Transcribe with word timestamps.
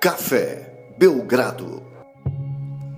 Café 0.00 0.94
Belgrado. 0.96 1.82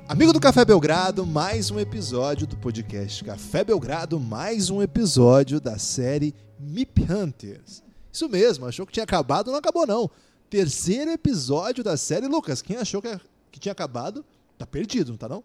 Amigo 0.06 0.34
do 0.34 0.40
Café 0.40 0.66
Belgrado, 0.66 1.24
mais 1.24 1.70
um 1.70 1.80
episódio 1.80 2.46
do 2.46 2.58
podcast 2.58 3.24
Café 3.24 3.64
Belgrado, 3.64 4.20
mais 4.20 4.68
um 4.68 4.82
episódio 4.82 5.58
da 5.62 5.78
série 5.78 6.34
MIP 6.58 7.10
Hunters. 7.10 7.82
Isso 8.12 8.28
mesmo, 8.28 8.66
achou 8.66 8.84
que 8.84 8.92
tinha 8.92 9.04
acabado, 9.04 9.50
não 9.50 9.58
acabou 9.58 9.86
não. 9.86 10.10
Terceiro 10.50 11.10
episódio 11.10 11.82
da 11.82 11.96
série. 11.96 12.26
Lucas, 12.26 12.60
quem 12.60 12.76
achou 12.76 13.00
que, 13.00 13.18
que 13.50 13.58
tinha 13.58 13.72
acabado, 13.72 14.22
tá 14.58 14.66
perdido, 14.66 15.12
não 15.12 15.16
tá 15.16 15.26
não? 15.26 15.42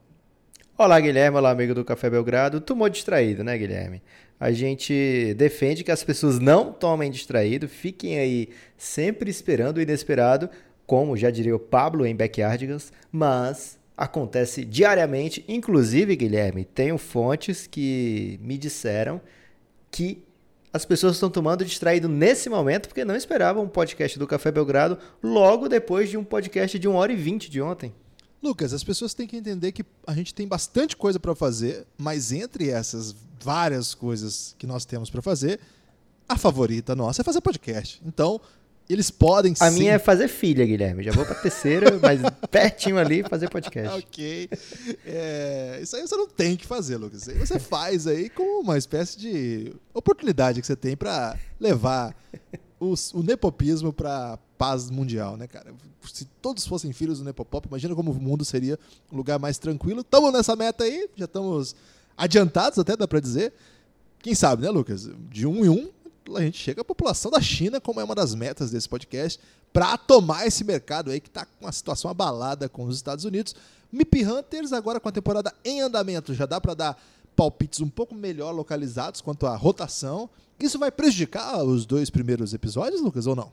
Olá, 0.77 0.99
Guilherme. 0.99 1.37
Olá, 1.37 1.51
amigo 1.51 1.73
do 1.73 1.85
Café 1.85 2.09
Belgrado. 2.09 2.59
Tomou 2.59 2.89
distraído, 2.89 3.45
né, 3.45 3.57
Guilherme? 3.57 4.01
A 4.37 4.51
gente 4.51 5.33
defende 5.35 5.85
que 5.85 5.91
as 5.91 6.03
pessoas 6.03 6.37
não 6.37 6.73
tomem 6.73 7.09
distraído, 7.09 7.69
fiquem 7.69 8.19
aí 8.19 8.49
sempre 8.77 9.31
esperando 9.31 9.77
o 9.77 9.81
inesperado, 9.81 10.49
como 10.85 11.17
já 11.17 11.29
diria 11.29 11.55
o 11.55 11.59
Pablo 11.59 12.05
em 12.05 12.15
Backyardigans, 12.15 12.91
mas 13.11 13.77
acontece 13.97 14.65
diariamente. 14.65 15.43
Inclusive, 15.47 16.15
Guilherme, 16.15 16.65
tenho 16.65 16.97
fontes 16.97 17.67
que 17.67 18.39
me 18.41 18.57
disseram 18.57 19.21
que 19.89 20.23
as 20.73 20.83
pessoas 20.83 21.13
estão 21.13 21.29
tomando 21.29 21.63
distraído 21.63 22.09
nesse 22.09 22.49
momento 22.49 22.89
porque 22.89 23.05
não 23.05 23.15
esperavam 23.15 23.63
um 23.63 23.69
podcast 23.69 24.19
do 24.19 24.27
Café 24.27 24.51
Belgrado 24.51 24.97
logo 25.23 25.69
depois 25.69 26.09
de 26.09 26.17
um 26.17 26.23
podcast 26.23 26.77
de 26.77 26.87
1 26.87 26.93
hora 26.93 27.13
e 27.13 27.15
20 27.15 27.49
de 27.49 27.61
ontem. 27.61 27.93
Lucas, 28.43 28.73
as 28.73 28.83
pessoas 28.83 29.13
têm 29.13 29.25
que 29.25 29.37
entender 29.37 29.71
que 29.71 29.85
a 30.05 30.13
gente 30.13 30.33
tem 30.33 30.45
bastante 30.45 30.95
coisa 30.97 31.19
para 31.19 31.33
fazer, 31.33 31.87
mas 31.97 32.31
entre 32.31 32.69
essas 32.69 33.15
várias 33.41 33.95
coisas 33.95 34.53
que 34.59 34.67
nós 34.67 34.85
temos 34.85 35.09
para 35.09 35.21
fazer, 35.21 35.59
a 36.27 36.37
favorita 36.37 36.93
nossa 36.93 37.21
é 37.21 37.23
fazer 37.23 37.39
podcast. 37.39 38.01
Então, 38.05 38.41
eles 38.89 39.09
podem 39.09 39.53
A 39.59 39.71
sim. 39.71 39.79
minha 39.79 39.93
é 39.93 39.99
fazer 39.99 40.27
filha, 40.27 40.65
Guilherme. 40.65 41.03
Já 41.03 41.11
vou 41.11 41.25
pra 41.25 41.35
terceira, 41.35 41.97
mas 42.01 42.19
pertinho 42.51 42.97
ali 42.97 43.23
fazer 43.23 43.49
podcast. 43.49 43.97
ok. 43.97 44.49
É, 45.05 45.79
isso 45.81 45.95
aí 45.95 46.01
você 46.07 46.15
não 46.15 46.27
tem 46.27 46.55
que 46.55 46.65
fazer, 46.67 46.97
Lucas. 46.97 47.25
Você 47.25 47.59
faz 47.59 48.05
aí 48.07 48.29
com 48.29 48.61
uma 48.61 48.77
espécie 48.77 49.17
de 49.17 49.73
oportunidade 49.93 50.61
que 50.61 50.67
você 50.67 50.75
tem 50.75 50.95
para 50.95 51.37
levar 51.59 52.15
os- 52.79 53.13
o 53.13 53.23
nepopismo 53.23 53.91
para 53.91 54.37
paz 54.57 54.89
mundial, 54.89 55.35
né, 55.35 55.47
cara? 55.47 55.73
Se 56.13 56.25
todos 56.41 56.65
fossem 56.67 56.93
filhos 56.93 57.17
do 57.19 57.25
Nepopop, 57.25 57.67
imagina 57.67 57.95
como 57.95 58.11
o 58.11 58.21
mundo 58.21 58.45
seria 58.45 58.77
um 59.11 59.17
lugar 59.17 59.39
mais 59.39 59.57
tranquilo. 59.57 60.01
Estamos 60.01 60.31
nessa 60.31 60.55
meta 60.55 60.83
aí, 60.83 61.09
já 61.15 61.25
estamos 61.25 61.75
adiantados 62.15 62.77
até, 62.79 62.95
dá 62.95 63.07
para 63.07 63.19
dizer. 63.19 63.51
Quem 64.19 64.33
sabe, 64.35 64.61
né, 64.63 64.69
Lucas? 64.69 65.09
De 65.29 65.45
um 65.47 65.65
em 65.65 65.69
um, 65.69 65.89
a 66.33 66.41
gente 66.41 66.57
chega 66.57 66.81
à 66.81 66.85
população 66.85 67.29
da 67.29 67.41
China, 67.41 67.79
como 67.79 67.99
é 67.99 68.03
uma 68.03 68.15
das 68.15 68.33
metas 68.33 68.71
desse 68.71 68.87
podcast, 68.89 69.39
para 69.71 69.97
tomar 69.97 70.47
esse 70.47 70.63
mercado 70.63 71.11
aí 71.11 71.19
que 71.19 71.27
está 71.27 71.45
com 71.45 71.65
uma 71.65 71.71
situação 71.71 72.09
abalada 72.09 72.67
com 72.69 72.85
os 72.85 72.95
Estados 72.95 73.25
Unidos. 73.25 73.55
MIP 73.91 74.25
Hunters, 74.25 74.73
agora 74.73 74.99
com 74.99 75.09
a 75.09 75.11
temporada 75.11 75.53
em 75.63 75.81
andamento, 75.81 76.33
já 76.33 76.45
dá 76.45 76.59
para 76.59 76.73
dar 76.73 77.03
palpites 77.35 77.81
um 77.81 77.89
pouco 77.89 78.15
melhor 78.15 78.51
localizados 78.51 79.21
quanto 79.21 79.45
à 79.45 79.55
rotação. 79.55 80.29
Isso 80.59 80.79
vai 80.79 80.89
prejudicar 80.91 81.61
os 81.63 81.85
dois 81.85 82.09
primeiros 82.09 82.53
episódios, 82.53 83.01
Lucas, 83.01 83.27
ou 83.27 83.35
não? 83.35 83.51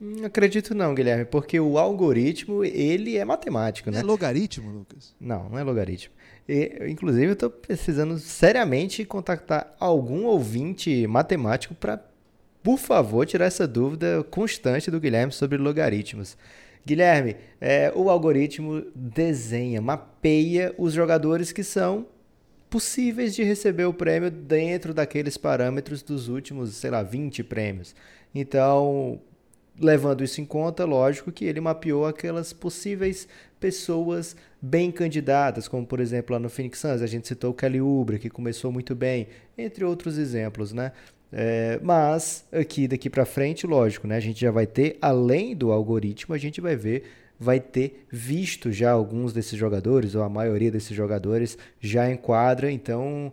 Não 0.00 0.26
acredito 0.26 0.74
não, 0.74 0.94
Guilherme, 0.94 1.24
porque 1.24 1.58
o 1.58 1.78
algoritmo, 1.78 2.64
ele 2.64 3.16
é 3.16 3.24
matemático, 3.24 3.90
Não 3.90 3.96
né? 3.96 4.02
é 4.02 4.06
logaritmo, 4.06 4.70
Lucas? 4.70 5.14
Não, 5.20 5.48
não 5.48 5.58
é 5.58 5.62
logaritmo. 5.62 6.12
E, 6.48 6.86
inclusive, 6.88 7.26
eu 7.26 7.32
estou 7.32 7.50
precisando 7.50 8.18
seriamente 8.18 9.04
contactar 9.04 9.74
algum 9.80 10.24
ouvinte 10.26 11.06
matemático 11.06 11.74
para, 11.74 12.04
por 12.62 12.78
favor, 12.78 13.26
tirar 13.26 13.46
essa 13.46 13.66
dúvida 13.66 14.22
constante 14.30 14.90
do 14.90 15.00
Guilherme 15.00 15.32
sobre 15.32 15.56
logaritmos. 15.56 16.36
Guilherme, 16.86 17.36
é, 17.60 17.90
o 17.94 18.10
algoritmo 18.10 18.84
desenha, 18.94 19.80
mapeia 19.80 20.74
os 20.76 20.92
jogadores 20.92 21.50
que 21.50 21.64
são 21.64 22.06
possíveis 22.68 23.34
de 23.34 23.42
receber 23.42 23.84
o 23.84 23.94
prêmio 23.94 24.30
dentro 24.30 24.92
daqueles 24.92 25.38
parâmetros 25.38 26.02
dos 26.02 26.28
últimos, 26.28 26.74
sei 26.74 26.90
lá, 26.90 27.02
20 27.02 27.42
prêmios. 27.44 27.94
Então, 28.34 29.20
levando 29.78 30.22
isso 30.22 30.40
em 30.40 30.44
conta, 30.44 30.84
lógico 30.84 31.32
que 31.32 31.44
ele 31.44 31.60
mapeou 31.60 32.04
aquelas 32.04 32.52
possíveis 32.52 33.26
pessoas 33.58 34.36
bem 34.64 34.90
candidatas, 34.90 35.68
como 35.68 35.86
por 35.86 36.00
exemplo 36.00 36.32
lá 36.32 36.38
no 36.38 36.48
Phoenix 36.48 36.78
Suns, 36.78 37.02
a 37.02 37.06
gente 37.06 37.28
citou 37.28 37.50
o 37.50 37.54
Kelly 37.54 37.80
Oubre, 37.82 38.18
que 38.18 38.30
começou 38.30 38.72
muito 38.72 38.94
bem, 38.94 39.26
entre 39.58 39.84
outros 39.84 40.16
exemplos, 40.16 40.72
né? 40.72 40.92
É, 41.30 41.78
mas 41.82 42.46
aqui 42.52 42.88
daqui 42.88 43.10
para 43.10 43.24
frente, 43.26 43.66
lógico, 43.66 44.06
né? 44.06 44.16
A 44.16 44.20
gente 44.20 44.40
já 44.40 44.50
vai 44.50 44.66
ter, 44.66 44.96
além 45.02 45.54
do 45.54 45.70
algoritmo, 45.70 46.34
a 46.34 46.38
gente 46.38 46.60
vai 46.62 46.76
ver, 46.76 47.02
vai 47.38 47.60
ter 47.60 48.06
visto 48.10 48.72
já 48.72 48.92
alguns 48.92 49.32
desses 49.34 49.58
jogadores, 49.58 50.14
ou 50.14 50.22
a 50.22 50.28
maioria 50.30 50.70
desses 50.70 50.96
jogadores 50.96 51.58
já 51.80 52.10
enquadra, 52.10 52.70
então 52.70 53.32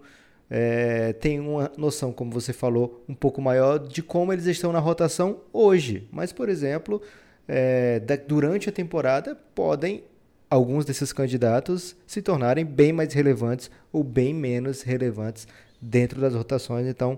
é, 0.50 1.14
tem 1.14 1.40
uma 1.40 1.72
noção, 1.78 2.12
como 2.12 2.32
você 2.32 2.52
falou, 2.52 3.04
um 3.08 3.14
pouco 3.16 3.42
maior 3.42 3.78
de 3.80 4.04
como 4.04 4.34
eles 4.34 4.48
estão 4.48 4.74
na 4.74 4.80
rotação 4.80 5.40
hoje. 5.54 6.08
Mas, 6.12 6.34
por 6.34 6.50
exemplo, 6.50 7.02
é, 7.48 8.00
da- 8.02 8.18
durante 8.18 8.68
a 8.68 8.72
temporada 8.72 9.38
podem 9.56 10.04
alguns 10.52 10.84
desses 10.84 11.14
candidatos 11.14 11.96
se 12.06 12.22
tornarem 12.22 12.66
bem 12.66 12.92
mais 12.92 13.14
relevantes 13.14 13.72
ou 13.90 14.04
bem 14.04 14.34
menos 14.34 14.82
relevantes 14.82 15.48
dentro 15.82 16.20
das 16.20 16.36
rotações. 16.36 16.86
Então, 16.86 17.18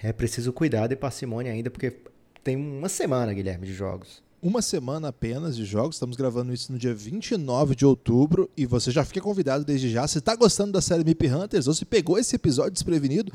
é 0.00 0.12
preciso 0.12 0.52
cuidado 0.52 0.92
e 0.92 0.96
parcimônia 0.96 1.52
ainda, 1.52 1.68
porque 1.68 1.92
tem 2.44 2.54
uma 2.54 2.88
semana, 2.88 3.34
Guilherme, 3.34 3.66
de 3.66 3.74
jogos. 3.74 4.22
uma 4.40 4.62
semana 4.62 5.08
apenas 5.08 5.56
de 5.56 5.64
jogos. 5.64 5.96
Estamos 5.96 6.16
gravando 6.16 6.52
isso 6.52 6.70
no 6.70 6.78
dia 6.78 6.94
29 6.94 7.74
de 7.74 7.84
outubro 7.84 8.48
e 8.56 8.66
você 8.66 8.90
já 8.90 9.04
fica 9.04 9.20
convidado 9.20 9.64
desde 9.64 9.90
já. 9.90 10.06
Se 10.06 10.18
está 10.18 10.36
gostando 10.36 10.70
da 10.70 10.80
série 10.80 11.02
MIP 11.02 11.26
Hunters 11.28 11.66
ou 11.66 11.74
se 11.74 11.84
pegou 11.84 12.18
esse 12.18 12.36
episódio 12.36 12.72
desprevenido, 12.72 13.32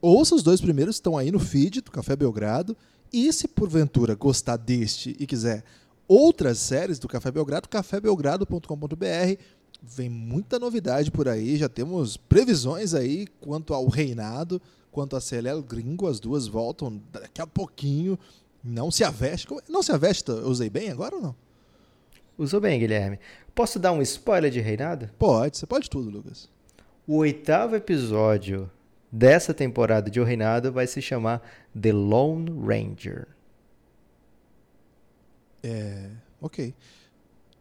ouça 0.00 0.34
os 0.34 0.42
dois 0.42 0.60
primeiros, 0.60 0.96
estão 0.96 1.18
aí 1.18 1.30
no 1.30 1.40
feed 1.40 1.82
do 1.82 1.90
Café 1.90 2.16
Belgrado. 2.16 2.76
E 3.12 3.32
se 3.32 3.48
porventura 3.48 4.14
gostar 4.14 4.56
deste 4.56 5.16
e 5.18 5.26
quiser 5.26 5.64
outras 6.08 6.58
séries 6.58 6.98
do 6.98 7.08
Café 7.08 7.30
Belgrado, 7.30 7.68
cafébelgrado.com.br. 7.68 9.40
Vem 9.82 10.08
muita 10.08 10.58
novidade 10.58 11.10
por 11.10 11.28
aí, 11.28 11.56
já 11.56 11.68
temos 11.68 12.16
previsões 12.16 12.94
aí 12.94 13.26
quanto 13.40 13.74
ao 13.74 13.86
reinado, 13.88 14.60
quanto 14.90 15.14
a 15.16 15.20
Celel 15.20 15.62
Gringo, 15.62 16.06
as 16.08 16.18
duas 16.18 16.46
voltam 16.46 17.00
daqui 17.12 17.40
a 17.40 17.46
pouquinho. 17.46 18.18
Não 18.64 18.90
se 18.90 19.04
aveste. 19.04 19.46
como- 19.46 19.60
Não 19.68 19.82
se 19.82 19.92
aveste, 19.92 20.28
eu 20.30 20.48
usei 20.48 20.70
bem 20.70 20.90
agora 20.90 21.14
ou 21.16 21.22
não? 21.22 21.36
Usou 22.38 22.60
bem, 22.60 22.78
Guilherme. 22.80 23.18
Posso 23.54 23.78
dar 23.78 23.92
um 23.92 24.02
spoiler 24.02 24.50
de 24.50 24.60
reinado? 24.60 25.08
Pode, 25.18 25.56
você 25.56 25.66
pode 25.66 25.88
tudo, 25.88 26.10
Lucas. 26.10 26.48
O 27.06 27.16
oitavo 27.18 27.76
episódio 27.76 28.70
dessa 29.12 29.54
temporada 29.54 30.10
de 30.10 30.20
O 30.20 30.24
Reinado 30.24 30.72
vai 30.72 30.86
se 30.86 31.00
chamar 31.00 31.40
The 31.80 31.92
Lone 31.92 32.50
Ranger. 32.66 33.28
É, 35.62 36.10
ok. 36.40 36.74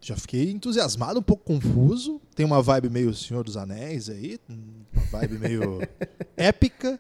Já 0.02 0.16
fiquei 0.16 0.52
entusiasmado, 0.52 1.20
um 1.20 1.24
pouco 1.24 1.44
confuso. 1.44 2.22
Tem 2.36 2.46
uma 2.46 2.62
vibe 2.62 2.90
meio 2.90 3.14
Senhor 3.14 3.44
dos 3.44 3.58
Anéis 3.58 4.10
aí, 4.10 4.40
uma 4.48 5.02
vibe 5.12 5.40
meio 5.40 5.80
épica. 6.38 7.00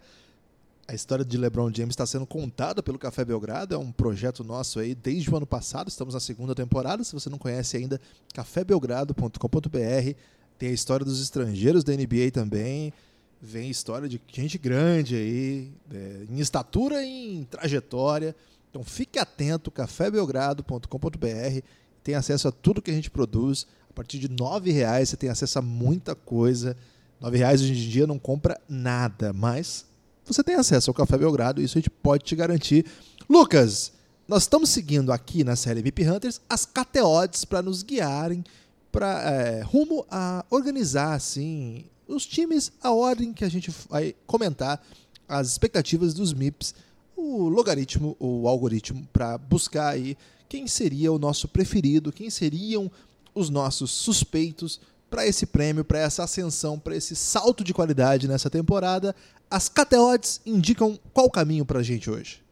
A 0.87 0.93
história 0.93 1.25
de 1.25 1.37
LeBron 1.37 1.71
James 1.73 1.93
está 1.93 2.05
sendo 2.05 2.25
contada 2.27 2.81
pelo 2.83 2.99
Café 2.99 3.25
Belgrado, 3.25 3.73
é 3.73 3.77
um 3.77 3.91
projeto 3.91 4.43
nosso 4.43 4.79
aí 4.79 4.93
desde 4.93 5.31
o 5.31 5.35
ano 5.35 5.45
passado, 5.45 5.87
estamos 5.87 6.13
na 6.13 6.19
segunda 6.19 6.53
temporada. 6.53 7.03
Se 7.03 7.13
você 7.13 7.27
não 7.29 7.39
conhece 7.39 7.77
ainda, 7.77 7.99
cafébelgrado.com.br. 8.33 10.19
Tem 10.57 10.69
a 10.69 10.71
história 10.71 11.05
dos 11.05 11.21
estrangeiros 11.21 11.83
da 11.83 11.93
NBA 11.93 12.31
também. 12.31 12.93
Vem 13.41 13.69
história 13.69 14.07
de 14.07 14.21
gente 14.31 14.57
grande 14.57 15.15
aí, 15.15 15.71
é, 15.91 16.25
em 16.29 16.39
estatura 16.39 17.03
e 17.03 17.37
em 17.37 17.43
trajetória. 17.43 18.35
Então 18.75 18.83
fique 18.83 19.17
atento, 19.17 19.71
cafébelgrado.com.br. 19.71 21.61
Tem 22.03 22.13
acesso 22.13 22.49
a 22.49 22.51
tudo 22.51 22.81
que 22.81 22.91
a 22.91 22.93
gente 22.93 23.09
produz. 23.09 23.65
A 23.89 23.93
partir 23.93 24.19
de 24.19 24.27
R$ 24.27 24.69
reais 24.69 25.07
você 25.07 25.15
tem 25.15 25.29
acesso 25.29 25.59
a 25.59 25.61
muita 25.61 26.13
coisa. 26.13 26.75
R$ 27.21 27.37
reais 27.37 27.61
hoje 27.61 27.71
em 27.71 27.89
dia 27.89 28.05
não 28.05 28.19
compra 28.19 28.59
nada, 28.67 29.31
mas 29.31 29.85
você 30.25 30.43
tem 30.43 30.55
acesso 30.55 30.89
ao 30.89 30.93
Café 30.93 31.17
Belgrado, 31.17 31.61
isso 31.61 31.77
a 31.77 31.79
gente 31.79 31.89
pode 31.89 32.25
te 32.25 32.35
garantir. 32.35 32.85
Lucas, 33.29 33.93
nós 34.27 34.43
estamos 34.43 34.71
seguindo 34.71 35.13
aqui 35.13 35.45
na 35.45 35.55
série 35.55 35.81
VIP 35.81 36.05
Hunters 36.05 36.41
as 36.49 36.65
cateodes 36.65 37.45
para 37.45 37.61
nos 37.61 37.81
guiarem 37.81 38.43
para 38.91 39.21
é, 39.21 39.61
rumo 39.61 40.05
a 40.11 40.43
organizar 40.49 41.13
assim 41.13 41.85
os 42.09 42.25
times, 42.25 42.73
a 42.83 42.91
ordem 42.91 43.31
que 43.31 43.45
a 43.45 43.49
gente 43.49 43.73
vai 43.89 44.13
comentar, 44.27 44.85
as 45.29 45.47
expectativas 45.47 46.13
dos 46.13 46.33
MIPs, 46.33 46.75
o 47.15 47.47
logaritmo, 47.47 48.15
o 48.19 48.47
algoritmo 48.47 49.07
para 49.11 49.37
buscar 49.37 49.89
aí 49.89 50.17
quem 50.47 50.67
seria 50.67 51.11
o 51.11 51.19
nosso 51.19 51.47
preferido, 51.47 52.11
quem 52.11 52.29
seriam 52.29 52.91
os 53.33 53.49
nossos 53.49 53.91
suspeitos 53.91 54.79
para 55.09 55.25
esse 55.25 55.45
prêmio, 55.45 55.85
para 55.85 55.99
essa 55.99 56.23
ascensão, 56.23 56.77
para 56.77 56.95
esse 56.95 57.15
salto 57.15 57.63
de 57.63 57.73
qualidade 57.73 58.27
nessa 58.27 58.49
temporada. 58.49 59.15
As 59.49 59.69
cateodes 59.69 60.41
indicam 60.45 60.99
qual 61.13 61.29
caminho 61.29 61.65
para 61.65 61.79
a 61.79 61.83
gente 61.83 62.09
hoje? 62.09 62.43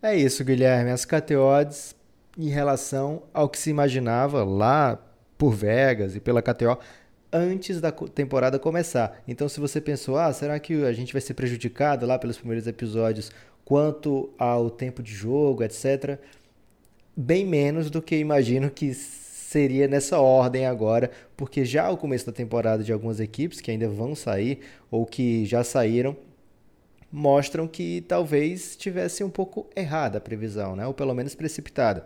É 0.00 0.16
isso, 0.16 0.44
Guilherme. 0.44 0.90
As 0.90 1.04
KTOs 1.04 1.94
em 2.36 2.48
relação 2.48 3.22
ao 3.34 3.48
que 3.48 3.58
se 3.58 3.70
imaginava 3.70 4.44
lá 4.44 4.98
por 5.36 5.50
Vegas 5.50 6.14
e 6.14 6.20
pela 6.20 6.40
KTO 6.40 6.78
antes 7.32 7.80
da 7.80 7.90
temporada 7.92 8.58
começar. 8.58 9.22
Então, 9.26 9.48
se 9.48 9.60
você 9.60 9.80
pensou, 9.80 10.16
ah, 10.16 10.32
será 10.32 10.58
que 10.58 10.84
a 10.84 10.92
gente 10.92 11.12
vai 11.12 11.20
ser 11.20 11.34
prejudicado 11.34 12.06
lá 12.06 12.18
pelos 12.18 12.38
primeiros 12.38 12.66
episódios 12.66 13.30
quanto 13.68 14.30
ao 14.38 14.70
tempo 14.70 15.02
de 15.02 15.12
jogo, 15.12 15.62
etc., 15.62 16.18
bem 17.14 17.44
menos 17.44 17.90
do 17.90 18.00
que 18.00 18.16
imagino 18.16 18.70
que 18.70 18.94
seria 18.94 19.86
nessa 19.86 20.18
ordem 20.18 20.64
agora, 20.64 21.10
porque 21.36 21.66
já 21.66 21.90
o 21.90 21.96
começo 21.98 22.24
da 22.24 22.32
temporada 22.32 22.82
de 22.82 22.90
algumas 22.94 23.20
equipes 23.20 23.60
que 23.60 23.70
ainda 23.70 23.86
vão 23.86 24.14
sair 24.14 24.60
ou 24.90 25.04
que 25.04 25.44
já 25.44 25.62
saíram 25.62 26.16
mostram 27.12 27.68
que 27.68 28.02
talvez 28.08 28.74
tivesse 28.74 29.22
um 29.22 29.28
pouco 29.28 29.66
errada 29.76 30.16
a 30.16 30.20
previsão, 30.22 30.74
né? 30.74 30.86
ou 30.86 30.94
pelo 30.94 31.12
menos 31.12 31.34
precipitada. 31.34 32.04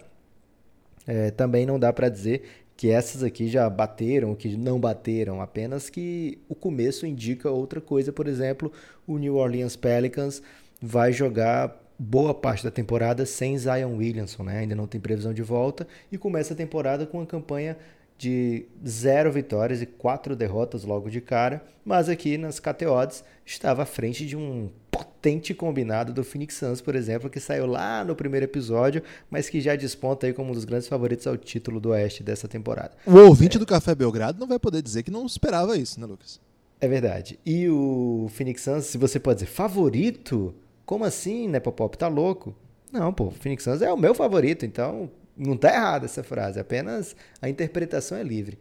É, 1.06 1.30
também 1.30 1.64
não 1.64 1.78
dá 1.78 1.92
para 1.92 2.08
dizer 2.08 2.42
que 2.76 2.90
essas 2.90 3.22
aqui 3.22 3.46
já 3.46 3.70
bateram 3.70 4.30
ou 4.30 4.36
que 4.36 4.56
não 4.56 4.80
bateram, 4.80 5.40
apenas 5.40 5.88
que 5.88 6.40
o 6.48 6.56
começo 6.56 7.06
indica 7.06 7.48
outra 7.48 7.80
coisa. 7.80 8.12
Por 8.12 8.26
exemplo, 8.26 8.72
o 9.06 9.16
New 9.16 9.36
Orleans 9.36 9.76
Pelicans 9.76 10.42
vai 10.82 11.12
jogar 11.12 11.80
boa 11.98 12.34
parte 12.34 12.64
da 12.64 12.70
temporada 12.70 13.24
sem 13.24 13.56
Zion 13.56 13.96
Williamson, 13.96 14.42
né? 14.42 14.58
ainda 14.58 14.74
não 14.74 14.88
tem 14.88 15.00
previsão 15.00 15.32
de 15.32 15.42
volta, 15.42 15.86
e 16.10 16.18
começa 16.18 16.52
a 16.52 16.56
temporada 16.56 17.06
com 17.06 17.18
uma 17.18 17.26
campanha 17.26 17.76
de 18.18 18.66
zero 18.86 19.32
vitórias 19.32 19.82
e 19.82 19.86
quatro 19.86 20.36
derrotas 20.36 20.84
logo 20.84 21.08
de 21.08 21.20
cara, 21.20 21.64
mas 21.84 22.08
aqui 22.08 22.36
nas 22.36 22.60
KTOs 22.60 23.24
estava 23.44 23.82
à 23.82 23.86
frente 23.86 24.26
de 24.26 24.36
um 24.36 24.70
potente 24.90 25.54
combinado 25.54 26.12
do 26.12 26.22
Phoenix 26.22 26.54
Suns, 26.56 26.80
por 26.80 26.94
exemplo, 26.94 27.30
que 27.30 27.40
saiu 27.40 27.66
lá 27.66 28.04
no 28.04 28.14
primeiro 28.14 28.44
episódio, 28.44 29.02
mas 29.30 29.48
que 29.48 29.60
já 29.60 29.74
desponta 29.74 30.26
aí 30.26 30.32
como 30.32 30.50
um 30.50 30.54
dos 30.54 30.64
grandes 30.64 30.86
favoritos 30.86 31.26
ao 31.26 31.36
título 31.36 31.80
do 31.80 31.90
Oeste 31.90 32.22
dessa 32.22 32.46
temporada. 32.46 32.92
O 33.06 33.16
ouvinte 33.16 33.56
é. 33.56 33.60
do 33.60 33.66
Café 33.66 33.94
Belgrado 33.94 34.38
não 34.38 34.46
vai 34.46 34.58
poder 34.58 34.82
dizer 34.82 35.02
que 35.02 35.10
não 35.10 35.26
esperava 35.26 35.76
isso, 35.76 36.00
né, 36.00 36.06
Lucas? 36.06 36.40
É 36.80 36.88
verdade. 36.88 37.38
E 37.46 37.68
o 37.68 38.28
Phoenix 38.30 38.62
Suns, 38.62 38.86
se 38.86 38.98
você 38.98 39.18
pode 39.18 39.40
dizer 39.40 39.50
favorito, 39.50 40.54
como 40.84 41.04
assim, 41.04 41.48
né, 41.48 41.60
Popop? 41.60 41.96
Tá 41.96 42.08
louco? 42.08 42.54
Não, 42.92 43.12
pô, 43.12 43.30
Phoenix 43.30 43.64
Suns 43.64 43.82
é 43.82 43.92
o 43.92 43.96
meu 43.96 44.14
favorito, 44.14 44.66
então 44.66 45.10
não 45.36 45.56
tá 45.56 45.72
errada 45.72 46.04
essa 46.04 46.22
frase, 46.22 46.60
apenas 46.60 47.16
a 47.40 47.48
interpretação 47.48 48.18
é 48.18 48.22
livre. 48.22 48.58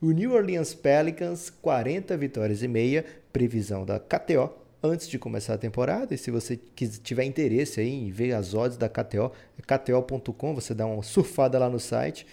O 0.00 0.10
New 0.10 0.32
Orleans 0.32 0.74
Pelicans, 0.74 1.50
40 1.50 2.16
vitórias 2.16 2.62
e 2.62 2.68
meia, 2.68 3.04
previsão 3.32 3.84
da 3.84 4.00
KTO, 4.00 4.50
antes 4.82 5.08
de 5.08 5.18
começar 5.18 5.54
a 5.54 5.58
temporada. 5.58 6.12
E 6.12 6.18
se 6.18 6.30
você 6.30 6.56
tiver 7.02 7.24
interesse 7.24 7.80
aí 7.80 7.88
em 7.88 8.10
ver 8.10 8.32
as 8.32 8.52
odds 8.52 8.76
da 8.76 8.88
KTO, 8.88 9.30
é 9.56 9.62
kto.com, 9.62 10.54
você 10.54 10.74
dá 10.74 10.86
uma 10.86 11.02
surfada 11.04 11.58
lá 11.58 11.70
no 11.70 11.78
site. 11.78 12.26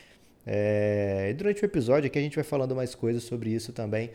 É... 0.46 1.28
E 1.30 1.34
durante 1.34 1.64
o 1.64 1.66
episódio 1.66 2.08
aqui 2.08 2.18
a 2.18 2.22
gente 2.22 2.36
vai 2.36 2.44
falando 2.44 2.76
mais 2.76 2.96
coisas 2.96 3.22
sobre 3.24 3.52
isso 3.52 3.72
também. 3.72 4.10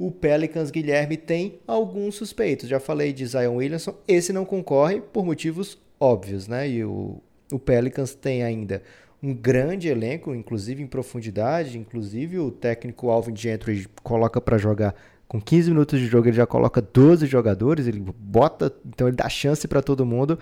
O 0.00 0.10
Pelicans 0.10 0.70
Guilherme 0.70 1.18
tem 1.18 1.58
alguns 1.66 2.14
suspeitos. 2.14 2.66
Já 2.66 2.80
falei 2.80 3.12
de 3.12 3.26
Zion 3.26 3.56
Williamson, 3.56 3.94
esse 4.08 4.32
não 4.32 4.46
concorre 4.46 4.98
por 4.98 5.26
motivos 5.26 5.76
óbvios, 6.00 6.48
né? 6.48 6.66
E 6.66 6.82
o, 6.82 7.20
o 7.52 7.58
Pelicans 7.58 8.14
tem 8.14 8.42
ainda 8.42 8.82
um 9.22 9.34
grande 9.34 9.88
elenco, 9.88 10.34
inclusive 10.34 10.82
em 10.82 10.86
profundidade, 10.86 11.76
inclusive 11.76 12.38
o 12.38 12.50
técnico 12.50 13.10
Alvin 13.10 13.36
Gentry 13.36 13.86
coloca 14.02 14.40
para 14.40 14.56
jogar 14.56 14.94
com 15.28 15.38
15 15.38 15.70
minutos 15.70 16.00
de 16.00 16.06
jogo, 16.06 16.28
ele 16.28 16.36
já 16.36 16.46
coloca 16.46 16.80
12 16.80 17.26
jogadores, 17.26 17.86
ele 17.86 18.00
bota, 18.00 18.74
então 18.86 19.06
ele 19.06 19.18
dá 19.18 19.28
chance 19.28 19.68
para 19.68 19.82
todo 19.82 20.06
mundo. 20.06 20.38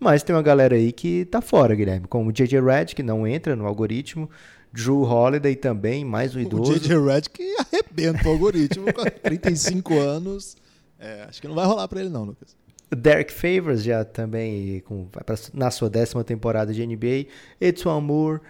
Mas 0.00 0.22
tem 0.22 0.34
uma 0.34 0.40
galera 0.40 0.74
aí 0.74 0.90
que 0.90 1.26
tá 1.26 1.42
fora, 1.42 1.74
Guilherme, 1.74 2.06
como 2.08 2.30
o 2.30 2.32
JJ 2.32 2.62
Red, 2.62 2.86
que 2.86 3.02
não 3.02 3.26
entra 3.26 3.54
no 3.54 3.66
algoritmo, 3.66 4.30
Drew 4.72 5.02
Holiday 5.02 5.54
também, 5.54 6.04
mais 6.04 6.34
um 6.34 6.40
idoso. 6.40 6.72
O 6.72 6.78
JJ 6.78 6.98
Red 6.98 7.22
que 7.22 7.54
arrebenta 7.58 8.26
o 8.26 8.32
algoritmo 8.32 8.92
com 8.92 9.04
35 9.22 9.98
anos. 9.98 10.56
É, 10.98 11.26
acho 11.28 11.40
que 11.40 11.48
não 11.48 11.54
vai 11.54 11.66
rolar 11.66 11.86
para 11.88 12.00
ele 12.00 12.08
não, 12.08 12.24
Lucas. 12.24 12.56
Derek 12.94 13.32
Favors 13.32 13.82
já 13.82 14.04
também 14.04 14.80
com, 14.80 15.08
na 15.52 15.70
sua 15.70 15.90
décima 15.90 16.22
temporada 16.24 16.72
de 16.72 16.86
NBA. 16.86 17.26
Edson 17.60 18.00
Moore, 18.00 18.40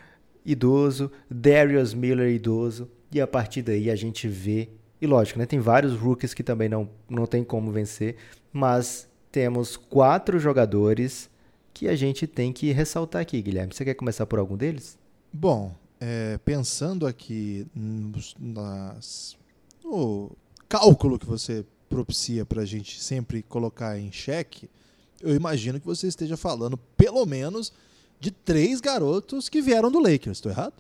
idoso. 0.45 1.11
Darius 1.31 1.95
Miller, 1.95 2.31
idoso. 2.31 2.89
E 3.13 3.21
a 3.21 3.27
partir 3.27 3.63
daí 3.63 3.91
a 3.91 3.97
gente 3.97 4.29
vê. 4.29 4.69
E 5.01 5.07
lógico, 5.07 5.39
né, 5.39 5.47
tem 5.47 5.59
vários 5.59 5.95
rookies 5.95 6.35
que 6.35 6.43
também 6.43 6.69
não, 6.69 6.89
não 7.09 7.27
tem 7.27 7.43
como 7.43 7.73
vencer. 7.73 8.17
Mas 8.53 9.09
temos 9.31 9.77
quatro 9.77 10.39
jogadores 10.39 11.29
que 11.75 11.89
a 11.89 11.97
gente 11.97 12.27
tem 12.27 12.53
que 12.53 12.71
ressaltar 12.71 13.23
aqui, 13.23 13.41
Guilherme. 13.41 13.75
Você 13.75 13.85
quer 13.85 13.95
começar 13.95 14.27
por 14.27 14.39
algum 14.39 14.57
deles? 14.57 14.99
Bom, 15.33 15.75
é, 16.05 16.37
pensando 16.45 17.07
aqui 17.07 17.65
nas, 18.41 19.37
no 19.85 20.33
cálculo 20.69 21.17
que 21.17 21.27
você 21.27 21.65
propicia 21.89 22.45
para 22.45 22.63
a 22.63 22.65
gente 22.65 23.01
sempre 23.01 23.41
colocar 23.41 23.97
em 23.97 24.11
xeque, 24.11 24.69
eu 25.21 25.33
imagino 25.33 25.79
que 25.79 25.87
você 25.87 26.09
esteja 26.09 26.37
falando, 26.37 26.77
pelo 26.77 27.25
menos, 27.25 27.73
de 28.19 28.33
três 28.33 28.81
garotos 28.81 29.49
que 29.49 29.63
vieram 29.63 29.93
do 29.93 30.01
Lakers. 30.01 30.39
Estou 30.39 30.51
errado? 30.51 30.75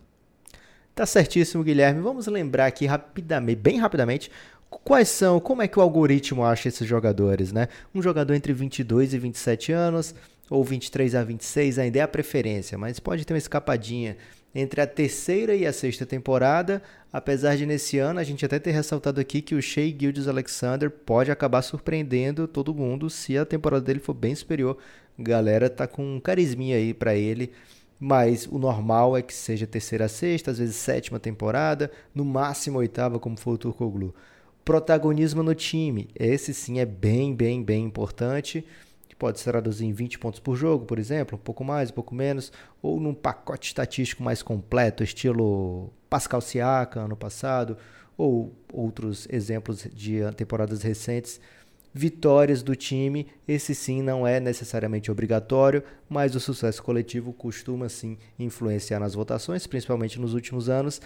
Tá 0.92 1.06
certíssimo, 1.06 1.62
Guilherme. 1.62 2.00
Vamos 2.00 2.26
lembrar 2.26 2.66
aqui 2.66 2.86
rapidamente, 2.86 3.60
bem 3.60 3.78
rapidamente, 3.78 4.28
quais 4.68 5.08
são, 5.08 5.38
como 5.38 5.62
é 5.62 5.68
que 5.68 5.78
o 5.78 5.82
algoritmo 5.82 6.42
acha 6.42 6.66
esses 6.66 6.88
jogadores, 6.88 7.52
né? 7.52 7.68
Um 7.94 8.02
jogador 8.02 8.34
entre 8.34 8.52
22 8.52 9.14
e 9.14 9.18
27 9.20 9.70
anos, 9.70 10.16
ou 10.50 10.64
23 10.64 11.14
a 11.14 11.22
26, 11.22 11.78
ainda 11.78 12.00
é 12.00 12.02
a 12.02 12.08
preferência, 12.08 12.76
mas 12.76 12.98
pode 12.98 13.24
ter 13.24 13.32
uma 13.32 13.38
escapadinha 13.38 14.16
entre 14.54 14.80
a 14.80 14.86
terceira 14.86 15.54
e 15.54 15.66
a 15.66 15.72
sexta 15.72 16.04
temporada, 16.04 16.82
apesar 17.12 17.56
de 17.56 17.64
nesse 17.64 17.98
ano 17.98 18.20
a 18.20 18.24
gente 18.24 18.44
até 18.44 18.58
ter 18.58 18.72
ressaltado 18.72 19.20
aqui 19.20 19.40
que 19.40 19.54
o 19.54 19.62
Shea 19.62 19.94
Gildes 19.98 20.28
Alexander 20.28 20.90
pode 20.90 21.30
acabar 21.30 21.62
surpreendendo 21.62 22.46
todo 22.46 22.74
mundo 22.74 23.08
se 23.08 23.36
a 23.38 23.46
temporada 23.46 23.84
dele 23.84 24.00
for 24.00 24.14
bem 24.14 24.34
superior. 24.34 24.76
Galera 25.18 25.70
tá 25.70 25.86
com 25.86 26.16
um 26.16 26.20
carisminha 26.20 26.76
aí 26.76 26.92
para 26.92 27.14
ele, 27.14 27.52
mas 27.98 28.46
o 28.46 28.58
normal 28.58 29.16
é 29.16 29.22
que 29.22 29.32
seja 29.32 29.66
terceira 29.66 30.06
a 30.06 30.08
sexta, 30.08 30.50
às 30.50 30.58
vezes 30.58 30.76
sétima 30.76 31.18
temporada, 31.18 31.90
no 32.14 32.24
máximo 32.24 32.78
oitava, 32.78 33.18
como 33.18 33.38
foi 33.38 33.54
o 33.54 33.58
Turcoglu. 33.58 34.14
Protagonismo 34.64 35.42
no 35.42 35.54
time, 35.54 36.08
esse 36.14 36.54
sim 36.54 36.78
é 36.78 36.86
bem, 36.86 37.34
bem, 37.34 37.62
bem 37.62 37.84
importante 37.84 38.64
pode 39.22 39.38
se 39.38 39.44
traduzir 39.44 39.86
em 39.86 39.92
20 39.92 40.18
pontos 40.18 40.40
por 40.40 40.56
jogo, 40.56 40.84
por 40.84 40.98
exemplo, 40.98 41.38
um 41.38 41.40
pouco 41.40 41.62
mais, 41.62 41.92
um 41.92 41.94
pouco 41.94 42.12
menos, 42.12 42.50
ou 42.82 42.98
num 42.98 43.14
pacote 43.14 43.68
estatístico 43.68 44.20
mais 44.20 44.42
completo, 44.42 45.04
estilo 45.04 45.92
Pascal 46.10 46.40
Siaka 46.40 46.98
ano 46.98 47.16
passado, 47.16 47.76
ou 48.18 48.52
outros 48.72 49.28
exemplos 49.30 49.86
de 49.94 50.22
temporadas 50.36 50.82
recentes. 50.82 51.40
Vitórias 51.94 52.64
do 52.64 52.74
time, 52.74 53.28
esse 53.46 53.76
sim 53.76 54.02
não 54.02 54.26
é 54.26 54.40
necessariamente 54.40 55.08
obrigatório, 55.08 55.84
mas 56.08 56.34
o 56.34 56.40
sucesso 56.40 56.82
coletivo 56.82 57.32
costuma 57.32 57.88
sim 57.88 58.18
influenciar 58.36 58.98
nas 58.98 59.14
votações, 59.14 59.68
principalmente 59.68 60.18
nos 60.18 60.34
últimos 60.34 60.68
anos. 60.68 61.00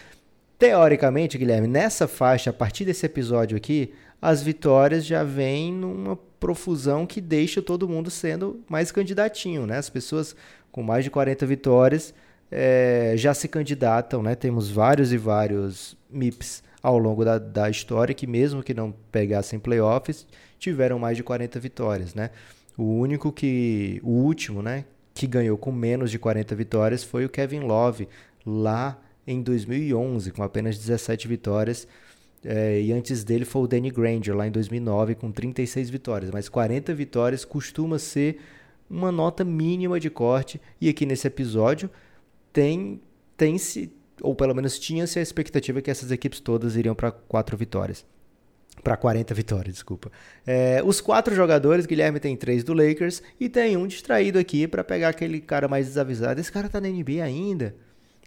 Teoricamente, 0.58 1.36
Guilherme, 1.36 1.68
nessa 1.68 2.08
faixa, 2.08 2.48
a 2.48 2.54
partir 2.54 2.86
desse 2.86 3.04
episódio 3.04 3.58
aqui, 3.58 3.92
as 4.22 4.42
vitórias 4.42 5.04
já 5.04 5.22
vêm 5.22 5.70
numa 5.70 6.16
profusão 6.46 7.04
que 7.04 7.20
deixa 7.20 7.60
todo 7.60 7.88
mundo 7.88 8.08
sendo 8.08 8.60
mais 8.68 8.92
candidatinho, 8.92 9.66
né? 9.66 9.78
As 9.78 9.90
pessoas 9.90 10.36
com 10.70 10.80
mais 10.80 11.02
de 11.02 11.10
40 11.10 11.44
vitórias 11.44 12.14
é, 12.52 13.14
já 13.16 13.34
se 13.34 13.48
candidatam, 13.48 14.22
né? 14.22 14.36
Temos 14.36 14.70
vários 14.70 15.12
e 15.12 15.16
vários 15.16 15.96
MIPs 16.08 16.62
ao 16.80 16.98
longo 16.98 17.24
da, 17.24 17.36
da 17.36 17.68
história 17.68 18.14
que 18.14 18.28
mesmo 18.28 18.62
que 18.62 18.72
não 18.72 18.94
pegassem 19.10 19.58
playoffs, 19.58 20.24
tiveram 20.56 21.00
mais 21.00 21.16
de 21.16 21.24
40 21.24 21.58
vitórias, 21.58 22.14
né? 22.14 22.30
O 22.78 22.84
único 22.84 23.32
que, 23.32 24.00
o 24.04 24.10
último, 24.10 24.62
né, 24.62 24.84
que 25.12 25.26
ganhou 25.26 25.58
com 25.58 25.72
menos 25.72 26.12
de 26.12 26.18
40 26.20 26.54
vitórias 26.54 27.02
foi 27.02 27.24
o 27.24 27.28
Kevin 27.28 27.60
Love, 27.60 28.06
lá 28.46 28.96
em 29.26 29.42
2011, 29.42 30.30
com 30.30 30.44
apenas 30.44 30.78
17 30.78 31.26
vitórias. 31.26 31.88
É, 32.48 32.80
e 32.80 32.92
antes 32.92 33.24
dele 33.24 33.44
foi 33.44 33.62
o 33.62 33.66
Danny 33.66 33.90
Granger, 33.90 34.36
lá 34.36 34.46
em 34.46 34.52
2009, 34.52 35.16
com 35.16 35.32
36 35.32 35.90
vitórias. 35.90 36.30
Mas 36.30 36.48
40 36.48 36.94
vitórias 36.94 37.44
costuma 37.44 37.98
ser 37.98 38.38
uma 38.88 39.10
nota 39.10 39.44
mínima 39.44 39.98
de 39.98 40.08
corte. 40.08 40.60
E 40.80 40.88
aqui 40.88 41.04
nesse 41.04 41.26
episódio 41.26 41.90
tem, 42.52 43.00
tem 43.36 43.58
se, 43.58 43.92
ou 44.20 44.32
pelo 44.32 44.54
menos 44.54 44.78
tinha-se 44.78 45.18
a 45.18 45.22
expectativa 45.22 45.82
que 45.82 45.90
essas 45.90 46.12
equipes 46.12 46.38
todas 46.38 46.76
iriam 46.76 46.94
para 46.94 47.10
4 47.10 47.56
vitórias. 47.56 48.06
Para 48.80 48.96
40 48.96 49.34
vitórias, 49.34 49.74
desculpa. 49.74 50.12
É, 50.46 50.80
os 50.84 51.00
quatro 51.00 51.34
jogadores, 51.34 51.86
Guilherme 51.86 52.20
tem 52.20 52.36
três 52.36 52.62
do 52.62 52.74
Lakers 52.74 53.22
e 53.40 53.48
tem 53.48 53.76
um 53.76 53.86
distraído 53.86 54.38
aqui 54.38 54.68
para 54.68 54.84
pegar 54.84 55.08
aquele 55.08 55.40
cara 55.40 55.66
mais 55.66 55.86
desavisado. 55.86 56.40
Esse 56.40 56.52
cara 56.52 56.68
tá 56.68 56.80
na 56.80 56.88
NBA 56.88 57.24
ainda. 57.24 57.74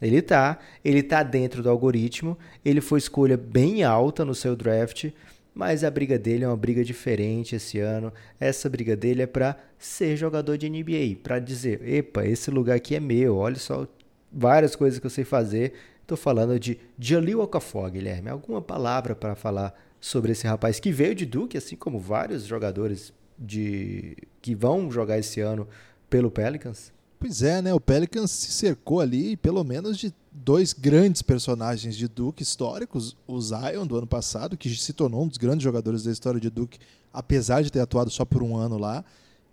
Ele 0.01 0.21
tá, 0.21 0.59
ele 0.83 1.03
tá 1.03 1.23
dentro 1.23 1.61
do 1.61 1.69
algoritmo, 1.69 2.37
ele 2.63 2.81
foi 2.81 2.99
escolha 2.99 3.35
bem 3.35 3.83
alta 3.83 4.23
no 4.23 4.33
seu 4.33 4.55
draft, 4.55 5.11
mas 5.53 5.83
a 5.83 5.91
briga 5.91 6.17
dele 6.17 6.45
é 6.45 6.47
uma 6.47 6.55
briga 6.55 6.83
diferente 6.83 7.55
esse 7.55 7.79
ano. 7.79 8.13
Essa 8.39 8.69
briga 8.69 8.95
dele 8.95 9.23
é 9.23 9.27
para 9.27 9.57
ser 9.77 10.15
jogador 10.15 10.57
de 10.57 10.69
NBA, 10.69 11.17
para 11.21 11.39
dizer, 11.39 11.81
epa, 11.87 12.25
esse 12.25 12.49
lugar 12.49 12.77
aqui 12.77 12.95
é 12.95 12.99
meu, 12.99 13.35
olha 13.35 13.57
só 13.57 13.87
várias 14.31 14.75
coisas 14.75 14.99
que 14.99 15.05
eu 15.05 15.09
sei 15.09 15.25
fazer. 15.25 15.73
Estou 16.01 16.17
falando 16.17 16.59
de 16.59 16.79
Jalil 16.97 17.41
Okafor, 17.41 17.91
Guilherme. 17.91 18.29
Alguma 18.29 18.61
palavra 18.61 19.15
para 19.15 19.35
falar 19.35 19.73
sobre 19.99 20.31
esse 20.31 20.47
rapaz 20.47 20.79
que 20.79 20.91
veio 20.91 21.13
de 21.13 21.25
Duke, 21.25 21.57
assim 21.57 21.75
como 21.75 21.99
vários 21.99 22.45
jogadores 22.45 23.13
de 23.37 24.17
que 24.41 24.55
vão 24.55 24.89
jogar 24.91 25.17
esse 25.19 25.39
ano 25.39 25.67
pelo 26.09 26.31
Pelicans? 26.31 26.91
Pois 27.19 27.43
é, 27.43 27.61
né? 27.61 27.73
O 27.73 27.81
Pelicans 27.81 28.31
se 28.31 28.51
cercou 28.51 29.01
ali 29.01 29.35
pelo 29.35 29.63
menos 29.63 29.97
de 29.97 30.13
dois 30.31 30.71
grandes 30.71 31.21
personagens 31.21 31.95
de 31.95 32.07
Duke 32.07 32.41
históricos, 32.41 33.15
o 33.27 33.39
Zion 33.41 33.85
do 33.85 33.97
ano 33.97 34.07
passado, 34.07 34.55
que 34.55 34.73
se 34.73 34.93
tornou 34.93 35.23
um 35.23 35.27
dos 35.27 35.37
grandes 35.37 35.61
jogadores 35.61 36.03
da 36.03 36.11
história 36.11 36.39
de 36.39 36.49
Duke, 36.49 36.79
apesar 37.11 37.61
de 37.61 37.71
ter 37.71 37.81
atuado 37.81 38.09
só 38.09 38.23
por 38.23 38.41
um 38.41 38.55
ano 38.55 38.77
lá, 38.77 39.03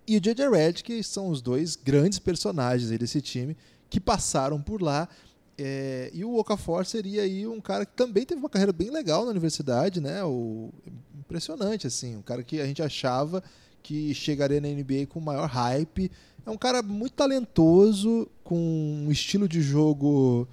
e 0.07 0.15
o 0.15 0.21
JJ 0.21 0.49
Redick, 0.49 0.83
que 0.83 1.03
são 1.03 1.27
os 1.27 1.41
dois 1.41 1.75
grandes 1.75 2.17
personagens 2.17 2.89
desse 2.97 3.21
time 3.21 3.57
que 3.89 3.99
passaram 3.99 4.61
por 4.61 4.81
lá. 4.81 5.09
É, 5.57 6.09
e 6.13 6.23
o 6.23 6.37
Okafor 6.37 6.85
seria 6.85 7.23
aí 7.23 7.45
um 7.45 7.59
cara 7.59 7.85
que 7.85 7.91
também 7.91 8.25
teve 8.25 8.39
uma 8.39 8.49
carreira 8.49 8.71
bem 8.71 8.89
legal 8.89 9.25
na 9.25 9.31
universidade, 9.31 9.99
né? 9.99 10.23
O, 10.23 10.69
impressionante, 11.19 11.85
assim, 11.85 12.15
um 12.15 12.21
cara 12.21 12.41
que 12.41 12.61
a 12.61 12.65
gente 12.65 12.81
achava 12.81 13.43
que 13.83 14.13
chegaria 14.13 14.61
na 14.61 14.69
NBA 14.69 15.07
com 15.09 15.19
maior 15.19 15.49
hype. 15.49 16.09
É 16.47 16.49
um 16.49 16.57
cara 16.57 16.81
muito 16.81 17.11
talentoso, 17.11 18.25
com 18.41 18.55
um 19.05 19.11
estilo 19.11 19.49
de 19.49 19.61
jogo 19.61 20.47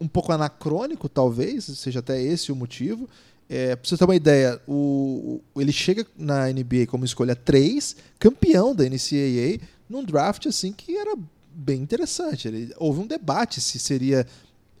um 0.00 0.08
pouco 0.08 0.32
anacrônico, 0.32 1.06
talvez, 1.06 1.64
seja 1.64 1.98
até 1.98 2.18
esse 2.18 2.50
o 2.50 2.56
motivo. 2.56 3.06
É, 3.46 3.76
pra 3.76 3.86
você 3.86 3.94
ter 3.94 4.04
uma 4.06 4.16
ideia, 4.16 4.58
o, 4.66 5.42
ele 5.54 5.70
chega 5.70 6.06
na 6.16 6.50
NBA 6.50 6.86
como 6.88 7.04
escolha 7.04 7.36
3, 7.36 7.94
campeão 8.18 8.74
da 8.74 8.84
NCAA, 8.84 9.60
num 9.86 10.02
draft 10.02 10.46
assim 10.46 10.72
que 10.72 10.96
era 10.96 11.14
bem 11.54 11.82
interessante. 11.82 12.48
Ele, 12.48 12.72
houve 12.78 13.00
um 13.00 13.06
debate 13.06 13.60
se 13.60 13.78
seria 13.78 14.26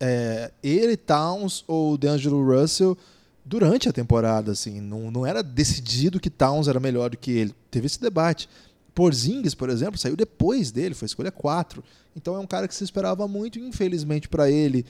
é, 0.00 0.50
ele, 0.62 0.96
Towns 0.96 1.62
ou 1.68 1.98
DeAngelo 1.98 2.42
Russell 2.42 2.96
durante 3.44 3.86
a 3.86 3.92
temporada. 3.92 4.52
Assim, 4.52 4.80
não, 4.80 5.10
não 5.10 5.26
era 5.26 5.42
decidido 5.42 6.18
que 6.18 6.30
Towns 6.30 6.68
era 6.68 6.80
melhor 6.80 7.10
do 7.10 7.18
que 7.18 7.32
ele. 7.32 7.54
Teve 7.70 7.84
esse 7.84 8.00
debate. 8.00 8.48
Porzingis, 8.94 9.54
por 9.54 9.68
exemplo, 9.68 9.98
saiu 9.98 10.16
depois 10.16 10.70
dele, 10.70 10.94
foi 10.94 11.06
escolha 11.06 11.32
4. 11.32 11.82
Então 12.14 12.36
é 12.36 12.38
um 12.38 12.46
cara 12.46 12.68
que 12.68 12.74
se 12.74 12.84
esperava 12.84 13.26
muito, 13.26 13.58
infelizmente 13.58 14.28
para 14.28 14.50
ele 14.50 14.86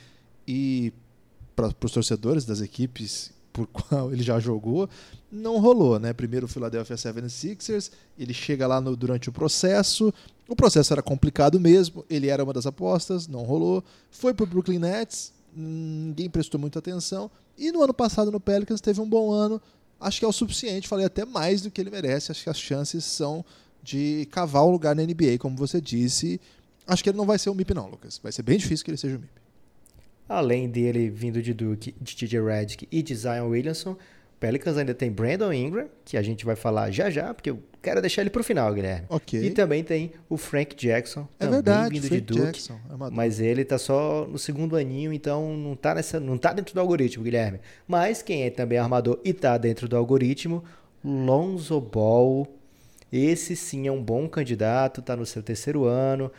e 0.46 0.92
para 1.56 1.68
os 1.82 1.92
torcedores 1.92 2.44
das 2.44 2.60
equipes 2.60 3.32
por 3.52 3.66
qual 3.72 4.12
ele 4.12 4.22
já 4.22 4.38
jogou, 4.38 4.90
não 5.30 5.58
rolou, 5.58 5.98
né? 5.98 6.12
Primeiro 6.12 6.46
o 6.46 6.48
Philadelphia 6.48 6.96
76ers, 6.96 7.90
ele 8.18 8.34
chega 8.34 8.66
lá 8.66 8.80
no, 8.80 8.94
durante 8.96 9.28
o 9.28 9.32
processo, 9.32 10.12
o 10.48 10.56
processo 10.56 10.92
era 10.92 11.02
complicado 11.02 11.58
mesmo, 11.58 12.04
ele 12.10 12.28
era 12.28 12.44
uma 12.44 12.52
das 12.52 12.66
apostas, 12.66 13.26
não 13.26 13.44
rolou. 13.44 13.82
Foi 14.10 14.34
para 14.34 14.44
o 14.44 14.46
Brooklyn 14.46 14.80
Nets, 14.80 15.32
ninguém 15.56 16.28
prestou 16.28 16.60
muita 16.60 16.80
atenção, 16.80 17.30
e 17.56 17.70
no 17.70 17.82
ano 17.82 17.94
passado 17.94 18.30
no 18.30 18.40
Pelicans 18.40 18.80
teve 18.80 19.00
um 19.00 19.08
bom 19.08 19.30
ano, 19.30 19.62
acho 20.00 20.18
que 20.18 20.24
é 20.24 20.28
o 20.28 20.32
suficiente, 20.32 20.88
falei 20.88 21.06
até 21.06 21.24
mais 21.24 21.62
do 21.62 21.70
que 21.70 21.80
ele 21.80 21.90
merece, 21.90 22.32
acho 22.32 22.42
que 22.42 22.50
as 22.50 22.58
chances 22.58 23.04
são 23.04 23.44
de 23.84 24.26
cavar 24.32 24.64
um 24.64 24.70
lugar 24.70 24.96
na 24.96 25.02
NBA, 25.02 25.36
como 25.38 25.56
você 25.56 25.80
disse. 25.80 26.40
Acho 26.86 27.04
que 27.04 27.10
ele 27.10 27.18
não 27.18 27.26
vai 27.26 27.38
ser 27.38 27.50
o 27.50 27.54
MIP 27.54 27.74
não, 27.74 27.88
Lucas. 27.88 28.18
Vai 28.22 28.32
ser 28.32 28.42
bem 28.42 28.56
difícil 28.56 28.84
que 28.84 28.90
ele 28.90 28.98
seja 28.98 29.16
o 29.16 29.20
MIP. 29.20 29.32
Além 30.26 30.70
dele 30.70 31.10
vindo 31.10 31.42
de 31.42 31.52
Duke, 31.52 31.94
de 32.00 32.16
TJ 32.16 32.40
Redick 32.40 32.88
e 32.90 33.02
de 33.02 33.14
Zion 33.14 33.48
Williamson, 33.48 33.94
Pelicans 34.40 34.78
ainda 34.78 34.94
tem 34.94 35.10
Brandon 35.10 35.52
Ingram, 35.52 35.86
que 36.02 36.16
a 36.16 36.22
gente 36.22 36.46
vai 36.46 36.56
falar 36.56 36.90
já 36.90 37.10
já, 37.10 37.34
porque 37.34 37.50
eu 37.50 37.58
quero 37.82 38.00
deixar 38.00 38.22
ele 38.22 38.30
para 38.30 38.40
o 38.40 38.44
final, 38.44 38.72
Guilherme. 38.72 39.06
Ok. 39.10 39.42
E 39.42 39.50
também 39.50 39.84
tem 39.84 40.12
o 40.28 40.38
Frank 40.38 40.74
Jackson, 40.74 41.28
é 41.38 41.44
também 41.44 41.54
verdade, 41.54 41.94
vindo 41.94 42.06
Frank 42.06 42.20
de 42.22 42.26
Duke, 42.26 42.42
Jackson, 42.42 42.74
é 42.90 43.10
mas 43.10 43.38
ele 43.38 43.64
tá 43.64 43.76
só 43.76 44.26
no 44.26 44.38
segundo 44.38 44.76
aninho, 44.76 45.12
então 45.12 45.54
não 45.56 45.76
tá, 45.76 45.94
nessa, 45.94 46.18
não 46.18 46.38
tá 46.38 46.54
dentro 46.54 46.74
do 46.74 46.80
algoritmo, 46.80 47.22
Guilherme. 47.22 47.60
Mas 47.86 48.22
quem 48.22 48.44
é 48.44 48.50
também 48.50 48.78
armador 48.78 49.20
e 49.24 49.32
tá 49.32 49.58
dentro 49.58 49.86
do 49.86 49.96
algoritmo, 49.96 50.64
Lonzo 51.04 51.80
Ball. 51.80 52.48
Esse 53.12 53.54
sim 53.54 53.86
é 53.86 53.92
um 53.92 54.02
bom 54.02 54.28
candidato, 54.28 55.02
tá 55.02 55.16
no 55.16 55.24
seu 55.24 55.42
terceiro 55.42 55.84
ano 55.84 56.30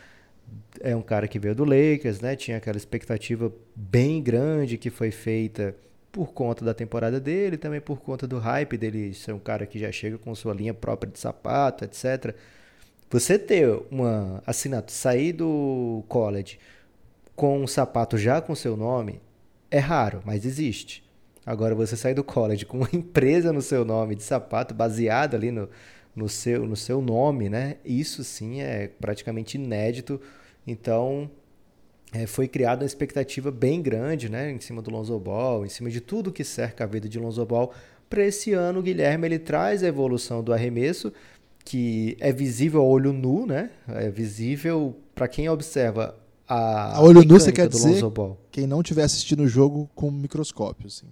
é 0.80 0.94
um 0.94 1.02
cara 1.02 1.26
que 1.28 1.38
veio 1.38 1.54
do 1.54 1.64
Lakers, 1.64 2.20
né? 2.20 2.36
Tinha 2.36 2.58
aquela 2.58 2.76
expectativa 2.76 3.52
bem 3.74 4.22
grande 4.22 4.78
que 4.78 4.90
foi 4.90 5.10
feita 5.10 5.74
por 6.12 6.32
conta 6.32 6.64
da 6.64 6.72
temporada 6.72 7.20
dele, 7.20 7.56
também 7.56 7.80
por 7.80 8.00
conta 8.00 8.26
do 8.26 8.38
hype 8.38 8.76
dele 8.78 9.12
ser 9.12 9.32
um 9.32 9.38
cara 9.38 9.66
que 9.66 9.78
já 9.78 9.92
chega 9.92 10.16
com 10.18 10.34
sua 10.34 10.54
linha 10.54 10.72
própria 10.72 11.10
de 11.10 11.18
sapato, 11.18 11.84
etc. 11.84 12.34
Você 13.10 13.38
ter 13.38 13.68
uma 13.90 14.42
assinatura, 14.46 14.92
sair 14.92 15.32
do 15.32 16.04
college 16.08 16.58
com 17.34 17.60
um 17.62 17.66
sapato 17.66 18.16
já 18.16 18.40
com 18.40 18.54
seu 18.54 18.76
nome 18.76 19.20
é 19.70 19.78
raro, 19.78 20.22
mas 20.24 20.46
existe. 20.46 21.04
Agora 21.44 21.74
você 21.74 21.96
sair 21.96 22.14
do 22.14 22.24
college 22.24 22.64
com 22.66 22.78
uma 22.78 22.88
empresa 22.92 23.52
no 23.52 23.62
seu 23.62 23.84
nome 23.84 24.14
de 24.14 24.22
sapato 24.22 24.74
baseado 24.74 25.34
ali 25.34 25.50
no, 25.50 25.68
no 26.16 26.28
seu, 26.28 26.66
no 26.66 26.74
seu 26.74 27.02
nome, 27.02 27.50
né? 27.50 27.76
Isso 27.84 28.24
sim 28.24 28.62
é 28.62 28.88
praticamente 28.88 29.58
inédito. 29.58 30.18
Então, 30.66 31.30
é, 32.12 32.26
foi 32.26 32.48
criada 32.48 32.82
uma 32.82 32.86
expectativa 32.86 33.50
bem 33.50 33.82
grande, 33.82 34.30
né? 34.30 34.50
Em 34.50 34.58
cima 34.58 34.80
do 34.80 34.90
Lonzo 34.90 35.18
Ball, 35.18 35.66
em 35.66 35.68
cima 35.68 35.90
de 35.90 36.00
tudo 36.00 36.32
que 36.32 36.42
cerca 36.42 36.84
a 36.84 36.86
vida 36.86 37.06
de 37.06 37.18
Lonzo 37.18 37.44
Ball. 37.44 37.72
Para 38.08 38.24
esse 38.24 38.54
ano, 38.54 38.80
o 38.80 38.82
Guilherme 38.82 39.28
ele 39.28 39.38
traz 39.38 39.82
a 39.82 39.86
evolução 39.86 40.42
do 40.42 40.52
arremesso, 40.52 41.12
que 41.62 42.16
é 42.18 42.32
visível 42.32 42.80
ao 42.80 42.88
olho 42.88 43.12
nu, 43.12 43.44
né? 43.44 43.70
É 43.86 44.08
visível 44.08 44.96
para 45.14 45.28
quem 45.28 45.48
observa 45.48 46.16
a, 46.48 46.96
a 46.96 47.02
olho 47.02 47.24
nu 47.24 47.40
você 47.40 47.50
quer 47.50 47.68
dizer 47.68 48.00
quem 48.50 48.66
não 48.66 48.82
tiver 48.82 49.02
assistindo 49.02 49.42
o 49.42 49.48
jogo 49.48 49.90
com 49.94 50.10
microscópio, 50.10 50.86
assim. 50.86 51.06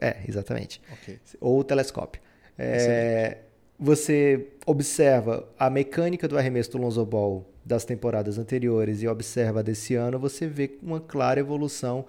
É, 0.00 0.22
exatamente. 0.26 0.80
Ok. 0.90 1.18
Ou 1.40 1.62
telescópio. 1.62 2.22
É, 2.56 3.38
você 3.78 4.48
observa 4.66 5.48
a 5.58 5.70
mecânica 5.70 6.26
do 6.26 6.36
arremesso 6.36 6.72
do 6.72 6.78
Lonzo 6.78 7.04
Ball 7.06 7.46
das 7.64 7.84
temporadas 7.84 8.38
anteriores 8.38 9.02
e 9.02 9.08
observa 9.08 9.62
desse 9.62 9.94
ano, 9.94 10.18
você 10.18 10.46
vê 10.46 10.78
uma 10.82 11.00
clara 11.00 11.38
evolução 11.38 12.06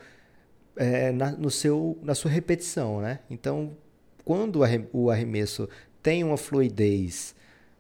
é, 0.76 1.12
na, 1.12 1.32
no 1.32 1.52
seu, 1.52 1.98
na 2.02 2.16
sua 2.16 2.32
repetição. 2.32 3.02
Né? 3.02 3.20
Então, 3.30 3.72
quando 4.24 4.62
o 4.94 5.10
arremesso 5.10 5.70
tem 6.02 6.24
uma 6.24 6.38
fluidez 6.38 7.36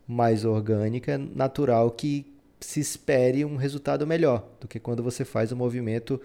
mais 0.05 0.43
orgânica, 0.43 1.17
natural 1.17 1.89
que 1.91 2.25
se 2.59 2.79
espere 2.79 3.45
um 3.45 3.55
resultado 3.55 4.05
melhor 4.05 4.45
do 4.59 4.67
que 4.67 4.79
quando 4.79 5.01
você 5.01 5.23
faz 5.23 5.51
um 5.51 5.55
movimento 5.55 6.19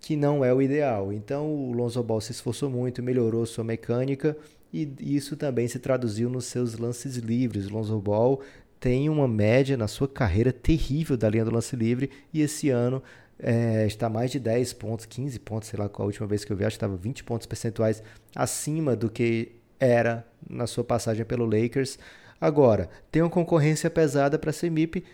que 0.00 0.16
não 0.16 0.44
é 0.44 0.54
o 0.54 0.62
ideal. 0.62 1.12
Então, 1.12 1.52
o 1.52 1.72
Lonzo 1.72 2.02
Ball 2.02 2.20
se 2.20 2.32
esforçou 2.32 2.70
muito, 2.70 3.02
melhorou 3.02 3.44
sua 3.44 3.64
mecânica 3.64 4.36
e 4.72 4.88
isso 5.00 5.36
também 5.36 5.66
se 5.66 5.78
traduziu 5.78 6.28
nos 6.28 6.44
seus 6.44 6.76
lances 6.76 7.16
livres. 7.16 7.68
Lonzo 7.68 7.98
Ball 7.98 8.40
tem 8.78 9.08
uma 9.08 9.26
média 9.26 9.76
na 9.76 9.88
sua 9.88 10.06
carreira 10.06 10.52
terrível 10.52 11.16
da 11.16 11.28
linha 11.28 11.44
do 11.44 11.52
lance 11.52 11.74
livre 11.74 12.10
e 12.32 12.42
esse 12.42 12.70
ano 12.70 13.02
é, 13.38 13.86
está 13.86 14.08
mais 14.08 14.30
de 14.30 14.38
10 14.38 14.72
pontos, 14.74 15.06
15 15.06 15.38
pontos, 15.40 15.68
sei 15.68 15.78
lá 15.78 15.88
qual 15.88 16.04
a 16.04 16.06
última 16.06 16.26
vez 16.26 16.44
que 16.44 16.52
eu 16.52 16.56
vi, 16.56 16.64
acho 16.64 16.74
que 16.74 16.84
estava 16.84 16.96
20 16.96 17.24
pontos 17.24 17.46
percentuais 17.46 18.02
acima 18.34 18.96
do 18.96 19.08
que 19.10 19.52
era 19.78 20.26
na 20.48 20.66
sua 20.66 20.84
passagem 20.84 21.24
pelo 21.24 21.44
Lakers. 21.44 21.98
Agora, 22.40 22.88
tem 23.10 23.22
uma 23.22 23.30
concorrência 23.30 23.88
pesada 23.90 24.38
para 24.38 24.52
ser 24.52 24.70
MIP, 24.70 25.04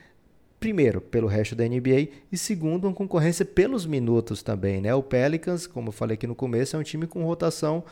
primeiro, 0.59 1.01
pelo 1.01 1.27
resto 1.27 1.55
da 1.55 1.67
NBA 1.67 2.09
e 2.33 2.39
segundo, 2.39 2.87
uma 2.87 2.95
concorrência 2.95 3.45
pelos 3.45 3.85
minutos 3.87 4.43
também, 4.43 4.81
né? 4.81 4.95
O 4.95 5.03
Pelicans, 5.03 5.67
como 5.67 5.89
eu 5.89 5.93
falei 5.93 6.15
aqui 6.15 6.27
no 6.27 6.35
começo, 6.35 6.77
é 6.77 6.79
um 6.79 6.83
time 6.83 7.07
com 7.07 7.25
rotação 7.25 7.85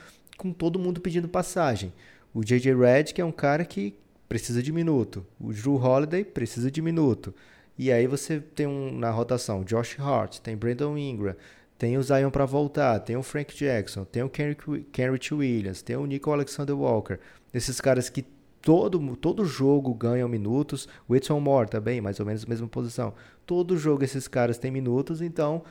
com 0.42 0.52
todo 0.52 0.76
mundo 0.76 1.00
pedindo 1.00 1.28
passagem. 1.28 1.92
O 2.34 2.42
J.J. 2.42 2.74
Redick 2.74 3.20
é 3.20 3.24
um 3.24 3.30
cara 3.30 3.64
que 3.64 3.94
precisa 4.28 4.60
de 4.60 4.72
minuto. 4.72 5.24
O 5.38 5.52
Drew 5.52 5.76
Holiday 5.76 6.24
precisa 6.24 6.68
de 6.68 6.82
minuto. 6.82 7.32
E 7.78 7.92
aí 7.92 8.08
você 8.08 8.40
tem 8.40 8.66
um, 8.66 8.90
na 8.98 9.08
rotação 9.10 9.62
Josh 9.62 9.96
Hart, 10.00 10.40
tem 10.40 10.56
Brandon 10.56 10.98
Ingram, 10.98 11.36
tem 11.78 11.96
o 11.96 12.02
Zion 12.02 12.30
para 12.30 12.44
voltar, 12.44 12.98
tem 12.98 13.16
o 13.16 13.22
Frank 13.22 13.54
Jackson, 13.54 14.04
tem 14.04 14.24
o 14.24 14.28
Kenrich 14.28 15.32
Williams, 15.32 15.80
tem 15.80 15.94
o 15.94 16.06
Nico 16.06 16.32
Alexander 16.32 16.76
Walker. 16.76 17.20
Esses 17.54 17.80
caras 17.80 18.08
que 18.08 18.24
todo, 18.60 19.16
todo 19.16 19.44
jogo 19.44 19.94
ganham 19.94 20.28
minutos. 20.28 20.88
O 21.06 21.14
Edson 21.14 21.38
Moore 21.38 21.68
também, 21.68 22.00
mais 22.00 22.18
ou 22.18 22.26
menos 22.26 22.44
a 22.44 22.48
mesma 22.48 22.66
posição. 22.66 23.14
Todo 23.46 23.76
jogo 23.76 24.02
esses 24.02 24.26
caras 24.26 24.58
têm 24.58 24.72
minutos, 24.72 25.22
então 25.22 25.62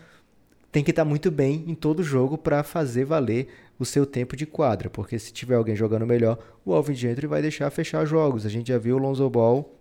tem 0.72 0.84
que 0.84 0.92
estar 0.92 1.04
muito 1.04 1.30
bem 1.30 1.66
em 1.68 1.76
todo 1.76 2.02
jogo 2.02 2.38
para 2.38 2.64
fazer 2.64 3.04
valer 3.04 3.50
o 3.78 3.86
seu 3.86 4.06
tempo 4.06 4.36
de 4.36 4.46
quadra, 4.46 4.90
porque 4.90 5.20
se 5.20 5.34
tiver 5.34 5.56
alguém 5.56 5.76
jogando 5.76 6.06
melhor, 6.06 6.38
o 6.64 6.74
Alvin 6.74 6.94
Gentry 6.94 7.28
vai 7.28 7.42
deixar 7.42 7.70
fechar 7.72 8.06
jogos. 8.06 8.46
A 8.46 8.50
gente 8.50 8.70
já 8.70 8.78
viu 8.78 8.96
o 8.96 9.00
Lonzo 9.00 9.30
Ball 9.30 9.78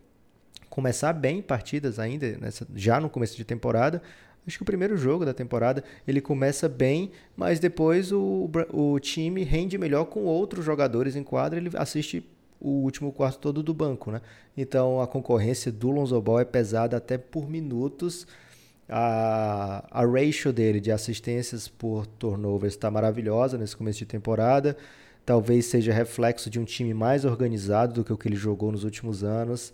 começar 0.69 1.13
bem 1.13 1.43
partidas 1.43 1.99
ainda, 1.99 2.37
nessa, 2.39 2.67
já 2.75 2.99
no 2.99 3.11
começo 3.11 3.37
de 3.37 3.45
temporada. 3.45 4.03
Acho 4.47 4.57
que 4.57 4.63
o 4.63 4.67
primeiro 4.67 4.97
jogo 4.97 5.25
da 5.25 5.35
temporada 5.35 5.85
ele 6.09 6.21
começa 6.21 6.69
bem, 6.69 7.11
mas 7.37 7.61
depois 7.61 8.11
o, 8.11 8.51
o 8.73 8.99
time 8.99 9.45
rende 9.45 9.77
melhor 9.77 10.07
com 10.07 10.25
outros 10.25 10.65
jogadores 10.65 11.15
em 11.15 11.23
quadra. 11.23 11.61
Ele 11.61 11.71
assiste 11.75 12.25
o 12.59 12.71
último 12.83 13.13
quarto 13.13 13.39
todo 13.39 13.63
do 13.63 13.75
banco, 13.75 14.11
né? 14.11 14.21
Então 14.57 15.01
a 15.01 15.07
concorrência 15.07 15.71
do 15.71 15.91
Lonzo 15.91 16.21
Ball 16.21 16.41
é 16.41 16.45
pesada 16.45 16.97
até 16.97 17.17
por 17.17 17.49
minutos 17.49 18.27
A, 18.91 19.85
a 19.91 20.05
ratio 20.05 20.53
dele 20.53 20.81
de 20.81 20.91
assistências 20.91 21.69
por 21.69 22.07
turnovers 22.07 22.75
está 22.75 22.91
maravilhosa 22.91 23.57
nesse 23.57 23.77
começo 23.77 24.01
de 24.01 24.07
temporada. 24.07 24.77
Talvez 25.25 25.67
seja 25.67 25.93
reflexo 25.93 26.51
de 26.51 26.59
um 26.59 26.65
time 26.65 26.93
mais 26.93 27.25
organizado 27.25 27.95
do 27.95 28.05
que 28.05 28.13
o 28.13 28.19
que 28.19 28.27
ele 28.27 28.37
jogou 28.37 28.73
nos 28.73 28.83
últimos 28.83 29.23
anos. 29.23 29.73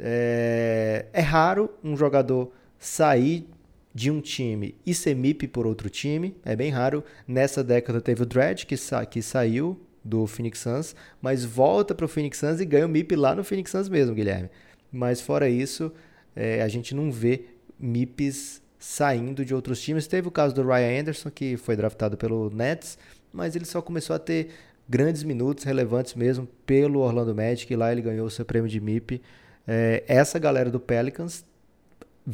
É, 0.00 1.06
é 1.12 1.20
raro 1.20 1.70
um 1.84 1.96
jogador 1.96 2.50
sair 2.78 3.46
de 3.94 4.10
um 4.10 4.20
time 4.20 4.74
e 4.84 4.94
ser 4.94 5.14
MIP 5.14 5.46
por 5.48 5.66
outro 5.66 5.88
time. 5.88 6.34
É 6.44 6.56
bem 6.56 6.70
raro. 6.70 7.04
Nessa 7.28 7.62
década 7.62 8.00
teve 8.00 8.22
o 8.22 8.26
Dredd, 8.26 8.64
que, 8.66 8.76
sa 8.76 9.04
que 9.06 9.22
saiu 9.22 9.78
do 10.04 10.26
Phoenix 10.26 10.60
Suns, 10.60 10.96
mas 11.20 11.44
volta 11.44 11.94
para 11.94 12.06
o 12.06 12.08
Phoenix 12.08 12.38
Suns 12.38 12.60
e 12.60 12.64
ganha 12.64 12.86
o 12.86 12.88
MIP 12.88 13.14
lá 13.14 13.34
no 13.34 13.44
Phoenix 13.44 13.70
Suns 13.70 13.88
mesmo, 13.88 14.14
Guilherme. 14.14 14.50
Mas 14.90 15.20
fora 15.20 15.48
isso, 15.48 15.92
é, 16.34 16.62
a 16.62 16.68
gente 16.68 16.94
não 16.94 17.12
vê 17.12 17.44
MIPs 17.80 18.62
saindo 18.78 19.44
de 19.44 19.54
outros 19.54 19.80
times. 19.80 20.06
Teve 20.06 20.28
o 20.28 20.30
caso 20.30 20.54
do 20.54 20.62
Ryan 20.62 21.00
Anderson, 21.00 21.30
que 21.30 21.56
foi 21.56 21.76
draftado 21.76 22.16
pelo 22.16 22.50
Nets, 22.50 22.98
mas 23.32 23.54
ele 23.54 23.64
só 23.64 23.82
começou 23.82 24.16
a 24.16 24.18
ter 24.18 24.50
grandes 24.88 25.22
minutos 25.22 25.64
relevantes 25.64 26.14
mesmo 26.14 26.48
pelo 26.66 27.00
Orlando 27.00 27.34
Magic, 27.34 27.72
e 27.72 27.76
lá 27.76 27.92
ele 27.92 28.02
ganhou 28.02 28.26
o 28.26 28.30
seu 28.30 28.44
prêmio 28.44 28.68
de 28.68 28.80
MIP. 28.80 29.22
É, 29.66 30.02
essa 30.08 30.38
galera 30.38 30.70
do 30.70 30.80
Pelicans 30.80 31.44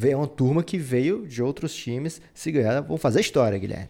é 0.01 0.15
uma 0.15 0.27
turma 0.27 0.63
que 0.63 0.77
veio 0.77 1.27
de 1.27 1.43
outros 1.43 1.73
times, 1.75 2.21
se 2.33 2.51
ganhar, 2.51 2.81
vão 2.81 2.97
fazer 2.97 3.19
história, 3.19 3.57
Guilherme. 3.57 3.89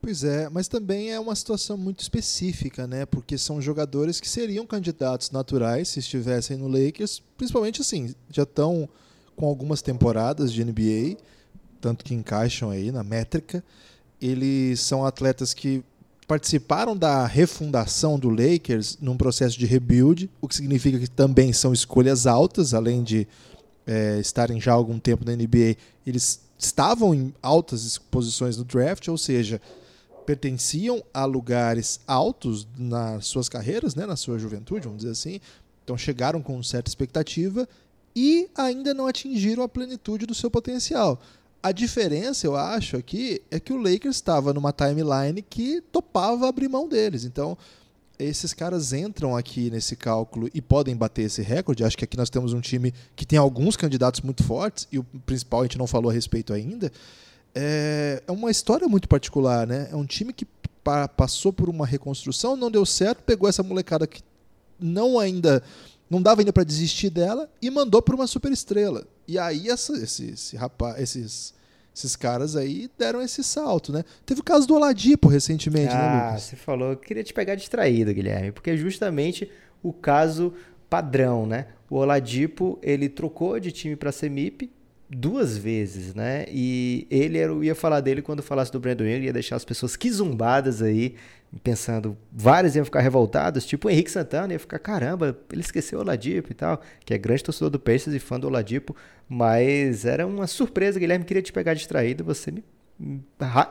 Pois 0.00 0.22
é, 0.22 0.48
mas 0.48 0.68
também 0.68 1.10
é 1.10 1.18
uma 1.18 1.34
situação 1.34 1.76
muito 1.76 2.00
específica, 2.00 2.86
né? 2.86 3.04
Porque 3.04 3.36
são 3.36 3.60
jogadores 3.60 4.20
que 4.20 4.28
seriam 4.28 4.64
candidatos 4.64 5.30
naturais 5.30 5.88
se 5.88 5.98
estivessem 5.98 6.56
no 6.56 6.68
Lakers, 6.68 7.20
principalmente 7.36 7.80
assim, 7.80 8.14
já 8.30 8.44
estão 8.44 8.88
com 9.38 9.46
algumas 9.46 9.80
temporadas 9.80 10.52
de 10.52 10.64
NBA, 10.64 11.16
tanto 11.80 12.04
que 12.04 12.12
encaixam 12.12 12.70
aí 12.70 12.90
na 12.90 13.04
métrica. 13.04 13.62
Eles 14.20 14.80
são 14.80 15.06
atletas 15.06 15.54
que 15.54 15.82
participaram 16.26 16.96
da 16.96 17.24
refundação 17.24 18.18
do 18.18 18.28
Lakers 18.28 18.98
num 19.00 19.16
processo 19.16 19.56
de 19.56 19.64
rebuild, 19.64 20.28
o 20.40 20.48
que 20.48 20.56
significa 20.56 20.98
que 20.98 21.08
também 21.08 21.52
são 21.52 21.72
escolhas 21.72 22.26
altas, 22.26 22.74
além 22.74 23.02
de 23.02 23.26
é, 23.86 24.18
estarem 24.18 24.60
já 24.60 24.72
há 24.72 24.74
algum 24.74 24.98
tempo 24.98 25.24
na 25.24 25.34
NBA, 25.34 25.76
eles 26.04 26.40
estavam 26.58 27.14
em 27.14 27.32
altas 27.40 27.96
posições 27.96 28.56
no 28.56 28.64
draft, 28.64 29.06
ou 29.08 29.16
seja, 29.16 29.62
pertenciam 30.26 31.02
a 31.14 31.24
lugares 31.24 32.00
altos 32.06 32.66
nas 32.76 33.26
suas 33.26 33.48
carreiras, 33.48 33.94
né, 33.94 34.04
na 34.04 34.16
sua 34.16 34.38
juventude, 34.38 34.84
vamos 34.84 34.98
dizer 34.98 35.12
assim. 35.12 35.40
Então 35.82 35.96
chegaram 35.96 36.42
com 36.42 36.62
certa 36.62 36.90
expectativa 36.90 37.66
e 38.18 38.50
ainda 38.56 38.92
não 38.92 39.06
atingiram 39.06 39.62
a 39.62 39.68
plenitude 39.68 40.26
do 40.26 40.34
seu 40.34 40.50
potencial. 40.50 41.20
A 41.62 41.70
diferença, 41.70 42.48
eu 42.48 42.56
acho, 42.56 42.96
aqui 42.96 43.40
é 43.48 43.60
que 43.60 43.72
o 43.72 43.76
Lakers 43.76 44.16
estava 44.16 44.52
numa 44.52 44.72
timeline 44.72 45.40
que 45.40 45.80
topava 45.92 46.48
abrir 46.48 46.68
mão 46.68 46.88
deles. 46.88 47.24
Então, 47.24 47.56
esses 48.18 48.52
caras 48.52 48.92
entram 48.92 49.36
aqui 49.36 49.70
nesse 49.70 49.94
cálculo 49.94 50.50
e 50.52 50.60
podem 50.60 50.96
bater 50.96 51.26
esse 51.26 51.42
recorde. 51.42 51.84
Acho 51.84 51.96
que 51.96 52.02
aqui 52.02 52.16
nós 52.16 52.28
temos 52.28 52.52
um 52.52 52.60
time 52.60 52.92
que 53.14 53.24
tem 53.24 53.38
alguns 53.38 53.76
candidatos 53.76 54.20
muito 54.22 54.42
fortes, 54.42 54.88
e 54.90 54.98
o 54.98 55.04
principal 55.24 55.60
a 55.60 55.62
gente 55.62 55.78
não 55.78 55.86
falou 55.86 56.10
a 56.10 56.12
respeito 56.12 56.52
ainda. 56.52 56.90
É, 57.54 58.20
é 58.26 58.32
uma 58.32 58.50
história 58.50 58.88
muito 58.88 59.08
particular, 59.08 59.64
né? 59.64 59.88
É 59.92 59.94
um 59.94 60.04
time 60.04 60.32
que 60.32 60.44
passou 61.16 61.52
por 61.52 61.68
uma 61.68 61.86
reconstrução, 61.86 62.56
não 62.56 62.68
deu 62.68 62.84
certo, 62.84 63.22
pegou 63.22 63.48
essa 63.48 63.62
molecada 63.62 64.08
que 64.08 64.22
não 64.80 65.20
ainda 65.20 65.62
não 66.08 66.22
dava 66.22 66.40
ainda 66.40 66.52
para 66.52 66.64
desistir 66.64 67.10
dela 67.10 67.50
e 67.60 67.70
mandou 67.70 68.00
para 68.00 68.14
uma 68.14 68.26
super 68.26 68.50
estrela. 68.52 69.06
E 69.26 69.38
aí 69.38 69.68
essa, 69.68 69.92
esse, 69.92 70.30
esse 70.30 70.56
rapaz, 70.56 71.00
esses 71.00 71.54
esses 71.98 72.14
caras 72.14 72.54
aí 72.54 72.88
deram 72.96 73.20
esse 73.20 73.42
salto, 73.42 73.92
né? 73.92 74.04
Teve 74.24 74.40
o 74.40 74.44
caso 74.44 74.68
do 74.68 74.76
Oladipo 74.76 75.26
recentemente, 75.26 75.92
ah, 75.92 75.98
né, 75.98 76.14
Lucas? 76.14 76.34
Ah, 76.34 76.38
você 76.38 76.56
falou, 76.56 76.90
eu 76.92 76.96
queria 76.96 77.24
te 77.24 77.34
pegar 77.34 77.56
distraído, 77.56 78.14
Guilherme, 78.14 78.52
porque 78.52 78.70
é 78.70 78.76
justamente 78.76 79.50
o 79.82 79.92
caso 79.92 80.54
padrão, 80.88 81.44
né? 81.44 81.66
O 81.90 81.96
Oladipo, 81.96 82.78
ele 82.82 83.08
trocou 83.08 83.58
de 83.58 83.72
time 83.72 83.96
para 83.96 84.12
ser 84.12 84.30
MIP, 84.30 84.70
duas 85.10 85.56
vezes, 85.56 86.14
né? 86.14 86.44
E 86.48 87.06
ele 87.10 87.38
era, 87.38 87.50
eu 87.50 87.64
ia 87.64 87.74
falar 87.74 88.00
dele 88.00 88.22
quando 88.22 88.42
falasse 88.42 88.70
do 88.70 88.78
Brandon 88.78 89.04
Ingram, 89.04 89.24
ia 89.24 89.32
deixar 89.32 89.56
as 89.56 89.64
pessoas 89.64 89.96
quizumbadas 89.96 90.82
aí, 90.82 91.14
pensando, 91.62 92.16
vários 92.30 92.76
iam 92.76 92.84
ficar 92.84 93.00
revoltados, 93.00 93.64
tipo 93.64 93.88
o 93.88 93.90
Henrique 93.90 94.10
Santana 94.10 94.52
ia 94.52 94.58
ficar, 94.58 94.78
caramba, 94.78 95.38
ele 95.50 95.60
esqueceu 95.60 95.98
o 95.98 96.02
Oladipo 96.02 96.52
e 96.52 96.54
tal, 96.54 96.80
que 97.04 97.14
é 97.14 97.18
grande 97.18 97.42
torcedor 97.42 97.70
do 97.70 97.80
Pacers 97.80 98.14
e 98.14 98.18
fã 98.18 98.38
do 98.38 98.46
Oladipo, 98.46 98.94
mas 99.28 100.04
era 100.04 100.26
uma 100.26 100.46
surpresa, 100.46 101.00
Guilherme, 101.00 101.24
queria 101.24 101.42
te 101.42 101.52
pegar 101.52 101.74
distraído, 101.74 102.24
você 102.24 102.50
me 102.50 102.64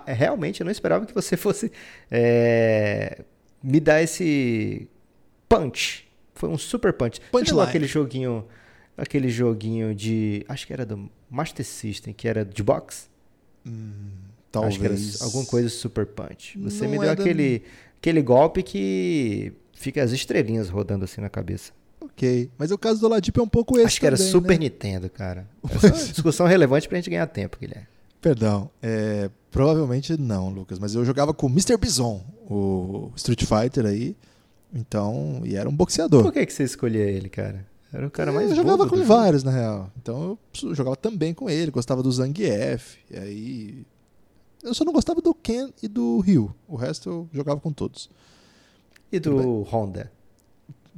realmente 0.06 0.62
eu 0.62 0.66
não 0.66 0.72
esperava 0.72 1.06
que 1.06 1.14
você 1.14 1.36
fosse 1.38 1.72
é, 2.10 3.26
me 3.62 3.80
dar 3.80 4.02
esse 4.02 4.88
punch. 5.50 6.08
Foi 6.34 6.48
um 6.48 6.58
super 6.58 6.94
punch. 6.94 7.20
Punch 7.32 7.60
aquele 7.60 7.88
joguinho 7.88 8.46
aquele 8.98 9.30
joguinho 9.30 9.94
de. 9.94 10.44
Acho 10.50 10.66
que 10.66 10.74
era 10.74 10.86
do 10.86 11.10
Master 11.30 11.66
System, 11.66 12.14
que 12.14 12.28
era 12.28 12.44
de 12.44 12.64
box. 12.64 13.10
Hum, 13.66 14.10
talvez. 14.52 14.76
Acho 14.76 14.80
que 14.80 15.18
era 15.18 15.26
alguma 15.26 15.46
coisa 15.46 15.70
Super 15.70 16.06
Punch. 16.06 16.58
Você 16.60 16.84
Não 16.84 16.92
me 16.92 17.00
deu 17.00 17.12
aquele, 17.12 17.64
aquele 18.00 18.22
golpe 18.22 18.64
que 18.64 19.54
fica 19.74 20.04
as 20.04 20.12
estrelinhas 20.12 20.70
rodando 20.70 21.06
assim 21.06 21.22
na 21.22 21.30
cabeça. 21.30 21.72
Ok. 22.00 22.50
Mas 22.58 22.72
o 22.72 22.78
caso 22.78 23.00
do 23.00 23.06
Oladipo 23.06 23.40
é 23.40 23.44
um 23.44 23.48
pouco 23.48 23.78
esse 23.78 23.86
Acho 23.86 24.00
que 24.00 24.06
também, 24.08 24.22
era 24.22 24.32
Super 24.32 24.60
né? 24.60 24.66
Nintendo, 24.66 25.10
cara. 25.10 25.48
Essa 25.70 25.88
é 25.88 25.92
uma 25.92 25.98
discussão 25.98 26.46
relevante 26.46 26.88
pra 26.88 26.98
gente 26.98 27.10
ganhar 27.10 27.28
tempo, 27.28 27.58
Guilherme. 27.60 27.88
Perdão. 28.22 28.70
É, 28.82 29.30
provavelmente 29.52 30.20
não, 30.20 30.50
Lucas. 30.50 30.80
Mas 30.80 30.96
eu 30.96 31.06
jogava 31.06 31.34
com 31.34 31.48
o 31.48 31.50
Mr. 31.50 31.78
Bison, 31.78 32.24
o 32.50 33.12
Street 33.16 33.44
Fighter 33.44 33.86
aí. 33.86 34.16
Então, 34.74 35.42
e 35.46 35.56
era 35.56 35.70
um 35.70 35.76
boxeador. 35.76 36.24
Por 36.24 36.34
que, 36.34 36.46
que 36.46 36.54
você 36.54 36.64
escolhia 36.64 37.06
ele, 37.06 37.30
cara? 37.30 37.66
Era 37.94 38.06
o 38.06 38.12
cara 38.12 38.32
mais 38.32 38.50
Eu 38.50 38.56
jogava 38.56 38.88
com 38.88 39.04
vários, 39.04 39.44
na 39.44 39.52
real. 39.52 39.92
Então 40.02 40.38
eu 40.62 40.76
jogava 40.76 40.96
também 40.96 41.34
com 41.34 41.50
ele, 41.50 41.72
gostava 41.72 42.04
do 42.04 42.12
Zangief. 42.12 42.98
E 43.10 43.18
aí. 43.18 43.86
Eu 44.68 44.74
só 44.74 44.86
não 44.86 44.94
gostava 44.94 45.22
do 45.22 45.34
Ken 45.34 45.70
e 45.82 45.88
do 45.88 46.20
Ryu. 46.20 46.54
O 46.68 46.76
resto 46.76 47.10
eu 47.10 47.30
jogava 47.34 47.60
com 47.60 47.72
todos. 47.72 48.10
E 49.12 49.20
do 49.20 49.62
Honda? 49.64 50.12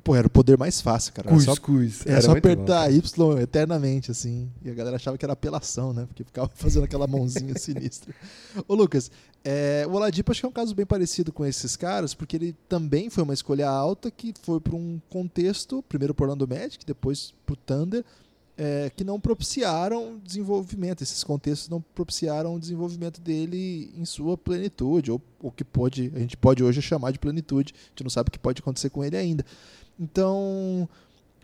Pô, 0.03 0.15
era 0.15 0.27
o 0.27 0.29
poder 0.29 0.57
mais 0.57 0.81
fácil, 0.81 1.13
cara. 1.13 1.29
Era 1.29 1.39
só, 1.39 1.51
Era, 1.51 2.11
era 2.13 2.21
só 2.21 2.31
apertar 2.31 2.89
bom, 2.89 2.95
Y 2.95 3.41
eternamente, 3.41 4.11
assim. 4.11 4.49
E 4.63 4.69
a 4.69 4.73
galera 4.73 4.95
achava 4.95 5.17
que 5.17 5.25
era 5.25 5.33
apelação, 5.33 5.93
né? 5.93 6.05
Porque 6.07 6.23
ficava 6.23 6.49
fazendo 6.55 6.85
aquela 6.85 7.05
mãozinha 7.05 7.53
sinistra. 7.59 8.13
Ô, 8.67 8.75
Lucas, 8.75 9.11
é, 9.43 9.85
o 9.87 9.93
Oladipo 9.93 10.31
acho 10.31 10.41
que 10.41 10.45
é 10.45 10.49
um 10.49 10.53
caso 10.53 10.73
bem 10.73 10.85
parecido 10.85 11.31
com 11.31 11.45
esses 11.45 11.75
caras, 11.75 12.13
porque 12.13 12.37
ele 12.37 12.55
também 12.67 13.09
foi 13.09 13.23
uma 13.23 13.33
escolha 13.33 13.69
alta 13.69 14.09
que 14.09 14.33
foi 14.41 14.59
para 14.59 14.75
um 14.75 14.99
contexto, 15.09 15.83
primeiro 15.87 16.13
por 16.13 16.23
Orlando 16.23 16.47
Magic, 16.47 16.85
depois 16.85 17.33
para 17.45 17.53
o 17.53 17.57
Thunder, 17.57 18.03
é, 18.59 18.91
que 18.93 19.05
não 19.05 19.21
propiciaram 19.21 20.19
desenvolvimento. 20.21 21.01
Esses 21.01 21.23
contextos 21.23 21.69
não 21.69 21.79
propiciaram 21.79 22.55
o 22.55 22.59
desenvolvimento 22.59 23.21
dele 23.21 23.89
em 23.95 24.03
sua 24.03 24.37
plenitude, 24.37 25.09
ou 25.09 25.21
o 25.39 25.49
que 25.49 25.63
pode, 25.63 26.11
a 26.13 26.19
gente 26.19 26.35
pode 26.35 26.61
hoje 26.61 26.81
chamar 26.81 27.11
de 27.11 27.19
plenitude. 27.19 27.73
A 27.73 27.89
gente 27.91 28.03
não 28.03 28.09
sabe 28.09 28.27
o 28.27 28.31
que 28.31 28.37
pode 28.37 28.61
acontecer 28.61 28.89
com 28.89 29.01
ele 29.01 29.15
ainda. 29.15 29.45
Então, 29.97 30.89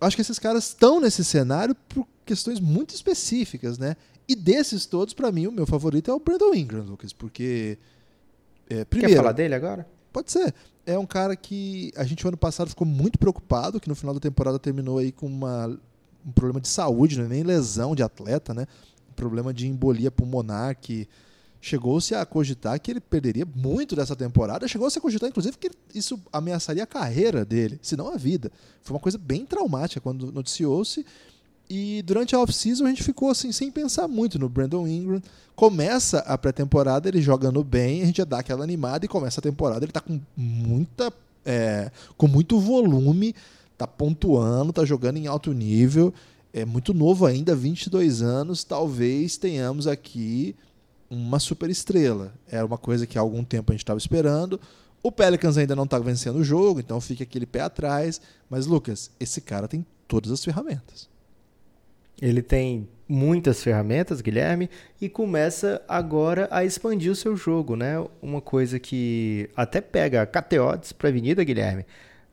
acho 0.01 0.17
que 0.17 0.21
esses 0.21 0.37
caras 0.37 0.67
estão 0.67 0.99
nesse 0.99 1.23
cenário 1.23 1.73
por 1.87 2.05
questões 2.25 2.59
muito 2.59 2.93
específicas, 2.93 3.77
né? 3.77 3.95
E 4.27 4.35
desses 4.35 4.85
todos, 4.85 5.13
para 5.13 5.31
mim, 5.31 5.47
o 5.47 5.51
meu 5.53 5.65
favorito 5.65 6.11
é 6.11 6.13
o 6.13 6.19
Brandon 6.19 6.53
Ingram, 6.53 6.83
Lucas, 6.83 7.13
porque. 7.13 7.77
É, 8.69 8.83
primeiro, 8.83 9.13
Quer 9.13 9.17
falar 9.21 9.31
dele 9.31 9.55
agora? 9.55 9.87
Pode 10.11 10.31
ser. 10.31 10.53
É 10.85 10.97
um 10.97 11.05
cara 11.05 11.35
que 11.35 11.93
a 11.95 12.03
gente, 12.03 12.23
no 12.25 12.29
ano 12.29 12.37
passado, 12.37 12.69
ficou 12.69 12.85
muito 12.85 13.17
preocupado, 13.17 13.79
que 13.79 13.87
no 13.87 13.95
final 13.95 14.13
da 14.13 14.19
temporada 14.19 14.59
terminou 14.59 14.97
aí 14.97 15.11
com 15.11 15.27
uma, 15.27 15.79
um 16.25 16.31
problema 16.31 16.59
de 16.59 16.67
saúde, 16.67 17.19
é 17.19 17.23
nem 17.23 17.43
lesão 17.43 17.95
de 17.95 18.03
atleta, 18.03 18.53
né? 18.53 18.67
Problema 19.15 19.53
de 19.53 19.67
embolia 19.67 20.11
pulmonar 20.11 20.75
que 20.79 21.07
chegou-se 21.61 22.13
a 22.13 22.23
cogitar 22.25 22.79
que 22.79 22.91
ele 22.91 22.99
perderia 22.99 23.43
muito 23.55 23.95
dessa 23.95 24.15
temporada, 24.15 24.67
chegou-se 24.67 24.97
a 24.99 25.01
cogitar, 25.01 25.29
inclusive, 25.29 25.57
que 25.57 25.71
isso 25.95 26.19
ameaçaria 26.31 26.83
a 26.83 26.87
carreira 26.87 27.43
dele, 27.43 27.79
se 27.81 27.97
não 27.97 28.13
a 28.13 28.17
vida. 28.17 28.51
Foi 28.83 28.93
uma 28.93 28.99
coisa 28.99 29.17
bem 29.17 29.45
traumática 29.45 29.99
quando 29.99 30.31
noticiou-se. 30.31 31.03
E 31.67 32.03
durante 32.03 32.35
a 32.35 32.39
off-season 32.39 32.85
a 32.85 32.89
gente 32.89 33.03
ficou 33.03 33.31
assim, 33.31 33.51
sem 33.51 33.71
pensar 33.71 34.07
muito 34.07 34.37
no 34.37 34.47
Brandon 34.47 34.87
Ingram. 34.87 35.19
Começa 35.55 36.19
a 36.19 36.37
pré-temporada 36.37 37.09
ele 37.09 37.19
jogando 37.19 37.63
bem, 37.63 38.03
a 38.03 38.05
gente 38.05 38.17
já 38.17 38.25
dá 38.25 38.39
aquela 38.39 38.63
animada 38.63 39.05
e 39.05 39.07
começa 39.07 39.39
a 39.39 39.43
temporada 39.43 39.83
ele 39.83 39.89
está 39.89 40.01
com 40.01 40.19
muita. 40.37 41.11
É, 41.47 41.91
com 42.17 42.27
muito 42.27 42.59
volume, 42.59 43.35
tá 43.77 43.87
pontuando, 43.87 44.73
tá 44.73 44.85
jogando 44.85 45.17
em 45.17 45.27
alto 45.27 45.53
nível. 45.53 46.13
É 46.53 46.63
muito 46.63 46.93
novo 46.93 47.25
ainda, 47.25 47.55
22 47.55 48.21
anos. 48.21 48.63
Talvez 48.63 49.37
tenhamos 49.37 49.87
aqui 49.87 50.55
uma 51.09 51.39
super 51.39 51.69
estrela. 51.69 52.33
Era 52.47 52.65
uma 52.65 52.77
coisa 52.77 53.05
que 53.05 53.17
há 53.17 53.21
algum 53.21 53.43
tempo 53.43 53.71
a 53.71 53.73
gente 53.73 53.83
estava 53.83 53.97
esperando. 53.97 54.59
O 55.03 55.11
Pelicans 55.11 55.57
ainda 55.57 55.75
não 55.75 55.83
está 55.83 55.99
vencendo 55.99 56.37
o 56.37 56.43
jogo, 56.43 56.79
então 56.79 56.99
fica 56.99 57.23
aquele 57.23 57.45
pé 57.45 57.61
atrás. 57.61 58.19
Mas, 58.49 58.65
Lucas, 58.65 59.11
esse 59.19 59.41
cara 59.41 59.67
tem 59.67 59.85
todas 60.07 60.31
as 60.31 60.43
ferramentas. 60.43 61.09
Ele 62.21 62.41
tem 62.41 62.87
muitas 63.07 63.61
ferramentas, 63.61 64.21
Guilherme, 64.21 64.69
e 64.99 65.09
começa 65.09 65.81
agora 65.87 66.47
a 66.49 66.63
expandir 66.63 67.11
o 67.11 67.15
seu 67.15 67.35
jogo, 67.35 67.75
né? 67.75 68.03
Uma 68.21 68.41
coisa 68.41 68.79
que 68.79 69.49
até 69.55 69.79
pega 69.81 70.21
a 70.21 70.25
KTO 70.25 70.77
desprevenida, 70.79 71.43
Guilherme, 71.43 71.85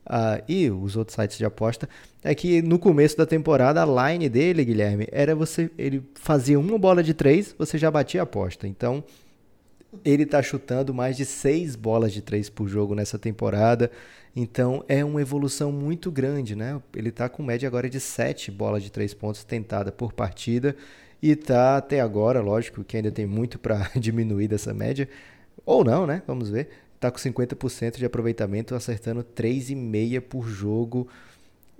uh, 0.07 0.43
e 0.47 0.69
os 0.69 0.95
outros 0.95 1.15
sites 1.15 1.37
de 1.37 1.45
aposta, 1.45 1.87
é 2.23 2.33
que 2.33 2.61
no 2.61 2.79
começo 2.79 3.17
da 3.17 3.25
temporada 3.25 3.83
a 3.83 4.11
line 4.11 4.29
dele, 4.29 4.65
Guilherme, 4.65 5.07
era 5.11 5.35
você, 5.35 5.69
ele 5.77 6.03
fazia 6.15 6.59
uma 6.59 6.77
bola 6.77 7.03
de 7.03 7.13
três, 7.13 7.53
você 7.57 7.77
já 7.77 7.89
batia 7.91 8.21
a 8.21 8.23
aposta. 8.23 8.67
Então 8.67 9.03
ele 10.03 10.23
está 10.23 10.41
chutando 10.41 10.93
mais 10.93 11.15
de 11.17 11.25
seis 11.25 11.75
bolas 11.75 12.13
de 12.13 12.21
três 12.21 12.49
por 12.49 12.67
jogo 12.67 12.95
nessa 12.95 13.19
temporada. 13.19 13.91
Então 14.35 14.83
é 14.87 15.05
uma 15.05 15.21
evolução 15.21 15.71
muito 15.71 16.11
grande, 16.11 16.55
né? 16.55 16.81
Ele 16.95 17.09
está 17.09 17.29
com 17.29 17.43
média 17.43 17.67
agora 17.67 17.89
de 17.89 17.99
sete 17.99 18.49
bolas 18.49 18.81
de 18.81 18.91
três 18.91 19.13
pontos 19.13 19.43
tentada 19.43 19.91
por 19.91 20.13
partida 20.13 20.75
e 21.21 21.31
está 21.31 21.77
até 21.77 22.01
agora, 22.01 22.41
lógico 22.41 22.83
que 22.83 22.97
ainda 22.97 23.11
tem 23.11 23.25
muito 23.25 23.59
para 23.59 23.89
diminuir 23.95 24.47
dessa 24.47 24.73
média, 24.73 25.07
ou 25.65 25.83
não, 25.83 26.07
né? 26.07 26.21
Vamos 26.27 26.49
ver. 26.49 26.69
Está 27.03 27.11
com 27.11 27.17
50% 27.17 27.97
de 27.97 28.05
aproveitamento, 28.05 28.73
acertando 28.73 29.25
3,5 29.25 30.21
por 30.21 30.47
jogo. 30.47 31.05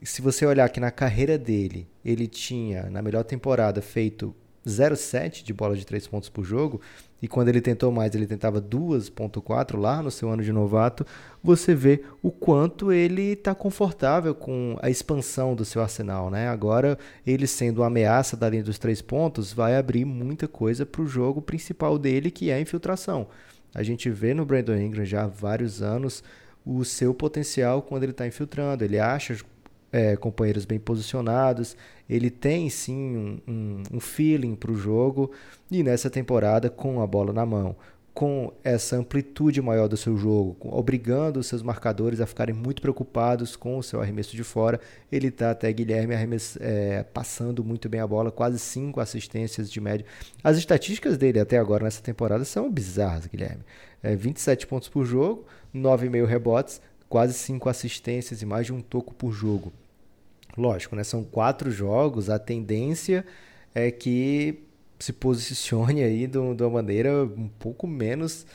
Se 0.02 0.22
você 0.22 0.46
olhar 0.46 0.66
aqui 0.66 0.82
na 0.82 0.92
carreira 0.92 1.38
dele, 1.38 1.88
ele 2.04 2.28
tinha, 2.28 2.90
na 2.90 3.02
melhor 3.02 3.24
temporada, 3.24 3.82
feito 3.82 4.36
0,7 4.68 5.42
de 5.42 5.54
bola 5.54 5.78
de 5.78 5.86
3 5.86 6.06
pontos 6.08 6.28
por 6.28 6.44
jogo, 6.44 6.82
e 7.22 7.28
quando 7.30 7.48
ele 7.48 7.62
tentou 7.62 7.90
mais, 7.90 8.14
ele 8.14 8.28
tentava 8.28 8.62
2.4 8.62 9.78
lá 9.78 10.02
no 10.02 10.12
seu 10.12 10.30
ano 10.30 10.44
de 10.44 10.52
novato, 10.52 11.06
você 11.42 11.74
vê 11.74 12.04
o 12.22 12.30
quanto 12.30 12.92
ele 12.92 13.32
está 13.32 13.56
confortável 13.56 14.36
com 14.36 14.78
a 14.82 14.90
expansão 14.90 15.56
do 15.56 15.64
seu 15.64 15.82
arsenal. 15.82 16.30
Né? 16.30 16.50
Agora, 16.50 17.00
ele 17.26 17.48
sendo 17.48 17.80
uma 17.80 17.88
ameaça 17.88 18.36
da 18.36 18.50
linha 18.50 18.64
dos 18.64 18.78
três 18.78 19.02
pontos, 19.02 19.54
vai 19.54 19.78
abrir 19.78 20.04
muita 20.04 20.50
coisa 20.50 20.86
para 20.86 21.02
o 21.02 21.08
jogo 21.08 21.42
principal 21.42 21.98
dele, 21.98 22.30
que 22.30 22.50
é 22.50 22.56
a 22.56 22.60
infiltração. 22.60 23.30
A 23.74 23.84
gente 23.84 24.10
vê 24.10 24.34
no 24.34 24.46
Brandon 24.46 24.76
Ingram 24.76 25.06
já 25.06 25.24
há 25.24 25.28
vários 25.28 25.82
anos 25.82 26.24
o 26.66 26.84
seu 26.86 27.14
potencial 27.14 27.82
quando 27.82 28.04
ele 28.04 28.12
está 28.12 28.28
infiltrando. 28.28 28.84
Ele 28.84 29.00
acha 29.00 29.38
é, 29.92 30.16
companheiros 30.16 30.66
bem 30.66 30.80
posicionados, 30.80 31.78
ele 32.10 32.32
tem 32.32 32.68
sim 32.70 33.16
um, 33.16 33.40
um, 33.48 33.84
um 33.94 34.00
feeling 34.00 34.56
para 34.56 34.72
o 34.72 34.76
jogo. 34.76 35.32
E 35.70 35.84
nessa 35.84 36.10
temporada 36.10 36.70
com 36.70 37.02
a 37.02 37.08
bola 37.08 37.32
na 37.32 37.46
mão, 37.46 37.76
com 38.14 38.54
essa 38.64 38.96
amplitude 38.96 39.60
maior 39.60 39.88
do 39.88 39.98
seu 39.98 40.16
jogo, 40.16 40.56
obrigando 40.62 41.40
os 41.40 41.48
seus 41.48 41.64
marcadores 41.64 42.22
a 42.22 42.28
ficarem 42.28 42.54
muito 42.54 42.80
preocupados 42.80 43.56
com 43.56 43.78
o 43.78 43.84
seu 43.84 44.00
arremesso 44.00 44.36
de 44.36 44.44
fora, 44.44 44.80
ele 45.12 45.30
está 45.30 45.50
até 45.50 45.72
Guilherme 45.74 46.14
é, 46.60 47.04
passando 47.12 47.64
muito 47.64 47.90
bem 47.90 48.00
a 48.00 48.06
bola, 48.06 48.32
quase 48.32 48.60
cinco 48.60 49.00
assistências 49.00 49.72
de 49.72 49.82
média. 49.82 50.06
As 50.44 50.58
estatísticas 50.58 51.18
dele 51.18 51.40
até 51.40 51.58
agora 51.58 51.86
nessa 51.86 52.04
temporada 52.04 52.46
são 52.46 52.72
bizarras, 52.72 53.26
Guilherme. 53.26 53.64
É, 54.04 54.16
27 54.16 54.68
pontos 54.68 54.90
por 54.90 55.06
jogo, 55.06 55.46
9,5 55.74 56.26
rebotes, 56.26 56.82
quase 57.10 57.34
cinco 57.34 57.68
assistências 57.68 58.44
e 58.44 58.46
mais 58.46 58.68
de 58.68 58.74
um 58.74 58.82
toco 58.82 59.14
por 59.16 59.32
jogo. 59.32 59.74
Lógico, 60.56 60.96
né? 60.96 61.04
São 61.04 61.24
quatro 61.24 61.72
jogos, 61.72 62.30
a 62.30 62.38
tendência 62.38 63.26
é 63.74 63.90
que 63.90 64.60
se 65.04 65.12
posicione 65.12 66.02
aí 66.02 66.28
de 66.28 66.38
uma 66.38 66.70
maneira 66.70 67.26
um 67.26 67.50
pouco 67.60 67.86
menos 67.86 68.46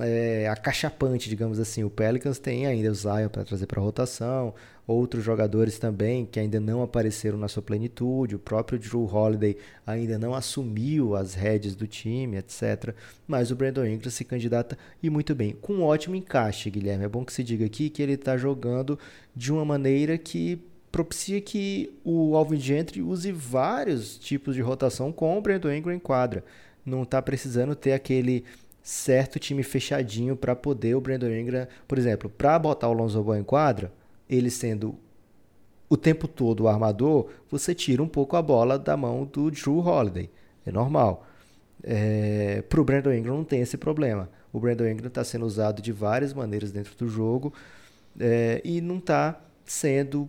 é, 0.00 0.48
acachapante, 0.48 1.28
digamos 1.28 1.60
assim. 1.60 1.84
O 1.84 1.90
Pelicans 1.90 2.40
tem 2.40 2.66
ainda 2.66 2.90
o 2.90 2.94
Zion 2.94 3.28
para 3.28 3.44
trazer 3.44 3.66
para 3.66 3.80
rotação, 3.80 4.52
outros 4.88 5.22
jogadores 5.22 5.78
também 5.78 6.26
que 6.26 6.40
ainda 6.40 6.58
não 6.58 6.82
apareceram 6.82 7.38
na 7.38 7.46
sua 7.46 7.62
plenitude, 7.62 8.34
o 8.34 8.40
próprio 8.40 8.76
Drew 8.76 9.04
Holiday 9.04 9.56
ainda 9.86 10.18
não 10.18 10.34
assumiu 10.34 11.14
as 11.14 11.34
rédeas 11.34 11.76
do 11.76 11.86
time, 11.86 12.38
etc. 12.38 12.92
Mas 13.24 13.52
o 13.52 13.56
Brandon 13.56 13.86
Ingram 13.86 14.10
se 14.10 14.24
candidata 14.24 14.76
e 15.00 15.08
muito 15.08 15.32
bem, 15.32 15.52
com 15.52 15.74
um 15.74 15.84
ótimo 15.84 16.16
encaixe, 16.16 16.70
Guilherme. 16.70 17.04
É 17.04 17.08
bom 17.08 17.24
que 17.24 17.32
se 17.32 17.44
diga 17.44 17.64
aqui 17.64 17.88
que 17.88 18.02
ele 18.02 18.14
está 18.14 18.36
jogando 18.36 18.98
de 19.32 19.52
uma 19.52 19.64
maneira 19.64 20.18
que 20.18 20.60
propicia 20.90 21.40
que 21.40 21.92
o 22.04 22.36
Alvin 22.36 22.58
Gentry 22.58 23.02
use 23.02 23.30
vários 23.32 24.18
tipos 24.18 24.54
de 24.54 24.60
rotação 24.60 25.12
com 25.12 25.36
o 25.36 25.40
Brandon 25.40 25.72
Ingram 25.72 25.94
em 25.94 25.98
quadra. 25.98 26.44
Não 26.84 27.02
está 27.02 27.20
precisando 27.20 27.74
ter 27.74 27.92
aquele 27.92 28.44
certo 28.82 29.38
time 29.38 29.62
fechadinho 29.62 30.34
para 30.34 30.56
poder 30.56 30.94
o 30.94 31.00
Brandon 31.00 31.30
Ingram, 31.30 31.68
por 31.86 31.98
exemplo, 31.98 32.30
para 32.30 32.58
botar 32.58 32.88
o 32.88 32.92
Lonzo 32.92 33.22
Ball 33.22 33.36
em 33.36 33.44
quadra, 33.44 33.92
ele 34.28 34.50
sendo 34.50 34.98
o 35.88 35.96
tempo 35.96 36.28
todo 36.28 36.60
o 36.64 36.68
armador, 36.68 37.28
você 37.50 37.74
tira 37.74 38.02
um 38.02 38.08
pouco 38.08 38.36
a 38.36 38.42
bola 38.42 38.78
da 38.78 38.96
mão 38.96 39.24
do 39.24 39.50
Drew 39.50 39.78
Holiday. 39.78 40.30
É 40.64 40.70
normal. 40.70 41.26
É, 41.82 42.62
para 42.68 42.80
o 42.80 42.84
Brandon 42.84 43.12
Ingram 43.12 43.36
não 43.36 43.44
tem 43.44 43.60
esse 43.60 43.76
problema. 43.76 44.30
O 44.52 44.60
Brandon 44.60 44.86
Ingram 44.86 45.08
está 45.08 45.24
sendo 45.24 45.46
usado 45.46 45.80
de 45.80 45.92
várias 45.92 46.34
maneiras 46.34 46.72
dentro 46.72 46.96
do 46.96 47.08
jogo 47.08 47.52
é, 48.18 48.60
e 48.64 48.80
não 48.80 48.98
está 48.98 49.40
sendo 49.64 50.28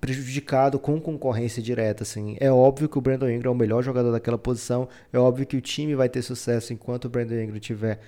prejudicado 0.00 0.78
com 0.78 1.00
concorrência 1.00 1.62
direta, 1.62 2.02
assim. 2.02 2.36
É 2.40 2.50
óbvio 2.50 2.88
que 2.88 2.98
o 2.98 3.00
Brandon 3.00 3.28
Ingram 3.28 3.52
é 3.52 3.54
o 3.54 3.56
melhor 3.56 3.82
jogador 3.82 4.10
daquela 4.10 4.38
posição, 4.38 4.88
é 5.12 5.18
óbvio 5.18 5.46
que 5.46 5.56
o 5.56 5.60
time 5.60 5.94
vai 5.94 6.08
ter 6.08 6.22
sucesso 6.22 6.72
enquanto 6.72 7.06
o 7.06 7.08
Brandon 7.08 7.40
Ingram 7.40 7.58
tiver 7.58 8.00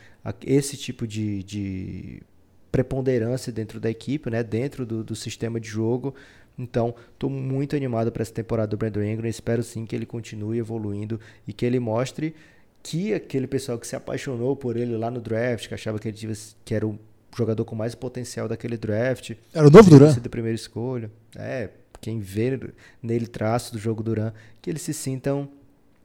esse 0.45 0.77
tipo 0.77 1.07
de, 1.07 1.43
de 1.43 2.23
preponderância 2.71 3.53
dentro 3.53 3.81
da 3.81 3.91
equipe, 3.91 4.29
né, 4.31 4.43
dentro 4.43 4.85
do, 4.85 5.03
do 5.03 5.15
sistema 5.15 5.59
de 5.61 5.69
jogo. 5.69 6.15
Então, 6.59 6.95
estou 7.13 7.31
muito 7.31 7.77
animado 7.77 8.11
para 8.11 8.23
essa 8.23 8.33
temporada 8.33 8.69
do 8.69 8.77
Brandon 8.77 9.03
Ingram. 9.03 9.29
Espero 9.29 9.63
sim 9.63 9.87
que 9.87 9.95
ele 9.95 10.05
continue 10.05 10.59
evoluindo 10.59 11.21
e 11.47 11.53
que 11.53 11.65
ele 11.65 11.79
mostre 11.79 12.35
que 12.83 13.15
aquele 13.15 13.47
pessoal 13.47 13.79
que 13.79 13.87
se 13.87 13.95
apaixonou 13.95 14.57
por 14.57 14.77
ele 14.77 14.97
lá 14.97 15.11
no 15.11 15.21
draft, 15.21 15.69
que 15.69 15.75
achava 15.75 15.99
que 15.99 16.09
ele 16.09 16.17
tivesse, 16.17 16.57
que 16.65 16.75
era 16.75 16.87
o 16.87 16.99
jogador 17.37 17.65
com 17.65 17.75
mais 17.77 17.95
potencial 17.95 18.49
daquele 18.49 18.77
draft. 18.77 19.33
Era 19.53 19.67
o 19.67 19.71
novo 19.71 19.91
Duran? 19.91 20.13
da 20.13 20.29
primeira 20.29 20.55
escolha. 20.55 21.11
É, 21.37 21.71
quem 22.01 22.21
vê 22.21 22.59
nele 23.03 23.27
traço 23.27 23.73
do 23.73 23.79
jogo 23.79 24.03
Duran, 24.03 24.33
que 24.61 24.71
eles 24.71 24.83
se 24.83 24.95
sintam 24.95 25.49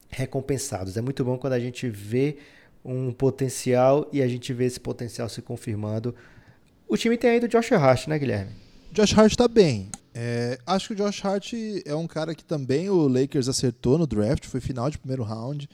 recompensados. 0.10 0.98
É 0.98 1.02
muito 1.02 1.24
bom 1.24 1.38
quando 1.38 1.54
a 1.54 1.60
gente 1.60 1.90
vê 1.90 2.38
um 2.84 3.12
potencial 3.12 4.08
e 4.12 4.22
a 4.22 4.28
gente 4.28 4.54
vê 4.54 4.66
esse 4.66 4.80
potencial 4.80 5.28
se 5.30 5.42
confirmando. 5.42 6.14
O 6.88 6.98
time 6.98 7.18
tem 7.18 7.32
aí 7.32 7.40
do 7.40 7.48
Josh 7.48 7.72
Hart, 7.72 8.08
né, 8.08 8.20
Guilherme? 8.20 8.52
Josh 8.92 9.18
Hart 9.18 9.36
tá 9.36 9.48
bem. 9.48 9.90
É, 10.14 10.60
acho 10.68 10.90
que 10.90 10.94
o 10.94 10.98
Josh 10.98 11.26
Hart 11.26 11.54
é 11.86 11.96
um 11.96 12.06
cara 12.06 12.36
que 12.36 12.44
também 12.46 12.90
o 12.90 13.08
Lakers 13.08 13.48
acertou 13.48 13.98
no 13.98 14.06
draft, 14.06 14.46
foi 14.46 14.60
final 14.60 14.90
de 14.90 15.00
primeiro 15.00 15.24
round. 15.24 15.68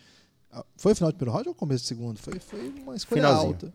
Ah, 0.52 0.66
foi 0.78 0.96
final 0.96 1.12
de 1.12 1.18
primeiro 1.18 1.36
round 1.36 1.50
ou 1.50 1.56
começo 1.56 1.84
do 1.84 1.88
segundo? 1.88 2.20
Foi, 2.20 2.40
foi 2.40 2.74
uma 2.82 2.96
escolha 2.96 3.22
Finalzinho. 3.22 3.48
alta. 3.52 3.74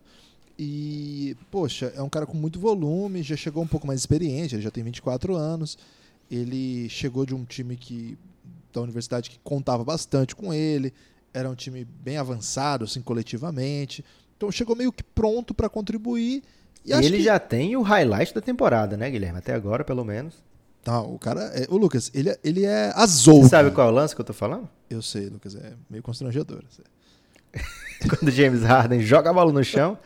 E, 0.57 1.35
poxa, 1.51 1.91
é 1.95 2.01
um 2.01 2.09
cara 2.09 2.25
com 2.25 2.37
muito 2.37 2.59
volume, 2.59 3.21
já 3.21 3.35
chegou 3.35 3.61
um 3.63 3.67
pouco 3.67 3.85
mais 3.85 3.99
experiente, 3.99 4.55
ele 4.55 4.61
já 4.61 4.71
tem 4.71 4.83
24 4.83 5.35
anos. 5.35 5.77
Ele 6.31 6.89
chegou 6.89 7.25
de 7.25 7.35
um 7.35 7.43
time 7.43 7.75
que 7.75 8.17
da 8.73 8.81
universidade 8.81 9.29
que 9.29 9.39
contava 9.43 9.83
bastante 9.83 10.35
com 10.35 10.53
ele, 10.53 10.93
era 11.33 11.49
um 11.49 11.55
time 11.55 11.85
bem 11.85 12.17
avançado, 12.17 12.85
assim, 12.85 13.01
coletivamente. 13.01 14.03
Então 14.35 14.51
chegou 14.51 14.75
meio 14.75 14.91
que 14.91 15.03
pronto 15.03 15.53
para 15.53 15.69
contribuir. 15.69 16.43
E, 16.85 16.91
e 16.91 16.93
ele 16.93 17.17
que... 17.17 17.23
já 17.23 17.39
tem 17.39 17.75
o 17.75 17.81
highlight 17.81 18.33
da 18.33 18.41
temporada, 18.41 18.97
né, 18.97 19.09
Guilherme? 19.09 19.39
Até 19.39 19.53
agora, 19.53 19.83
pelo 19.83 20.03
menos. 20.03 20.35
Tá, 20.83 21.01
o 21.01 21.17
cara. 21.17 21.41
É, 21.55 21.65
o 21.69 21.77
Lucas, 21.77 22.11
ele, 22.13 22.29
é, 22.29 22.39
ele 22.43 22.63
é 22.63 22.91
azul. 22.95 23.41
Você 23.43 23.49
sabe 23.49 23.71
qual 23.71 23.87
é 23.87 23.91
o 23.91 23.93
lance 23.93 24.13
que 24.13 24.21
eu 24.21 24.25
tô 24.25 24.33
falando? 24.33 24.69
Eu 24.89 25.01
sei, 25.01 25.27
Lucas, 25.29 25.55
é 25.55 25.73
meio 25.89 26.03
constrangedor. 26.03 26.63
quando 28.09 28.27
o 28.27 28.31
James 28.31 28.61
Harden 28.63 29.01
joga 29.01 29.29
a 29.29 29.33
bola 29.33 29.51
no 29.51 29.63
chão, 29.63 29.97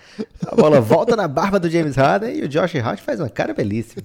a 0.45 0.55
bola 0.55 0.79
volta 0.79 1.15
na 1.15 1.27
barba 1.27 1.59
do 1.59 1.69
James 1.69 1.95
Harden 1.95 2.37
e 2.37 2.43
o 2.43 2.47
Josh 2.47 2.75
Hart 2.75 3.01
faz 3.01 3.19
uma 3.19 3.29
cara 3.29 3.53
belíssima. 3.53 4.03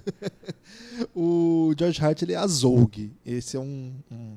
o 1.14 1.72
Josh 1.76 2.02
Hart 2.02 2.22
ele 2.22 2.32
é 2.32 2.36
azougue. 2.36 3.12
Esse 3.24 3.56
é 3.56 3.60
um, 3.60 3.94
um, 4.10 4.36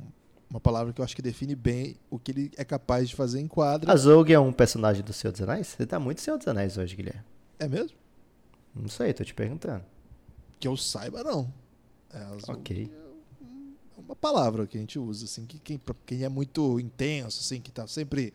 uma 0.49 0.59
palavra 0.59 0.93
que 0.93 1.01
eu 1.01 1.05
acho 1.05 1.15
que 1.15 1.21
define 1.21 1.55
bem 1.55 1.95
o 2.09 2.19
que 2.19 2.31
ele 2.31 2.51
é 2.57 2.63
capaz 2.63 3.09
de 3.09 3.15
fazer 3.15 3.39
em 3.39 3.47
quadra. 3.47 3.91
Azougue 3.91 4.33
é 4.33 4.39
um 4.39 4.51
personagem 4.51 5.03
do 5.03 5.13
Senhor 5.13 5.31
dos 5.31 5.41
Anéis? 5.41 5.67
Você 5.67 5.85
tá 5.85 5.99
muito 5.99 6.21
Senhor 6.21 6.37
dos 6.37 6.47
Anéis 6.47 6.77
hoje, 6.77 6.95
Guilherme. 6.95 7.23
É 7.59 7.67
mesmo? 7.67 7.97
Não 8.75 8.87
sei, 8.87 9.13
tô 9.13 9.23
te 9.23 9.33
perguntando. 9.33 9.83
Que 10.59 10.67
eu 10.67 10.77
saiba, 10.77 11.23
não. 11.23 11.51
É, 12.13 12.51
ok. 12.51 12.91
É 12.93 13.99
uma 13.99 14.15
palavra 14.15 14.67
que 14.67 14.77
a 14.77 14.79
gente 14.79 14.99
usa, 14.99 15.25
assim, 15.25 15.45
que 15.45 15.59
quem, 15.59 15.81
quem 16.05 16.23
é 16.23 16.29
muito 16.29 16.79
intenso, 16.79 17.39
assim, 17.41 17.59
que 17.59 17.71
tá 17.71 17.87
sempre 17.87 18.33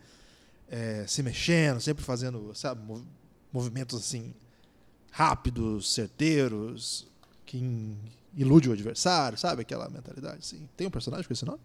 é, 0.72 1.04
se 1.06 1.22
mexendo, 1.22 1.80
sempre 1.80 2.02
fazendo, 2.02 2.50
sabe, 2.54 2.80
movimentos 3.52 3.98
assim 4.00 4.32
rápidos, 5.10 5.92
certeiros, 5.92 7.06
que 7.44 7.94
ilude 8.34 8.70
o 8.70 8.72
adversário, 8.72 9.36
sabe? 9.36 9.60
Aquela 9.62 9.88
mentalidade. 9.90 10.38
Assim. 10.38 10.66
Tem 10.76 10.86
um 10.86 10.90
personagem 10.90 11.26
com 11.26 11.32
esse 11.34 11.44
nome? 11.44 11.60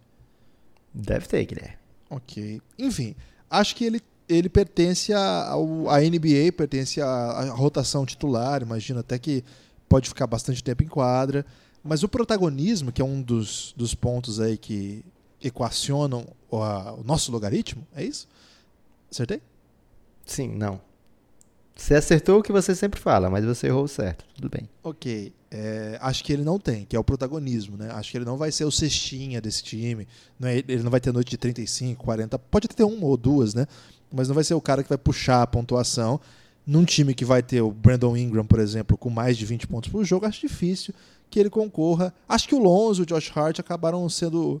Deve 0.92 1.26
ter, 1.26 1.46
Guilherme. 1.46 1.78
Ok. 2.10 2.60
Enfim, 2.78 3.16
acho 3.50 3.74
que 3.74 3.84
ele, 3.84 4.02
ele 4.28 4.50
pertence 4.50 5.12
ao, 5.14 5.88
à 5.88 6.00
NBA, 6.00 6.52
pertence 6.54 7.00
à, 7.00 7.08
à 7.08 7.50
rotação 7.50 8.04
titular, 8.04 8.60
imagino 8.62 9.00
até 9.00 9.18
que 9.18 9.42
pode 9.88 10.08
ficar 10.08 10.26
bastante 10.26 10.62
tempo 10.62 10.82
em 10.82 10.88
quadra. 10.88 11.44
Mas 11.82 12.02
o 12.02 12.08
protagonismo, 12.08 12.92
que 12.92 13.00
é 13.00 13.04
um 13.04 13.22
dos, 13.22 13.72
dos 13.74 13.94
pontos 13.94 14.40
aí 14.40 14.58
que 14.58 15.02
equacionam 15.42 16.26
o, 16.50 16.58
a- 16.62 16.92
o 16.94 17.02
nosso 17.04 17.32
logaritmo? 17.32 17.86
É 17.94 18.04
isso? 18.04 18.28
Acertei? 19.10 19.40
Sim, 20.26 20.48
não. 20.48 20.80
Você 21.74 21.94
acertou 21.94 22.40
o 22.40 22.42
que 22.42 22.50
você 22.50 22.74
sempre 22.74 23.00
fala, 23.00 23.30
mas 23.30 23.44
você 23.44 23.68
errou 23.68 23.86
certo. 23.86 24.24
Tudo 24.34 24.48
bem. 24.50 24.68
Ok. 24.82 25.32
É, 25.50 25.96
acho 26.02 26.24
que 26.24 26.32
ele 26.32 26.42
não 26.42 26.58
tem, 26.58 26.84
que 26.84 26.96
é 26.96 26.98
o 26.98 27.04
protagonismo, 27.04 27.76
né? 27.76 27.88
Acho 27.92 28.10
que 28.10 28.18
ele 28.18 28.24
não 28.24 28.36
vai 28.36 28.50
ser 28.50 28.64
o 28.64 28.70
cestinha 28.70 29.40
desse 29.40 29.62
time. 29.62 30.06
Não 30.38 30.48
é- 30.48 30.58
ele 30.58 30.82
não 30.82 30.90
vai 30.90 31.00
ter 31.00 31.12
noite 31.12 31.30
de 31.30 31.38
35, 31.38 32.04
40. 32.04 32.38
Pode 32.38 32.66
até 32.66 32.74
ter 32.74 32.84
uma 32.84 33.06
ou 33.06 33.16
duas, 33.16 33.54
né? 33.54 33.64
Mas 34.12 34.26
não 34.28 34.34
vai 34.34 34.42
ser 34.44 34.54
o 34.54 34.60
cara 34.60 34.82
que 34.82 34.88
vai 34.88 34.98
puxar 34.98 35.42
a 35.42 35.46
pontuação. 35.46 36.20
Num 36.66 36.84
time 36.84 37.14
que 37.14 37.24
vai 37.24 37.42
ter 37.42 37.62
o 37.62 37.70
Brandon 37.70 38.14
Ingram, 38.16 38.44
por 38.44 38.58
exemplo, 38.58 38.98
com 38.98 39.08
mais 39.08 39.38
de 39.38 39.46
20 39.46 39.66
pontos 39.66 39.88
por 39.90 40.04
jogo, 40.04 40.26
acho 40.26 40.40
difícil 40.46 40.92
que 41.30 41.38
ele 41.38 41.48
concorra. 41.48 42.12
Acho 42.28 42.48
que 42.48 42.54
o 42.54 42.58
Lonzo 42.58 43.02
e 43.02 43.04
o 43.04 43.06
Josh 43.06 43.30
Hart 43.34 43.60
acabaram 43.60 44.06
sendo 44.08 44.60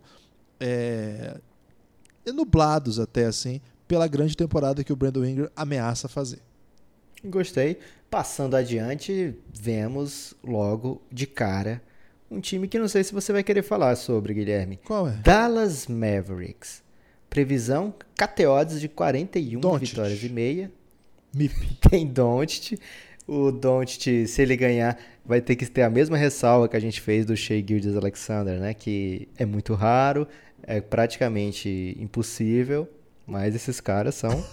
é, 0.60 1.36
nublados 2.32 2.98
até 3.00 3.26
assim 3.26 3.60
pela 3.88 4.06
grande 4.06 4.36
temporada 4.36 4.84
que 4.84 4.92
o 4.92 4.96
Brandon 4.96 5.24
Ingram 5.24 5.50
ameaça 5.56 6.08
fazer. 6.08 6.40
Gostei. 7.24 7.78
Passando 8.08 8.54
adiante, 8.54 9.34
vemos 9.52 10.34
logo 10.44 11.02
de 11.10 11.26
cara 11.26 11.82
um 12.30 12.40
time 12.40 12.68
que 12.68 12.78
não 12.78 12.88
sei 12.88 13.02
se 13.02 13.12
você 13.12 13.32
vai 13.32 13.42
querer 13.42 13.62
falar 13.62 13.96
sobre, 13.96 14.34
Guilherme. 14.34 14.78
Qual 14.84 15.08
é? 15.08 15.12
Dallas 15.12 15.86
Mavericks. 15.86 16.82
Previsão 17.30 17.94
KTODs 18.16 18.80
de 18.80 18.88
41 18.88 19.60
Doncic. 19.60 19.90
vitórias 19.90 20.22
e 20.22 20.28
meia. 20.28 20.70
MIP. 21.34 21.78
Tem 21.88 22.06
Doncic. 22.06 22.78
O 23.26 23.50
Doncic, 23.50 24.26
se 24.26 24.42
ele 24.42 24.56
ganhar, 24.56 24.98
vai 25.24 25.40
ter 25.40 25.56
que 25.56 25.66
ter 25.66 25.82
a 25.82 25.90
mesma 25.90 26.16
ressalva 26.16 26.68
que 26.68 26.76
a 26.76 26.80
gente 26.80 27.00
fez 27.00 27.24
do 27.24 27.36
Shea 27.36 27.64
Gildas 27.66 27.96
Alexander, 27.96 28.58
né? 28.58 28.74
Que 28.74 29.28
é 29.36 29.44
muito 29.46 29.74
raro, 29.74 30.26
é 30.62 30.80
praticamente 30.80 31.96
impossível, 31.98 32.88
mas 33.28 33.54
esses 33.54 33.80
caras 33.80 34.14
são 34.14 34.44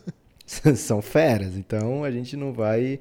são 0.76 1.00
feras, 1.00 1.56
então 1.56 2.04
a 2.04 2.10
gente 2.10 2.36
não 2.36 2.52
vai 2.52 3.00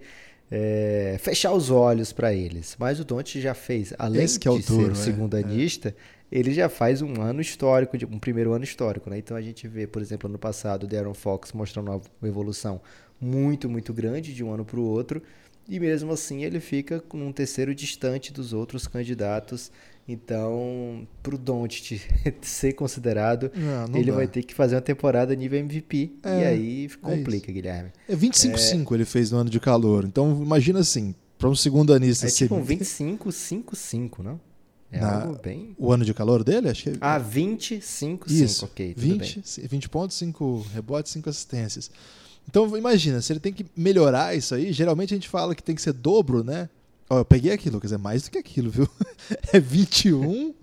é, 0.52 1.18
fechar 1.20 1.52
os 1.54 1.70
olhos 1.70 2.14
para 2.14 2.34
eles. 2.34 2.76
Mas 2.80 3.00
o 3.00 3.06
Doncic 3.06 3.42
já 3.42 3.54
fez, 3.54 3.94
além 3.98 4.24
Esse 4.24 4.40
que 4.40 4.48
é 4.48 4.52
o 4.52 4.60
de 4.60 4.66
duro, 4.66 4.96
ser 4.96 5.02
é, 5.02 5.06
segundo 5.14 5.36
anista, 5.36 5.96
ele 6.32 6.54
já 6.54 6.70
faz 6.70 7.02
um 7.02 7.22
ano 7.22 7.42
histórico, 7.42 7.98
um 8.12 8.20
primeiro 8.20 8.54
ano 8.54 8.64
histórico, 8.64 9.10
né? 9.10 9.18
Então 9.18 9.36
a 9.36 9.42
gente 9.42 9.68
vê, 9.68 9.88
por 9.88 10.02
exemplo, 10.02 10.30
ano 10.30 10.40
passado, 10.40 10.84
o 10.84 10.88
Darren 10.88 11.14
Fox 11.14 11.52
mostrando 11.54 11.92
uma 11.92 12.02
evolução 12.28 12.82
muito, 13.20 13.70
muito 13.70 13.94
grande 13.94 14.34
de 14.34 14.44
um 14.44 14.52
ano 14.52 14.66
para 14.66 14.80
o 14.80 14.84
outro, 14.84 15.22
e 15.68 15.80
mesmo 15.80 16.12
assim 16.12 16.44
ele 16.44 16.60
fica 16.60 17.00
com 17.00 17.18
um 17.28 17.32
terceiro 17.32 17.74
distante 17.76 18.32
dos 18.32 18.54
outros 18.54 18.88
candidatos. 18.88 19.72
Então, 20.08 21.08
para 21.24 21.34
o 21.34 21.38
Doncic 21.38 22.00
ser 22.42 22.74
considerado, 22.74 23.52
Não, 23.56 23.88
não 23.88 24.00
ele 24.00 24.12
dá. 24.12 24.18
vai 24.18 24.28
ter 24.28 24.44
que 24.44 24.54
fazer 24.54 24.76
uma 24.76 24.82
temporada 24.82 25.34
nível 25.36 25.60
MVP, 25.60 26.12
e 26.24 26.28
É, 26.44 26.48
aí 26.48 26.90
complica, 27.02 27.52
Guilherme. 27.52 27.92
É 28.08 28.16
25-5 28.16 28.94
ele 28.94 29.04
fez 29.06 29.32
no 29.32 29.40
ano 29.40 29.50
de 29.50 29.60
calor. 29.60 30.06
Então 30.06 30.42
imagina 30.44 30.80
assim, 30.80 31.16
para 31.40 31.50
um 31.50 31.56
segundo 31.56 31.92
anista 31.92 32.28
É 32.28 32.30
tipo 32.30 32.54
um 32.56 32.64
25-5-5, 32.64 34.20
não? 34.24 34.40
É 34.92 35.00
Na- 35.00 35.24
algo 35.24 35.40
bem... 35.42 35.76
o 35.78 35.92
ano 35.92 36.06
de 36.06 36.14
calor 36.14 36.44
dele, 36.44 36.70
acho 36.70 36.84
que 36.84 36.90
é 36.92 36.94
Ah, 37.02 37.20
25-5, 37.20 38.30
isso. 38.30 38.66
ok, 38.66 38.94
tudo 38.94 39.08
bem. 39.08 39.18
20, 39.18 39.42
20 39.68 39.90
pontos, 39.90 40.16
5 40.18 40.66
rebotes, 40.74 41.12
5 41.12 41.30
assistências. 41.30 41.90
Então 42.50 42.78
imagina, 42.78 43.22
se 43.22 43.34
ele 43.34 43.40
tem 43.40 43.52
que 43.54 43.66
melhorar 43.76 44.36
isso 44.36 44.56
aí, 44.56 44.72
geralmente 44.72 45.14
a 45.14 45.18
gente 45.18 45.30
fala 45.30 45.54
que 45.56 45.64
tem 45.64 45.76
que 45.76 45.82
ser 45.82 45.94
dobro, 45.94 46.44
né? 46.44 46.70
Ó, 47.10 47.20
eu 47.20 47.26
peguei 47.26 47.52
aqui, 47.52 47.70
Lucas, 47.70 47.92
é 47.92 47.98
mais 47.98 48.24
do 48.24 48.32
que 48.32 48.38
aquilo, 48.38 48.70
viu? 48.70 48.88
É 49.54 49.60
21 49.60 50.54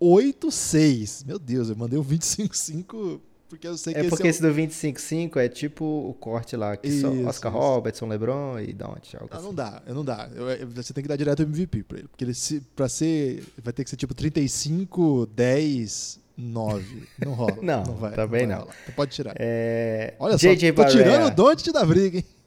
8 0.00 0.50
6. 0.50 1.24
Meu 1.26 1.38
Deus, 1.38 1.68
eu 1.68 1.76
mandei 1.76 1.98
um 1.98 2.02
25 2.02 2.56
5 2.56 3.20
porque 3.48 3.68
eu 3.68 3.76
sei 3.76 3.92
que 3.92 3.98
É 3.98 4.02
esse 4.02 4.08
porque 4.10 4.26
é 4.26 4.30
esse 4.30 4.40
do 4.40 4.48
25-5 4.48 5.36
é 5.36 5.46
tipo 5.46 5.84
o 5.84 6.14
corte 6.14 6.56
lá, 6.56 6.74
que 6.74 6.90
só 6.90 7.12
Isso, 7.12 7.26
Oscar 7.28 7.52
isso. 7.52 7.60
Robertson, 7.60 8.06
LeBron 8.06 8.58
e 8.60 8.72
Don't, 8.72 9.14
algo 9.14 9.28
Não, 9.30 9.36
assim. 9.36 9.46
não 9.46 9.54
dá, 9.54 9.82
não 9.88 10.02
dá. 10.04 10.30
Eu- 10.34 10.48
eu- 10.48 10.68
você 10.68 10.94
tem 10.94 11.02
que 11.02 11.08
dar 11.08 11.16
direto 11.16 11.40
o 11.40 11.42
MVP 11.42 11.82
pra 11.82 11.98
ele. 11.98 12.08
Porque 12.08 12.24
ele, 12.24 12.32
se, 12.32 12.62
pra 12.74 12.88
ser. 12.88 13.44
Vai 13.62 13.74
ter 13.74 13.84
que 13.84 13.90
ser 13.90 13.96
tipo 13.96 14.14
35, 14.14 15.26
10, 15.36 16.18
9. 16.36 17.02
Não 17.24 17.32
rola. 17.32 17.58
Não, 17.60 17.84
vai, 17.84 18.12
também 18.12 18.46
vai 18.46 18.56
não. 18.56 18.62
rolar. 18.62 18.76
Então 18.82 18.94
pode 18.94 19.10
tirar. 19.12 19.34
É... 19.38 20.14
Olha 20.18 20.36
JJ 20.36 20.68
só, 20.68 20.84
tô 20.84 20.90
tirando 20.90 21.26
o 21.26 21.30
Don't 21.30 21.72
da 21.72 21.84
briga, 21.84 22.18
hein? 22.18 22.24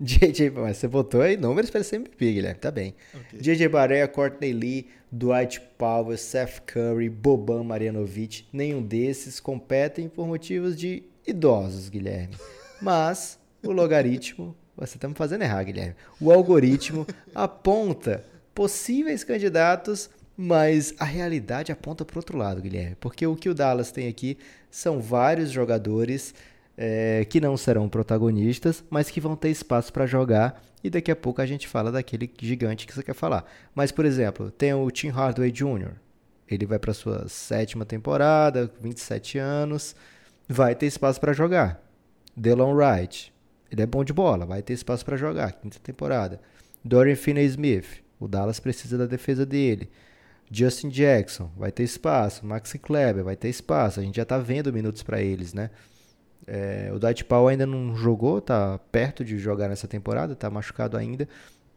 JJ, 0.00 0.50
mas 0.50 0.76
você 0.76 0.88
botou 0.88 1.20
aí 1.22 1.36
números 1.36 1.70
para 1.70 1.82
ser 1.84 1.96
MVP, 1.96 2.32
Guilherme, 2.32 2.58
tá 2.58 2.70
bem. 2.70 2.94
Ok. 3.14 3.38
JJ 3.40 3.68
Barea, 3.68 4.08
Courtney 4.08 4.52
Lee, 4.52 4.88
Dwight 5.10 5.60
Powell, 5.78 6.16
Seth 6.18 6.60
Curry, 6.66 7.08
Boban 7.08 7.62
Marjanovic, 7.62 8.46
nenhum 8.52 8.82
desses 8.82 9.38
competem 9.38 10.08
por 10.08 10.26
motivos 10.26 10.76
de 10.76 11.04
idosos, 11.26 11.88
Guilherme. 11.88 12.34
Mas 12.82 13.38
o 13.62 13.70
logaritmo, 13.70 14.54
você 14.76 14.98
tá 14.98 15.08
me 15.08 15.14
fazendo 15.14 15.42
errar, 15.42 15.62
Guilherme. 15.62 15.94
O 16.20 16.32
algoritmo 16.32 17.06
aponta 17.32 18.24
possíveis 18.52 19.22
candidatos, 19.22 20.10
mas 20.36 20.94
a 20.98 21.04
realidade 21.04 21.70
aponta 21.70 22.04
para 22.04 22.18
outro 22.18 22.36
lado, 22.36 22.60
Guilherme. 22.60 22.96
Porque 23.00 23.26
o 23.26 23.36
que 23.36 23.48
o 23.48 23.54
Dallas 23.54 23.92
tem 23.92 24.08
aqui 24.08 24.36
são 24.70 25.00
vários 25.00 25.50
jogadores 25.50 26.34
é, 26.76 27.24
que 27.28 27.40
não 27.40 27.56
serão 27.56 27.88
protagonistas, 27.88 28.82
mas 28.90 29.10
que 29.10 29.20
vão 29.20 29.36
ter 29.36 29.50
espaço 29.50 29.92
para 29.92 30.06
jogar. 30.06 30.62
E 30.82 30.90
daqui 30.90 31.10
a 31.10 31.16
pouco 31.16 31.40
a 31.40 31.46
gente 31.46 31.68
fala 31.68 31.90
daquele 31.90 32.30
gigante 32.40 32.86
que 32.86 32.92
você 32.92 33.02
quer 33.02 33.14
falar. 33.14 33.44
Mas, 33.74 33.92
por 33.92 34.04
exemplo, 34.04 34.50
tem 34.50 34.74
o 34.74 34.90
Tim 34.90 35.08
Hardaway 35.08 35.50
Jr. 35.50 35.92
Ele 36.48 36.66
vai 36.66 36.78
para 36.78 36.92
sua 36.92 37.26
sétima 37.28 37.86
temporada, 37.86 38.70
27 38.80 39.38
anos, 39.38 39.96
vai 40.48 40.74
ter 40.74 40.86
espaço 40.86 41.20
para 41.20 41.32
jogar. 41.32 41.82
Delon 42.36 42.74
Wright, 42.74 43.32
ele 43.70 43.82
é 43.82 43.86
bom 43.86 44.04
de 44.04 44.12
bola, 44.12 44.44
vai 44.44 44.62
ter 44.62 44.74
espaço 44.74 45.04
para 45.04 45.16
jogar, 45.16 45.52
quinta 45.52 45.78
temporada. 45.78 46.40
Dorian 46.84 47.16
Finney-Smith, 47.16 48.04
o 48.20 48.28
Dallas 48.28 48.60
precisa 48.60 48.98
da 48.98 49.06
defesa 49.06 49.46
dele. 49.46 49.88
Justin 50.56 50.88
Jackson, 50.88 51.50
vai 51.56 51.72
ter 51.72 51.82
espaço. 51.82 52.46
Maxi 52.46 52.78
Kleber, 52.78 53.24
vai 53.24 53.36
ter 53.36 53.48
espaço. 53.48 54.00
A 54.00 54.02
gente 54.02 54.16
já 54.16 54.24
tá 54.24 54.38
vendo 54.38 54.72
minutos 54.72 55.02
para 55.02 55.20
eles, 55.20 55.52
né? 55.54 55.70
É, 56.46 56.90
o 56.94 56.98
Dwight 56.98 57.24
Powell 57.24 57.48
ainda 57.48 57.66
não 57.66 57.96
jogou, 57.96 58.40
tá 58.40 58.78
perto 58.92 59.24
de 59.24 59.38
jogar 59.38 59.68
nessa 59.68 59.88
temporada, 59.88 60.36
tá 60.36 60.50
machucado 60.50 60.96
ainda, 60.96 61.26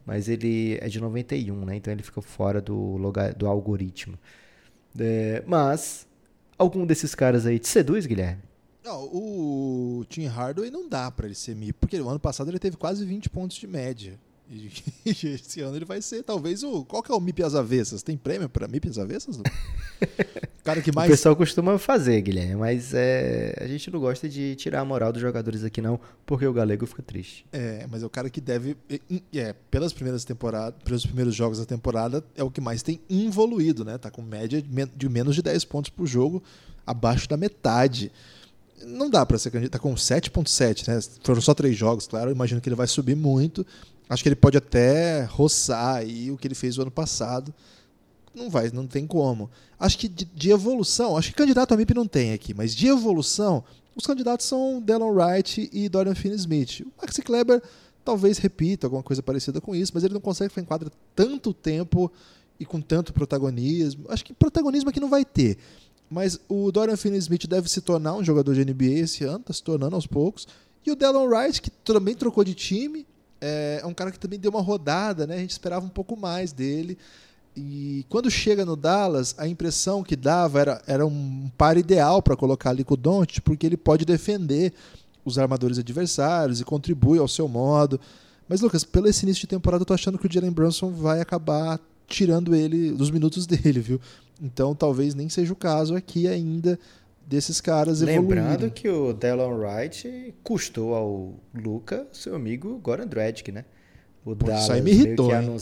mas 0.04 0.28
ele 0.28 0.78
é 0.82 0.88
de 0.88 1.00
91, 1.00 1.64
né? 1.64 1.76
Então 1.76 1.92
ele 1.92 2.02
ficou 2.02 2.22
fora 2.22 2.60
do, 2.60 2.96
loga- 2.98 3.32
do 3.32 3.46
algoritmo. 3.46 4.18
É, 4.98 5.42
mas, 5.46 6.06
algum 6.58 6.84
desses 6.84 7.14
caras 7.14 7.46
aí 7.46 7.58
te 7.58 7.68
seduz, 7.68 8.04
Guilherme? 8.04 8.42
Não, 8.84 9.04
o 9.04 10.04
Tim 10.08 10.26
Hardaway 10.26 10.70
não 10.70 10.88
dá 10.88 11.10
pra 11.10 11.26
ele 11.26 11.34
ser 11.34 11.54
MIP, 11.54 11.74
porque 11.80 12.00
o 12.00 12.08
ano 12.08 12.20
passado 12.20 12.50
ele 12.50 12.58
teve 12.58 12.76
quase 12.76 13.04
20 13.04 13.28
pontos 13.30 13.56
de 13.56 13.66
média. 13.66 14.18
E 15.04 15.12
esse 15.28 15.60
ano 15.60 15.76
ele 15.76 15.84
vai 15.84 16.00
ser 16.02 16.22
talvez 16.22 16.62
o. 16.62 16.84
Qual 16.84 17.02
que 17.02 17.10
é 17.12 17.14
o 17.14 17.20
MIP 17.20 17.42
às 17.42 17.54
avessas? 17.54 18.02
Tem 18.02 18.16
prêmio 18.16 18.48
pra 18.48 18.66
MIP 18.68 18.88
às 18.88 18.98
avessas? 18.98 19.36
O 19.38 19.42
cara 20.64 20.80
que 20.82 20.90
O 20.92 20.94
mais. 20.94 21.10
pessoal 21.10 21.34
costuma 21.36 21.78
fazer, 21.78 22.20
Guilherme, 22.22 22.56
mas 22.56 22.92
é, 22.94 23.54
a 23.60 23.66
gente 23.66 23.90
não 23.90 24.00
gosta 24.00 24.28
de 24.28 24.54
tirar 24.56 24.80
a 24.80 24.84
moral 24.84 25.12
dos 25.12 25.20
jogadores 25.20 25.64
aqui 25.64 25.80
não, 25.82 25.98
porque 26.26 26.46
o 26.46 26.52
galego 26.52 26.86
fica 26.86 27.02
triste. 27.02 27.44
É, 27.52 27.86
mas 27.90 28.02
é 28.02 28.06
o 28.06 28.10
cara 28.10 28.28
que 28.30 28.40
deve. 28.40 28.76
É, 29.34 29.52
pelas 29.70 29.92
primeiras 29.92 30.24
temporadas, 30.24 30.80
pelos 30.82 31.04
primeiros 31.04 31.34
jogos 31.34 31.58
da 31.58 31.64
temporada, 31.66 32.24
é 32.36 32.42
o 32.42 32.50
que 32.50 32.60
mais 32.60 32.82
tem 32.82 33.00
evoluído, 33.10 33.84
né? 33.84 33.98
Tá 33.98 34.10
com 34.10 34.22
média 34.22 34.60
de 34.62 34.68
men- 34.72 34.90
de 34.96 35.08
menos 35.08 35.34
de 35.34 35.42
10 35.42 35.64
pontos 35.66 35.90
por 35.90 36.06
jogo, 36.06 36.42
abaixo 36.86 37.28
da 37.28 37.36
metade. 37.36 38.10
Não 38.84 39.10
dá 39.10 39.26
pra 39.26 39.36
ser 39.38 39.50
candidato. 39.50 39.72
Tá 39.72 39.78
com 39.78 39.92
7,7, 39.94 40.86
né? 40.88 41.00
Foram 41.24 41.40
só 41.40 41.52
três 41.52 41.76
jogos, 41.76 42.06
claro. 42.06 42.30
Eu 42.30 42.34
imagino 42.34 42.60
que 42.60 42.68
ele 42.68 42.76
vai 42.76 42.86
subir 42.86 43.16
muito. 43.16 43.66
Acho 44.08 44.22
que 44.22 44.28
ele 44.28 44.36
pode 44.36 44.56
até 44.56 45.24
roçar 45.24 45.96
aí 45.96 46.30
o 46.30 46.36
que 46.36 46.48
ele 46.48 46.54
fez 46.54 46.78
o 46.78 46.82
ano 46.82 46.90
passado. 46.90 47.54
Não 48.34 48.48
vai, 48.48 48.70
não 48.70 48.86
tem 48.86 49.06
como. 49.06 49.50
Acho 49.78 49.98
que 49.98 50.08
de, 50.08 50.24
de 50.24 50.50
evolução, 50.50 51.16
acho 51.16 51.30
que 51.30 51.36
candidato 51.36 51.74
a 51.74 51.76
MIP 51.76 51.94
não 51.94 52.06
tem 52.06 52.32
aqui, 52.32 52.54
mas 52.54 52.74
de 52.74 52.86
evolução, 52.86 53.64
os 53.94 54.06
candidatos 54.06 54.46
são 54.46 54.80
Delon 54.80 55.12
Wright 55.12 55.68
e 55.72 55.88
Dorian 55.88 56.14
Finney-Smith. 56.14 56.80
O 56.80 57.02
Maxi 57.02 57.20
Kleber 57.20 57.62
talvez 58.04 58.38
repita 58.38 58.86
alguma 58.86 59.02
coisa 59.02 59.22
parecida 59.22 59.60
com 59.60 59.74
isso, 59.74 59.92
mas 59.94 60.04
ele 60.04 60.14
não 60.14 60.20
consegue 60.20 60.48
ficar 60.50 60.62
em 60.62 60.64
quadra 60.64 60.90
tanto 61.14 61.52
tempo 61.52 62.10
e 62.58 62.64
com 62.64 62.80
tanto 62.80 63.12
protagonismo. 63.12 64.06
Acho 64.08 64.24
que 64.24 64.32
protagonismo 64.32 64.88
aqui 64.88 65.00
não 65.00 65.10
vai 65.10 65.24
ter. 65.24 65.58
Mas 66.08 66.40
o 66.48 66.72
Dorian 66.72 66.96
Finney-Smith 66.96 67.46
deve 67.46 67.68
se 67.68 67.80
tornar 67.80 68.14
um 68.14 68.24
jogador 68.24 68.54
de 68.54 68.64
NBA 68.64 69.00
esse 69.00 69.24
ano, 69.24 69.40
está 69.40 69.52
se 69.52 69.62
tornando 69.62 69.94
aos 69.94 70.06
poucos. 70.06 70.46
E 70.86 70.90
o 70.90 70.96
Delon 70.96 71.26
Wright, 71.26 71.60
que 71.60 71.70
também 71.70 72.14
trocou 72.14 72.42
de 72.44 72.54
time, 72.54 73.06
é, 73.40 73.80
é 73.82 73.86
um 73.86 73.94
cara 73.94 74.10
que 74.10 74.18
também 74.18 74.38
deu 74.38 74.50
uma 74.50 74.62
rodada, 74.62 75.26
né? 75.26 75.36
A 75.36 75.40
gente 75.40 75.50
esperava 75.50 75.84
um 75.84 75.90
pouco 75.90 76.16
mais 76.16 76.52
dele. 76.52 76.98
E 77.56 78.04
quando 78.08 78.30
chega 78.30 78.64
no 78.64 78.76
Dallas, 78.76 79.34
a 79.38 79.48
impressão 79.48 80.02
que 80.02 80.14
dava 80.14 80.60
era, 80.60 80.82
era 80.86 81.06
um 81.06 81.50
par 81.56 81.76
ideal 81.76 82.22
para 82.22 82.36
colocar 82.36 82.70
ali 82.70 82.84
com 82.84 82.94
o 82.94 82.96
Doncic, 82.96 83.40
porque 83.40 83.66
ele 83.66 83.76
pode 83.76 84.04
defender 84.04 84.72
os 85.24 85.38
armadores 85.38 85.78
adversários 85.78 86.60
e 86.60 86.64
contribui 86.64 87.18
ao 87.18 87.26
seu 87.26 87.48
modo. 87.48 88.00
Mas, 88.48 88.60
Lucas, 88.60 88.84
pelo 88.84 89.08
esse 89.08 89.24
início 89.24 89.42
de 89.42 89.48
temporada, 89.48 89.82
eu 89.82 89.86
tô 89.86 89.92
achando 89.92 90.18
que 90.18 90.26
o 90.26 90.32
Jalen 90.32 90.52
Brunson 90.52 90.90
vai 90.90 91.20
acabar 91.20 91.80
tirando 92.06 92.54
ele 92.54 92.92
dos 92.92 93.10
minutos 93.10 93.44
dele, 93.46 93.80
viu? 93.80 94.00
Então 94.40 94.74
talvez 94.74 95.14
nem 95.14 95.28
seja 95.28 95.52
o 95.52 95.56
caso 95.56 95.94
aqui 95.96 96.28
ainda 96.28 96.78
desses 97.28 97.60
caras 97.60 98.00
evoluírem. 98.00 98.42
Lembrando 98.44 98.70
que 98.70 98.88
o 98.88 99.12
Delon 99.12 99.54
Wright 99.58 100.34
custou 100.42 100.94
ao 100.94 101.34
Luca 101.54 102.06
seu 102.12 102.34
amigo 102.34 102.78
Goran 102.78 103.06
Dragic, 103.06 103.52
né? 103.52 103.64
O 104.24 104.34
Pô, 104.34 104.46
Dallas 104.46 104.62
isso 104.62 104.72
aí 104.72 104.80
me 104.82 104.90
irritou, 104.90 105.28
meio, 105.28 105.56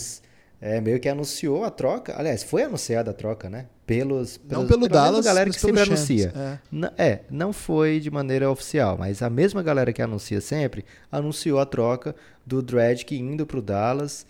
é, 0.60 0.80
meio 0.80 1.00
que 1.00 1.08
anunciou 1.08 1.64
a 1.64 1.70
troca. 1.70 2.14
Aliás, 2.18 2.42
foi 2.42 2.62
anunciada 2.62 3.10
a 3.10 3.14
troca, 3.14 3.50
né? 3.50 3.66
Pelos, 3.86 4.38
Não 4.48 4.66
pelos- 4.66 4.68
pelo 4.68 4.68
pela 4.68 4.80
mesma 4.80 4.88
Dallas, 5.10 5.24
galera 5.24 5.50
que 5.50 5.60
pelo 5.60 5.76
sempre 5.76 5.84
Shams. 5.96 5.98
anuncia. 6.10 6.32
É. 6.34 6.58
N- 6.74 6.90
É, 6.96 7.20
não 7.30 7.52
foi 7.52 8.00
de 8.00 8.10
maneira 8.10 8.50
oficial, 8.50 8.96
mas 8.98 9.22
a 9.22 9.28
mesma 9.30 9.62
galera 9.62 9.92
que 9.92 10.02
anuncia 10.02 10.40
sempre 10.40 10.84
anunciou 11.10 11.58
a 11.60 11.66
troca 11.66 12.14
do 12.44 12.62
Dragic 12.62 13.14
indo 13.16 13.46
pro 13.46 13.60
Dallas, 13.62 14.26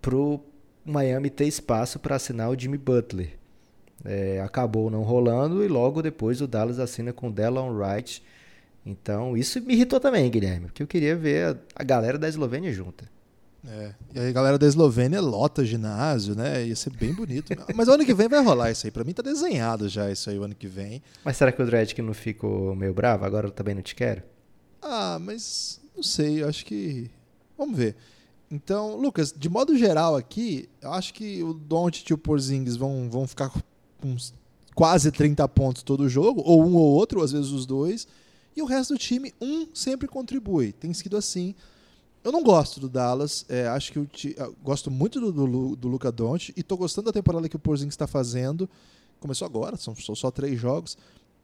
pro 0.00 0.40
Miami 0.84 1.28
ter 1.30 1.46
espaço 1.46 1.98
para 1.98 2.16
assinar 2.16 2.50
o 2.50 2.58
Jimmy 2.58 2.78
Butler. 2.78 3.30
É, 4.04 4.40
acabou 4.40 4.90
não 4.90 5.02
rolando 5.02 5.64
e 5.64 5.68
logo 5.68 6.02
depois 6.02 6.40
o 6.40 6.46
Dallas 6.46 6.78
assina 6.78 7.12
com 7.12 7.28
o 7.28 7.32
Delon 7.32 7.72
Wright. 7.72 8.22
Então 8.84 9.36
isso 9.36 9.60
me 9.62 9.74
irritou 9.74 9.98
também, 9.98 10.30
Guilherme, 10.30 10.66
porque 10.66 10.82
eu 10.82 10.86
queria 10.86 11.16
ver 11.16 11.46
a, 11.46 11.56
a 11.76 11.84
galera 11.84 12.18
da 12.18 12.28
Eslovênia 12.28 12.72
junta. 12.72 13.08
É. 13.66 13.94
E 14.14 14.20
aí 14.20 14.28
a 14.28 14.32
galera 14.32 14.58
da 14.58 14.66
Eslovênia 14.66 15.20
lota 15.22 15.64
ginásio, 15.64 16.34
né? 16.34 16.66
Ia 16.66 16.76
ser 16.76 16.90
bem 16.90 17.14
bonito. 17.14 17.50
Mas 17.74 17.88
o 17.88 17.92
ano 17.92 18.04
que 18.04 18.12
vem 18.12 18.28
vai 18.28 18.42
rolar 18.42 18.70
isso 18.70 18.86
aí. 18.86 18.90
Pra 18.90 19.04
mim 19.04 19.14
tá 19.14 19.22
desenhado 19.22 19.88
já 19.88 20.10
isso 20.10 20.28
aí 20.28 20.38
o 20.38 20.42
ano 20.42 20.54
que 20.54 20.66
vem. 20.66 21.02
Mas 21.24 21.38
será 21.38 21.50
que 21.50 21.62
o 21.62 21.66
Dragic 21.66 22.00
não 22.02 22.12
ficou 22.12 22.74
meio 22.74 22.92
bravo? 22.92 23.24
Agora 23.24 23.46
eu 23.46 23.50
também 23.50 23.74
não 23.74 23.82
te 23.82 23.94
quero? 23.94 24.22
Ah, 24.82 25.18
mas 25.18 25.80
não 25.96 26.02
sei, 26.02 26.42
eu 26.42 26.48
acho 26.48 26.64
que. 26.66 27.10
Vamos 27.56 27.78
ver. 27.78 27.96
Então, 28.50 28.96
Lucas, 28.96 29.34
de 29.36 29.48
modo 29.48 29.76
geral 29.76 30.14
aqui, 30.14 30.68
eu 30.82 30.92
acho 30.92 31.14
que 31.14 31.42
o 31.42 31.54
Doncic 31.54 32.10
e 32.10 32.14
o 32.14 32.18
Porzingis 32.18 32.76
vão, 32.76 33.08
vão 33.10 33.26
ficar 33.26 33.50
com 34.04 34.16
quase 34.74 35.10
30 35.10 35.48
pontos 35.48 35.82
todo 35.82 36.08
jogo, 36.08 36.42
ou 36.44 36.62
um 36.64 36.74
ou 36.74 36.92
outro, 36.92 37.20
ou 37.20 37.24
às 37.24 37.32
vezes 37.32 37.50
os 37.50 37.64
dois. 37.64 38.06
E 38.56 38.60
o 38.62 38.66
resto 38.66 38.94
do 38.94 38.98
time, 38.98 39.32
um 39.40 39.66
sempre 39.74 40.06
contribui. 40.06 40.72
Tem 40.72 40.92
sido 40.92 41.16
assim. 41.16 41.54
Eu 42.22 42.30
não 42.32 42.42
gosto 42.42 42.80
do 42.80 42.88
Dallas, 42.88 43.44
é, 43.48 43.66
acho 43.68 43.92
que 43.92 43.98
eu 43.98 44.06
ti- 44.06 44.34
eu 44.38 44.54
gosto 44.62 44.90
muito 44.90 45.20
do, 45.20 45.30
do, 45.32 45.76
do 45.76 45.88
Luca 45.88 46.10
Doncic 46.10 46.56
e 46.56 46.62
tô 46.62 46.76
gostando 46.76 47.06
da 47.06 47.12
temporada 47.12 47.48
que 47.48 47.56
o 47.56 47.58
Porzingis 47.58 47.92
está 47.94 48.06
fazendo. 48.06 48.68
Começou 49.20 49.44
agora, 49.46 49.76
são, 49.76 49.94
são 49.94 50.14
só 50.14 50.30
três 50.30 50.58
jogos, 50.58 50.96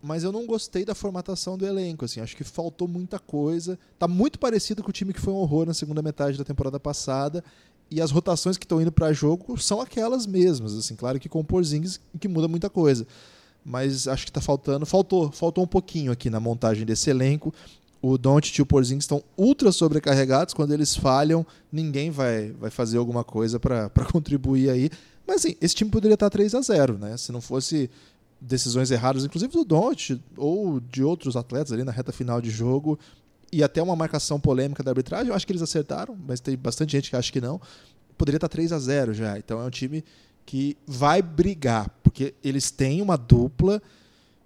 mas 0.03 0.25
eu 0.25 0.33
não 0.33 0.47
gostei 0.47 0.85
da 0.85 0.95
formatação 0.95 1.59
do 1.59 1.67
elenco, 1.67 2.07
assim, 2.07 2.21
acho 2.21 2.35
que 2.35 2.45
faltou 2.45 2.89
muita 2.89 3.19
coisa. 3.19 3.79
Tá 3.99 4.09
muito 4.09 4.39
parecido 4.39 4.83
com 4.83 4.89
o 4.89 4.93
time 4.93 5.13
que 5.13 5.21
foi 5.21 5.35
um 5.35 5.37
horror 5.37 5.67
na 5.67 5.75
segunda 5.75 6.01
metade 6.01 6.39
da 6.39 6.45
temporada 6.45 6.81
passada. 6.81 7.45
E 7.91 8.01
as 8.01 8.11
rotações 8.11 8.57
que 8.57 8.65
estão 8.65 8.81
indo 8.81 8.93
para 8.93 9.13
jogo 9.13 9.59
são 9.59 9.81
aquelas 9.81 10.27
mesmas, 10.27 10.77
assim, 10.77 10.95
claro 10.95 11.19
que 11.19 11.29
com 11.29 11.41
o 11.41 11.45
Porzingis 11.45 12.01
que 12.21 12.29
muda 12.29 12.47
muita 12.47 12.71
coisa. 12.71 13.07
Mas 13.65 14.07
acho 14.07 14.25
que 14.25 14.33
tá 14.33 14.41
faltando, 14.41 14.87
faltou, 14.87 15.33
faltou 15.33 15.65
um 15.65 15.67
pouquinho 15.67 16.13
aqui 16.13 16.31
na 16.31 16.39
montagem 16.39 16.87
desse 16.87 17.11
elenco. 17.11 17.53
O 18.01 18.17
Doncic 18.17 18.59
e 18.59 18.63
o 18.63 18.67
Porzingis 18.67 19.05
estão 19.05 19.23
ultra 19.37 19.73
sobrecarregados, 19.73 20.55
quando 20.55 20.73
eles 20.73 20.97
falham, 20.97 21.45
ninguém 21.71 22.11
vai, 22.11 22.53
vai 22.53 22.71
fazer 22.71 22.97
alguma 22.97 23.25
coisa 23.25 23.59
para 23.59 23.91
contribuir 24.11 24.71
aí. 24.71 24.89
Mas 25.27 25.45
assim, 25.45 25.57
esse 25.61 25.75
time 25.75 25.91
poderia 25.91 26.15
estar 26.15 26.31
3 26.31 26.55
a 26.55 26.61
0 26.61 26.97
né? 26.97 27.17
Se 27.17 27.33
não 27.33 27.41
fosse 27.41 27.91
decisões 28.41 28.91
erradas, 28.91 29.25
inclusive 29.25 29.53
do 29.53 29.65
Doncic 29.65 30.19
ou 30.37 30.81
de 30.81 31.03
outros 31.05 31.37
atletas 31.37 31.73
ali 31.73 31.85
na 31.85 31.93
reta 31.93 32.13
final 32.13 32.41
de 32.41 32.51
jogo 32.51 32.99
e 33.53 33.63
até 33.63 33.83
uma 33.83 33.97
marcação 33.97 34.39
polêmica 34.41 34.83
da 34.83 34.91
arbitragem, 34.91 35.29
eu 35.29 35.35
acho 35.35 35.47
que 35.47 35.53
eles 35.53 35.63
acertaram, 35.63 36.17
mas 36.27 36.41
tem 36.41 36.57
bastante 36.57 36.93
gente 36.93 37.11
que 37.11 37.17
acha 37.17 37.33
que 37.33 37.41
não. 37.41 37.61
Poderia 38.17 38.37
estar 38.37 38.49
3 38.49 38.73
a 38.73 38.79
0 38.79 39.15
já. 39.15 39.39
Então 39.39 39.61
é 39.61 39.65
um 39.65 39.71
time 39.71 40.05
que 40.47 40.77
vai 40.87 41.23
brigar, 41.23 41.89
porque 42.03 42.35
eles 42.45 42.71
têm 42.71 43.01
uma 43.03 43.17
dupla 43.17 43.81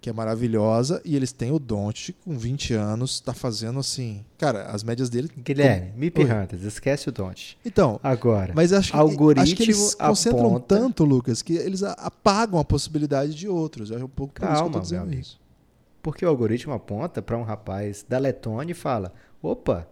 que 0.01 0.09
é 0.09 0.13
maravilhosa 0.13 1.01
e 1.03 1.15
eles 1.15 1.31
têm 1.31 1.51
o 1.51 1.57
Doncic 1.57 2.15
com 2.23 2.37
20 2.37 2.75
anos, 2.75 3.19
tá 3.19 3.33
fazendo 3.33 3.79
assim, 3.79 4.23
cara, 4.37 4.65
as 4.67 4.83
médias 4.83 5.09
dele 5.09 5.31
Guilherme, 5.35 5.93
Mip 5.97 6.21
Oi. 6.21 6.31
Hunters, 6.31 6.61
esquece 6.61 7.09
o 7.09 7.11
Don't. 7.11 7.57
Então, 7.65 7.99
Agora, 8.03 8.53
mas 8.55 8.71
acho 8.71 8.91
que, 8.91 8.97
Algoritmo 8.97 9.41
acho 9.41 9.55
que 9.55 9.63
eles 9.63 9.95
concentram 9.95 10.45
aponta- 10.57 10.75
tanto, 10.79 11.03
Lucas, 11.03 11.41
que 11.41 11.53
eles 11.53 11.81
apagam 11.81 12.59
a 12.59 12.63
possibilidade 12.63 13.33
de 13.33 13.47
outros. 13.47 13.89
É 13.89 13.95
um 13.97 14.07
pouco 14.07 14.33
por 14.35 14.43
isso 14.43 14.51
que 14.51 14.53
eu 14.53 14.57
Calma, 14.59 14.73
tô 14.73 14.79
dizendo 14.79 15.11
isso. 15.11 15.39
Porque 16.05 16.23
o 16.23 16.29
algoritmo 16.29 16.71
aponta 16.71 17.19
para 17.19 17.35
um 17.35 17.41
rapaz 17.41 18.05
da 18.07 18.19
Letônia 18.19 18.73
e 18.73 18.75
fala: 18.75 19.11
opa, 19.41 19.89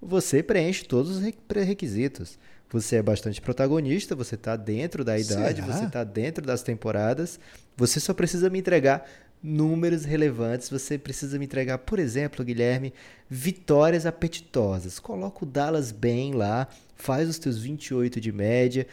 você 0.00 0.42
preenche 0.42 0.84
todos 0.84 1.18
os 1.18 1.22
re- 1.22 1.36
pré-requisitos. 1.46 2.36
Você 2.68 2.96
é 2.96 3.02
bastante 3.02 3.40
protagonista, 3.40 4.16
você 4.16 4.34
está 4.34 4.56
dentro 4.56 5.04
da 5.04 5.16
idade, 5.16 5.62
Será? 5.62 5.72
você 5.72 5.84
está 5.84 6.02
dentro 6.02 6.44
das 6.44 6.64
temporadas. 6.64 7.38
Você 7.76 8.00
só 8.00 8.12
precisa 8.12 8.50
me 8.50 8.58
entregar 8.58 9.08
números 9.40 10.04
relevantes. 10.04 10.68
Você 10.68 10.98
precisa 10.98 11.38
me 11.38 11.44
entregar, 11.44 11.78
por 11.78 12.00
exemplo, 12.00 12.44
Guilherme, 12.44 12.92
vitórias 13.30 14.04
apetitosas. 14.04 14.98
Coloca 14.98 15.44
o 15.44 15.46
Dallas 15.46 15.92
bem 15.92 16.32
lá, 16.32 16.66
faz 16.96 17.28
os 17.28 17.38
teus 17.38 17.58
28 17.62 18.20
de 18.20 18.32
média, 18.32 18.84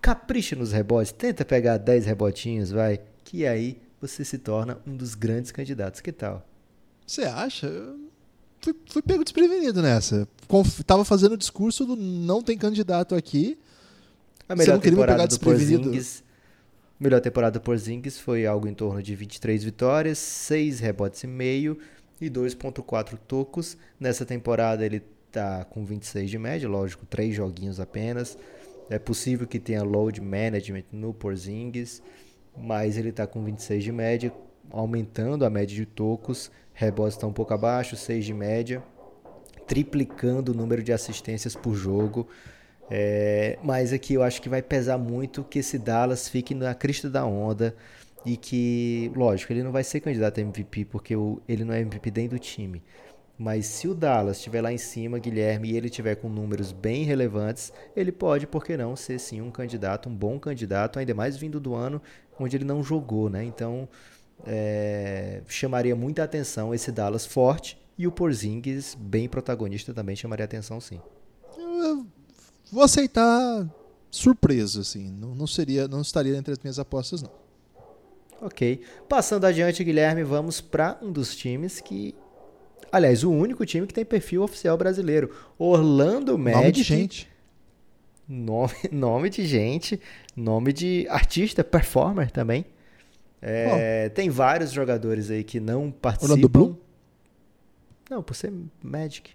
capricha 0.00 0.54
nos 0.54 0.70
rebotes, 0.70 1.10
tenta 1.10 1.44
pegar 1.44 1.76
10 1.76 2.06
rebotinhos, 2.06 2.70
vai, 2.70 3.00
que 3.24 3.44
aí 3.44 3.80
você 4.00 4.24
se 4.24 4.38
torna 4.38 4.78
um 4.86 4.96
dos 4.96 5.14
grandes 5.14 5.50
candidatos. 5.50 6.00
Que 6.00 6.12
tal? 6.12 6.46
Você 7.06 7.22
acha? 7.22 7.66
Eu 7.66 7.98
fui, 8.60 8.74
fui 8.88 9.02
pego 9.02 9.24
desprevenido 9.24 9.82
nessa. 9.82 10.28
Conf, 10.46 10.80
tava 10.82 11.04
fazendo 11.04 11.32
o 11.32 11.36
discurso 11.36 11.84
do 11.84 11.96
não 11.96 12.42
tem 12.42 12.56
candidato 12.56 13.14
aqui. 13.14 13.58
A 14.48 14.54
Você 14.54 14.62
melhor 14.62 14.74
não 14.74 14.80
queria 14.80 14.98
me 14.98 15.02
pegar 15.04 15.12
temporada 15.12 15.26
do 15.26 15.30
desprevenido? 15.30 15.82
Porzingis, 15.84 16.24
melhor 16.98 17.20
temporada 17.20 17.58
do 17.58 17.62
Porzingis 17.62 18.18
foi 18.18 18.46
algo 18.46 18.66
em 18.66 18.74
torno 18.74 19.02
de 19.02 19.14
23 19.14 19.62
vitórias, 19.62 20.18
6 20.18 20.80
rebotes 20.80 21.22
e 21.22 21.26
meio 21.26 21.78
e 22.20 22.30
2.4 22.30 23.18
tocos. 23.26 23.76
Nessa 24.00 24.24
temporada 24.24 24.84
ele 24.84 25.02
tá 25.30 25.64
com 25.64 25.84
26 25.84 26.30
de 26.30 26.38
média, 26.38 26.68
lógico, 26.68 27.04
3 27.06 27.34
joguinhos 27.34 27.78
apenas. 27.78 28.38
É 28.90 28.98
possível 28.98 29.46
que 29.46 29.58
tenha 29.58 29.82
load 29.82 30.20
management 30.20 30.84
no 30.92 31.12
Porzingis, 31.12 32.02
mas 32.60 32.96
ele 32.96 33.12
tá 33.12 33.26
com 33.26 33.44
26 33.44 33.82
de 33.84 33.92
média, 33.92 34.32
aumentando 34.70 35.44
a 35.44 35.50
média 35.50 35.74
de 35.74 35.86
tocos. 35.86 36.50
Rebotes 36.74 37.14
está 37.14 37.26
um 37.26 37.32
pouco 37.32 37.54
abaixo, 37.54 37.96
6 37.96 38.24
de 38.24 38.34
média 38.34 38.82
triplicando 39.68 40.52
o 40.52 40.54
número 40.54 40.82
de 40.82 40.92
assistências 40.92 41.54
por 41.54 41.74
jogo. 41.74 42.26
É, 42.90 43.58
mas 43.62 43.92
aqui 43.92 44.14
eu 44.14 44.22
acho 44.22 44.40
que 44.40 44.48
vai 44.48 44.62
pesar 44.62 44.96
muito 44.96 45.44
que 45.44 45.58
esse 45.58 45.78
Dallas 45.78 46.26
fique 46.26 46.54
na 46.54 46.74
crista 46.74 47.08
da 47.08 47.24
onda 47.24 47.76
e 48.24 48.36
que, 48.36 49.12
lógico, 49.14 49.52
ele 49.52 49.62
não 49.62 49.70
vai 49.70 49.84
ser 49.84 50.00
candidato 50.00 50.38
a 50.38 50.40
MVP 50.40 50.86
porque 50.86 51.14
ele 51.46 51.64
não 51.64 51.74
é 51.74 51.80
MVP 51.80 52.10
dentro 52.10 52.38
do 52.38 52.40
time. 52.40 52.82
Mas 53.38 53.66
se 53.66 53.86
o 53.86 53.94
Dallas 53.94 54.38
estiver 54.38 54.60
lá 54.60 54.72
em 54.72 54.78
cima, 54.78 55.18
Guilherme, 55.18 55.70
e 55.70 55.76
ele 55.76 55.88
tiver 55.88 56.16
com 56.16 56.28
números 56.28 56.72
bem 56.72 57.04
relevantes, 57.04 57.72
ele 57.94 58.10
pode, 58.10 58.46
por 58.46 58.64
que 58.64 58.76
não, 58.76 58.96
ser 58.96 59.20
sim 59.20 59.40
um 59.40 59.50
candidato, 59.50 60.08
um 60.08 60.14
bom 60.14 60.40
candidato, 60.40 60.98
ainda 60.98 61.14
mais 61.14 61.36
vindo 61.36 61.60
do 61.60 61.74
ano 61.74 62.02
onde 62.38 62.56
ele 62.56 62.64
não 62.64 62.82
jogou, 62.82 63.30
né? 63.30 63.44
Então, 63.44 63.88
é, 64.46 65.42
chamaria 65.46 65.94
muita 65.94 66.24
atenção 66.24 66.74
esse 66.74 66.90
Dallas 66.92 67.26
forte 67.26 67.78
e 67.96 68.06
o 68.06 68.12
Porzingis, 68.12 68.94
bem 68.94 69.28
protagonista, 69.28 69.92
também 69.92 70.14
chamaria 70.14 70.44
atenção, 70.44 70.80
sim. 70.80 71.00
Eu 71.56 72.06
vou 72.70 72.82
aceitar 72.82 73.68
surpreso, 74.10 74.80
assim. 74.80 75.10
Não, 75.10 75.34
não 75.34 75.46
seria, 75.46 75.88
não 75.88 76.00
estaria 76.00 76.36
entre 76.36 76.52
as 76.52 76.58
minhas 76.58 76.78
apostas, 76.78 77.22
não. 77.22 77.30
Ok. 78.40 78.82
Passando 79.08 79.44
adiante, 79.46 79.82
Guilherme, 79.82 80.22
vamos 80.22 80.60
para 80.60 80.98
um 81.02 81.10
dos 81.10 81.34
times 81.34 81.80
que. 81.80 82.14
Aliás, 82.90 83.22
o 83.24 83.30
único 83.30 83.64
time 83.66 83.86
que 83.86 83.94
tem 83.94 84.04
perfil 84.04 84.42
oficial 84.42 84.76
brasileiro. 84.76 85.30
Orlando 85.58 86.38
Magic. 86.38 86.60
Nome 86.60 86.72
de 86.72 86.82
gente. 86.82 87.28
Nome, 88.28 88.72
nome 88.92 89.30
de 89.30 89.46
gente. 89.46 90.00
Nome 90.36 90.72
de 90.72 91.06
artista, 91.08 91.62
performer 91.64 92.30
também. 92.30 92.64
É, 93.40 94.08
Tem 94.08 94.28
vários 94.28 94.72
jogadores 94.72 95.30
aí 95.30 95.44
que 95.44 95.60
não 95.60 95.90
participam. 95.90 96.32
Orlando 96.32 96.48
Bloom? 96.48 96.74
Não, 98.10 98.22
por 98.22 98.34
ser 98.34 98.52
Magic. 98.82 99.30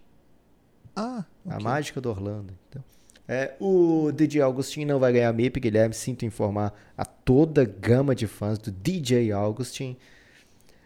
Ah, 0.96 1.24
A 1.48 1.56
ok. 1.56 1.64
mágica 1.64 2.02
do 2.02 2.10
Orlando. 2.10 2.54
Então. 2.70 2.84
É, 3.28 3.54
o 3.60 4.12
DJ 4.12 4.42
Augustin 4.42 4.84
não 4.86 5.00
vai 5.00 5.14
ganhar 5.14 5.32
MIP, 5.32 5.60
Guilherme. 5.60 5.94
Sinto 5.96 6.26
informar 6.26 6.74
a 6.98 7.06
toda 7.06 7.64
gama 7.64 8.14
de 8.14 8.28
fãs 8.28 8.58
do 8.58 8.72
DJ 8.72 9.32
Augustin. 9.32 9.96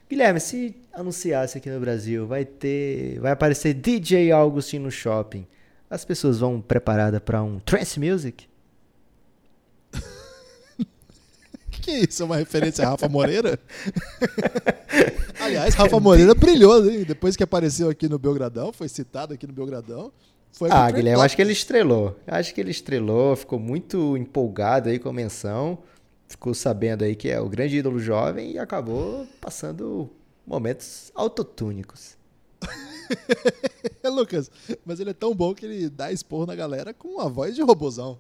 Guilherme, 0.10 0.40
se 0.40 0.76
anunciasse 0.94 1.58
aqui 1.58 1.70
no 1.70 1.80
Brasil, 1.80 2.26
vai 2.26 2.46
ter. 2.46 3.20
Vai 3.20 3.32
aparecer 3.32 3.74
DJ 3.74 4.32
Augustin 4.32 4.80
no 4.80 4.90
shopping. 4.92 5.46
As 5.90 6.06
pessoas 6.06 6.40
vão 6.40 6.62
preparadas 6.62 7.20
para 7.20 7.42
um 7.44 7.60
trance 7.60 8.00
music? 8.00 8.48
O 10.80 11.80
que 11.88 11.92
é 11.92 12.00
isso? 12.00 12.22
É 12.24 12.26
uma 12.26 12.36
referência 12.36 12.86
a 12.86 12.90
Rafa 12.90 13.08
Moreira? 13.08 13.58
Aliás, 15.40 15.74
Rafa 15.74 16.00
Moreira 16.02 16.34
brilhou, 16.36 16.86
hein? 16.90 17.06
Depois 17.08 17.38
que 17.38 17.44
apareceu 17.44 17.90
aqui 17.90 18.10
no 18.10 18.20
Belgradão, 18.20 18.74
foi 18.74 18.90
citado 18.90 19.34
aqui 19.34 19.48
no 19.48 19.54
Belgradão. 19.54 20.12
Foi 20.52 20.70
Ah, 20.72 20.90
Guilherme, 20.92 21.22
acho 21.22 21.36
que 21.36 21.42
ele 21.42 21.54
estrelou. 21.54 22.20
Acho 22.28 22.54
que 22.54 22.60
ele 22.60 22.72
estrelou, 22.72 23.36
ficou 23.38 23.58
muito 23.60 24.18
empolgado 24.18 24.90
aí 24.90 25.00
com 25.00 25.08
a 25.08 25.14
menção. 25.14 25.78
Ficou 26.28 26.54
sabendo 26.54 27.04
aí 27.04 27.16
que 27.16 27.30
é 27.30 27.40
o 27.40 27.50
grande 27.50 27.78
ídolo 27.78 28.00
jovem 28.00 28.52
e 28.52 28.60
acabou 28.60 29.28
passando 29.40 30.10
momentos 30.46 31.12
autotúnicos. 31.16 32.18
Lucas, 34.04 34.50
mas 34.86 35.00
ele 35.00 35.12
é 35.12 35.14
tão 35.14 35.36
bom 35.36 35.54
que 35.54 35.66
ele 35.66 35.90
dá 35.90 36.12
expor 36.12 36.46
na 36.46 36.56
galera 36.56 36.94
com 36.94 37.20
a 37.20 37.28
voz 37.28 37.56
de 37.56 37.62
robozão. 37.62 38.20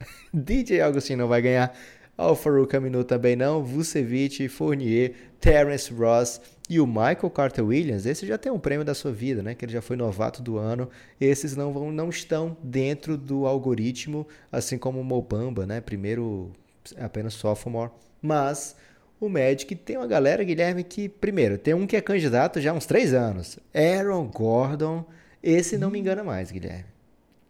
DJ 0.32 0.80
Augustin 0.80 1.16
não 1.16 1.28
vai 1.28 1.42
ganhar. 1.42 1.76
Alfaru 2.16 2.66
Camino 2.66 3.02
também 3.04 3.34
não. 3.36 3.64
Vucevic, 3.64 4.48
Fournier, 4.48 5.14
Terence 5.40 5.92
Ross 5.92 6.40
e 6.68 6.78
o 6.78 6.86
Michael 6.86 7.30
Carter 7.30 7.64
Williams. 7.64 8.06
Esse 8.06 8.26
já 8.26 8.38
tem 8.38 8.52
um 8.52 8.58
prêmio 8.58 8.84
da 8.84 8.94
sua 8.94 9.12
vida, 9.12 9.42
né? 9.42 9.54
Que 9.54 9.64
ele 9.64 9.72
já 9.72 9.82
foi 9.82 9.96
novato 9.96 10.42
do 10.42 10.56
ano. 10.56 10.88
Esses 11.20 11.56
não, 11.56 11.72
vão, 11.72 11.90
não 11.90 12.08
estão 12.10 12.56
dentro 12.62 13.16
do 13.16 13.46
algoritmo, 13.46 14.26
assim 14.50 14.78
como 14.78 15.00
o 15.00 15.04
Mobamba, 15.04 15.66
né? 15.66 15.80
Primeiro 15.80 16.52
apenas 16.98 17.34
sophomore. 17.34 17.90
Mas 18.20 18.76
o 19.20 19.28
Magic 19.28 19.74
tem 19.76 19.96
uma 19.96 20.06
galera, 20.06 20.42
Guilherme, 20.42 20.82
que, 20.82 21.08
primeiro, 21.08 21.56
tem 21.56 21.74
um 21.74 21.86
que 21.86 21.96
é 21.96 22.00
candidato 22.00 22.60
já 22.60 22.72
há 22.72 22.74
uns 22.74 22.86
três 22.86 23.14
anos. 23.14 23.58
Aaron 23.74 24.26
Gordon. 24.26 25.04
Esse 25.42 25.78
não 25.78 25.90
me 25.90 25.98
engana 25.98 26.24
mais, 26.24 26.50
Guilherme. 26.50 26.86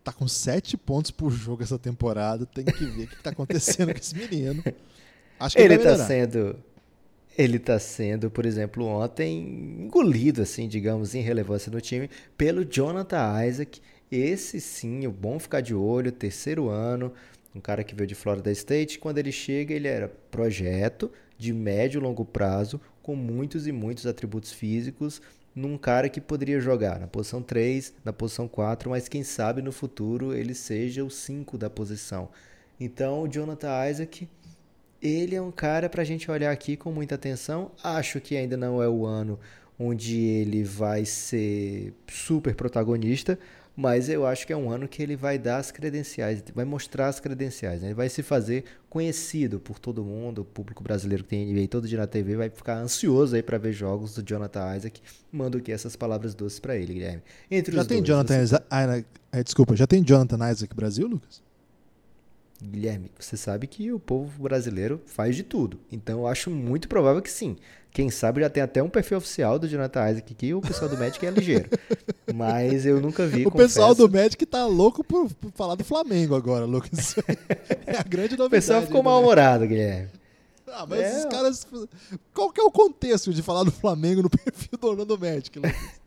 Tá 0.05 0.13
com 0.13 0.27
sete 0.27 0.77
pontos 0.77 1.11
por 1.11 1.31
jogo 1.31 1.63
essa 1.63 1.79
temporada. 1.79 2.45
Tem 2.45 2.65
que 2.65 2.85
ver 2.85 3.05
o 3.05 3.07
que 3.07 3.23
tá 3.23 3.31
acontecendo 3.31 3.93
com 3.93 3.99
esse 3.99 4.15
menino. 4.15 4.63
Acho 5.39 5.57
que 5.57 5.63
ele, 5.63 5.75
ele 5.75 5.83
tá 5.83 5.97
sendo. 5.97 6.57
Ele 7.39 7.59
tá 7.59 7.79
sendo, 7.79 8.31
por 8.31 8.45
exemplo, 8.45 8.85
ontem 8.85 9.85
engolido, 9.85 10.43
assim, 10.43 10.69
digamos, 10.69 11.15
em 11.15 11.23
relevância 11.23 11.73
no 11.73 11.81
time, 11.81 12.11
pelo 12.37 12.65
Jonathan 12.65 13.47
Isaac. 13.47 13.81
Esse 14.11 14.61
sim, 14.61 15.07
o 15.07 15.11
bom 15.11 15.39
ficar 15.39 15.63
de 15.63 15.75
olho, 15.75 16.13
terceiro 16.13 16.69
ano, 16.69 17.15
um 17.55 17.61
cara 17.61 17.85
que 17.85 17.95
veio 17.95 18.07
de 18.07 18.15
Florida 18.15 18.51
State. 18.51 18.99
Quando 18.99 19.19
ele 19.19 19.33
chega, 19.33 19.75
ele 19.75 19.89
era 19.89 20.09
projeto 20.31 21.11
de 21.37 21.53
médio 21.53 21.99
e 21.99 22.03
longo 22.03 22.25
prazo, 22.25 22.81
com 23.03 23.17
muitos 23.17 23.67
e 23.67 23.73
muitos 23.73 24.07
atributos 24.07 24.53
físicos, 24.53 25.21
num 25.55 25.77
cara 25.77 26.09
que 26.09 26.21
poderia 26.21 26.61
jogar 26.61 26.99
na 26.99 27.07
posição 27.07 27.43
3, 27.43 27.95
na 28.05 28.13
posição 28.13 28.49
4, 28.49 28.89
mas 28.89 29.09
quem 29.09 29.23
sabe 29.23 29.61
no 29.61 29.73
futuro 29.73 30.33
ele 30.33 30.55
seja 30.55 31.05
o 31.05 31.11
5 31.11 31.59
da 31.59 31.69
posição. 31.69 32.29
Então, 32.81 33.23
o 33.23 33.29
Jonathan 33.29 33.89
Isaac, 33.89 34.29
ele 35.01 35.35
é 35.35 35.43
um 35.43 35.51
cara 35.51 35.89
para 35.89 36.03
a 36.03 36.05
gente 36.05 36.31
olhar 36.31 36.51
aqui 36.51 36.77
com 36.77 36.91
muita 36.91 37.17
atenção. 37.17 37.73
Acho 37.83 38.21
que 38.21 38.37
ainda 38.37 38.57
não 38.57 38.83
é 38.83 38.89
o 38.89 39.05
ano 39.05 39.39
onde 39.79 40.19
ele 40.21 40.63
vai 40.63 41.05
ser 41.05 41.93
super 42.09 42.55
protagonista, 42.55 43.39
mas 43.75 44.09
eu 44.09 44.27
acho 44.27 44.47
que 44.47 44.53
é 44.53 44.57
um 44.57 44.71
ano 44.71 44.87
que 44.87 45.03
ele 45.03 45.17
vai 45.17 45.39
dar 45.39 45.57
as 45.57 45.71
credenciais, 45.71 46.43
vai 46.55 46.65
mostrar 46.65 47.09
as 47.09 47.19
credenciais, 47.19 47.81
né? 47.81 47.89
ele 47.89 47.95
vai 47.95 48.09
se 48.09 48.23
fazer 48.23 48.65
conhecido 48.89 49.59
por 49.59 49.79
todo 49.79 50.05
mundo, 50.05 50.43
o 50.43 50.45
público 50.45 50.83
brasileiro 50.83 51.25
que 51.25 51.31
tem 51.31 51.51
NBA 51.51 51.69
todo 51.69 51.89
dia 51.89 51.99
na 51.99 52.07
TV 52.07 52.37
vai 52.37 52.51
ficar 52.51 52.77
ansioso 52.77 53.35
aí 53.35 53.43
para 53.43 53.57
ver 53.57 53.73
jogos 53.73 54.15
do 54.15 54.23
Jonathan 54.23 54.77
Isaac. 54.77 55.01
Mando 55.33 55.57
aqui 55.57 55.73
essas 55.73 55.97
palavras 55.97 56.35
doces 56.35 56.61
para 56.61 56.77
ele, 56.77 56.93
Guilherme. 56.95 57.23
Entre 57.51 57.75
já 57.75 57.85
tem 57.85 57.99
dois, 57.99 58.09
Jonathan 58.09 58.43
Isaac, 58.43 58.67
ah, 58.71 59.03
ah, 59.33 59.43
desculpa, 59.43 59.75
já 59.75 59.87
tem 59.87 60.05
Jonathan 60.05 60.51
Isaac 60.51 60.75
Brasil, 60.75 61.07
Lucas? 61.07 61.43
Guilherme, 62.63 63.11
você 63.19 63.37
sabe 63.37 63.67
que 63.67 63.91
o 63.91 63.99
povo 63.99 64.43
brasileiro 64.43 65.01
faz 65.07 65.35
de 65.35 65.43
tudo, 65.43 65.81
então 65.91 66.21
eu 66.21 66.27
acho 66.29 66.49
muito 66.49 66.89
provável 66.89 67.21
que 67.21 67.31
sim. 67.31 67.57
Quem 67.93 68.09
sabe 68.09 68.41
já 68.41 68.49
tem 68.49 68.63
até 68.63 68.83
um 68.83 68.89
perfil 68.89 69.19
oficial 69.19 69.59
do 69.59 69.69
Jonathan 69.69 70.11
Isaac 70.11 70.33
aqui, 70.33 70.55
o 70.55 70.63
pessoal 70.63 70.89
do 70.89 70.97
Magic 70.97 71.25
é 71.27 71.31
ligeiro. 71.31 71.69
Mas 72.35 72.87
eu 72.87 73.01
nunca 73.03 73.27
vi. 73.27 73.43
O 73.43 73.51
confesso. 73.51 73.75
pessoal 73.75 73.95
do 73.95 74.11
Magic 74.11 74.47
tá 74.47 74.65
louco 74.67 75.05
por, 75.05 75.31
por, 75.35 75.53
falar 75.53 75.75
do 75.75 75.85
Flamengo 75.85 76.35
agora, 76.35 76.65
Lucas. 76.65 77.15
É 77.85 77.99
a 77.99 78.03
grande 78.03 78.31
novidade. 78.31 78.47
O 78.47 78.51
pessoal 78.51 78.83
ficou 78.83 79.03
mal-humorado, 79.03 79.67
Guilherme. 79.67 80.09
Ah, 80.69 80.87
mas 80.89 81.01
é. 81.01 81.19
os 81.19 81.25
caras. 81.27 81.67
Qual 82.33 82.51
que 82.51 82.61
é 82.61 82.65
o 82.65 82.71
contexto 82.71 83.35
de 83.35 83.43
falar 83.43 83.65
do 83.65 83.71
Flamengo 83.71 84.23
no 84.23 84.31
perfil 84.31 84.79
do 84.81 84.87
Orlando 84.87 85.19
Magic, 85.19 85.59
Lucas? 85.59 86.01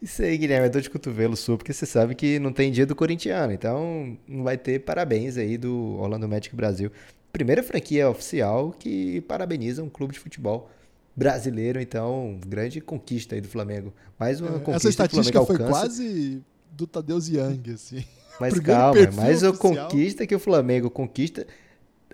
Isso 0.00 0.22
aí, 0.22 0.38
Guilherme, 0.38 0.66
é 0.66 0.68
dor 0.68 0.82
de 0.82 0.90
cotovelo 0.90 1.36
sua, 1.36 1.56
porque 1.56 1.72
você 1.72 1.86
sabe 1.86 2.14
que 2.14 2.38
não 2.38 2.52
tem 2.52 2.70
dia 2.70 2.86
do 2.86 2.94
corintiano, 2.94 3.52
então 3.52 4.16
não 4.28 4.44
vai 4.44 4.56
ter 4.56 4.80
parabéns 4.80 5.36
aí 5.36 5.58
do 5.58 5.96
Orlando 5.98 6.28
Magic 6.28 6.54
Brasil 6.54 6.92
primeira 7.36 7.62
franquia 7.62 8.08
oficial 8.08 8.74
que 8.78 9.20
parabeniza 9.22 9.82
um 9.82 9.90
clube 9.90 10.14
de 10.14 10.18
futebol 10.18 10.70
brasileiro, 11.14 11.78
então, 11.78 12.40
grande 12.46 12.80
conquista 12.80 13.34
aí 13.34 13.42
do 13.42 13.48
Flamengo. 13.48 13.92
Mais 14.18 14.40
uma 14.40 14.48
é, 14.48 14.52
conquista 14.54 14.76
Essa 14.76 14.88
estatística 14.88 15.44
foi 15.44 15.58
quase 15.58 16.42
do 16.72 16.86
Tadeu 16.86 17.18
Young, 17.18 17.74
assim. 17.74 18.02
Mas 18.40 18.58
calma, 18.58 18.98
é 18.98 19.10
mais 19.10 19.42
uma 19.42 19.54
conquista 19.54 20.26
que 20.26 20.34
o 20.34 20.38
Flamengo 20.38 20.88
conquista, 20.88 21.46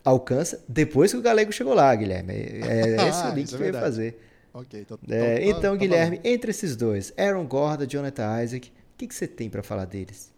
alcança 0.05 0.61
depois 0.69 1.13
que 1.13 1.19
o 1.19 1.23
Galego 1.23 1.53
chegou 1.53 1.75
lá, 1.75 1.95
Guilherme. 1.95 2.33
É, 2.33 2.97
é 2.97 2.97
esse 3.09 3.23
ah, 3.23 3.31
o 3.31 3.35
link 3.35 3.49
que 3.49 3.55
eu 3.55 3.65
ia 3.65 3.73
fazer. 3.73 4.21
Ok, 4.53 4.81
então, 4.81 4.99
é, 5.09 5.37
então, 5.37 5.59
então 5.59 5.73
tá 5.73 5.77
Guilherme, 5.77 6.19
tá 6.19 6.29
entre 6.29 6.51
esses 6.51 6.77
dois, 6.77 7.13
Aaron 7.17 7.47
Gordon, 7.47 7.87
Jonathan 7.87 8.43
Isaac, 8.43 8.69
o 8.69 8.73
que, 8.99 9.07
que 9.07 9.15
você 9.15 9.27
tem 9.27 9.49
para 9.49 9.63
falar 9.63 9.85
deles? 9.85 10.33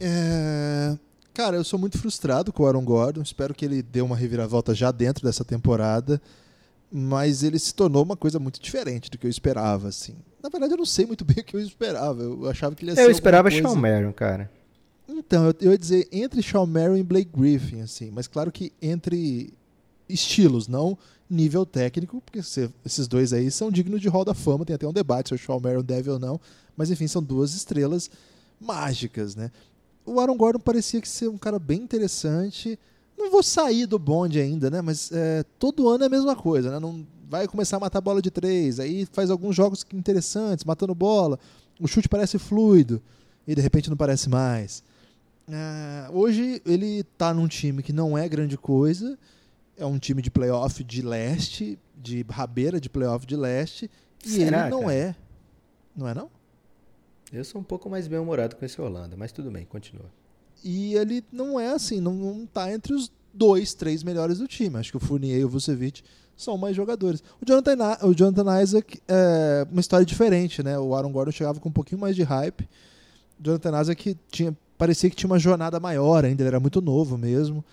É, 0.00 0.96
Cara, 1.34 1.56
eu 1.56 1.64
sou 1.64 1.78
muito 1.78 1.98
frustrado 1.98 2.52
com 2.52 2.62
o 2.62 2.66
Aaron 2.66 2.84
Gordon. 2.84 3.20
Espero 3.20 3.52
que 3.52 3.64
ele 3.64 3.82
dê 3.82 4.00
uma 4.00 4.16
reviravolta 4.16 4.72
já 4.72 4.92
dentro 4.92 5.24
dessa 5.24 5.44
temporada. 5.44 6.22
Mas 6.90 7.42
ele 7.42 7.58
se 7.58 7.74
tornou 7.74 8.04
uma 8.04 8.16
coisa 8.16 8.38
muito 8.38 8.60
diferente 8.60 9.10
do 9.10 9.18
que 9.18 9.26
eu 9.26 9.30
esperava, 9.30 9.88
assim. 9.88 10.14
Na 10.40 10.48
verdade, 10.48 10.74
eu 10.74 10.78
não 10.78 10.86
sei 10.86 11.04
muito 11.04 11.24
bem 11.26 11.38
o 11.40 11.44
que 11.44 11.56
eu 11.56 11.60
esperava. 11.60 12.22
Eu 12.22 12.48
achava 12.48 12.76
que 12.76 12.84
ele 12.84 12.92
ia 12.92 12.94
ser. 12.94 13.02
Eu 13.02 13.10
esperava 13.10 13.50
coisa... 13.50 13.66
Shawn 13.66 13.74
Marion, 13.74 14.12
cara. 14.12 14.48
Então, 15.08 15.46
eu, 15.46 15.54
eu 15.60 15.72
ia 15.72 15.78
dizer 15.78 16.08
entre 16.12 16.40
Shawn 16.40 16.66
Marion 16.66 16.96
e 16.96 17.02
Blake 17.02 17.30
Griffin, 17.36 17.80
assim. 17.80 18.12
Mas 18.12 18.28
claro 18.28 18.52
que 18.52 18.72
entre 18.80 19.52
estilos, 20.08 20.68
não 20.68 20.96
nível 21.28 21.66
técnico, 21.66 22.20
porque 22.20 22.38
esses 22.38 23.08
dois 23.08 23.32
aí 23.32 23.50
são 23.50 23.70
dignos 23.72 24.00
de 24.00 24.08
Hall 24.08 24.24
da 24.24 24.34
Fama. 24.34 24.64
Tem 24.64 24.76
até 24.76 24.86
um 24.86 24.92
debate 24.92 25.30
se 25.30 25.34
o 25.34 25.38
Shawn 25.38 25.58
Marion 25.58 25.82
deve 25.82 26.10
ou 26.10 26.18
não. 26.20 26.40
Mas 26.76 26.92
enfim, 26.92 27.08
são 27.08 27.22
duas 27.22 27.54
estrelas 27.54 28.08
mágicas, 28.60 29.34
né? 29.34 29.50
O 30.04 30.20
Aaron 30.20 30.36
Gordon 30.36 30.60
parecia 30.60 31.00
que 31.00 31.08
ser 31.08 31.28
um 31.28 31.38
cara 31.38 31.58
bem 31.58 31.80
interessante. 31.80 32.78
Não 33.16 33.30
vou 33.30 33.42
sair 33.42 33.86
do 33.86 33.98
bonde 33.98 34.40
ainda, 34.40 34.70
né? 34.70 34.80
Mas 34.80 35.10
é, 35.12 35.44
todo 35.58 35.88
ano 35.88 36.04
é 36.04 36.06
a 36.06 36.10
mesma 36.10 36.34
coisa, 36.36 36.70
né? 36.70 36.78
Não 36.78 37.06
vai 37.28 37.48
começar 37.48 37.78
a 37.78 37.80
matar 37.80 38.00
bola 38.00 38.20
de 38.20 38.30
três, 38.30 38.78
aí 38.78 39.06
faz 39.06 39.30
alguns 39.30 39.56
jogos 39.56 39.84
interessantes, 39.92 40.64
matando 40.64 40.94
bola. 40.94 41.38
O 41.80 41.88
chute 41.88 42.08
parece 42.08 42.38
fluido 42.38 43.02
e 43.46 43.54
de 43.54 43.60
repente 43.60 43.90
não 43.90 43.96
parece 43.96 44.28
mais. 44.28 44.82
É, 45.48 46.08
hoje 46.12 46.62
ele 46.64 47.00
está 47.00 47.34
num 47.34 47.48
time 47.48 47.82
que 47.82 47.92
não 47.92 48.16
é 48.16 48.28
grande 48.28 48.56
coisa, 48.56 49.18
é 49.76 49.84
um 49.84 49.98
time 49.98 50.22
de 50.22 50.30
playoff 50.30 50.82
de 50.82 51.02
leste, 51.02 51.78
de 51.96 52.24
rabeira 52.28 52.80
de 52.80 52.88
playoff 52.88 53.26
de 53.26 53.36
leste, 53.36 53.90
e 54.24 54.28
Será, 54.28 54.62
ele 54.62 54.70
não 54.70 54.80
cara? 54.82 54.94
é. 54.94 55.16
Não 55.96 56.08
é 56.08 56.14
não? 56.14 56.30
Eu 57.34 57.44
sou 57.44 57.60
um 57.60 57.64
pouco 57.64 57.90
mais 57.90 58.06
bem-humorado 58.06 58.54
com 58.54 58.64
esse 58.64 58.80
Holanda, 58.80 59.16
mas 59.16 59.32
tudo 59.32 59.50
bem, 59.50 59.64
continua. 59.64 60.06
E 60.62 60.94
ele 60.94 61.24
não 61.32 61.58
é 61.58 61.68
assim, 61.68 62.00
não, 62.00 62.14
não 62.14 62.46
tá 62.46 62.72
entre 62.72 62.94
os 62.94 63.10
dois, 63.32 63.74
três 63.74 64.04
melhores 64.04 64.38
do 64.38 64.46
time. 64.46 64.78
Acho 64.78 64.92
que 64.92 64.96
o 64.96 65.00
Fournier 65.00 65.40
e 65.40 65.44
o 65.44 65.48
Vucevic 65.48 66.02
são 66.36 66.56
mais 66.56 66.76
jogadores. 66.76 67.22
O 67.42 67.44
Jonathan, 67.44 67.76
o 68.02 68.14
Jonathan 68.14 68.62
Isaac 68.62 69.02
é 69.08 69.66
uma 69.70 69.80
história 69.80 70.06
diferente, 70.06 70.62
né? 70.62 70.78
O 70.78 70.94
Aaron 70.94 71.10
Gordon 71.10 71.32
chegava 71.32 71.58
com 71.58 71.68
um 71.68 71.72
pouquinho 71.72 72.00
mais 72.00 72.14
de 72.14 72.22
hype. 72.22 72.68
O 73.38 73.44
Jonathan 73.44 73.80
Isaac 73.80 74.16
tinha, 74.30 74.56
parecia 74.78 75.10
que 75.10 75.16
tinha 75.16 75.28
uma 75.28 75.38
jornada 75.38 75.80
maior 75.80 76.24
ainda, 76.24 76.40
ele 76.42 76.48
era 76.48 76.60
muito 76.60 76.80
novo 76.80 77.18
mesmo. 77.18 77.64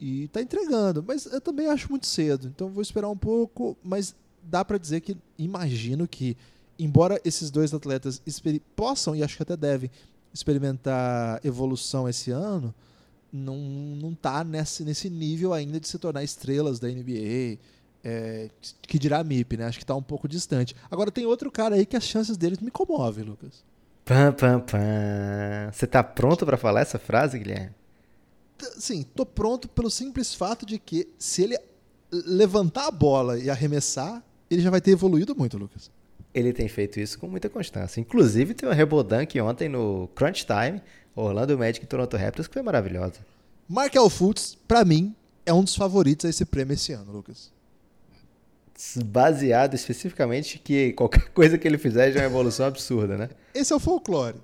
E 0.00 0.28
tá 0.28 0.42
entregando, 0.42 1.02
mas 1.06 1.26
eu 1.26 1.40
também 1.40 1.68
acho 1.68 1.88
muito 1.88 2.06
cedo. 2.06 2.48
Então 2.48 2.68
vou 2.68 2.82
esperar 2.82 3.08
um 3.08 3.16
pouco, 3.16 3.76
mas 3.82 4.14
dá 4.42 4.64
para 4.64 4.78
dizer 4.78 5.00
que 5.00 5.16
imagino 5.38 6.06
que 6.06 6.36
embora 6.78 7.20
esses 7.24 7.50
dois 7.50 7.72
atletas 7.72 8.22
possam, 8.74 9.14
e 9.14 9.22
acho 9.22 9.36
que 9.36 9.42
até 9.42 9.56
devem, 9.56 9.90
experimentar 10.32 11.40
evolução 11.44 12.08
esse 12.08 12.30
ano, 12.30 12.74
não, 13.32 13.56
não 13.56 14.14
tá 14.14 14.44
nesse, 14.44 14.84
nesse 14.84 15.10
nível 15.10 15.52
ainda 15.52 15.80
de 15.80 15.88
se 15.88 15.98
tornar 15.98 16.22
estrelas 16.22 16.78
da 16.78 16.88
NBA. 16.88 17.58
É, 18.08 18.50
que 18.82 19.00
dirá 19.00 19.24
MIP, 19.24 19.56
né? 19.56 19.64
Acho 19.64 19.78
que 19.78 19.84
está 19.84 19.94
um 19.94 20.02
pouco 20.02 20.28
distante. 20.28 20.76
Agora 20.88 21.10
tem 21.10 21.26
outro 21.26 21.50
cara 21.50 21.74
aí 21.74 21.84
que 21.84 21.96
as 21.96 22.04
chances 22.04 22.36
dele 22.36 22.56
me 22.60 22.70
comovem, 22.70 23.24
Lucas. 23.24 23.64
Pam, 24.04 24.32
pam, 24.32 24.60
pam. 24.60 25.72
Você 25.72 25.88
tá 25.88 26.04
pronto 26.04 26.46
para 26.46 26.56
falar 26.56 26.82
essa 26.82 27.00
frase, 27.00 27.36
Guilherme? 27.38 27.74
Sim, 28.78 29.02
tô 29.02 29.26
pronto 29.26 29.68
pelo 29.68 29.90
simples 29.90 30.32
fato 30.32 30.64
de 30.64 30.78
que 30.78 31.08
se 31.18 31.42
ele 31.42 31.58
levantar 32.12 32.86
a 32.86 32.90
bola 32.92 33.38
e 33.40 33.50
arremessar, 33.50 34.22
ele 34.48 34.62
já 34.62 34.70
vai 34.70 34.80
ter 34.80 34.92
evoluído 34.92 35.34
muito, 35.34 35.58
Lucas 35.58 35.90
ele 36.36 36.52
tem 36.52 36.68
feito 36.68 37.00
isso 37.00 37.18
com 37.18 37.26
muita 37.26 37.48
constância. 37.48 37.98
Inclusive, 37.98 38.52
tem 38.52 38.68
uma 38.68 38.74
Rebodunk 38.74 39.40
ontem 39.40 39.70
no 39.70 40.06
Crunch 40.14 40.44
Time, 40.46 40.82
Orlando 41.14 41.56
Magic 41.56 41.82
e 41.82 41.88
Toronto 41.88 42.14
Raptors, 42.14 42.46
que 42.46 42.52
foi 42.52 42.62
maravilhosa. 42.62 43.14
Markel 43.66 44.10
Fultz, 44.10 44.54
para 44.68 44.84
mim, 44.84 45.16
é 45.46 45.52
um 45.54 45.64
dos 45.64 45.74
favoritos 45.74 46.26
a 46.26 46.28
esse 46.28 46.44
prêmio 46.44 46.74
esse 46.74 46.92
ano, 46.92 47.10
Lucas. 47.10 47.50
Baseado 49.06 49.72
especificamente 49.72 50.58
que 50.58 50.92
qualquer 50.92 51.26
coisa 51.32 51.56
que 51.56 51.66
ele 51.66 51.78
fizer 51.78 52.12
já 52.12 52.20
é 52.20 52.22
uma 52.24 52.28
evolução 52.28 52.66
absurda, 52.66 53.16
né? 53.16 53.30
Esse 53.54 53.72
é 53.72 53.76
o 53.76 53.80
folclore. 53.80 54.36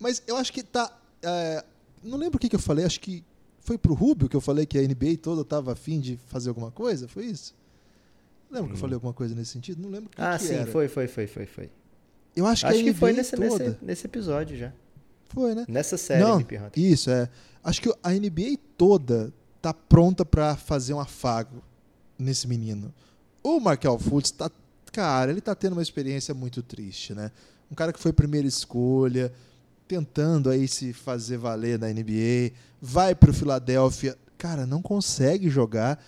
Mas 0.00 0.22
eu 0.26 0.38
acho 0.38 0.50
que 0.50 0.62
tá. 0.62 0.90
É, 1.22 1.62
não 2.02 2.16
lembro 2.16 2.38
o 2.38 2.40
que, 2.40 2.48
que 2.48 2.56
eu 2.56 2.60
falei, 2.60 2.86
acho 2.86 3.00
que 3.00 3.22
Foi 3.60 3.76
pro 3.76 3.92
Rubio 3.92 4.30
que 4.30 4.36
eu 4.36 4.40
falei 4.40 4.64
que 4.64 4.78
a 4.78 4.82
NBA 4.82 5.18
toda 5.20 5.44
tava 5.44 5.72
afim 5.72 6.00
de 6.00 6.18
fazer 6.28 6.48
alguma 6.48 6.70
coisa? 6.70 7.06
Foi 7.06 7.26
isso? 7.26 7.54
Lembra 8.54 8.68
que 8.68 8.76
eu 8.76 8.80
falei 8.80 8.94
alguma 8.94 9.12
coisa 9.12 9.34
nesse 9.34 9.50
sentido? 9.50 9.82
Não 9.82 9.90
lembro 9.90 10.06
o 10.06 10.10
que 10.10 10.20
Ah, 10.20 10.38
que 10.38 10.44
sim, 10.44 10.54
era. 10.54 10.66
foi, 10.70 10.86
foi, 10.88 11.08
foi, 11.08 11.26
foi, 11.26 11.46
foi. 11.46 11.70
Eu 12.36 12.46
acho 12.46 12.62
que 12.62 12.66
Acho 12.66 12.80
a 12.80 12.82
que 12.82 12.90
NBA 12.90 12.98
foi 12.98 13.12
nesse, 13.12 13.36
nesse, 13.36 13.76
nesse 13.82 14.06
episódio 14.06 14.56
já. 14.56 14.72
Foi, 15.28 15.54
né? 15.54 15.64
Nessa 15.68 15.96
série 15.96 16.22
Não, 16.22 16.40
Hip 16.40 16.56
Hunter. 16.56 16.82
Isso, 16.82 17.10
é. 17.10 17.28
Acho 17.62 17.82
que 17.82 17.92
a 18.02 18.10
NBA 18.10 18.58
toda 18.76 19.32
tá 19.60 19.72
pronta 19.74 20.24
pra 20.24 20.56
fazer 20.56 20.94
um 20.94 21.00
afago 21.00 21.62
nesse 22.18 22.46
menino. 22.46 22.92
O 23.42 23.58
Markel 23.60 23.98
Fultz 23.98 24.30
tá. 24.30 24.50
Cara, 24.92 25.32
ele 25.32 25.40
tá 25.40 25.54
tendo 25.54 25.72
uma 25.72 25.82
experiência 25.82 26.32
muito 26.32 26.62
triste, 26.62 27.14
né? 27.14 27.32
Um 27.70 27.74
cara 27.74 27.92
que 27.92 27.98
foi 27.98 28.12
primeira 28.12 28.46
escolha, 28.46 29.32
tentando 29.88 30.48
aí 30.50 30.68
se 30.68 30.92
fazer 30.92 31.36
valer 31.36 31.78
na 31.78 31.88
NBA, 31.88 32.52
vai 32.80 33.14
pro 33.14 33.32
Philadelphia, 33.34 34.16
cara, 34.38 34.66
não 34.66 34.80
consegue 34.80 35.50
jogar. 35.50 36.02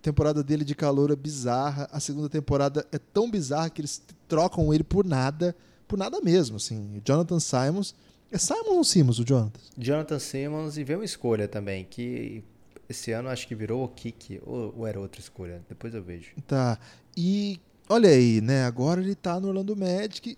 Temporada 0.00 0.42
dele 0.42 0.64
de 0.64 0.74
calor 0.74 1.10
é 1.10 1.16
bizarra. 1.16 1.88
A 1.92 2.00
segunda 2.00 2.28
temporada 2.28 2.86
é 2.90 2.98
tão 2.98 3.30
bizarra 3.30 3.68
que 3.68 3.80
eles 3.80 4.02
trocam 4.26 4.72
ele 4.72 4.84
por 4.84 5.04
nada, 5.04 5.54
por 5.86 5.98
nada 5.98 6.20
mesmo, 6.20 6.56
assim. 6.56 7.00
Jonathan 7.04 7.40
Simons. 7.40 7.94
É 8.30 8.38
Simon 8.38 8.76
ou 8.76 8.84
Simons, 8.84 9.18
o 9.18 9.24
Jonathan? 9.24 9.60
Jonathan 9.78 10.18
Simmons 10.18 10.76
e 10.76 10.82
veio 10.82 10.98
uma 10.98 11.04
escolha 11.04 11.46
também, 11.46 11.84
que 11.84 12.42
esse 12.88 13.12
ano 13.12 13.28
acho 13.28 13.46
que 13.46 13.54
virou 13.54 13.84
o 13.84 13.88
Kiki, 13.88 14.40
ou, 14.44 14.74
ou 14.78 14.86
era 14.86 14.98
outra 14.98 15.20
escolha, 15.20 15.62
depois 15.68 15.94
eu 15.94 16.02
vejo. 16.02 16.32
Tá. 16.46 16.78
E 17.16 17.60
olha 17.88 18.08
aí, 18.08 18.40
né? 18.40 18.64
Agora 18.64 19.00
ele 19.00 19.14
tá 19.14 19.38
no 19.38 19.48
Orlando 19.48 19.76
Magic, 19.76 20.36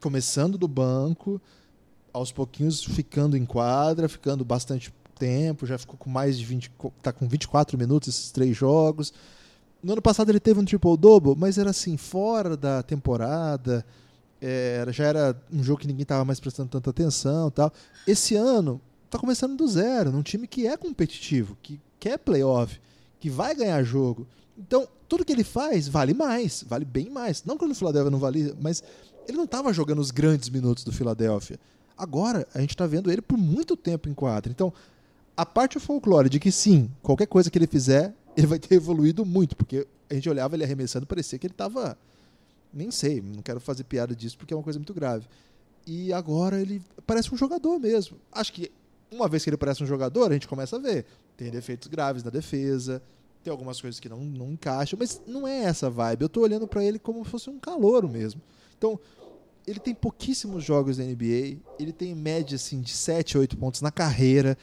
começando 0.00 0.58
do 0.58 0.66
banco, 0.66 1.40
aos 2.12 2.32
pouquinhos 2.32 2.82
ficando 2.82 3.36
em 3.36 3.44
quadra, 3.44 4.08
ficando 4.08 4.44
bastante 4.44 4.90
tempo, 5.18 5.66
já 5.66 5.76
ficou 5.76 5.96
com 5.96 6.08
mais 6.08 6.38
de 6.38 6.44
20, 6.44 6.70
co- 6.70 6.92
tá 7.02 7.12
com 7.12 7.26
24 7.28 7.76
minutos 7.76 8.08
esses 8.08 8.30
três 8.30 8.56
jogos. 8.56 9.12
No 9.82 9.92
ano 9.92 10.02
passado 10.02 10.30
ele 10.30 10.40
teve 10.40 10.58
um 10.60 10.64
triple-double, 10.64 11.34
mas 11.36 11.58
era 11.58 11.70
assim, 11.70 11.96
fora 11.96 12.56
da 12.56 12.82
temporada, 12.82 13.84
é, 14.40 14.84
já 14.90 15.04
era 15.04 15.40
um 15.52 15.62
jogo 15.62 15.80
que 15.80 15.86
ninguém 15.86 16.04
tava 16.06 16.24
mais 16.24 16.40
prestando 16.40 16.68
tanta 16.70 16.90
atenção 16.90 17.50
tal. 17.50 17.72
Esse 18.06 18.34
ano 18.34 18.80
tá 19.10 19.18
começando 19.18 19.56
do 19.56 19.66
zero, 19.68 20.10
num 20.12 20.22
time 20.22 20.46
que 20.46 20.66
é 20.66 20.76
competitivo, 20.76 21.56
que 21.62 21.80
quer 22.00 22.18
playoff, 22.18 22.80
que 23.20 23.28
vai 23.30 23.54
ganhar 23.54 23.82
jogo. 23.82 24.26
Então, 24.56 24.86
tudo 25.08 25.24
que 25.24 25.32
ele 25.32 25.44
faz 25.44 25.88
vale 25.88 26.12
mais, 26.14 26.64
vale 26.66 26.84
bem 26.84 27.08
mais. 27.10 27.42
Não 27.44 27.56
que 27.56 27.64
no 27.66 27.74
Philadelphia 27.74 28.10
não 28.10 28.18
valia, 28.18 28.54
mas 28.60 28.82
ele 29.26 29.36
não 29.36 29.44
estava 29.44 29.72
jogando 29.72 30.00
os 30.00 30.10
grandes 30.10 30.48
minutos 30.48 30.84
do 30.84 30.92
Philadelphia. 30.92 31.58
Agora, 31.96 32.46
a 32.54 32.60
gente 32.60 32.70
está 32.70 32.86
vendo 32.86 33.10
ele 33.10 33.20
por 33.22 33.36
muito 33.36 33.76
tempo 33.76 34.08
em 34.08 34.14
quadra. 34.14 34.50
Então, 34.52 34.72
a 35.38 35.46
parte 35.46 35.78
folclore 35.78 36.28
de 36.28 36.40
que 36.40 36.50
sim, 36.50 36.90
qualquer 37.00 37.28
coisa 37.28 37.48
que 37.48 37.56
ele 37.56 37.68
fizer, 37.68 38.12
ele 38.36 38.48
vai 38.48 38.58
ter 38.58 38.74
evoluído 38.74 39.24
muito, 39.24 39.54
porque 39.54 39.86
a 40.10 40.14
gente 40.14 40.28
olhava 40.28 40.56
ele 40.56 40.64
arremessando, 40.64 41.06
parecia 41.06 41.38
que 41.38 41.46
ele 41.46 41.54
estava. 41.54 41.96
Nem 42.74 42.90
sei, 42.90 43.22
não 43.22 43.40
quero 43.40 43.60
fazer 43.60 43.84
piada 43.84 44.16
disso 44.16 44.36
porque 44.36 44.52
é 44.52 44.56
uma 44.56 44.64
coisa 44.64 44.80
muito 44.80 44.92
grave. 44.92 45.28
E 45.86 46.12
agora 46.12 46.60
ele 46.60 46.82
parece 47.06 47.32
um 47.32 47.36
jogador 47.36 47.78
mesmo. 47.78 48.18
Acho 48.32 48.52
que 48.52 48.72
uma 49.12 49.28
vez 49.28 49.44
que 49.44 49.50
ele 49.50 49.56
parece 49.56 49.80
um 49.80 49.86
jogador, 49.86 50.28
a 50.28 50.32
gente 50.32 50.48
começa 50.48 50.74
a 50.74 50.80
ver. 50.80 51.06
Tem 51.36 51.52
defeitos 51.52 51.86
graves 51.86 52.24
na 52.24 52.30
defesa, 52.30 53.00
tem 53.44 53.52
algumas 53.52 53.80
coisas 53.80 54.00
que 54.00 54.08
não, 54.08 54.18
não 54.18 54.50
encaixam, 54.50 54.98
mas 54.98 55.22
não 55.24 55.46
é 55.46 55.62
essa 55.62 55.88
vibe. 55.88 56.22
Eu 56.22 56.28
tô 56.28 56.40
olhando 56.40 56.66
para 56.66 56.84
ele 56.84 56.98
como 56.98 57.24
se 57.24 57.30
fosse 57.30 57.48
um 57.48 57.60
calouro 57.60 58.08
mesmo. 58.08 58.42
Então, 58.76 58.98
ele 59.64 59.78
tem 59.78 59.94
pouquíssimos 59.94 60.64
jogos 60.64 60.98
na 60.98 61.04
NBA, 61.04 61.58
ele 61.78 61.92
tem 61.92 62.12
média 62.12 62.56
assim 62.56 62.80
de 62.80 62.90
7, 62.90 63.38
8 63.38 63.56
pontos 63.56 63.82
na 63.82 63.92
carreira. 63.92 64.58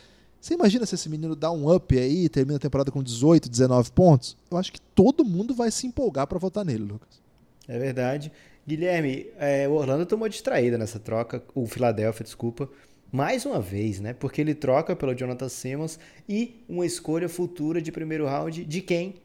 Você 0.45 0.53
imagina 0.53 0.85
se 0.85 0.93
esse 0.93 1.09
menino 1.09 1.35
dá 1.35 1.51
um 1.51 1.73
up 1.73 1.97
aí 1.97 2.25
e 2.25 2.29
termina 2.29 2.57
a 2.57 2.59
temporada 2.59 2.91
com 2.91 3.01
18, 3.01 3.49
19 3.49 3.91
pontos? 3.91 4.37
Eu 4.51 4.59
acho 4.59 4.71
que 4.71 4.79
todo 4.79 5.25
mundo 5.25 5.55
vai 5.55 5.71
se 5.71 5.87
empolgar 5.87 6.27
para 6.27 6.37
votar 6.37 6.63
nele, 6.63 6.83
Lucas. 6.83 7.19
É 7.67 7.79
verdade. 7.79 8.31
Guilherme, 8.67 9.25
é, 9.39 9.67
o 9.67 9.71
Orlando 9.71 10.05
tomou 10.05 10.29
distraída 10.29 10.77
nessa 10.77 10.99
troca, 10.99 11.41
o 11.55 11.65
Philadelphia, 11.65 12.23
desculpa, 12.23 12.69
mais 13.11 13.43
uma 13.43 13.59
vez, 13.59 13.99
né? 13.99 14.13
Porque 14.13 14.39
ele 14.39 14.53
troca 14.53 14.95
pelo 14.95 15.15
Jonathan 15.15 15.49
Simmons 15.49 15.97
e 16.29 16.63
uma 16.69 16.85
escolha 16.85 17.27
futura 17.27 17.81
de 17.81 17.91
primeiro 17.91 18.27
round 18.27 18.65
de 18.65 18.81
quem? 18.83 19.15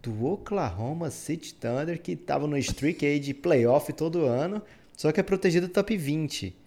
Do 0.00 0.26
Oklahoma 0.26 1.10
City 1.10 1.52
Thunder, 1.54 2.00
que 2.00 2.12
estava 2.12 2.46
no 2.46 2.56
streak 2.56 3.04
aí 3.04 3.18
de 3.18 3.34
playoff 3.34 3.92
todo 3.92 4.26
ano, 4.26 4.62
só 4.96 5.10
que 5.10 5.18
é 5.18 5.24
protegido 5.24 5.66
top 5.66 5.96
20. 5.96 6.61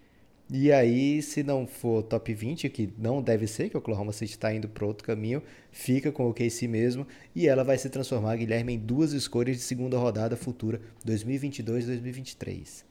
E 0.48 0.70
aí, 0.70 1.20
se 1.22 1.42
não 1.42 1.66
for 1.66 2.04
top 2.04 2.32
20, 2.32 2.68
que 2.68 2.92
não 2.96 3.20
deve 3.20 3.48
ser, 3.48 3.68
que 3.68 3.76
o 3.76 3.78
Oklahoma 3.78 4.12
City 4.12 4.32
está 4.32 4.54
indo 4.54 4.68
para 4.68 4.86
outro 4.86 5.04
caminho, 5.04 5.42
fica 5.72 6.12
com 6.12 6.28
o 6.28 6.32
KC 6.32 6.68
mesmo. 6.68 7.04
E 7.34 7.48
ela 7.48 7.64
vai 7.64 7.76
se 7.76 7.90
transformar, 7.90 8.36
Guilherme, 8.36 8.74
em 8.74 8.78
duas 8.78 9.12
escolhas 9.12 9.56
de 9.56 9.62
segunda 9.62 9.98
rodada 9.98 10.36
futura, 10.36 10.80
2022 11.04 11.84
e 11.84 11.86
2023. 11.88 12.84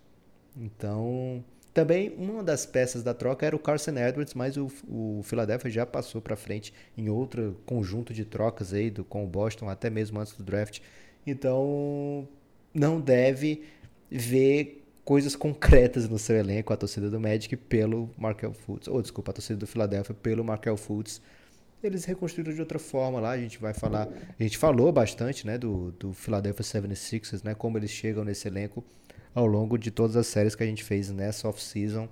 Então, 0.57 1.43
também 1.73 2.13
uma 2.17 2.43
das 2.43 2.65
peças 2.65 3.03
da 3.03 3.13
troca 3.13 3.45
era 3.45 3.55
o 3.55 3.59
Carson 3.59 3.97
Edwards, 3.97 4.33
mas 4.33 4.57
o, 4.57 4.67
o 4.87 5.21
Philadelphia 5.23 5.71
já 5.71 5.85
passou 5.85 6.21
para 6.21 6.35
frente 6.35 6.73
em 6.97 7.09
outro 7.09 7.57
conjunto 7.65 8.13
de 8.13 8.25
trocas 8.25 8.73
aí 8.73 8.89
do, 8.89 9.05
com 9.05 9.23
o 9.23 9.27
Boston, 9.27 9.69
até 9.69 9.89
mesmo 9.89 10.19
antes 10.19 10.33
do 10.35 10.43
draft. 10.43 10.79
Então, 11.25 12.27
não 12.73 12.99
deve 12.99 13.63
ver 14.09 14.84
coisas 15.05 15.35
concretas 15.35 16.09
no 16.09 16.17
seu 16.17 16.35
elenco, 16.35 16.73
a 16.73 16.77
torcida 16.77 17.11
do 17.11 17.19
Magic 17.19 17.55
pelo 17.55 18.09
Markel 18.17 18.53
Fultz, 18.53 18.87
ou 18.87 19.01
desculpa, 19.01 19.29
a 19.29 19.33
torcida 19.35 19.59
do 19.59 19.67
Philadelphia 19.67 20.15
pelo 20.15 20.43
Markel 20.43 20.75
Fultz. 20.75 21.21
Eles 21.83 22.03
reconstruíram 22.05 22.51
de 22.51 22.59
outra 22.59 22.79
forma 22.79 23.19
lá, 23.19 23.29
a 23.29 23.37
gente 23.37 23.59
vai 23.59 23.75
falar, 23.75 24.09
a 24.37 24.43
gente 24.43 24.57
falou 24.57 24.91
bastante, 24.91 25.45
né, 25.45 25.59
do, 25.59 25.91
do 25.91 26.11
Philadelphia 26.11 26.63
76ers, 26.63 27.43
né, 27.43 27.53
como 27.53 27.77
eles 27.77 27.91
chegam 27.91 28.23
nesse 28.23 28.47
elenco 28.47 28.83
ao 29.35 29.45
longo 29.45 29.77
de 29.77 29.91
todas 29.91 30.15
as 30.15 30.25
séries 30.25 30.55
que 30.55 30.63
a 30.63 30.65
gente 30.65 30.83
fez 30.83 31.11
nessa 31.11 31.47
off-season, 31.47 32.09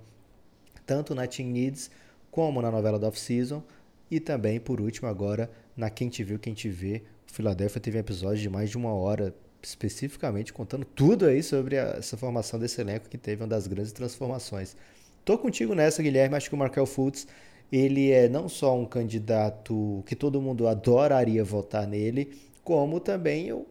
tanto 0.86 1.16
na 1.16 1.26
Team 1.26 1.50
Needs 1.50 1.90
como 2.30 2.62
na 2.62 2.70
novela 2.70 3.00
da 3.00 3.08
off-season, 3.08 3.64
e 4.12 4.20
também, 4.20 4.60
por 4.60 4.80
último, 4.80 5.08
agora 5.08 5.50
na 5.76 5.90
Quem 5.90 6.10
Te 6.10 6.24
Viu, 6.24 6.38
Quem 6.38 6.54
Te 6.54 6.70
Vê. 6.70 7.02
O 7.28 7.34
Philadelphia 7.34 7.82
teve 7.82 7.98
um 7.98 8.02
episódio 8.02 8.44
de 8.44 8.50
mais 8.50 8.70
de 8.70 8.78
uma 8.78 8.94
hora, 8.94 9.34
especificamente 9.64 10.52
contando 10.52 10.86
tudo 10.86 11.26
aí 11.26 11.42
sobre 11.42 11.78
a, 11.80 11.96
essa 11.98 12.18
formação 12.18 12.60
desse 12.60 12.80
elenco 12.82 13.10
que 13.10 13.18
teve 13.18 13.42
uma 13.42 13.48
das 13.48 13.66
grandes 13.66 13.92
transformações. 13.92 14.76
Tô 15.24 15.38
contigo 15.38 15.74
nessa, 15.74 16.04
Guilherme. 16.04 16.36
Acho 16.36 16.50
que 16.50 16.56
o 16.56 16.58
Markel 16.58 16.86
Fultz 16.86 17.26
ele 17.72 18.12
é 18.12 18.30
não 18.30 18.48
só 18.48 18.78
um 18.78 18.86
candidato 18.86 20.04
que 20.06 20.16
todo 20.16 20.42
mundo 20.42 20.68
adoraria 20.68 21.44
votar 21.44 21.88
nele, 21.88 22.32
como 22.64 23.00
também 23.00 23.48
eu 23.48 23.66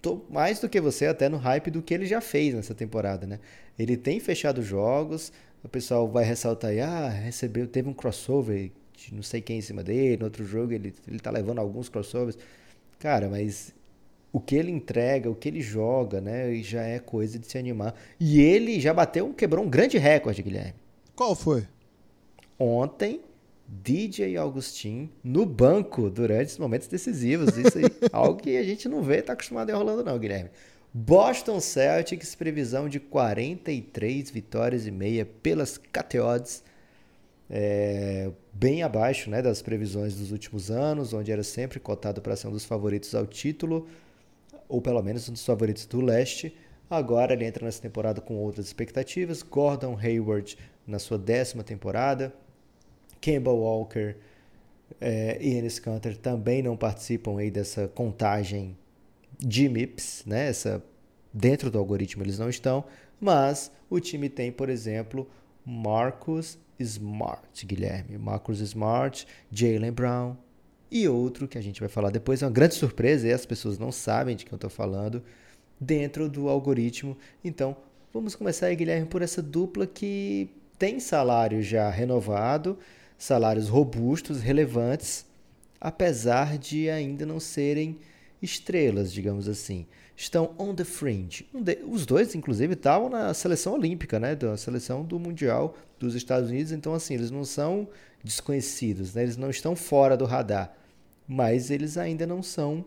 tô 0.00 0.24
mais 0.30 0.60
do 0.60 0.68
que 0.68 0.80
você 0.80 1.06
até 1.06 1.28
no 1.28 1.36
hype 1.36 1.70
do 1.70 1.82
que 1.82 1.92
ele 1.92 2.06
já 2.06 2.20
fez 2.20 2.54
nessa 2.54 2.74
temporada, 2.74 3.26
né? 3.26 3.40
Ele 3.78 3.96
tem 3.96 4.18
fechado 4.20 4.62
jogos, 4.62 5.32
o 5.62 5.68
pessoal 5.68 6.08
vai 6.08 6.24
ressaltar 6.24 6.70
aí, 6.70 6.80
ah, 6.80 7.08
recebeu, 7.08 7.66
teve 7.66 7.88
um 7.88 7.92
crossover 7.92 8.70
de 8.96 9.14
não 9.14 9.22
sei 9.22 9.40
quem 9.42 9.58
em 9.58 9.62
cima 9.62 9.82
dele, 9.82 10.18
no 10.18 10.24
outro 10.24 10.44
jogo 10.44 10.72
ele, 10.72 10.94
ele 11.06 11.18
tá 11.18 11.30
levando 11.30 11.58
alguns 11.58 11.88
crossovers. 11.88 12.38
Cara, 12.98 13.28
mas 13.28 13.74
o 14.34 14.40
que 14.40 14.56
ele 14.56 14.72
entrega, 14.72 15.30
o 15.30 15.34
que 15.36 15.48
ele 15.48 15.60
joga, 15.60 16.20
né, 16.20 16.52
já 16.56 16.82
é 16.82 16.98
coisa 16.98 17.38
de 17.38 17.46
se 17.46 17.56
animar. 17.56 17.94
E 18.18 18.40
ele 18.40 18.80
já 18.80 18.92
bateu, 18.92 19.32
quebrou 19.32 19.64
um 19.64 19.70
grande 19.70 19.96
recorde, 19.96 20.42
Guilherme. 20.42 20.74
Qual 21.14 21.36
foi? 21.36 21.68
Ontem, 22.58 23.20
DJ 23.68 24.36
Augustin 24.36 25.08
no 25.22 25.46
banco 25.46 26.10
durante 26.10 26.48
os 26.48 26.58
momentos 26.58 26.88
decisivos. 26.88 27.56
Isso 27.56 27.78
aí, 27.78 27.84
algo 28.10 28.40
que 28.40 28.56
a 28.56 28.64
gente 28.64 28.88
não 28.88 29.04
vê, 29.04 29.22
tá 29.22 29.34
acostumado 29.34 29.70
em 29.70 29.72
Orlando 29.72 30.02
não, 30.02 30.18
Guilherme. 30.18 30.50
Boston 30.92 31.60
Celtics, 31.60 32.34
previsão 32.34 32.88
de 32.88 32.98
43 32.98 34.30
vitórias 34.30 34.84
e 34.84 34.90
meia 34.90 35.24
pelas 35.24 35.78
KTODs. 35.78 36.64
É, 37.48 38.32
bem 38.52 38.82
abaixo 38.82 39.30
né, 39.30 39.40
das 39.40 39.62
previsões 39.62 40.16
dos 40.16 40.32
últimos 40.32 40.72
anos, 40.72 41.12
onde 41.12 41.30
era 41.30 41.44
sempre 41.44 41.78
cotado 41.78 42.20
para 42.20 42.34
ser 42.34 42.48
um 42.48 42.52
dos 42.52 42.64
favoritos 42.64 43.14
ao 43.14 43.26
título, 43.26 43.86
ou 44.68 44.80
pelo 44.80 45.02
menos 45.02 45.28
um 45.28 45.32
dos 45.32 45.44
favoritos 45.44 45.86
do 45.86 46.00
leste. 46.00 46.56
Agora 46.88 47.32
ele 47.32 47.44
entra 47.44 47.64
nessa 47.64 47.80
temporada 47.80 48.20
com 48.20 48.36
outras 48.36 48.66
expectativas. 48.66 49.42
Gordon 49.42 49.98
Hayward 50.00 50.56
na 50.86 50.98
sua 50.98 51.18
décima 51.18 51.64
temporada. 51.64 52.32
Campbell 53.20 53.56
Walker 53.56 54.16
é, 55.00 55.38
e 55.40 55.54
Enes 55.54 55.78
Kanter 55.78 56.16
também 56.16 56.62
não 56.62 56.76
participam 56.76 57.38
aí 57.38 57.50
dessa 57.50 57.88
contagem 57.88 58.76
de 59.38 59.68
MIPS, 59.68 60.24
né? 60.26 60.48
Essa, 60.48 60.82
dentro 61.32 61.70
do 61.70 61.78
algoritmo 61.78 62.22
eles 62.22 62.38
não 62.38 62.48
estão, 62.48 62.84
mas 63.20 63.72
o 63.88 63.98
time 63.98 64.28
tem, 64.28 64.52
por 64.52 64.68
exemplo, 64.68 65.28
Marcus 65.64 66.58
Smart, 66.78 67.66
Guilherme, 67.66 68.18
Marcus 68.18 68.60
Smart, 68.60 69.26
Jalen 69.50 69.92
Brown 69.92 70.36
e 70.94 71.08
outro 71.08 71.48
que 71.48 71.58
a 71.58 71.60
gente 71.60 71.80
vai 71.80 71.88
falar 71.88 72.10
depois, 72.10 72.40
é 72.40 72.46
uma 72.46 72.52
grande 72.52 72.76
surpresa 72.76 73.26
e 73.26 73.32
as 73.32 73.44
pessoas 73.44 73.80
não 73.80 73.90
sabem 73.90 74.36
de 74.36 74.44
quem 74.44 74.52
eu 74.52 74.56
estou 74.56 74.70
falando, 74.70 75.20
dentro 75.80 76.28
do 76.28 76.48
algoritmo. 76.48 77.18
Então, 77.44 77.76
vamos 78.12 78.36
começar 78.36 78.66
aí, 78.66 78.76
Guilherme, 78.76 79.08
por 79.08 79.20
essa 79.20 79.42
dupla 79.42 79.88
que 79.88 80.48
tem 80.78 81.00
salário 81.00 81.60
já 81.64 81.90
renovado, 81.90 82.78
salários 83.18 83.68
robustos, 83.68 84.40
relevantes, 84.40 85.26
apesar 85.80 86.56
de 86.58 86.88
ainda 86.88 87.26
não 87.26 87.40
serem 87.40 87.98
estrelas, 88.40 89.12
digamos 89.12 89.48
assim. 89.48 89.86
Estão 90.16 90.54
on 90.56 90.76
the 90.76 90.84
fringe. 90.84 91.44
Um 91.52 91.60
de, 91.60 91.80
os 91.88 92.06
dois, 92.06 92.36
inclusive, 92.36 92.74
estavam 92.74 93.08
na 93.08 93.34
seleção 93.34 93.74
olímpica, 93.74 94.20
né? 94.20 94.36
Da 94.36 94.56
seleção 94.56 95.02
do 95.02 95.18
Mundial 95.18 95.76
dos 95.98 96.14
Estados 96.14 96.50
Unidos. 96.50 96.70
Então, 96.70 96.94
assim, 96.94 97.14
eles 97.14 97.32
não 97.32 97.44
são 97.44 97.88
desconhecidos, 98.22 99.12
né? 99.12 99.24
Eles 99.24 99.36
não 99.36 99.50
estão 99.50 99.74
fora 99.74 100.16
do 100.16 100.24
radar. 100.24 100.83
Mas 101.26 101.70
eles 101.70 101.96
ainda 101.96 102.26
não 102.26 102.42
são 102.42 102.84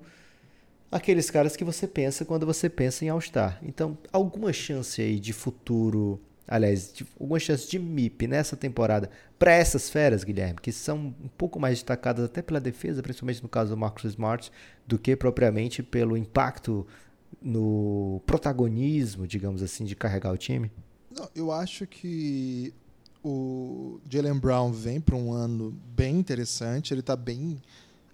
aqueles 0.92 1.30
caras 1.30 1.56
que 1.56 1.64
você 1.64 1.88
pensa 1.88 2.26
quando 2.26 2.46
você 2.46 2.70
pensa 2.70 3.04
em 3.04 3.10
All-Star. 3.10 3.60
Então, 3.62 3.98
alguma 4.12 4.54
chance 4.54 5.02
aí 5.02 5.20
de 5.20 5.34
futuro, 5.34 6.20
aliás, 6.48 6.94
de, 6.94 7.06
alguma 7.20 7.40
chance 7.40 7.70
de 7.70 7.78
MIP 7.78 8.28
nessa 8.28 8.56
temporada 8.56 9.10
para 9.38 9.52
essas 9.52 9.90
feras, 9.90 10.24
Guilherme, 10.24 10.60
que 10.62 10.72
são 10.72 10.98
um 10.98 11.30
pouco 11.38 11.60
mais 11.60 11.76
destacadas 11.76 12.26
até 12.26 12.42
pela 12.42 12.60
defesa, 12.60 13.02
principalmente 13.02 13.44
no 13.44 13.50
caso 13.50 13.72
do 13.72 13.78
Marcus 13.78 14.06
Smart, 14.06 14.52
do 14.86 14.98
que 14.98 15.16
propriamente 15.16 15.84
pelo 15.84 16.16
impacto 16.16 16.88
no 17.42 18.22
protagonismo, 18.26 19.28
digamos 19.28 19.62
assim, 19.62 19.84
de 19.86 19.96
carregar 19.96 20.32
o 20.32 20.38
time? 20.38 20.72
Não, 21.12 21.30
eu 21.36 21.52
acho 21.52 21.86
que 21.86 22.74
o 23.24 24.00
Jalen 24.10 24.40
Brown 24.40 24.72
vem 24.72 25.02
para 25.02 25.16
um 25.16 25.34
ano 25.34 25.72
bem 25.96 26.18
interessante, 26.18 26.94
ele 26.94 27.02
está 27.02 27.16
bem 27.16 27.62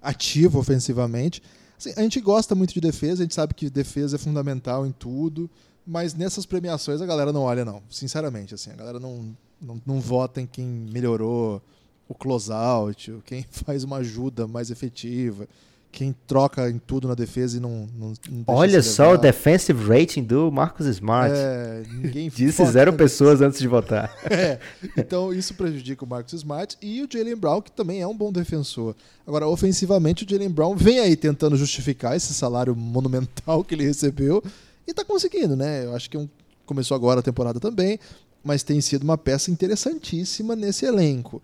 ativo 0.03 0.59
ofensivamente. 0.59 1.41
Assim, 1.77 1.93
a 1.95 2.01
gente 2.01 2.19
gosta 2.19 2.53
muito 2.53 2.73
de 2.73 2.81
defesa, 2.81 3.21
a 3.21 3.25
gente 3.25 3.33
sabe 3.33 3.53
que 3.53 3.69
defesa 3.69 4.17
é 4.17 4.19
fundamental 4.19 4.85
em 4.85 4.91
tudo, 4.91 5.49
mas 5.85 6.13
nessas 6.13 6.45
premiações 6.45 7.01
a 7.01 7.05
galera 7.05 7.33
não 7.33 7.41
olha, 7.41 7.65
não. 7.65 7.81
Sinceramente, 7.89 8.53
assim, 8.53 8.71
a 8.71 8.75
galera 8.75 8.99
não, 8.99 9.35
não, 9.61 9.81
não 9.85 9.99
vota 9.99 10.39
em 10.39 10.45
quem 10.45 10.65
melhorou 10.65 11.61
o 12.07 12.13
closeout, 12.13 13.21
quem 13.25 13.45
faz 13.49 13.83
uma 13.83 13.97
ajuda 13.97 14.47
mais 14.47 14.69
efetiva 14.69 15.47
quem 15.93 16.15
troca 16.25 16.67
em 16.71 16.79
tudo 16.79 17.07
na 17.07 17.13
defesa 17.13 17.57
e 17.57 17.59
não. 17.59 17.87
não, 17.95 18.13
não 18.27 18.43
Olha 18.47 18.81
só 18.81 19.13
o 19.13 19.17
defensive 19.17 19.87
rating 19.87 20.23
do 20.23 20.51
Marcus 20.51 20.87
Smart. 20.87 21.33
É, 21.37 21.83
ninguém 21.87 22.29
Disse 22.33 22.65
zero 22.65 22.91
pessoas 22.93 23.41
antes 23.41 23.59
de 23.59 23.67
votar. 23.67 24.11
É, 24.33 24.57
então 24.97 25.31
isso 25.31 25.53
prejudica 25.53 26.03
o 26.03 26.07
Marcus 26.07 26.33
Smart 26.33 26.75
e 26.81 27.03
o 27.03 27.07
Jalen 27.11 27.35
Brown, 27.35 27.61
que 27.61 27.71
também 27.71 28.01
é 28.01 28.07
um 28.07 28.17
bom 28.17 28.31
defensor. 28.31 28.95
Agora, 29.27 29.47
ofensivamente, 29.47 30.25
o 30.25 30.29
Jalen 30.29 30.49
Brown 30.49 30.75
vem 30.75 30.97
aí 30.99 31.15
tentando 31.15 31.55
justificar 31.55 32.17
esse 32.17 32.33
salário 32.33 32.75
monumental 32.75 33.63
que 33.63 33.75
ele 33.75 33.85
recebeu 33.85 34.43
e 34.87 34.93
tá 34.93 35.05
conseguindo, 35.05 35.55
né? 35.55 35.85
Eu 35.85 35.95
acho 35.95 36.09
que 36.09 36.17
é 36.17 36.19
um, 36.19 36.27
começou 36.65 36.95
agora 36.95 37.19
a 37.19 37.23
temporada 37.23 37.59
também, 37.59 37.99
mas 38.43 38.63
tem 38.63 38.81
sido 38.81 39.03
uma 39.03 39.17
peça 39.17 39.51
interessantíssima 39.51 40.55
nesse 40.55 40.85
elenco. 40.85 41.41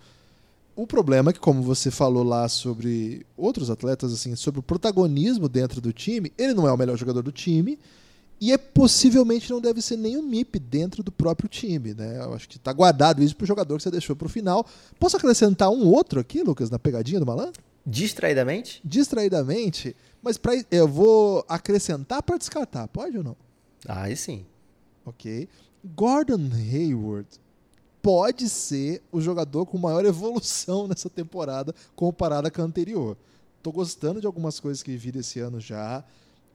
O 0.81 0.87
problema 0.87 1.29
é 1.29 1.33
que, 1.33 1.41
como 1.41 1.61
você 1.61 1.91
falou 1.91 2.23
lá 2.23 2.47
sobre 2.47 3.25
outros 3.35 3.69
atletas, 3.69 4.13
assim, 4.13 4.33
sobre 4.37 4.61
o 4.61 4.63
protagonismo 4.63 5.49
dentro 5.49 5.81
do 5.81 5.91
time, 5.91 6.31
ele 6.37 6.53
não 6.53 6.65
é 6.65 6.71
o 6.71 6.77
melhor 6.77 6.97
jogador 6.97 7.21
do 7.21 7.33
time 7.33 7.77
e 8.39 8.53
é 8.53 8.57
possivelmente 8.57 9.49
não 9.51 9.59
deve 9.59 9.81
ser 9.81 9.97
nem 9.97 10.15
o 10.15 10.23
MIP 10.23 10.57
dentro 10.57 11.03
do 11.03 11.11
próprio 11.11 11.49
time, 11.49 11.93
né? 11.93 12.19
Eu 12.23 12.33
acho 12.33 12.47
que 12.47 12.55
está 12.55 12.71
guardado 12.71 13.21
isso 13.21 13.35
para 13.35 13.43
o 13.43 13.47
jogador 13.47 13.75
que 13.75 13.83
você 13.83 13.91
deixou 13.91 14.15
para 14.15 14.27
o 14.27 14.29
final. 14.29 14.65
Posso 14.97 15.17
acrescentar 15.17 15.69
um 15.69 15.85
outro 15.85 16.17
aqui, 16.17 16.43
Lucas, 16.43 16.69
na 16.69 16.79
pegadinha 16.79 17.19
do 17.19 17.25
malandro? 17.25 17.61
Distraidamente? 17.85 18.79
Distraidamente, 18.81 19.93
mas 20.23 20.37
pra, 20.37 20.53
eu 20.71 20.87
vou 20.87 21.43
acrescentar 21.49 22.23
para 22.23 22.37
descartar, 22.37 22.87
pode 22.87 23.17
ou 23.17 23.23
não? 23.25 23.35
Ah, 23.85 24.03
aí 24.03 24.15
sim. 24.15 24.45
Ok. 25.05 25.49
Gordon 25.93 26.49
Hayward 26.53 27.27
pode 28.01 28.49
ser 28.49 29.01
o 29.11 29.19
jogador 29.21 29.65
com 29.65 29.77
maior 29.77 30.05
evolução 30.05 30.87
nessa 30.89 31.09
temporada 31.09 31.73
comparada 31.95 32.49
com 32.49 32.61
a 32.61 32.65
anterior. 32.65 33.17
Tô 33.61 33.71
gostando 33.71 34.21
de 34.21 34.27
algumas 34.27 34.59
coisas 34.59 34.81
que 34.81 34.95
vi 34.95 35.11
desse 35.11 35.39
ano 35.39 35.59
já. 35.59 36.03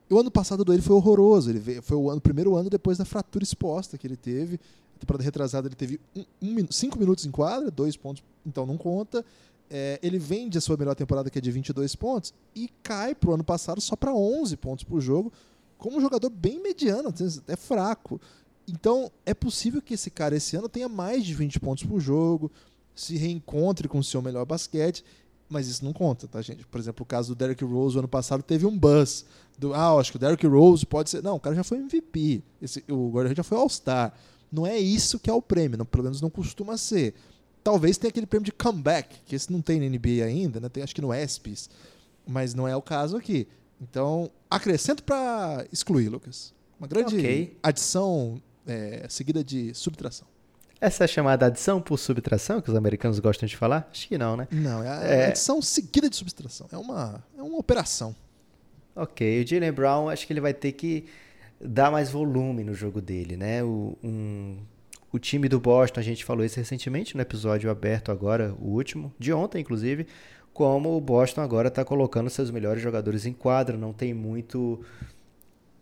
O 0.09 0.19
ano 0.19 0.31
passado 0.31 0.63
dele 0.65 0.81
foi 0.81 0.95
horroroso. 0.95 1.49
Ele 1.49 1.59
veio, 1.59 1.81
foi 1.81 1.97
o 1.97 2.09
ano, 2.09 2.21
primeiro 2.21 2.55
ano 2.55 2.69
depois 2.69 2.97
da 2.97 3.05
fratura 3.05 3.43
exposta 3.43 3.97
que 3.97 4.07
ele 4.07 4.17
teve. 4.17 4.59
A 4.95 4.99
temporada 4.99 5.23
retrasada 5.23 5.67
ele 5.67 5.75
teve 5.75 5.99
um, 6.15 6.25
um, 6.41 6.71
cinco 6.71 6.97
minutos 6.97 7.25
em 7.25 7.31
quadra, 7.31 7.69
dois 7.69 7.97
pontos, 7.97 8.23
então 8.45 8.65
não 8.65 8.77
conta. 8.77 9.25
É, 9.69 9.99
ele 10.01 10.17
vende 10.17 10.57
a 10.57 10.61
sua 10.61 10.77
melhor 10.77 10.95
temporada, 10.95 11.29
que 11.29 11.37
é 11.37 11.41
de 11.41 11.51
22 11.51 11.95
pontos, 11.95 12.33
e 12.55 12.69
cai 12.81 13.13
pro 13.13 13.33
ano 13.33 13.43
passado 13.43 13.81
só 13.81 13.95
para 13.95 14.13
11 14.13 14.55
pontos 14.57 14.83
por 14.83 15.01
jogo, 15.01 15.33
como 15.77 15.97
um 15.97 16.01
jogador 16.01 16.29
bem 16.29 16.61
mediano, 16.61 17.09
até 17.09 17.55
fraco. 17.55 18.21
Então, 18.67 19.11
é 19.25 19.33
possível 19.33 19.81
que 19.81 19.93
esse 19.93 20.09
cara 20.09 20.35
esse 20.35 20.55
ano 20.55 20.67
tenha 20.67 20.89
mais 20.89 21.23
de 21.23 21.33
20 21.33 21.59
pontos 21.59 21.83
por 21.83 21.99
jogo, 21.99 22.51
se 22.95 23.15
reencontre 23.17 23.87
com 23.87 23.99
o 23.99 24.03
seu 24.03 24.21
melhor 24.21 24.45
basquete, 24.45 25.03
mas 25.47 25.67
isso 25.67 25.85
não 25.85 25.93
conta, 25.93 26.27
tá, 26.27 26.41
gente? 26.41 26.65
Por 26.65 26.79
exemplo, 26.79 27.03
o 27.03 27.05
caso 27.05 27.35
do 27.35 27.37
Derrick 27.37 27.63
Rose, 27.63 27.95
o 27.95 27.99
ano 27.99 28.07
passado 28.07 28.41
teve 28.41 28.65
um 28.65 28.77
buzz. 28.77 29.25
Do, 29.57 29.73
ah, 29.73 29.93
acho 29.99 30.11
que 30.11 30.17
o 30.17 30.19
Derrick 30.19 30.45
Rose 30.47 30.85
pode 30.85 31.09
ser. 31.09 31.21
Não, 31.21 31.35
o 31.35 31.39
cara 31.39 31.55
já 31.55 31.63
foi 31.63 31.77
MVP. 31.77 32.41
Esse, 32.61 32.83
o 32.89 33.09
Gordon 33.09 33.35
já 33.35 33.43
foi 33.43 33.57
All-Star. 33.57 34.13
Não 34.51 34.65
é 34.65 34.77
isso 34.77 35.19
que 35.19 35.29
é 35.29 35.33
o 35.33 35.41
prêmio, 35.41 35.77
não, 35.77 35.85
pelo 35.85 36.03
menos 36.03 36.21
não 36.21 36.29
costuma 36.29 36.77
ser. 36.77 37.13
Talvez 37.63 37.97
tenha 37.97 38.09
aquele 38.09 38.25
prêmio 38.25 38.45
de 38.45 38.51
comeback, 38.51 39.17
que 39.25 39.35
esse 39.35 39.51
não 39.51 39.61
tem 39.61 39.79
na 39.79 39.89
NBA 39.89 40.23
ainda, 40.25 40.59
né? 40.59 40.69
Tem 40.69 40.83
acho 40.83 40.95
que 40.95 41.01
no 41.01 41.13
ESPYs, 41.13 41.69
mas 42.25 42.53
não 42.53 42.67
é 42.67 42.75
o 42.75 42.81
caso 42.81 43.17
aqui. 43.17 43.47
Então, 43.81 44.31
acrescento 44.49 45.03
para 45.03 45.65
excluir, 45.71 46.09
Lucas. 46.09 46.53
Uma 46.79 46.87
grande 46.87 47.17
okay. 47.17 47.57
adição 47.61 48.41
é, 48.67 49.05
seguida 49.09 49.43
de 49.43 49.73
subtração. 49.73 50.27
Essa 50.79 51.05
é 51.05 51.07
chamada 51.07 51.45
adição 51.45 51.81
por 51.81 51.97
subtração, 51.97 52.61
que 52.61 52.69
os 52.69 52.75
americanos 52.75 53.19
gostam 53.19 53.47
de 53.47 53.55
falar? 53.55 53.87
Acho 53.91 54.07
que 54.07 54.17
não, 54.17 54.35
né? 54.35 54.47
Não, 54.51 54.83
é 54.83 54.89
a 54.89 55.03
é... 55.03 55.27
adição 55.27 55.61
seguida 55.61 56.09
de 56.09 56.15
subtração. 56.15 56.67
É 56.71 56.77
uma, 56.77 57.23
é 57.37 57.41
uma 57.41 57.57
operação. 57.57 58.15
Ok, 58.95 59.43
o 59.43 59.47
Jalen 59.47 59.71
Brown, 59.71 60.09
acho 60.09 60.27
que 60.27 60.33
ele 60.33 60.41
vai 60.41 60.53
ter 60.53 60.73
que 60.73 61.05
dar 61.59 61.91
mais 61.91 62.09
volume 62.09 62.63
no 62.63 62.73
jogo 62.73 63.01
dele, 63.01 63.37
né? 63.37 63.63
O, 63.63 63.97
um, 64.03 64.57
o 65.11 65.19
time 65.19 65.47
do 65.47 65.59
Boston, 65.59 65.99
a 65.99 66.03
gente 66.03 66.25
falou 66.25 66.45
isso 66.45 66.57
recentemente 66.57 67.15
no 67.15 67.21
episódio 67.21 67.69
aberto 67.69 68.11
agora, 68.11 68.53
o 68.59 68.69
último, 68.69 69.13
de 69.17 69.31
ontem, 69.31 69.61
inclusive, 69.61 70.07
como 70.53 70.95
o 70.95 71.01
Boston 71.01 71.41
agora 71.41 71.67
está 71.69 71.83
colocando 71.83 72.29
seus 72.29 72.51
melhores 72.51 72.81
jogadores 72.81 73.25
em 73.25 73.33
quadra, 73.33 73.77
não 73.77 73.91
tem 73.91 74.13
muito 74.13 74.81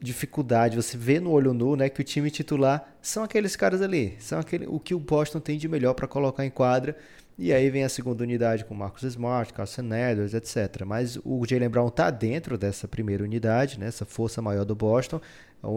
dificuldade, 0.03 0.75
você 0.75 0.97
vê 0.97 1.17
no 1.17 1.31
olho 1.31 1.53
nu, 1.53 1.77
né, 1.77 1.87
que 1.87 2.01
o 2.01 2.03
time 2.03 2.29
titular 2.29 2.93
são 3.01 3.23
aqueles 3.23 3.55
caras 3.55 3.81
ali, 3.81 4.17
são 4.19 4.37
aquele, 4.37 4.67
o 4.67 4.77
que 4.77 4.93
o 4.93 4.99
Boston 4.99 5.39
tem 5.39 5.57
de 5.57 5.67
melhor 5.69 5.93
para 5.93 6.07
colocar 6.07 6.45
em 6.45 6.49
quadra. 6.49 6.95
E 7.39 7.51
aí 7.51 7.67
vem 7.71 7.83
a 7.83 7.89
segunda 7.89 8.21
unidade 8.21 8.63
com 8.63 8.75
Marcus 8.75 9.03
Smart, 9.03 9.51
Carson 9.53 9.91
Edwards, 9.91 10.35
etc. 10.35 10.83
Mas 10.85 11.17
o 11.23 11.43
Jalen 11.47 11.69
Brown 11.69 11.87
está 11.87 12.11
dentro 12.11 12.59
dessa 12.59 12.87
primeira 12.87 13.23
unidade, 13.23 13.79
né, 13.79 13.87
essa 13.87 14.05
força 14.05 14.41
maior 14.41 14.65
do 14.65 14.75
Boston, 14.75 15.21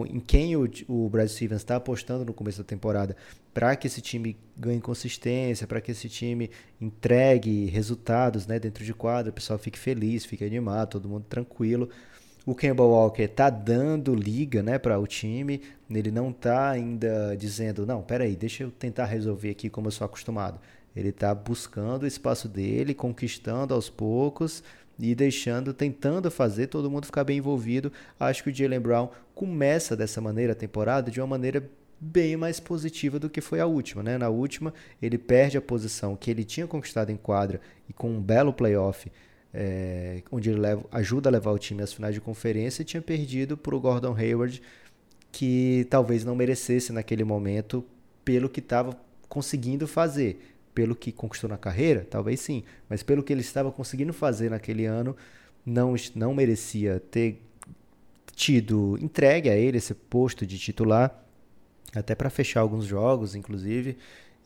em 0.09 0.19
quem 0.19 0.57
o, 0.57 0.69
o 0.89 1.09
Brad 1.09 1.29
Stevens 1.29 1.61
está 1.61 1.77
apostando 1.77 2.25
no 2.25 2.33
começo 2.33 2.57
da 2.57 2.63
temporada 2.65 3.15
para 3.53 3.75
que 3.77 3.87
esse 3.87 4.01
time 4.01 4.37
ganhe 4.57 4.81
consistência, 4.81 5.65
para 5.65 5.79
que 5.79 5.91
esse 5.91 6.09
time 6.09 6.51
entregue 6.81 7.65
resultados 7.67 8.45
né, 8.45 8.59
dentro 8.59 8.83
de 8.83 8.93
quadra, 8.93 9.31
o 9.31 9.33
pessoal 9.33 9.57
fique 9.57 9.79
feliz, 9.79 10.25
fique 10.25 10.43
animado, 10.43 10.89
todo 10.89 11.07
mundo 11.07 11.25
tranquilo. 11.27 11.89
O 12.47 12.55
Kemba 12.55 12.81
Walker 12.81 13.27
tá 13.27 13.49
dando 13.49 14.15
liga, 14.15 14.63
né, 14.63 14.79
para 14.79 14.97
o 14.97 15.05
time. 15.05 15.61
Ele 15.91 16.09
não 16.09 16.31
tá 16.31 16.69
ainda 16.69 17.35
dizendo, 17.35 17.85
não, 17.85 18.01
peraí, 18.01 18.37
deixa 18.37 18.63
eu 18.63 18.71
tentar 18.71 19.03
resolver 19.03 19.49
aqui 19.49 19.69
como 19.69 19.87
eu 19.87 19.91
sou 19.91 20.05
acostumado. 20.05 20.57
Ele 20.95 21.11
tá 21.11 21.35
buscando 21.35 22.03
o 22.03 22.07
espaço 22.07 22.47
dele, 22.47 22.93
conquistando 22.93 23.73
aos 23.73 23.89
poucos 23.89 24.63
e 24.97 25.13
deixando, 25.13 25.73
tentando 25.73 26.31
fazer 26.31 26.67
todo 26.67 26.89
mundo 26.89 27.07
ficar 27.07 27.25
bem 27.25 27.39
envolvido. 27.39 27.91
Acho 28.17 28.45
que 28.45 28.49
o 28.49 28.55
Jalen 28.55 28.79
Brown 28.79 29.09
começa 29.35 29.93
dessa 29.93 30.21
maneira 30.21 30.53
a 30.53 30.55
temporada 30.55 31.11
de 31.11 31.19
uma 31.19 31.27
maneira 31.27 31.69
bem 31.99 32.37
mais 32.37 32.61
positiva 32.61 33.19
do 33.19 33.29
que 33.29 33.41
foi 33.41 33.59
a 33.59 33.65
última, 33.65 34.01
né? 34.01 34.17
Na 34.17 34.29
última, 34.29 34.73
ele 35.01 35.17
perde 35.17 35.57
a 35.57 35.61
posição 35.61 36.15
que 36.15 36.31
ele 36.31 36.45
tinha 36.45 36.65
conquistado 36.65 37.09
em 37.09 37.17
quadra 37.17 37.59
e 37.89 37.93
com 37.93 38.09
um 38.09 38.21
belo 38.21 38.53
playoff 38.53 39.11
é, 39.59 40.21
onde 40.31 40.51
ele 40.51 40.59
leva, 40.59 40.85
ajuda 40.91 41.29
a 41.29 41.31
levar 41.31 41.51
o 41.51 41.57
time 41.57 41.81
às 41.81 41.91
finais 41.91 42.13
de 42.13 42.21
conferência, 42.21 42.83
e 42.83 42.85
tinha 42.85 43.01
perdido 43.01 43.57
para 43.57 43.75
o 43.75 43.79
Gordon 43.79 44.15
Hayward, 44.15 44.61
que 45.31 45.87
talvez 45.89 46.23
não 46.23 46.35
merecesse 46.35 46.93
naquele 46.93 47.23
momento 47.23 47.83
pelo 48.23 48.47
que 48.47 48.59
estava 48.59 48.95
conseguindo 49.27 49.87
fazer. 49.87 50.53
Pelo 50.75 50.95
que 50.95 51.11
conquistou 51.11 51.49
na 51.49 51.57
carreira, 51.57 52.05
talvez 52.07 52.39
sim, 52.39 52.63
mas 52.87 53.01
pelo 53.01 53.23
que 53.23 53.33
ele 53.33 53.41
estava 53.41 53.71
conseguindo 53.71 54.13
fazer 54.13 54.51
naquele 54.51 54.85
ano, 54.85 55.17
não, 55.65 55.95
não 56.13 56.35
merecia 56.35 57.01
ter 57.09 57.41
tido 58.35 58.95
entregue 59.01 59.49
a 59.49 59.55
ele 59.55 59.79
esse 59.79 59.95
posto 59.95 60.45
de 60.45 60.59
titular, 60.59 61.25
até 61.95 62.13
para 62.13 62.29
fechar 62.29 62.59
alguns 62.59 62.85
jogos, 62.85 63.33
inclusive. 63.33 63.97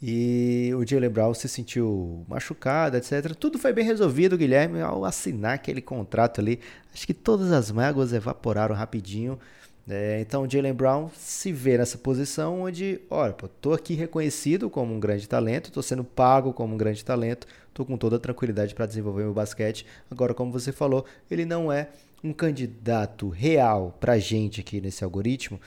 E 0.02 0.72
o 0.76 0.86
Jalen 0.86 1.10
Brown 1.10 1.34
se 1.34 1.48
sentiu 1.48 2.26
machucado, 2.28 2.98
etc. 2.98 3.36
Tudo 3.36 3.60
foi 3.60 3.72
bem 3.72 3.86
resolvido, 3.86 4.36
Guilherme, 4.36 4.82
ao 4.82 5.06
assinar 5.06 5.54
aquele 5.54 5.82
contrato 5.82 6.42
ali. 6.42 6.60
Acho 6.92 7.06
que 7.06 7.14
todas 7.14 7.52
as 7.52 7.72
mágoas 7.72 8.12
evaporaram 8.12 8.74
rapidinho. 8.74 9.38
É, 9.88 10.20
então, 10.22 10.50
Jalen 10.50 10.74
Brown 10.74 11.10
se 11.16 11.52
vê 11.52 11.78
nessa 11.78 11.98
posição 11.98 12.62
onde, 12.62 13.02
olha, 13.10 13.34
pô, 13.34 13.48
tô 13.48 13.74
aqui 13.74 13.94
reconhecido 13.94 14.70
como 14.70 14.94
um 14.94 15.00
grande 15.00 15.28
talento, 15.28 15.72
tô 15.72 15.82
sendo 15.82 16.04
pago 16.04 16.54
como 16.54 16.74
um 16.74 16.78
grande 16.78 17.04
talento, 17.04 17.46
tô 17.74 17.84
com 17.84 17.98
toda 17.98 18.16
a 18.16 18.20
tranquilidade 18.20 18.74
para 18.74 18.86
desenvolver 18.86 19.24
meu 19.24 19.34
basquete. 19.34 19.86
Agora, 20.10 20.34
como 20.34 20.52
você 20.52 20.72
falou, 20.72 21.06
ele 21.30 21.46
não 21.46 21.72
é 21.72 21.90
um 22.24 22.32
candidato 22.32 23.30
real 23.30 23.96
para 24.00 24.18
gente 24.20 24.62
aqui 24.62 24.80
nesse 24.80 25.04
algoritmo, 25.04 25.60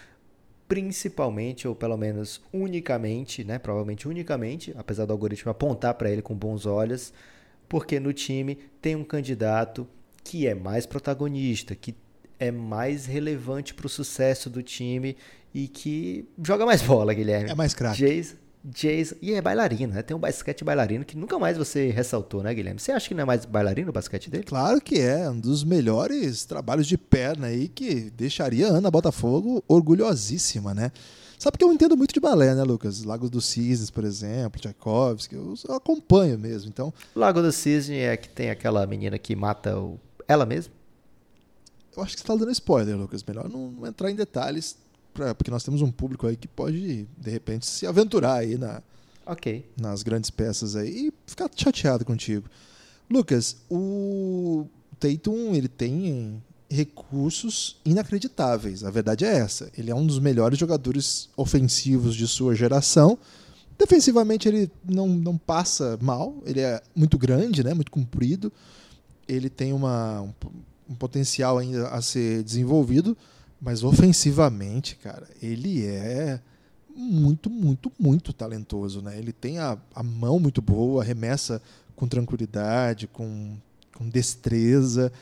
principalmente, 0.67 1.69
ou 1.69 1.75
pelo 1.75 1.97
menos 1.97 2.41
unicamente, 2.53 3.45
né, 3.45 3.59
provavelmente 3.59 4.09
unicamente, 4.09 4.73
apesar 4.77 5.05
do 5.05 5.13
algoritmo 5.13 5.51
apontar 5.51 5.95
para 5.95 6.11
ele 6.11 6.23
com 6.23 6.35
bons 6.35 6.67
olhos, 6.67 7.13
porque 7.69 8.01
no 8.01 8.13
time 8.13 8.59
tem 8.81 8.97
um 8.97 9.05
candidato 9.05 9.87
que 10.23 10.47
é 10.47 10.55
mais 10.55 10.87
protagonista, 10.87 11.75
que 11.75 11.95
é 12.39 12.51
mais 12.51 13.07
relevante 13.07 13.75
para 13.75 13.87
o 13.87 13.89
sucesso 13.89 14.49
do 14.49 14.63
time 14.63 15.17
e 15.55 15.69
que 15.69 16.29
joga 16.43 16.67
mais 16.67 16.83
bola, 16.83 17.15
Guilherme. 17.15 17.51
É 17.51 17.55
mais 17.55 17.75
craque. 17.75 17.99
Jason, 17.99 18.37
Jason, 18.65 19.17
e 19.21 19.35
é 19.35 19.43
bailarino, 19.43 19.93
né? 19.93 20.03
Tem 20.03 20.17
um 20.17 20.21
basquete 20.21 20.65
bailarino 20.65 21.05
que 21.05 21.19
nunca 21.19 21.39
mais 21.39 21.59
você 21.59 21.91
ressaltou, 21.91 22.43
né, 22.43 22.55
Guilherme? 22.55 22.81
Você 22.81 22.93
acha 22.93 23.07
que 23.07 23.15
não 23.15 23.23
é 23.23 23.25
mais 23.27 23.45
bailarino 23.45 23.91
o 23.91 23.93
basquete 23.93 24.31
dele? 24.31 24.45
Claro 24.45 24.81
que 24.81 24.99
é, 24.99 25.29
um 25.29 25.39
dos 25.39 25.63
melhores 25.63 26.47
trabalhos 26.47 26.87
de 26.87 26.97
perna 26.97 27.49
aí 27.49 27.69
que 27.69 28.11
deixaria 28.11 28.69
a 28.69 28.71
Ana 28.71 28.91
Botafogo 28.91 29.63
orgulhosíssima, 29.69 30.73
né? 30.73 30.91
Sabe 31.39 31.59
que 31.59 31.65
eu 31.65 31.71
entendo 31.71 31.95
muito 31.95 32.15
de 32.15 32.21
balé, 32.21 32.55
né, 32.55 32.63
Lucas? 32.63 33.05
Lagos 33.05 33.29
do 33.29 33.41
Cisnes, 33.41 33.91
por 33.91 34.03
exemplo, 34.03 34.59
Tchaikovsky, 34.59 35.35
eu, 35.35 35.55
acompanho 35.75 36.39
mesmo, 36.39 36.71
então... 36.71 36.91
Lago 37.15 37.43
do 37.43 37.53
Cisne 37.53 37.99
é 37.99 38.17
que 38.17 38.31
tem 38.31 38.49
aquela 38.49 38.87
menina 38.87 39.19
que 39.19 39.37
mata 39.37 39.79
o... 39.79 40.01
ela 40.27 40.47
mesma? 40.47 40.73
Eu 41.95 42.03
acho 42.03 42.15
que 42.15 42.21
você 42.21 42.25
está 42.25 42.35
dando 42.35 42.51
spoiler, 42.51 42.97
Lucas. 42.97 43.23
Melhor 43.23 43.49
não 43.49 43.87
entrar 43.87 44.11
em 44.11 44.15
detalhes, 44.15 44.77
pra, 45.15 45.35
porque 45.35 45.51
nós 45.51 45.65
temos 45.65 45.81
um 45.81 45.91
público 45.91 46.27
aí 46.27 46.37
que 46.37 46.49
pode, 46.49 47.07
de 47.17 47.31
repente, 47.31 47.65
se 47.67 47.87
aventurar 47.87 48.35
aí 48.35 48.59
na, 48.59 48.83
Ok. 49.25 49.65
nas 49.81 50.03
grandes 50.03 50.29
peças 50.31 50.77
aí 50.77 51.09
e 51.09 51.13
ficar 51.27 51.49
chateado 51.55 52.05
contigo. 52.05 52.47
Lucas, 53.09 53.57
o 53.71 54.67
Tatum, 54.99 55.55
ele 55.55 55.69
tem 55.69 56.43
recursos 56.69 57.77
inacreditáveis. 57.85 58.85
A 58.85 58.91
verdade 58.91 59.25
é 59.25 59.37
essa. 59.39 59.71
Ele 59.77 59.91
é 59.91 59.95
um 59.95 60.07
dos 60.07 60.19
melhores 60.19 60.59
jogadores 60.59 61.29
ofensivos 61.37 62.15
de 62.15 62.27
sua 62.27 62.55
geração. 62.55 63.19
Defensivamente 63.79 64.49
ele 64.49 64.71
não, 64.85 65.07
não 65.09 65.39
passa 65.39 65.99
mal. 66.01 66.43
Ele 66.45 66.61
é 66.61 66.83
muito 66.95 67.17
grande, 67.19 67.63
né? 67.63 67.75
muito 67.75 67.91
comprido. 67.91 68.53
Ele 69.29 69.49
tem 69.49 69.73
uma, 69.73 70.23
um, 70.23 70.33
um 70.91 70.95
potencial 70.95 71.59
ainda 71.59 71.89
a 71.89 72.03
ser 72.03 72.43
desenvolvido. 72.43 73.17
Mas 73.61 73.83
ofensivamente, 73.83 74.97
cara, 74.97 75.29
ele 75.41 75.85
é 75.87 76.41
muito, 76.95 77.51
muito, 77.51 77.91
muito 77.99 78.33
talentoso, 78.33 79.03
né? 79.03 79.19
Ele 79.19 79.33
tem 79.33 79.59
a, 79.59 79.77
a 79.95 80.03
mão 80.03 80.39
muito 80.39 80.63
boa, 80.63 81.03
arremessa 81.03 81.61
com 81.97 82.07
tranquilidade, 82.07 83.07
com, 83.07 83.57
com 83.97 84.09
destreza. 84.09 85.13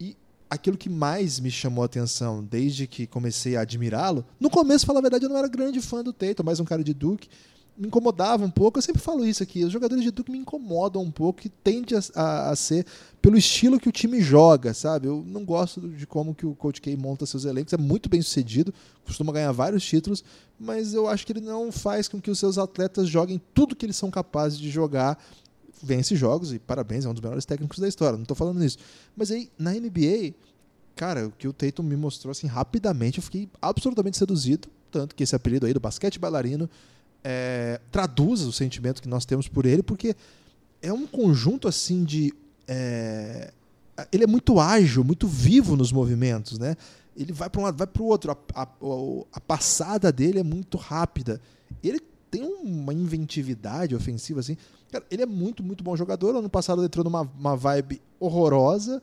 E 0.00 0.16
aquilo 0.48 0.76
que 0.76 0.88
mais 0.88 1.40
me 1.40 1.50
chamou 1.50 1.82
a 1.82 1.86
atenção 1.86 2.44
desde 2.44 2.86
que 2.86 3.06
comecei 3.06 3.56
a 3.56 3.62
admirá-lo, 3.62 4.24
no 4.38 4.50
começo, 4.50 4.86
falar 4.86 5.00
a 5.00 5.02
verdade, 5.02 5.24
eu 5.24 5.28
não 5.28 5.36
era 5.36 5.48
grande 5.48 5.80
fã 5.80 6.02
do 6.02 6.12
Tatum, 6.12 6.44
mais 6.44 6.60
um 6.60 6.64
cara 6.64 6.84
de 6.84 6.94
Duke, 6.94 7.28
me 7.76 7.88
incomodava 7.88 8.44
um 8.44 8.50
pouco. 8.50 8.78
Eu 8.78 8.82
sempre 8.82 9.02
falo 9.02 9.24
isso 9.24 9.42
aqui, 9.42 9.64
os 9.64 9.72
jogadores 9.72 10.02
de 10.02 10.10
Duke 10.10 10.30
me 10.30 10.38
incomodam 10.38 11.02
um 11.02 11.10
pouco, 11.10 11.42
que 11.42 11.48
tende 11.48 11.94
a, 11.94 12.00
a, 12.14 12.50
a 12.50 12.56
ser 12.56 12.86
pelo 13.20 13.36
estilo 13.36 13.78
que 13.78 13.88
o 13.88 13.92
time 13.92 14.20
joga, 14.20 14.72
sabe? 14.72 15.08
Eu 15.08 15.22
não 15.26 15.44
gosto 15.44 15.80
de 15.88 16.06
como 16.06 16.34
que 16.34 16.46
o 16.46 16.54
Coach 16.54 16.80
K 16.80 16.96
monta 16.96 17.26
seus 17.26 17.44
elencos, 17.44 17.72
é 17.72 17.76
muito 17.76 18.08
bem 18.08 18.22
sucedido, 18.22 18.72
costuma 19.04 19.32
ganhar 19.32 19.52
vários 19.52 19.84
títulos, 19.84 20.24
mas 20.58 20.94
eu 20.94 21.06
acho 21.08 21.26
que 21.26 21.32
ele 21.32 21.40
não 21.40 21.70
faz 21.70 22.08
com 22.08 22.20
que 22.20 22.30
os 22.30 22.38
seus 22.38 22.56
atletas 22.56 23.08
joguem 23.08 23.40
tudo 23.52 23.76
que 23.76 23.84
eles 23.84 23.96
são 23.96 24.10
capazes 24.10 24.58
de 24.58 24.70
jogar. 24.70 25.22
Vence 25.82 26.16
jogos 26.16 26.54
e 26.54 26.58
parabéns, 26.58 27.04
é 27.04 27.08
um 27.08 27.12
dos 27.12 27.20
melhores 27.20 27.44
técnicos 27.44 27.78
da 27.78 27.86
história, 27.86 28.16
não 28.16 28.22
estou 28.22 28.36
falando 28.36 28.58
nisso. 28.58 28.78
Mas 29.14 29.30
aí, 29.30 29.50
na 29.58 29.72
NBA, 29.72 30.34
cara, 30.94 31.26
o 31.26 31.30
que 31.30 31.46
o 31.46 31.52
Tatum 31.52 31.82
me 31.82 31.96
mostrou 31.96 32.30
assim 32.30 32.46
rapidamente, 32.46 33.18
eu 33.18 33.22
fiquei 33.22 33.46
absolutamente 33.60 34.16
seduzido, 34.16 34.68
tanto 34.90 35.14
que 35.14 35.22
esse 35.22 35.36
apelido 35.36 35.66
aí 35.66 35.74
do 35.74 35.80
basquete 35.80 36.18
bailarino 36.18 36.70
é, 37.28 37.80
traduz 37.90 38.42
o 38.42 38.52
sentimento 38.52 39.02
que 39.02 39.08
nós 39.08 39.24
temos 39.24 39.48
por 39.48 39.66
ele, 39.66 39.82
porque 39.82 40.14
é 40.80 40.92
um 40.92 41.06
conjunto 41.08 41.66
assim 41.66 42.04
de. 42.04 42.32
é, 42.68 43.52
ele 44.12 44.22
é 44.22 44.26
muito 44.28 44.60
ágil, 44.60 45.02
muito 45.02 45.26
vivo 45.26 45.74
nos 45.74 45.90
movimentos, 45.90 46.56
né? 46.56 46.76
Ele 47.16 47.32
vai 47.32 47.50
para 47.50 47.60
um 47.60 47.64
lado, 47.64 47.76
vai 47.76 47.86
para 47.86 48.02
o 48.02 48.06
outro. 48.06 48.30
A, 48.30 48.62
a- 48.62 48.68
a 49.32 49.40
passada 49.40 50.12
dele 50.12 50.38
é 50.38 50.42
muito 50.44 50.76
rápida. 50.76 51.40
Ele 51.82 51.98
tem 52.30 52.44
uma 52.44 52.92
inventividade 52.94 53.94
ofensiva 53.96 54.38
assim. 54.40 54.56
Cara, 54.92 55.04
ele 55.10 55.22
é 55.22 55.26
muito, 55.26 55.62
muito 55.64 55.82
bom 55.82 55.96
jogador. 55.96 56.36
Ano 56.36 56.48
passado 56.50 56.78
ele 56.80 56.86
entrou 56.86 57.02
numa 57.02 57.22
uma 57.22 57.56
vibe 57.56 58.00
horrorosa. 58.20 59.02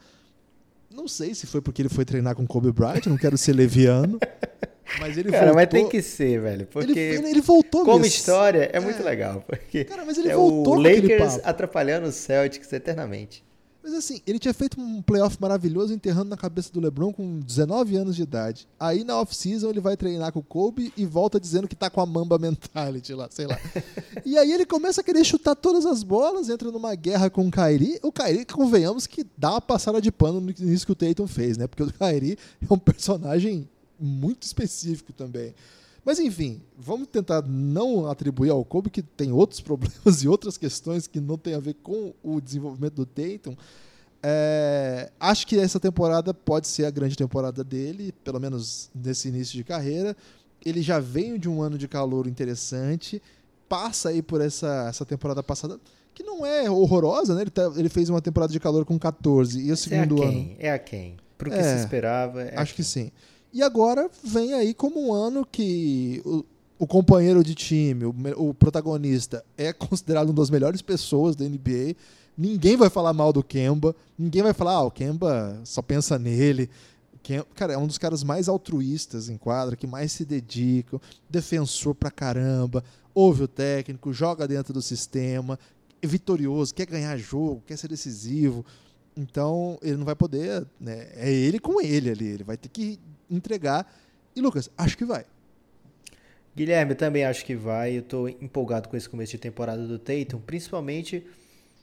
Não 0.94 1.08
sei 1.08 1.34
se 1.36 1.48
foi 1.48 1.60
porque 1.60 1.82
ele 1.82 1.90
foi 1.90 2.06
treinar 2.06 2.36
com 2.36 2.46
Kobe 2.48 2.72
Bryant, 2.72 3.08
não 3.08 3.18
quero 3.18 3.38
ser 3.38 3.52
leviano. 3.54 4.18
Mas 5.00 5.18
ele 5.18 5.32
Cara, 5.32 5.46
voltou. 5.46 5.56
mas 5.56 5.70
tem 5.70 5.90
que 5.90 6.02
ser, 6.02 6.42
velho. 6.42 6.68
Porque 6.68 6.92
ele, 7.00 7.30
ele, 7.30 7.42
voltou 7.42 7.84
como 7.86 8.00
nesse- 8.00 8.18
história 8.18 8.70
é, 8.72 8.78
É. 8.78 8.80
muito 8.80 9.02
legal. 9.04 9.44
Porque 9.48 9.86
Cara, 9.86 10.04
mas 10.06 10.18
ele 10.18 10.30
é 10.30 10.36
voltou 10.36 10.76
o 10.76 10.82
Lakers 10.82 11.40
atrapalhando 11.44 12.08
o 12.08 12.12
Celtics 12.12 12.72
eternamente. 12.74 13.44
Mas 13.86 13.94
assim, 13.96 14.22
ele 14.26 14.40
tinha 14.40 14.54
feito 14.54 14.80
um 14.80 15.02
playoff 15.02 15.36
maravilhoso 15.42 15.94
enterrando 15.94 16.30
na 16.30 16.38
cabeça 16.38 16.72
do 16.72 16.80
LeBron 16.80 17.12
com 17.12 17.42
19 17.42 17.98
anos 17.98 18.16
de 18.16 18.24
idade. 18.24 18.66
Aí 18.80 19.04
na 19.04 19.20
off-season 19.20 19.70
ele 19.70 19.82
vai 19.82 19.98
treinar 19.98 20.32
com 20.32 20.40
o 20.40 20.44
Kobe 20.44 20.94
e 20.96 21.06
volta 21.06 21.38
dizendo 21.38 21.68
que 21.68 21.76
tá 21.76 21.90
com 21.90 22.00
a 22.00 22.06
Mamba 22.06 22.40
Mentality 22.40 23.14
lá, 23.14 23.28
sei 23.30 23.46
lá. 23.46 23.60
e 24.26 24.38
aí 24.38 24.54
ele 24.54 24.66
começa 24.66 25.02
a 25.02 25.04
querer 25.04 25.26
chutar 25.26 25.54
todas 25.54 25.86
as 25.86 26.02
bolas, 26.02 26.48
entra 26.48 26.72
numa 26.72 26.96
guerra 26.96 27.30
com 27.30 27.46
o 27.46 27.52
Kyrie. 27.52 28.00
O 28.02 28.10
Kyrie, 28.10 28.46
convenhamos 28.46 29.06
que 29.06 29.26
dá 29.38 29.52
uma 29.52 29.62
passada 29.62 30.00
de 30.02 30.14
pano 30.14 30.40
nisso 30.40 30.86
que 30.86 30.92
o 30.94 30.96
Tatum 30.96 31.28
fez, 31.28 31.58
né? 31.58 31.68
Porque 31.68 31.84
o 31.84 31.92
Kyrie 31.92 32.38
é 32.62 32.74
um 32.74 32.78
personagem 32.80 33.68
muito 34.04 34.44
específico 34.44 35.14
também. 35.14 35.54
Mas 36.06 36.20
enfim, 36.20 36.62
vamos 36.78 37.08
tentar 37.08 37.42
não 37.48 38.08
atribuir 38.12 38.50
ao 38.50 38.64
Kobe 38.66 38.90
que 38.90 39.02
tem 39.02 39.32
outros 39.32 39.62
problemas 39.62 40.22
e 40.24 40.28
outras 40.28 40.58
questões 40.58 41.08
que 41.08 41.22
não 41.22 41.38
tem 41.38 41.54
a 41.54 41.60
ver 41.60 41.76
com 41.76 42.14
o 42.22 42.42
desenvolvimento 42.42 42.96
do 42.96 43.06
Tatum. 43.06 43.56
É, 44.22 45.12
acho 45.20 45.46
que 45.48 45.58
essa 45.58 45.80
temporada 45.80 46.34
pode 46.34 46.68
ser 46.68 46.86
a 46.86 46.92
grande 46.92 47.16
temporada 47.16 47.64
dele, 47.64 48.14
pelo 48.24 48.40
menos 48.40 48.90
nesse 48.96 49.28
início 49.28 49.56
de 49.56 49.64
carreira. 49.64 50.16
Ele 50.66 50.82
já 50.82 51.00
veio 51.00 51.38
de 51.38 51.50
um 51.50 51.62
ano 51.62 51.78
de 51.78 51.88
calor 51.90 52.26
interessante, 52.28 53.22
passa 53.68 54.10
aí 54.10 54.22
por 54.22 54.40
essa, 54.40 54.86
essa 54.88 55.06
temporada 55.06 55.44
passada, 55.44 55.78
que 56.14 56.24
não 56.24 56.46
é 56.46 56.70
horrorosa, 56.70 57.36
né? 57.36 57.42
Ele, 57.42 57.50
tá- 57.50 57.72
ele 57.76 57.90
fez 57.90 58.10
uma 58.10 58.22
temporada 58.22 58.54
de 58.54 58.60
calor 58.62 58.86
com 58.86 58.98
14 58.98 59.60
e 59.60 59.72
o 59.72 59.74
Isso 59.74 59.94
é 59.94 59.98
a 59.98 60.02
segundo 60.04 60.16
quem? 60.22 60.28
ano. 60.44 60.56
É 60.60 60.72
a 60.72 60.80
quem? 60.80 61.18
Pro 61.38 61.50
que 61.52 61.58
É, 61.58 61.64
se 61.78 61.84
esperava. 61.84 62.44
é 62.44 62.58
Acho 62.58 62.76
que 62.76 62.84
sim. 62.84 63.12
E 63.54 63.62
agora 63.62 64.10
vem 64.24 64.54
aí 64.54 64.74
como 64.74 65.00
um 65.00 65.14
ano 65.14 65.46
que 65.46 66.22
o, 66.26 66.44
o 66.80 66.88
companheiro 66.88 67.44
de 67.44 67.54
time, 67.54 68.06
o, 68.06 68.16
o 68.38 68.54
protagonista, 68.54 69.46
é 69.56 69.72
considerado 69.72 70.30
uma 70.30 70.36
das 70.36 70.50
melhores 70.50 70.82
pessoas 70.82 71.36
da 71.36 71.46
NBA. 71.46 71.96
Ninguém 72.36 72.76
vai 72.76 72.90
falar 72.90 73.14
mal 73.14 73.32
do 73.32 73.44
Kemba. 73.44 73.96
Ninguém 74.18 74.42
vai 74.42 74.54
falar, 74.54 74.72
ah, 74.74 74.82
o 74.84 74.90
Kemba 74.92 75.62
só 75.64 75.84
pensa 75.84 76.18
nele. 76.18 76.68
O 77.14 77.20
Kem- 77.20 77.44
cara, 77.54 77.74
é 77.74 77.78
um 77.78 77.86
dos 77.86 78.00
caras 78.00 78.24
mais 78.24 78.50
altruístas 78.50 79.30
em 79.30 79.38
quadra, 79.38 79.76
que 79.76 79.86
mais 79.86 80.12
se 80.12 80.26
dedicam, 80.26 81.00
defensor 81.30 81.94
pra 81.94 82.10
caramba, 82.10 82.84
ouve 83.14 83.44
o 83.44 83.48
técnico, 83.48 84.12
joga 84.12 84.48
dentro 84.48 84.74
do 84.74 84.82
sistema, 84.82 85.60
é 86.02 86.08
vitorioso, 86.08 86.74
quer 86.74 86.88
ganhar 86.88 87.16
jogo, 87.18 87.62
quer 87.68 87.78
ser 87.78 87.88
decisivo. 87.88 88.66
Então, 89.16 89.78
ele 89.84 89.98
não 89.98 90.06
vai 90.06 90.16
poder, 90.16 90.66
né? 90.80 91.08
É 91.14 91.32
ele 91.32 91.60
com 91.60 91.80
ele 91.80 92.10
ali, 92.10 92.26
ele 92.26 92.44
vai 92.44 92.58
ter 92.58 92.68
que 92.68 93.00
entregar. 93.36 93.92
E 94.36 94.42
Lucas, 94.42 94.70
acho 94.78 94.98
que 94.98 95.06
vai. 95.06 95.26
Guilherme, 96.56 96.94
também 96.96 97.26
acho 97.26 97.46
que 97.46 97.56
vai. 97.56 97.98
Eu 97.98 98.04
tô 98.04 98.28
empolgado 98.28 98.88
com 98.88 98.96
esse 98.96 99.10
começo 99.10 99.32
de 99.32 99.38
temporada 99.38 99.88
do 99.88 99.98
Tatum, 99.98 100.40
principalmente 100.40 101.26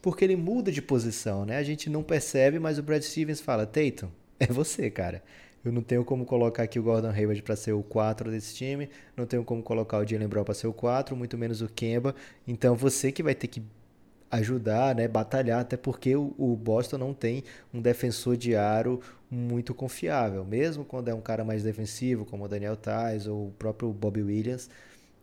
porque 0.00 0.24
ele 0.24 0.36
muda 0.36 0.70
de 0.70 0.80
posição, 0.80 1.44
né? 1.44 1.56
A 1.56 1.62
gente 1.62 1.90
não 1.90 2.02
percebe, 2.02 2.58
mas 2.58 2.78
o 2.78 2.82
Brad 2.82 3.02
Stevens 3.02 3.40
fala: 3.40 3.66
Tatum, 3.66 4.08
é 4.38 4.46
você, 4.46 4.90
cara. 4.90 5.22
Eu 5.62 5.72
não 5.72 5.82
tenho 5.82 6.04
como 6.04 6.24
colocar 6.24 6.62
aqui 6.62 6.78
o 6.78 6.82
Gordon 6.82 7.10
Hayward 7.10 7.42
para 7.42 7.54
ser 7.54 7.72
o 7.72 7.82
4 7.82 8.30
desse 8.30 8.54
time, 8.54 8.88
não 9.14 9.26
tenho 9.26 9.44
como 9.44 9.62
colocar 9.62 9.98
o 9.98 10.06
Jalen 10.06 10.26
Brown 10.26 10.42
para 10.42 10.54
ser 10.54 10.66
o 10.66 10.72
4, 10.72 11.14
muito 11.14 11.36
menos 11.36 11.60
o 11.60 11.68
Kemba. 11.68 12.14
Então 12.48 12.74
você 12.74 13.12
que 13.12 13.22
vai 13.22 13.34
ter 13.34 13.46
que 13.46 13.62
ajudar, 14.30 14.94
né, 14.94 15.06
batalhar, 15.06 15.60
até 15.60 15.76
porque 15.76 16.16
o 16.16 16.56
Boston 16.56 16.96
não 16.96 17.12
tem 17.12 17.44
um 17.74 17.82
defensor 17.82 18.38
de 18.38 18.54
aro 18.54 19.00
muito 19.30 19.74
confiável, 19.74 20.44
mesmo 20.44 20.84
quando 20.84 21.08
é 21.08 21.14
um 21.14 21.20
cara 21.20 21.44
mais 21.44 21.62
defensivo, 21.62 22.24
como 22.26 22.44
o 22.44 22.48
Daniel 22.48 22.76
Tais 22.76 23.26
ou 23.26 23.48
o 23.48 23.52
próprio 23.52 23.92
Bobby 23.92 24.22
Williams, 24.22 24.68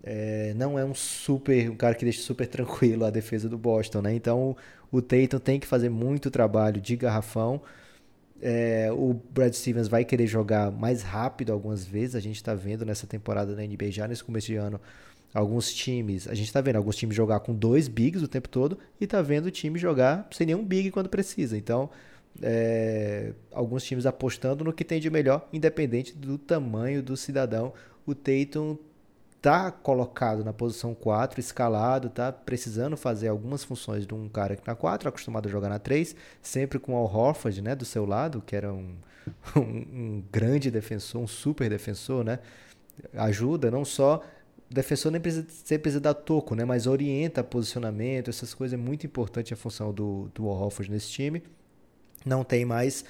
é, 0.04 0.54
não 0.56 0.80
é 0.80 0.86
um 0.86 0.94
super, 0.96 1.70
um 1.72 1.76
cara 1.76 1.96
que 1.96 2.06
deixa 2.06 2.22
super 2.22 2.48
tranquilo 2.50 3.06
a 3.06 3.10
defesa 3.10 3.50
do 3.50 3.58
Boston, 3.58 4.02
né? 4.02 4.14
Então 4.16 4.56
o 4.92 5.02
Tatum 5.02 5.40
tem 5.40 5.60
que 5.60 5.68
fazer 5.68 5.90
muito 5.90 6.32
trabalho 6.32 6.82
de 6.82 6.96
garrafão, 6.96 7.62
É, 8.40 8.92
o 8.92 9.14
Brad 9.14 9.54
Stevens 9.54 9.88
vai 9.88 10.06
querer 10.06 10.28
jogar 10.28 10.72
mais 10.72 11.02
rápido 11.02 11.52
algumas 11.52 11.86
vezes. 11.86 12.16
A 12.16 12.20
gente 12.20 12.36
está 12.36 12.54
vendo 12.54 12.86
nessa 12.86 13.08
temporada 13.08 13.56
da 13.56 13.64
NBA 13.64 13.92
já 13.92 14.08
nesse 14.08 14.24
começo 14.24 14.48
de 14.48 14.56
ano 14.56 14.80
alguns 15.34 15.74
times. 15.74 16.28
A 16.28 16.34
gente 16.36 16.48
está 16.48 16.62
vendo 16.62 16.78
alguns 16.78 16.96
times 16.96 17.16
jogar 17.16 17.40
com 17.42 17.54
dois 17.54 17.88
bigs 17.88 18.22
o 18.24 18.28
tempo 18.28 18.48
todo 18.50 18.78
e 19.00 19.06
está 19.06 19.22
vendo 19.22 19.48
o 19.48 19.52
time 19.52 19.80
jogar 19.80 20.28
sem 20.32 20.48
nenhum 20.48 20.64
big 20.64 20.92
quando 20.92 21.10
precisa. 21.10 21.58
Então, 21.58 21.90
é, 22.42 23.34
alguns 23.52 23.84
times 23.84 24.06
apostando 24.06 24.64
no 24.64 24.74
que 24.74 24.84
tem 24.84 25.00
de 25.00 25.10
melhor, 25.10 25.48
independente 25.52 26.16
do 26.16 26.38
tamanho 26.38 27.02
do 27.02 27.18
cidadão. 27.18 27.74
O 28.06 28.14
Tatum 28.14 28.78
tá 29.42 29.72
colocado 29.72 30.44
na 30.44 30.52
posição 30.52 30.94
4, 30.94 31.40
escalado, 31.40 32.10
tá 32.10 32.32
precisando 32.32 32.98
fazer 32.98 33.28
algumas 33.28 33.64
funções 33.64 34.06
de 34.06 34.14
um 34.14 34.28
cara 34.28 34.56
que 34.56 34.68
na 34.68 34.76
4, 34.76 35.10
acostumado 35.10 35.48
a 35.48 35.52
jogar 35.52 35.70
na 35.70 35.80
3, 35.80 36.16
sempre 36.42 36.80
com 36.80 36.94
o 36.94 37.04
Horford, 37.04 37.62
né, 37.62 37.76
do 37.76 37.86
seu 37.86 38.06
lado, 38.06 38.42
que 38.46 38.56
era 38.56 38.74
um, 38.74 38.96
um, 39.56 39.62
um 39.62 40.24
grande 40.32 40.72
defensor, 40.72 41.22
um 41.22 41.28
super 41.28 41.70
defensor, 41.70 42.24
né? 42.24 42.40
Ajuda 43.14 43.70
não 43.70 43.86
só 43.86 44.24
defensor 44.70 45.12
nem 45.12 45.22
precisa, 45.22 45.46
sempre 45.50 45.84
precisa 45.84 46.02
dar 46.02 46.14
toco, 46.14 46.56
né? 46.56 46.66
Mas 46.66 46.88
orienta 46.88 47.44
posicionamento, 47.44 48.30
essas 48.30 48.54
coisas 48.54 48.78
é 48.78 48.82
muito 48.82 49.06
importante 49.06 49.54
a 49.54 49.58
função 49.58 49.94
do, 49.94 50.30
do 50.34 50.46
Horford 50.48 50.92
nesse 50.92 51.10
time. 51.10 51.44
Não 52.26 52.44
tem 52.44 52.66
mais. 52.66 53.06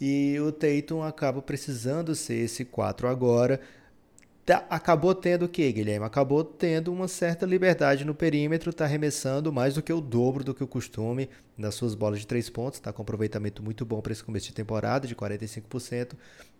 E 0.00 0.38
o 0.40 0.50
Tatum 0.50 1.02
acaba 1.02 1.40
precisando 1.40 2.14
ser 2.14 2.34
esse 2.34 2.64
4 2.64 3.06
agora 3.06 3.60
tá, 4.44 4.64
acabou 4.68 5.14
tendo 5.14 5.44
o 5.44 5.48
que, 5.48 5.70
Guilherme? 5.72 6.04
Acabou 6.04 6.44
tendo 6.44 6.92
uma 6.92 7.08
certa 7.08 7.46
liberdade 7.46 8.04
no 8.04 8.14
perímetro, 8.14 8.70
está 8.70 8.84
arremessando 8.84 9.52
mais 9.52 9.74
do 9.74 9.82
que 9.82 9.92
o 9.92 10.00
dobro 10.00 10.44
do 10.44 10.54
que 10.54 10.64
o 10.64 10.66
costume 10.66 11.28
nas 11.56 11.74
suas 11.74 11.94
bolas 11.94 12.20
de 12.20 12.26
três 12.26 12.50
pontos, 12.50 12.78
está 12.78 12.92
com 12.92 13.02
aproveitamento 13.02 13.62
muito 13.62 13.84
bom 13.84 14.00
para 14.00 14.12
esse 14.12 14.24
começo 14.24 14.46
de 14.46 14.54
temporada, 14.54 15.06
de 15.06 15.14
45%, 15.14 16.14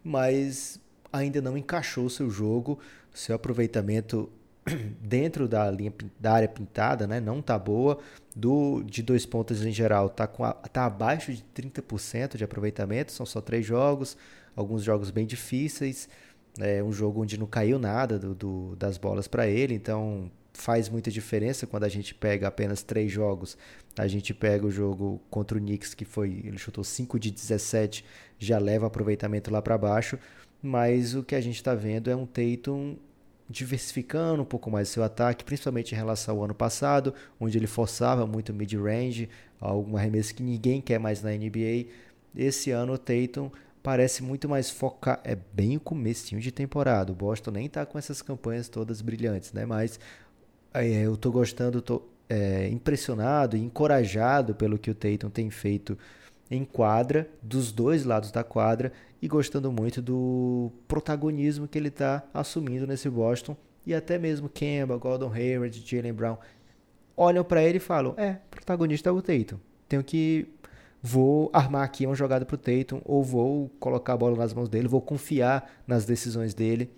mas 0.05 0.81
ainda 1.13 1.41
não 1.41 1.57
encaixou 1.57 2.09
seu 2.09 2.31
jogo, 2.31 2.79
seu 3.13 3.35
aproveitamento 3.35 4.31
dentro 5.01 5.49
da 5.49 5.71
linha 5.71 5.93
da 6.19 6.33
área 6.33 6.49
pintada, 6.49 7.07
né, 7.07 7.21
não 7.21 7.43
tá 7.43 7.59
boa. 7.59 7.99
Do 8.35 8.83
de 8.85 9.03
dois 9.03 9.27
pontos 9.27 9.65
em 9.65 9.73
geral 9.73 10.09
tá 10.09 10.27
com 10.27 10.45
a, 10.45 10.53
tá 10.53 10.87
abaixo 10.87 11.33
de 11.33 11.45
30% 11.55 12.37
de 12.37 12.45
aproveitamento, 12.45 13.13
são 13.13 13.27
só 13.27 13.41
três 13.41 13.67
jogos, 13.67 14.17
alguns 14.57 14.83
jogos 14.83 15.11
bem 15.11 15.27
difíceis. 15.27 16.09
É 16.59 16.83
um 16.83 16.93
jogo 16.93 17.23
onde 17.23 17.39
não 17.39 17.47
caiu 17.47 17.79
nada 17.79 18.19
do, 18.19 18.35
do 18.35 18.77
das 18.77 18.99
bolas 18.99 19.27
para 19.27 19.47
ele, 19.47 19.75
então 19.75 20.31
faz 20.55 20.89
muita 20.89 21.11
diferença 21.11 21.67
quando 21.67 21.85
a 21.85 21.89
gente 21.89 22.15
pega 22.15 22.47
apenas 22.47 22.83
três 22.83 23.11
jogos. 23.11 23.57
A 23.97 24.07
gente 24.07 24.33
pega 24.35 24.67
o 24.67 24.71
jogo 24.71 25.21
contra 25.31 25.57
o 25.57 25.61
Knicks, 25.61 25.95
que 25.95 26.05
foi. 26.05 26.43
Ele 26.45 26.59
chutou 26.59 26.85
5 26.85 27.19
de 27.19 27.31
17, 27.31 28.05
já 28.39 28.59
leva 28.59 28.87
aproveitamento 28.87 29.51
lá 29.51 29.61
para 29.63 29.79
baixo. 29.79 30.19
Mas 30.63 31.15
o 31.15 31.23
que 31.23 31.35
a 31.35 31.41
gente 31.41 31.57
está 31.57 31.75
vendo 31.75 32.11
é 32.11 32.17
um 32.17 32.27
Tatum 32.27 32.97
diversificando 33.53 34.43
um 34.43 34.47
pouco 34.47 34.71
mais 34.71 34.89
seu 34.89 35.05
ataque, 35.05 35.45
principalmente 35.45 35.93
em 35.93 35.97
relação 35.97 36.39
ao 36.39 36.45
ano 36.45 36.55
passado, 36.55 37.15
onde 37.39 37.59
ele 37.59 37.67
forçava 37.67 38.27
muito 38.27 38.53
mid-range, 38.53 39.29
algum 39.61 39.97
arremesso 39.97 40.35
que 40.35 40.43
ninguém 40.43 40.81
quer 40.81 40.99
mais 40.99 41.23
na 41.23 41.31
NBA. 41.31 41.87
Esse 42.35 42.71
ano 42.71 42.95
o 42.95 42.99
Tatum 42.99 43.51
parece 43.83 44.23
muito 44.23 44.49
mais 44.49 44.71
focar. 44.71 45.21
É 45.23 45.37
bem 45.37 45.77
o 45.77 45.81
comecinho 45.81 46.41
de 46.41 46.51
temporada. 46.51 47.13
O 47.13 47.15
Boston 47.15 47.51
nem 47.51 47.69
tá 47.69 47.85
com 47.85 47.99
essas 47.99 48.23
campanhas 48.23 48.69
todas 48.69 49.03
brilhantes, 49.03 49.53
né? 49.53 49.67
Mas 49.67 50.01
é, 50.73 51.03
eu 51.03 51.17
tô 51.17 51.31
gostando, 51.31 51.83
tô 51.83 52.03
é, 52.29 52.69
impressionado 52.69 53.57
e 53.57 53.61
encorajado 53.61 54.55
pelo 54.55 54.79
que 54.79 54.91
o 54.91 54.95
Tatum 54.95 55.29
tem 55.29 55.51
feito 55.51 55.99
em 56.53 56.65
quadra, 56.65 57.29
dos 57.43 57.73
dois 57.73 58.05
lados 58.05 58.31
da 58.31 58.45
quadra, 58.45 58.93
e 59.21 59.27
gostando 59.27 59.73
muito 59.73 60.03
do 60.03 60.71
protagonismo 60.87 61.67
que 61.67 61.79
ele 61.79 61.89
está 61.89 62.23
assumindo 62.35 62.87
nesse 62.87 63.09
Boston. 63.09 63.57
E 63.87 63.95
até 63.95 64.19
mesmo 64.19 64.49
Kemba, 64.49 64.97
Gordon 64.97 65.33
Hayward, 65.33 65.83
Jalen 65.85 66.13
Brown 66.13 66.37
olham 67.17 67.43
para 67.43 67.63
ele 67.63 67.79
e 67.79 67.81
falam: 67.81 68.15
é, 68.17 68.37
protagonista 68.51 69.09
é 69.09 69.13
o 69.13 69.23
Tatum. 69.23 69.59
Tenho 69.89 70.05
que 70.05 70.47
vou 71.03 71.51
armar 71.53 71.83
aqui 71.83 72.07
uma 72.07 72.15
jogada 72.15 72.45
para 72.45 72.55
o 72.55 72.59
Tatum 72.59 73.01
ou 73.05 73.25
vou 73.25 73.71
colocar 73.81 74.13
a 74.13 74.17
bola 74.17 74.37
nas 74.37 74.53
mãos 74.55 74.69
dele, 74.69 74.87
vou 74.87 75.01
confiar 75.01 75.83
nas 75.87 76.05
decisões 76.05 76.55
dele. 76.55 76.91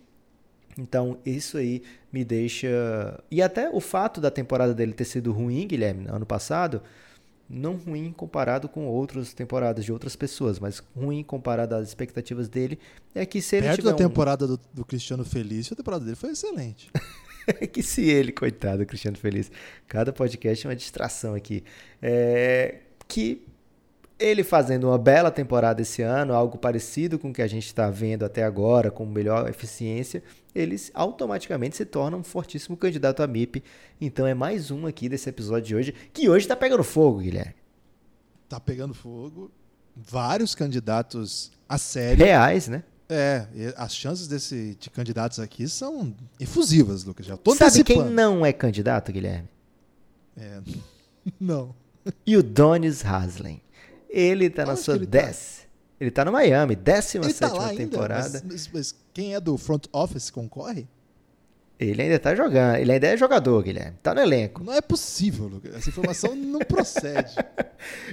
Então, 0.76 1.18
isso 1.24 1.56
aí 1.56 1.82
me 2.12 2.24
deixa. 2.24 3.22
E 3.30 3.40
até 3.40 3.70
o 3.70 3.80
fato 3.80 4.20
da 4.20 4.30
temporada 4.30 4.74
dele 4.74 4.92
ter 4.92 5.04
sido 5.04 5.32
ruim, 5.32 5.68
Guilherme, 5.68 6.06
ano 6.08 6.26
passado, 6.26 6.82
não 7.48 7.76
ruim 7.76 8.12
comparado 8.12 8.68
com 8.68 8.86
outras 8.86 9.34
temporadas 9.34 9.84
de 9.84 9.92
outras 9.92 10.16
pessoas, 10.16 10.58
mas 10.58 10.82
ruim 10.96 11.22
comparado 11.22 11.74
às 11.74 11.88
expectativas 11.88 12.48
dele, 12.48 12.78
é 13.14 13.26
que 13.26 13.40
se 13.42 13.56
ele 13.56 13.66
Perto 13.66 13.76
tiver 13.80 13.90
da 13.90 13.96
temporada 13.96 14.44
um... 14.44 14.48
do, 14.48 14.60
do, 14.72 14.84
Cristiano 14.84 15.24
Felício, 15.24 15.74
a 15.74 15.76
temporada 15.76 16.04
dele 16.04 16.16
foi 16.16 16.30
excelente. 16.30 16.90
É 17.46 17.66
que 17.68 17.82
se 17.82 18.08
ele, 18.08 18.32
coitado, 18.32 18.84
Cristiano 18.86 19.16
Feliz, 19.18 19.50
cada 19.86 20.12
podcast 20.12 20.66
é 20.66 20.70
uma 20.70 20.76
distração 20.76 21.34
aqui. 21.34 21.62
É... 22.00 22.80
Que 23.06 23.43
ele 24.18 24.44
fazendo 24.44 24.88
uma 24.88 24.98
bela 24.98 25.30
temporada 25.30 25.82
esse 25.82 26.02
ano, 26.02 26.34
algo 26.34 26.56
parecido 26.56 27.18
com 27.18 27.30
o 27.30 27.32
que 27.32 27.42
a 27.42 27.46
gente 27.46 27.66
está 27.66 27.90
vendo 27.90 28.24
até 28.24 28.44
agora, 28.44 28.90
com 28.90 29.04
melhor 29.04 29.48
eficiência, 29.48 30.22
eles 30.54 30.90
automaticamente 30.94 31.76
se 31.76 31.84
tornam 31.84 32.20
um 32.20 32.24
fortíssimo 32.24 32.76
candidato 32.76 33.22
a 33.22 33.26
MIP. 33.26 33.62
Então 34.00 34.26
é 34.26 34.34
mais 34.34 34.70
um 34.70 34.86
aqui 34.86 35.08
desse 35.08 35.28
episódio 35.28 35.66
de 35.66 35.74
hoje, 35.74 35.94
que 36.12 36.28
hoje 36.28 36.44
está 36.44 36.54
pegando 36.54 36.84
fogo, 36.84 37.18
Guilherme. 37.18 37.54
Tá 38.48 38.60
pegando 38.60 38.94
fogo. 38.94 39.50
Vários 39.96 40.54
candidatos 40.54 41.50
a 41.68 41.78
sério. 41.78 42.24
Reais, 42.24 42.68
né? 42.68 42.84
É, 43.08 43.46
as 43.76 43.94
chances 43.94 44.26
desse, 44.26 44.76
de 44.78 44.90
candidatos 44.90 45.38
aqui 45.38 45.68
são 45.68 46.14
efusivas, 46.40 47.04
Lucas. 47.04 47.26
Já 47.26 47.36
tô 47.36 47.54
Sabe 47.54 47.84
quem 47.84 48.02
não 48.04 48.44
é 48.44 48.52
candidato, 48.52 49.12
Guilherme? 49.12 49.48
É, 50.36 50.60
não. 51.38 51.74
E 52.26 52.36
o 52.36 52.42
Donis 52.42 53.04
Haslem. 53.04 53.63
Ele 54.14 54.48
tá 54.48 54.62
Onde 54.62 54.70
na 54.70 54.76
sua 54.76 54.94
ele 54.94 55.06
décima. 55.06 55.64
Tá? 55.64 55.68
Ele 56.00 56.10
tá 56.10 56.24
no 56.24 56.32
Miami, 56.32 56.76
17 56.76 57.34
tá 57.34 57.74
temporada. 57.74 58.42
Mas, 58.44 58.68
mas, 58.72 58.94
quem 59.12 59.34
é 59.34 59.40
do 59.40 59.56
front 59.58 59.86
office 59.92 60.30
concorre? 60.30 60.86
Ele 61.78 62.02
ainda 62.02 62.18
tá 62.20 62.34
jogando, 62.34 62.76
ele 62.76 62.92
ainda 62.92 63.08
é 63.08 63.16
jogador, 63.16 63.62
Guilherme. 63.62 63.98
Tá 64.00 64.14
no 64.14 64.20
elenco. 64.20 64.62
Não 64.62 64.72
é 64.72 64.80
possível, 64.80 65.48
Lucas. 65.48 65.74
Essa 65.74 65.88
informação 65.88 66.34
não 66.34 66.60
procede. 66.60 67.34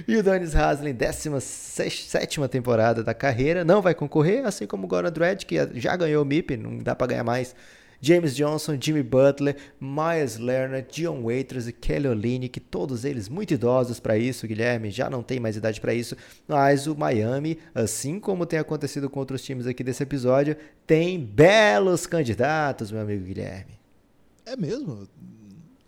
E 0.06 0.14
o 0.16 0.22
Donis 0.22 0.54
Haslem, 0.54 0.92
17 0.92 2.46
temporada 2.50 3.02
da 3.02 3.14
carreira, 3.14 3.64
não 3.64 3.80
vai 3.80 3.94
concorrer, 3.94 4.44
assim 4.44 4.66
como 4.66 4.84
o 4.84 4.86
Goran 4.86 5.10
Dredd, 5.10 5.46
que 5.46 5.56
já 5.80 5.96
ganhou 5.96 6.22
o 6.22 6.26
MIP, 6.26 6.58
não 6.58 6.76
dá 6.76 6.94
para 6.94 7.06
ganhar 7.06 7.24
mais. 7.24 7.56
James 8.04 8.34
Johnson, 8.34 8.76
Jimmy 8.80 9.04
Butler, 9.04 9.56
Myers 9.80 10.36
Leonard, 10.36 10.88
Dion 10.90 11.22
Waiters 11.22 11.68
e 11.68 11.72
Kelly 11.72 12.08
Olynyk, 12.08 12.58
todos 12.58 13.04
eles 13.04 13.28
muito 13.28 13.54
idosos 13.54 14.00
para 14.00 14.18
isso, 14.18 14.44
Guilherme, 14.44 14.90
já 14.90 15.08
não 15.08 15.22
tem 15.22 15.38
mais 15.38 15.56
idade 15.56 15.80
para 15.80 15.94
isso, 15.94 16.16
mas 16.48 16.88
o 16.88 16.96
Miami, 16.96 17.58
assim 17.72 18.18
como 18.18 18.44
tem 18.44 18.58
acontecido 18.58 19.08
com 19.08 19.20
outros 19.20 19.40
times 19.44 19.68
aqui 19.68 19.84
desse 19.84 20.02
episódio, 20.02 20.56
tem 20.84 21.24
belos 21.24 22.04
candidatos, 22.04 22.90
meu 22.90 23.02
amigo 23.02 23.24
Guilherme. 23.24 23.78
É 24.44 24.56
mesmo? 24.56 25.06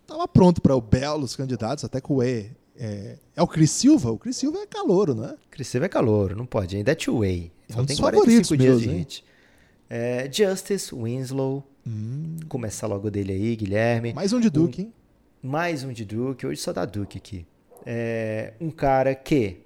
Tava 0.07 0.29
pronto 0.29 0.62
para 0.62 0.77
o 0.77 0.81
belos 0.81 1.35
candidatos, 1.35 1.85
até 1.85 2.01
com 2.01 2.15
o 2.15 2.23
E. 2.23 2.49
É, 2.77 3.17
é, 3.35 3.43
o 3.43 3.47
Chris 3.49 3.73
Silva? 3.73 4.12
O 4.12 4.19
Chris 4.19 4.37
Silva 4.37 4.59
é 4.59 4.67
calouro, 4.67 5.17
né? 5.17 5.35
Chris 5.51 5.67
Silva 5.67 5.87
é 5.87 5.89
calouro, 5.89 6.37
não 6.37 6.47
pode. 6.47 6.77
Ainda 6.77 6.93
é 6.93 6.95
two-way. 6.95 7.51
Só 7.71 7.79
é 7.79 7.83
um 7.83 7.87
tem 7.87 7.97
45 7.97 8.57
dias 8.57 8.81
de 8.81 8.89
hit. 8.89 9.25
É, 9.89 10.29
Justice 10.31 10.95
Winslow, 10.95 11.67
Hum. 11.87 12.37
Começar 12.49 12.87
logo 12.87 13.11
dele 13.11 13.32
aí, 13.32 13.57
Guilherme. 13.57 14.12
Mais 14.14 14.32
um 14.32 14.41
de 14.41 14.49
Duke, 14.49 14.80
um, 14.80 14.85
hein? 14.85 14.93
Mais 15.43 15.85
um 15.85 15.93
de 15.93 16.05
Duke. 16.05 16.47
Hoje 16.47 16.61
só 16.61 16.72
dá 16.72 16.85
Duke 16.85 17.18
aqui. 17.18 17.47
É 17.85 18.55
um 18.61 18.70
cara 18.70 19.14
que 19.14 19.59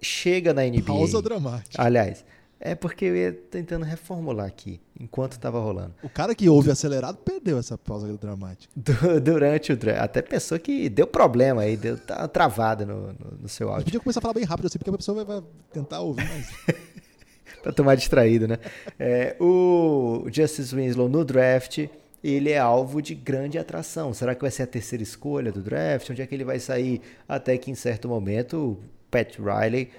chega 0.00 0.52
na 0.52 0.62
NBA. 0.64 0.82
Pausa 0.82 1.22
dramática. 1.22 1.80
Aliás, 1.80 2.24
é 2.60 2.74
porque 2.74 3.04
eu 3.04 3.16
ia 3.16 3.32
tentando 3.32 3.84
reformular 3.84 4.46
aqui, 4.46 4.80
enquanto 4.98 5.32
estava 5.32 5.60
rolando. 5.60 5.94
O 6.02 6.08
cara 6.08 6.34
que 6.34 6.48
ouve 6.48 6.72
acelerado 6.72 7.18
perdeu 7.18 7.56
essa 7.56 7.78
pausa 7.78 8.12
dramática. 8.16 8.72
Durante 9.22 9.72
o 9.72 9.76
draft. 9.76 10.02
Até 10.02 10.22
pensou 10.22 10.58
que 10.58 10.88
deu 10.88 11.06
problema 11.06 11.62
aí, 11.62 11.76
deu 11.76 11.96
tá 11.96 12.26
travada 12.26 12.84
no, 12.84 13.12
no, 13.12 13.38
no, 13.42 13.48
seu 13.48 13.68
áudio. 13.68 13.84
podia 13.84 14.00
começar 14.00 14.18
a 14.18 14.22
falar 14.22 14.34
bem 14.34 14.44
rápido 14.44 14.66
assim, 14.66 14.78
porque 14.78 14.90
a 14.90 14.96
pessoa 14.96 15.24
vai, 15.24 15.40
vai 15.40 15.48
tentar 15.72 16.00
ouvir 16.00 16.28
mais. 16.28 16.48
para 17.62 17.72
tomar 17.72 17.94
distraído, 17.94 18.46
né? 18.48 18.58
É, 18.98 19.36
o 19.40 20.26
Justice 20.30 20.74
Winslow 20.74 21.08
no 21.08 21.24
draft, 21.24 21.86
ele 22.22 22.50
é 22.50 22.58
alvo 22.58 23.00
de 23.00 23.14
grande 23.14 23.58
atração. 23.58 24.12
Será 24.12 24.34
que 24.34 24.42
vai 24.42 24.50
ser 24.50 24.64
a 24.64 24.66
terceira 24.66 25.02
escolha 25.02 25.52
do 25.52 25.60
draft? 25.60 26.10
Onde 26.10 26.22
é 26.22 26.26
que 26.26 26.34
ele 26.34 26.44
vai 26.44 26.58
sair? 26.58 27.00
Até 27.28 27.56
que 27.58 27.70
em 27.70 27.74
certo 27.74 28.08
momento, 28.08 28.78
Pat 29.10 29.38
Riley, 29.38 29.90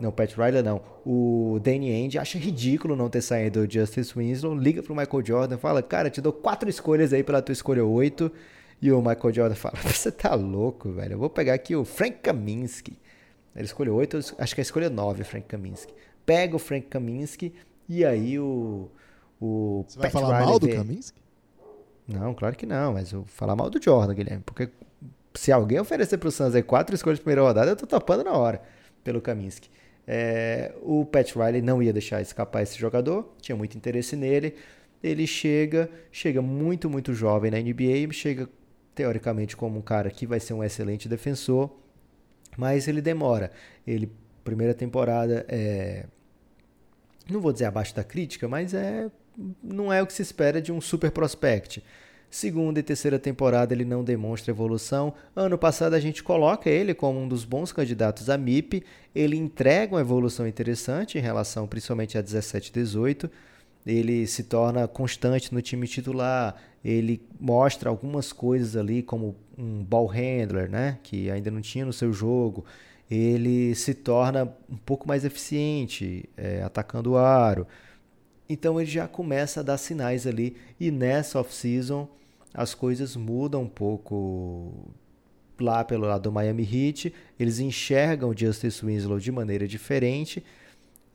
não, 0.00 0.10
Pat 0.10 0.32
Riley 0.34 0.62
não, 0.62 0.80
o 1.04 1.58
Danny 1.62 1.92
Ainge 1.92 2.18
acha 2.18 2.38
ridículo 2.38 2.96
não 2.96 3.10
ter 3.10 3.20
saído 3.20 3.60
o 3.60 3.70
Justice 3.70 4.14
Winslow, 4.16 4.54
liga 4.54 4.82
pro 4.82 4.96
Michael 4.96 5.24
Jordan, 5.24 5.58
fala, 5.58 5.82
cara, 5.82 6.08
te 6.08 6.22
dou 6.22 6.32
quatro 6.32 6.70
escolhas 6.70 7.12
aí 7.12 7.22
pela 7.22 7.42
tua 7.42 7.52
escolha 7.52 7.84
oito. 7.84 8.32
E 8.82 8.90
o 8.90 8.98
Michael 9.02 9.34
Jordan 9.34 9.54
fala, 9.54 9.76
você 9.84 10.10
tá 10.10 10.34
louco, 10.34 10.90
velho, 10.90 11.12
eu 11.12 11.18
vou 11.18 11.28
pegar 11.28 11.52
aqui 11.52 11.76
o 11.76 11.84
Frank 11.84 12.18
Kaminsky. 12.22 12.96
Ele 13.54 13.64
escolheu 13.64 13.94
8, 13.96 14.36
acho 14.38 14.54
que 14.54 14.60
é 14.60 14.62
a 14.62 14.64
escolha 14.64 14.88
9, 14.88 15.24
Frank 15.24 15.46
Kaminsky. 15.46 15.92
Pega 16.30 16.54
o 16.54 16.60
Frank 16.60 16.86
Kaminsky 16.86 17.52
e 17.88 18.04
aí 18.04 18.38
o. 18.38 18.88
o 19.40 19.84
Você 19.88 19.98
vai 19.98 20.10
falar 20.10 20.44
mal 20.46 20.60
do 20.60 20.68
Kaminsky? 20.68 21.20
Não, 22.06 22.32
claro 22.34 22.54
que 22.54 22.64
não, 22.64 22.92
mas 22.92 23.10
eu 23.10 23.22
vou 23.22 23.28
falar 23.28 23.56
mal 23.56 23.68
do 23.68 23.82
Jordan, 23.82 24.14
Guilherme. 24.14 24.44
Porque 24.46 24.70
se 25.34 25.50
alguém 25.50 25.80
oferecer 25.80 26.18
pro 26.18 26.30
Suns 26.30 26.54
aí 26.54 26.62
quatro 26.62 26.94
escolhas 26.94 27.18
de 27.18 27.24
primeira 27.24 27.42
rodada, 27.42 27.72
eu 27.72 27.74
tô 27.74 27.84
topando 27.84 28.22
na 28.22 28.30
hora 28.30 28.62
pelo 29.02 29.20
Kaminsky. 29.20 29.68
É, 30.06 30.72
o 30.82 31.04
Pat 31.04 31.34
Riley 31.34 31.62
não 31.62 31.82
ia 31.82 31.92
deixar 31.92 32.22
escapar 32.22 32.62
esse 32.62 32.78
jogador, 32.78 33.34
tinha 33.40 33.56
muito 33.56 33.76
interesse 33.76 34.14
nele. 34.14 34.54
Ele 35.02 35.26
chega, 35.26 35.90
chega 36.12 36.40
muito, 36.40 36.88
muito 36.88 37.12
jovem 37.12 37.50
na 37.50 37.58
NBA, 37.58 38.12
chega 38.12 38.48
teoricamente 38.94 39.56
como 39.56 39.80
um 39.80 39.82
cara 39.82 40.08
que 40.10 40.28
vai 40.28 40.38
ser 40.38 40.54
um 40.54 40.62
excelente 40.62 41.08
defensor, 41.08 41.76
mas 42.56 42.86
ele 42.86 43.02
demora. 43.02 43.50
Ele, 43.84 44.12
primeira 44.44 44.74
temporada, 44.74 45.44
é, 45.48 46.06
não 47.32 47.40
vou 47.40 47.52
dizer 47.52 47.66
abaixo 47.66 47.94
da 47.94 48.04
crítica, 48.04 48.48
mas 48.48 48.74
é 48.74 49.08
não 49.62 49.92
é 49.92 50.02
o 50.02 50.06
que 50.06 50.12
se 50.12 50.22
espera 50.22 50.60
de 50.60 50.70
um 50.72 50.80
super 50.80 51.10
prospect. 51.10 51.82
Segunda 52.30 52.78
e 52.78 52.82
terceira 52.82 53.18
temporada 53.18 53.74
ele 53.74 53.84
não 53.84 54.04
demonstra 54.04 54.52
evolução. 54.52 55.12
Ano 55.34 55.58
passado 55.58 55.94
a 55.94 56.00
gente 56.00 56.22
coloca 56.22 56.70
ele 56.70 56.94
como 56.94 57.18
um 57.18 57.26
dos 57.26 57.44
bons 57.44 57.72
candidatos 57.72 58.30
a 58.30 58.38
MIP. 58.38 58.84
Ele 59.12 59.36
entrega 59.36 59.94
uma 59.94 60.00
evolução 60.00 60.46
interessante 60.46 61.18
em 61.18 61.20
relação 61.20 61.66
principalmente 61.66 62.16
a 62.16 62.22
17 62.22 62.68
e 62.68 62.72
18. 62.72 63.30
Ele 63.84 64.26
se 64.28 64.44
torna 64.44 64.86
constante 64.86 65.52
no 65.52 65.60
time 65.60 65.88
titular. 65.88 66.54
Ele 66.84 67.20
mostra 67.40 67.90
algumas 67.90 68.32
coisas 68.32 68.76
ali 68.76 69.02
como 69.02 69.34
um 69.58 69.82
ball 69.82 70.06
handler, 70.06 70.70
né, 70.70 70.98
que 71.02 71.30
ainda 71.30 71.50
não 71.50 71.60
tinha 71.60 71.84
no 71.84 71.92
seu 71.92 72.12
jogo. 72.12 72.64
Ele 73.10 73.74
se 73.74 73.92
torna 73.92 74.54
um 74.70 74.76
pouco 74.76 75.08
mais 75.08 75.24
eficiente 75.24 76.28
é, 76.36 76.62
atacando 76.62 77.12
o 77.12 77.16
aro. 77.16 77.66
Então 78.48 78.80
ele 78.80 78.90
já 78.90 79.08
começa 79.08 79.60
a 79.60 79.62
dar 79.62 79.78
sinais 79.78 80.26
ali. 80.26 80.56
E 80.78 80.90
nessa 80.90 81.40
off-season 81.40 82.08
as 82.54 82.74
coisas 82.74 83.16
mudam 83.16 83.62
um 83.62 83.68
pouco 83.68 84.92
lá 85.58 85.84
pelo 85.84 86.06
lado 86.06 86.22
do 86.22 86.32
Miami 86.32 86.62
Heat. 86.62 87.12
Eles 87.38 87.58
enxergam 87.58 88.30
o 88.30 88.36
Justice 88.36 88.84
Winslow 88.84 89.18
de 89.18 89.32
maneira 89.32 89.66
diferente. 89.66 90.44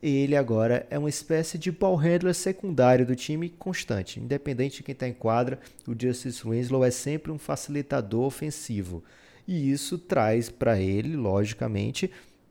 E 0.02 0.18
ele 0.18 0.36
agora 0.36 0.86
é 0.90 1.00
uma 1.00 1.10
espécie 1.10 1.58
de 1.58 1.72
ball 1.72 1.96
handler 1.96 2.34
secundário 2.36 3.06
do 3.06 3.16
time 3.16 3.50
constante. 3.50 4.20
Independente 4.20 4.78
de 4.78 4.84
quem 4.84 4.94
está 4.94 5.08
em 5.08 5.14
quadra, 5.14 5.60
o 5.88 5.96
Justice 6.00 6.48
Winslow 6.48 6.84
é 6.84 6.92
sempre 6.92 7.32
um 7.32 7.40
facilitador 7.40 8.26
ofensivo. 8.26 9.04
E 9.48 9.72
isso 9.72 9.98
traz 9.98 10.50
para 10.50 10.80
ele, 10.80 11.16
logicamente, 11.16 12.10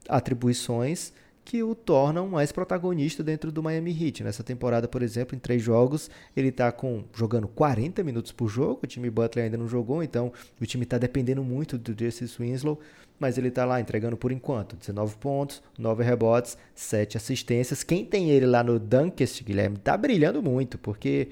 atribuições 0.09 1.13
que 1.45 1.63
o 1.63 1.75
tornam 1.75 2.27
mais 2.27 2.51
protagonista 2.51 3.23
dentro 3.23 3.53
do 3.53 3.63
Miami 3.63 3.91
Heat. 3.91 4.25
Nessa 4.25 4.43
temporada, 4.43 4.89
por 4.89 5.03
exemplo, 5.03 5.37
em 5.37 5.39
três 5.39 5.63
jogos, 5.63 6.11
ele 6.35 6.49
está 6.49 6.73
com, 6.73 7.05
jogando 7.15 7.47
40 7.47 8.03
minutos 8.03 8.33
por 8.33 8.49
jogo. 8.49 8.81
O 8.83 8.87
time 8.87 9.11
Butler 9.11 9.45
ainda 9.45 9.59
não 9.59 9.69
jogou, 9.69 10.03
então 10.03 10.33
o 10.61 10.65
time 10.65 10.85
está 10.85 10.97
dependendo 10.97 11.45
muito 11.45 11.77
do 11.77 11.95
Justice 11.99 12.37
Winslow, 12.39 12.81
mas 13.21 13.37
ele 13.37 13.49
está 13.49 13.65
lá 13.67 13.79
entregando 13.79 14.17
por 14.17 14.33
enquanto 14.33 14.75
19 14.77 15.17
pontos, 15.17 15.63
9 15.79 16.03
rebotes, 16.03 16.57
7 16.75 17.19
assistências. 17.19 17.83
Quem 17.83 18.07
tem 18.07 18.31
ele 18.31 18.47
lá 18.47 18.63
no 18.63 18.79
Dunkest, 18.79 19.45
Guilherme, 19.45 19.77
está 19.77 19.97
brilhando 19.97 20.43
muito, 20.43 20.79
porque 20.79 21.29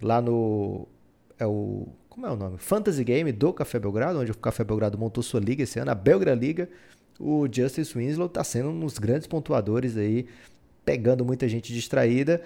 lá 0.00 0.22
no 0.22 0.88
é 1.38 1.46
o 1.46 1.86
como 2.10 2.26
é 2.26 2.30
o 2.30 2.36
nome? 2.36 2.58
Fantasy 2.58 3.02
Game 3.02 3.32
do 3.32 3.52
Café 3.52 3.78
Belgrado, 3.78 4.18
onde 4.18 4.30
o 4.30 4.36
Café 4.36 4.62
Belgrado 4.62 4.98
montou 4.98 5.22
sua 5.22 5.40
liga 5.40 5.62
esse 5.62 5.78
ano, 5.78 5.90
a 5.90 5.94
Belgra 5.94 6.34
Liga 6.34 6.68
o 7.20 7.46
Justice 7.52 7.92
Winslow 7.96 8.26
está 8.26 8.42
sendo 8.42 8.70
um 8.70 8.80
dos 8.80 8.98
grandes 8.98 9.26
pontuadores 9.26 9.96
aí, 9.96 10.26
pegando 10.84 11.22
muita 11.22 11.46
gente 11.46 11.72
distraída 11.72 12.42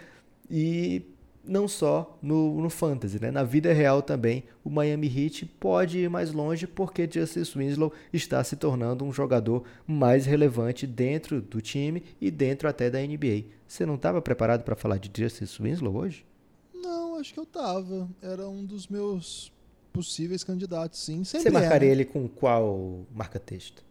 e 0.50 1.02
não 1.44 1.68
só 1.68 2.18
no, 2.20 2.60
no 2.60 2.68
fantasy, 2.68 3.20
né? 3.20 3.30
na 3.30 3.44
vida 3.44 3.72
real 3.72 4.02
também 4.02 4.44
o 4.64 4.70
Miami 4.70 5.06
Heat 5.06 5.46
pode 5.60 5.98
ir 5.98 6.10
mais 6.10 6.32
longe 6.32 6.66
porque 6.66 7.08
Justice 7.10 7.56
Winslow 7.56 7.92
está 8.12 8.42
se 8.42 8.56
tornando 8.56 9.04
um 9.04 9.12
jogador 9.12 9.62
mais 9.86 10.26
relevante 10.26 10.86
dentro 10.86 11.40
do 11.40 11.60
time 11.60 12.02
e 12.20 12.30
dentro 12.30 12.68
até 12.68 12.90
da 12.90 12.98
NBA. 12.98 13.44
Você 13.68 13.86
não 13.86 13.94
estava 13.94 14.20
preparado 14.20 14.64
para 14.64 14.74
falar 14.74 14.98
de 14.98 15.10
Justice 15.22 15.62
Winslow 15.62 15.94
hoje? 15.94 16.26
Não, 16.74 17.16
acho 17.16 17.32
que 17.32 17.38
eu 17.38 17.44
estava. 17.44 18.08
Era 18.20 18.48
um 18.48 18.64
dos 18.64 18.88
meus 18.88 19.52
possíveis 19.94 20.42
candidatos, 20.42 20.98
sim. 20.98 21.22
Sempre 21.22 21.44
Você 21.44 21.50
marcaria 21.50 21.88
é, 21.88 21.94
né? 21.94 22.02
ele 22.02 22.04
com 22.04 22.28
qual 22.28 23.06
marca-texto? 23.14 23.84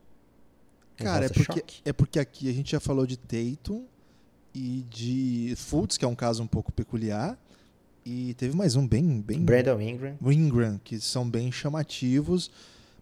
Cara, 0.97 1.25
é 1.25 1.29
porque, 1.29 1.63
é 1.85 1.93
porque 1.93 2.19
aqui 2.19 2.49
a 2.49 2.53
gente 2.53 2.73
já 2.73 2.79
falou 2.79 3.07
de 3.07 3.17
Tatum 3.17 3.85
e 4.53 4.85
de 4.89 5.53
Fultz, 5.57 5.97
que 5.97 6.05
é 6.05 6.07
um 6.07 6.13
caso 6.13 6.43
um 6.43 6.47
pouco 6.47 6.71
peculiar. 6.71 7.39
E 8.05 8.33
teve 8.33 8.55
mais 8.55 8.75
um 8.75 8.85
bem. 8.85 9.21
bem 9.21 9.39
Brandon 9.39 9.79
Ingram. 9.79 10.17
Ingram, 10.21 10.79
que 10.83 10.99
são 10.99 11.27
bem 11.27 11.51
chamativos. 11.51 12.51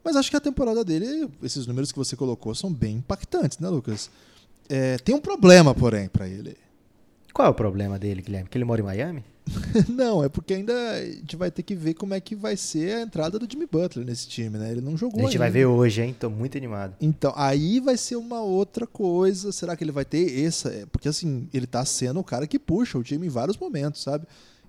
Mas 0.04 0.16
acho 0.16 0.30
que 0.30 0.38
a 0.38 0.42
temporada 0.42 0.86
dele, 0.86 1.28
esses 1.42 1.66
números 1.66 1.92
que 1.92 1.98
você 1.98 2.16
colocou, 2.16 2.54
são 2.54 2.72
bem 2.72 2.98
impactantes, 2.98 3.58
né, 3.58 3.68
Lucas? 3.68 4.12
É, 4.70 4.98
tem 5.00 5.14
um 5.16 5.20
problema, 5.20 5.74
porém, 5.74 6.08
para 6.08 6.28
ele. 6.28 6.56
Qual 7.34 7.48
é 7.48 7.52
o 7.52 7.54
problema 7.54 7.98
dele, 7.98 8.22
Guilherme? 8.22 8.48
Que 8.48 8.58
ele 8.58 8.66
mora 8.66 8.80
em 8.80 8.84
Miami? 8.84 9.24
não, 9.90 10.24
é 10.24 10.30
porque 10.30 10.54
ainda 10.54 10.74
a 10.74 11.06
gente 11.06 11.36
vai 11.36 11.52
ter 11.52 11.64
que 11.64 11.76
ver 11.76 11.94
como 11.94 12.14
é 12.14 12.20
que 12.20 12.36
vai 12.36 12.56
ser 12.56 12.96
a 12.98 13.02
entrada 13.02 13.38
do 13.38 13.48
Jimmy 13.50 13.68
Butler 13.70 14.06
nesse 14.06 14.28
time, 14.28 14.58
né? 14.58 14.72
Ele 14.72 14.82
não 14.82 14.98
jogou 14.98 15.20
A 15.20 15.24
gente 15.24 15.34
ainda. 15.34 15.40
vai 15.40 15.52
ver 15.52 15.66
hoje, 15.66 16.02
hein? 16.02 16.16
Tô 16.18 16.30
muito 16.30 16.58
animado. 16.58 16.96
Então, 17.02 17.34
aí 17.36 17.80
vai 17.80 17.98
ser 17.98 18.16
uma 18.16 18.42
outra 18.42 18.86
coisa. 18.88 19.52
Será 19.52 19.76
que 19.76 19.84
ele 19.84 19.92
vai 19.92 20.06
ter 20.06 20.44
essa... 20.46 20.70
É, 20.70 20.86
porque, 20.86 21.10
assim, 21.10 21.48
ele 21.54 21.68
tá 21.68 21.84
sendo 21.84 22.20
o 22.20 22.24
cara 22.24 22.48
que 22.48 22.60
puxa 22.60 22.98
o 22.98 23.04
time 23.04 23.28
em 23.28 23.30
vários 23.30 23.58
momentos, 23.58 24.02
sabe? 24.02 24.26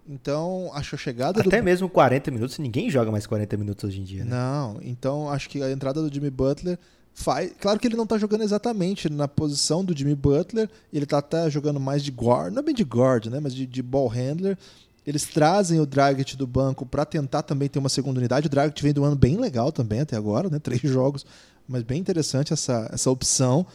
Então, 0.08 0.70
acho 0.74 0.94
a 0.94 0.98
chegada 0.98 1.40
Até 1.40 1.60
do... 1.60 1.64
mesmo 1.64 1.88
40 1.88 2.30
minutos, 2.30 2.58
ninguém 2.58 2.90
joga 2.90 3.10
mais 3.10 3.26
40 3.26 3.56
minutos 3.56 3.84
hoje 3.84 4.00
em 4.00 4.04
dia, 4.04 4.24
né? 4.24 4.30
Não, 4.30 4.78
então 4.82 5.30
acho 5.30 5.48
que 5.48 5.62
a 5.62 5.70
entrada 5.70 6.02
do 6.02 6.12
Jimmy 6.12 6.30
Butler 6.30 6.78
faz. 7.14 7.52
Claro 7.60 7.78
que 7.78 7.86
ele 7.86 7.96
não 7.96 8.04
está 8.04 8.18
jogando 8.18 8.42
exatamente 8.42 9.08
na 9.08 9.28
posição 9.28 9.84
do 9.84 9.96
Jimmy 9.96 10.14
Butler, 10.14 10.68
ele 10.92 11.04
está 11.04 11.18
até 11.18 11.50
jogando 11.50 11.78
mais 11.78 12.02
de 12.02 12.10
guard, 12.10 12.52
não 12.52 12.60
é 12.60 12.64
bem 12.64 12.74
de 12.74 12.84
guard, 12.84 13.26
né, 13.26 13.40
mas 13.40 13.54
de, 13.54 13.66
de 13.66 13.82
ball 13.82 14.08
handler. 14.08 14.56
Eles 15.06 15.24
trazem 15.24 15.80
o 15.80 15.86
Dragic 15.86 16.36
do 16.36 16.46
banco 16.46 16.86
para 16.86 17.04
tentar 17.04 17.42
também 17.42 17.68
ter 17.68 17.78
uma 17.78 17.88
segunda 17.88 18.20
unidade. 18.20 18.46
O 18.46 18.50
Dragic 18.50 18.80
vem 18.80 18.92
do 18.92 19.02
ano 19.02 19.16
bem 19.16 19.36
legal 19.36 19.72
também 19.72 20.00
até 20.00 20.16
agora, 20.16 20.48
né? 20.48 20.60
Três 20.60 20.80
jogos, 20.88 21.26
mas 21.66 21.82
bem 21.82 22.00
interessante 22.00 22.52
essa, 22.52 22.88
essa 22.92 23.10
opção. 23.10 23.66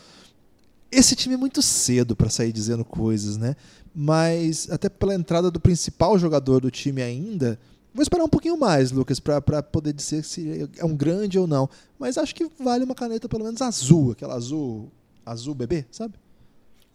Esse 0.89 1.17
time 1.17 1.35
é 1.35 1.38
muito 1.38 1.61
cedo 1.61 2.15
para 2.15 2.29
sair 2.29 2.53
dizendo 2.53 2.85
coisas, 2.85 3.35
né? 3.35 3.57
Mas 3.93 4.69
até 4.71 4.88
pela 4.88 5.13
entrada 5.13 5.51
do 5.51 5.59
principal 5.59 6.17
jogador 6.17 6.61
do 6.61 6.71
time 6.71 7.01
ainda, 7.01 7.59
Vou 7.97 8.03
esperar 8.03 8.23
um 8.23 8.29
pouquinho 8.29 8.55
mais, 8.55 8.91
Lucas, 8.91 9.19
para 9.19 9.63
poder 9.63 9.91
dizer 9.91 10.23
se 10.23 10.69
é 10.77 10.85
um 10.85 10.95
grande 10.95 11.39
ou 11.39 11.47
não. 11.47 11.67
Mas 11.97 12.15
acho 12.15 12.35
que 12.35 12.47
vale 12.59 12.83
uma 12.83 12.93
caneta 12.93 13.27
pelo 13.27 13.43
menos 13.43 13.59
azul, 13.59 14.11
aquela 14.11 14.35
azul, 14.35 14.91
azul 15.25 15.55
bebê, 15.55 15.83
sabe? 15.89 16.13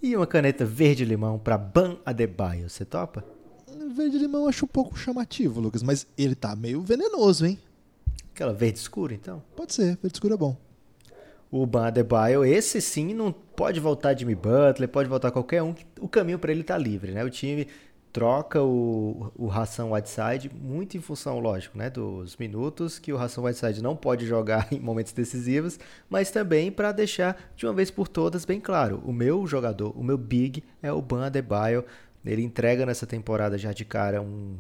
E 0.01 0.17
uma 0.17 0.29
caneta 0.29 0.65
verde-limão 0.65 1.41
para 1.41 1.59
Ban 1.59 1.97
Adebayo, 2.07 2.71
você 2.71 2.85
topa? 2.85 3.25
Verde-limão 3.97 4.47
acho 4.47 4.65
um 4.65 4.69
pouco 4.69 4.97
chamativo, 4.97 5.61
Lucas, 5.61 5.83
mas 5.83 6.07
ele 6.17 6.37
tá 6.37 6.55
meio 6.55 6.81
venenoso, 6.83 7.47
hein? 7.47 7.59
Aquela 8.33 8.53
verde 8.53 8.79
escura, 8.79 9.13
então? 9.13 9.43
Pode 9.57 9.75
ser, 9.75 9.99
verde 10.01 10.15
escura 10.15 10.35
é 10.35 10.37
bom. 10.37 10.57
O 11.51 11.67
Ban 11.67 11.89
Adebayo, 11.89 12.45
esse 12.45 12.81
sim, 12.81 13.13
não 13.13 13.33
pode 13.33 13.81
voltar 13.81 14.17
Jimmy 14.17 14.37
Butler, 14.37 14.89
pode 14.89 15.09
voltar 15.09 15.33
qualquer 15.33 15.65
um, 15.65 15.75
o 16.01 16.07
caminho 16.07 16.39
para 16.39 16.53
ele 16.53 16.63
tá 16.63 16.79
livre, 16.79 17.11
né? 17.11 17.25
O 17.25 17.29
time 17.29 17.67
troca 18.13 18.63
o, 18.63 19.33
o 19.35 19.47
Ração 19.47 19.93
Whiteside 19.93 20.51
muito 20.55 20.97
em 20.97 21.01
função, 21.01 21.39
lógico, 21.39 21.79
né, 21.79 21.89
dos 21.89 22.37
minutos 22.37 22.99
que 22.99 23.13
o 23.13 23.17
Ração 23.17 23.45
Whiteside 23.45 23.83
não 23.83 23.97
pode 23.97 24.27
jogar 24.27 24.69
em 24.73 24.79
momentos 24.79 25.13
decisivos, 25.13 25.79
mas 26.11 26.31
também 26.31 26.71
para 26.71 26.93
deixar 26.93 27.51
de 27.57 27.65
uma 27.65 27.73
vez 27.73 27.91
por 27.91 28.07
todas 28.07 28.45
bem 28.45 28.61
claro, 28.61 29.03
o 29.07 29.13
meu 29.13 29.47
jogador, 29.47 29.99
o 29.99 30.05
meu 30.05 30.19
big 30.19 30.63
é 30.83 30.93
o 30.93 31.01
Ban 31.01 31.27
Adebayo, 31.27 31.85
ele 32.25 32.43
entrega 32.43 32.85
nessa 32.85 33.07
temporada 33.07 33.57
já 33.57 33.73
de 33.73 33.85
cara 33.85 34.21
um, 34.21 34.57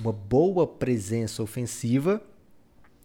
uma 0.00 0.12
boa 0.12 0.66
presença 0.66 1.42
ofensiva, 1.42 2.20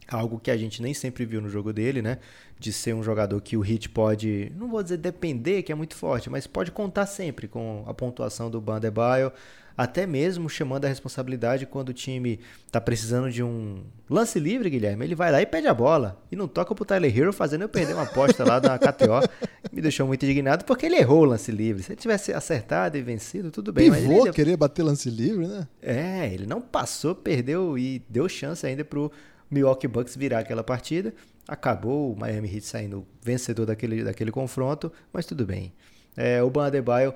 algo 0.07 0.39
que 0.39 0.49
a 0.49 0.57
gente 0.57 0.81
nem 0.81 0.93
sempre 0.93 1.25
viu 1.25 1.41
no 1.41 1.49
jogo 1.49 1.71
dele, 1.71 2.01
né? 2.01 2.19
De 2.59 2.73
ser 2.73 2.93
um 2.93 3.03
jogador 3.03 3.39
que 3.41 3.55
o 3.55 3.61
Hit 3.61 3.89
pode, 3.89 4.51
não 4.55 4.67
vou 4.67 4.81
dizer 4.81 4.97
depender, 4.97 5.63
que 5.63 5.71
é 5.71 5.75
muito 5.75 5.95
forte, 5.95 6.29
mas 6.29 6.47
pode 6.47 6.71
contar 6.71 7.05
sempre 7.05 7.47
com 7.47 7.83
a 7.87 7.93
pontuação 7.93 8.49
do 8.49 8.59
Ban 8.59 8.77
Adebayo 8.77 9.31
até 9.77 10.05
mesmo 10.05 10.49
chamando 10.49 10.85
a 10.85 10.87
responsabilidade 10.87 11.65
quando 11.65 11.89
o 11.89 11.93
time 11.93 12.39
está 12.65 12.79
precisando 12.79 13.31
de 13.31 13.43
um 13.43 13.83
lance 14.09 14.39
livre, 14.39 14.69
Guilherme. 14.69 15.05
Ele 15.05 15.15
vai 15.15 15.31
lá 15.31 15.41
e 15.41 15.45
pede 15.45 15.67
a 15.67 15.73
bola 15.73 16.21
e 16.31 16.35
não 16.35 16.47
toca 16.47 16.73
pro 16.75 16.85
Tyler 16.85 17.15
Hero, 17.15 17.33
fazendo 17.33 17.63
eu 17.63 17.69
perder 17.69 17.93
uma 17.93 18.03
aposta 18.03 18.43
lá 18.43 18.59
da 18.59 18.77
KTO. 18.77 19.27
Me 19.71 19.81
deixou 19.81 20.05
muito 20.05 20.23
indignado 20.23 20.65
porque 20.65 20.85
ele 20.85 20.97
errou 20.97 21.21
o 21.21 21.25
lance 21.25 21.51
livre. 21.51 21.83
Se 21.83 21.91
ele 21.91 21.99
tivesse 21.99 22.33
acertado 22.33 22.97
e 22.97 23.01
vencido, 23.01 23.51
tudo 23.51 23.73
bem. 23.73 23.91
Pivô 23.91 24.07
mas 24.07 24.25
ele... 24.25 24.33
querer 24.33 24.57
bater 24.57 24.83
lance 24.83 25.09
livre, 25.09 25.47
né? 25.47 25.67
É, 25.81 26.31
ele 26.31 26.45
não 26.45 26.61
passou, 26.61 27.15
perdeu 27.15 27.77
e 27.77 28.01
deu 28.09 28.29
chance 28.29 28.65
ainda 28.65 28.85
pro 28.85 29.11
Milwaukee 29.49 29.87
Bucks 29.87 30.15
virar 30.15 30.39
aquela 30.39 30.63
partida. 30.63 31.13
Acabou 31.47 32.13
o 32.13 32.19
Miami 32.19 32.47
Heat 32.47 32.65
saindo 32.65 33.05
vencedor 33.21 33.65
daquele, 33.65 34.03
daquele 34.03 34.31
confronto, 34.31 34.91
mas 35.11 35.25
tudo 35.25 35.45
bem. 35.45 35.73
É, 36.15 36.41
o 36.43 36.49
Ban 36.49 36.67
Adebayo, 36.67 37.13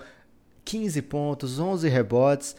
15 0.67 1.01
pontos, 1.03 1.59
11 1.59 1.87
rebotes, 1.87 2.53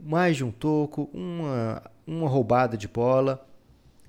mais 0.00 0.36
de 0.36 0.44
um 0.44 0.50
toco, 0.50 1.08
uma, 1.14 1.80
uma 2.04 2.28
roubada 2.28 2.76
de 2.76 2.88
bola. 2.88 3.46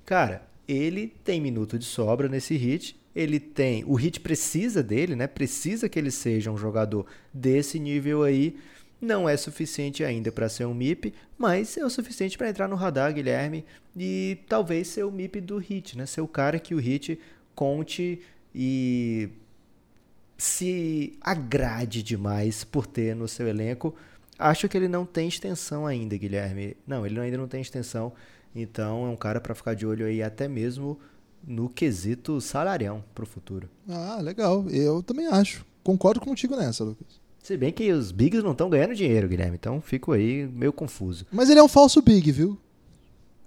Cara, 0.04 0.42
ele 0.66 1.14
tem 1.22 1.40
minuto 1.40 1.78
de 1.78 1.84
sobra 1.84 2.28
nesse 2.28 2.56
hit. 2.56 2.98
Ele 3.14 3.38
tem. 3.38 3.84
O 3.86 3.94
hit 3.94 4.18
precisa 4.18 4.82
dele, 4.82 5.14
né? 5.14 5.28
Precisa 5.28 5.88
que 5.88 5.96
ele 5.96 6.10
seja 6.10 6.50
um 6.50 6.58
jogador 6.58 7.06
desse 7.32 7.78
nível 7.78 8.24
aí. 8.24 8.56
Não 9.00 9.28
é 9.28 9.36
suficiente 9.36 10.02
ainda 10.02 10.32
para 10.32 10.48
ser 10.48 10.64
um 10.64 10.74
MIP, 10.74 11.14
mas 11.38 11.76
é 11.76 11.84
o 11.84 11.90
suficiente 11.90 12.36
para 12.36 12.48
entrar 12.48 12.66
no 12.66 12.74
radar, 12.74 13.14
Guilherme, 13.14 13.64
e 13.96 14.38
talvez 14.48 14.88
ser 14.88 15.04
o 15.04 15.12
MIP 15.12 15.40
do 15.40 15.58
Hit, 15.58 15.96
né? 15.96 16.06
Ser 16.06 16.22
o 16.22 16.26
cara 16.26 16.58
que 16.58 16.74
o 16.74 16.78
Hit 16.78 17.20
conte 17.54 18.20
e 18.52 19.28
se 20.38 21.18
agrade 21.20 22.02
demais 22.02 22.62
por 22.62 22.86
ter 22.86 23.14
no 23.14 23.26
seu 23.26 23.48
elenco. 23.48 23.94
Acho 24.38 24.68
que 24.68 24.76
ele 24.76 24.86
não 24.86 25.04
tem 25.04 25.26
extensão 25.26 25.84
ainda, 25.84 26.16
Guilherme. 26.16 26.76
Não, 26.86 27.04
ele 27.04 27.18
ainda 27.18 27.36
não 27.36 27.48
tem 27.48 27.60
extensão. 27.60 28.12
Então 28.54 29.04
é 29.04 29.08
um 29.08 29.16
cara 29.16 29.40
para 29.40 29.54
ficar 29.54 29.74
de 29.74 29.84
olho 29.84 30.06
aí 30.06 30.22
até 30.22 30.46
mesmo 30.46 30.98
no 31.46 31.68
quesito 31.68 32.40
salarião 32.40 33.04
para 33.14 33.24
o 33.24 33.26
futuro. 33.26 33.68
Ah, 33.88 34.20
legal. 34.22 34.64
Eu 34.70 35.02
também 35.02 35.26
acho. 35.26 35.66
Concordo 35.82 36.20
contigo 36.20 36.56
nessa, 36.56 36.84
Lucas. 36.84 37.20
Se 37.42 37.56
bem 37.56 37.72
que 37.72 37.90
os 37.90 38.12
bigs 38.12 38.42
não 38.42 38.52
estão 38.52 38.70
ganhando 38.70 38.94
dinheiro, 38.94 39.28
Guilherme, 39.28 39.56
então 39.56 39.80
fico 39.80 40.12
aí 40.12 40.46
meio 40.46 40.72
confuso. 40.72 41.26
Mas 41.32 41.50
ele 41.50 41.58
é 41.58 41.62
um 41.62 41.68
falso 41.68 42.00
big, 42.02 42.30
viu? 42.30 42.58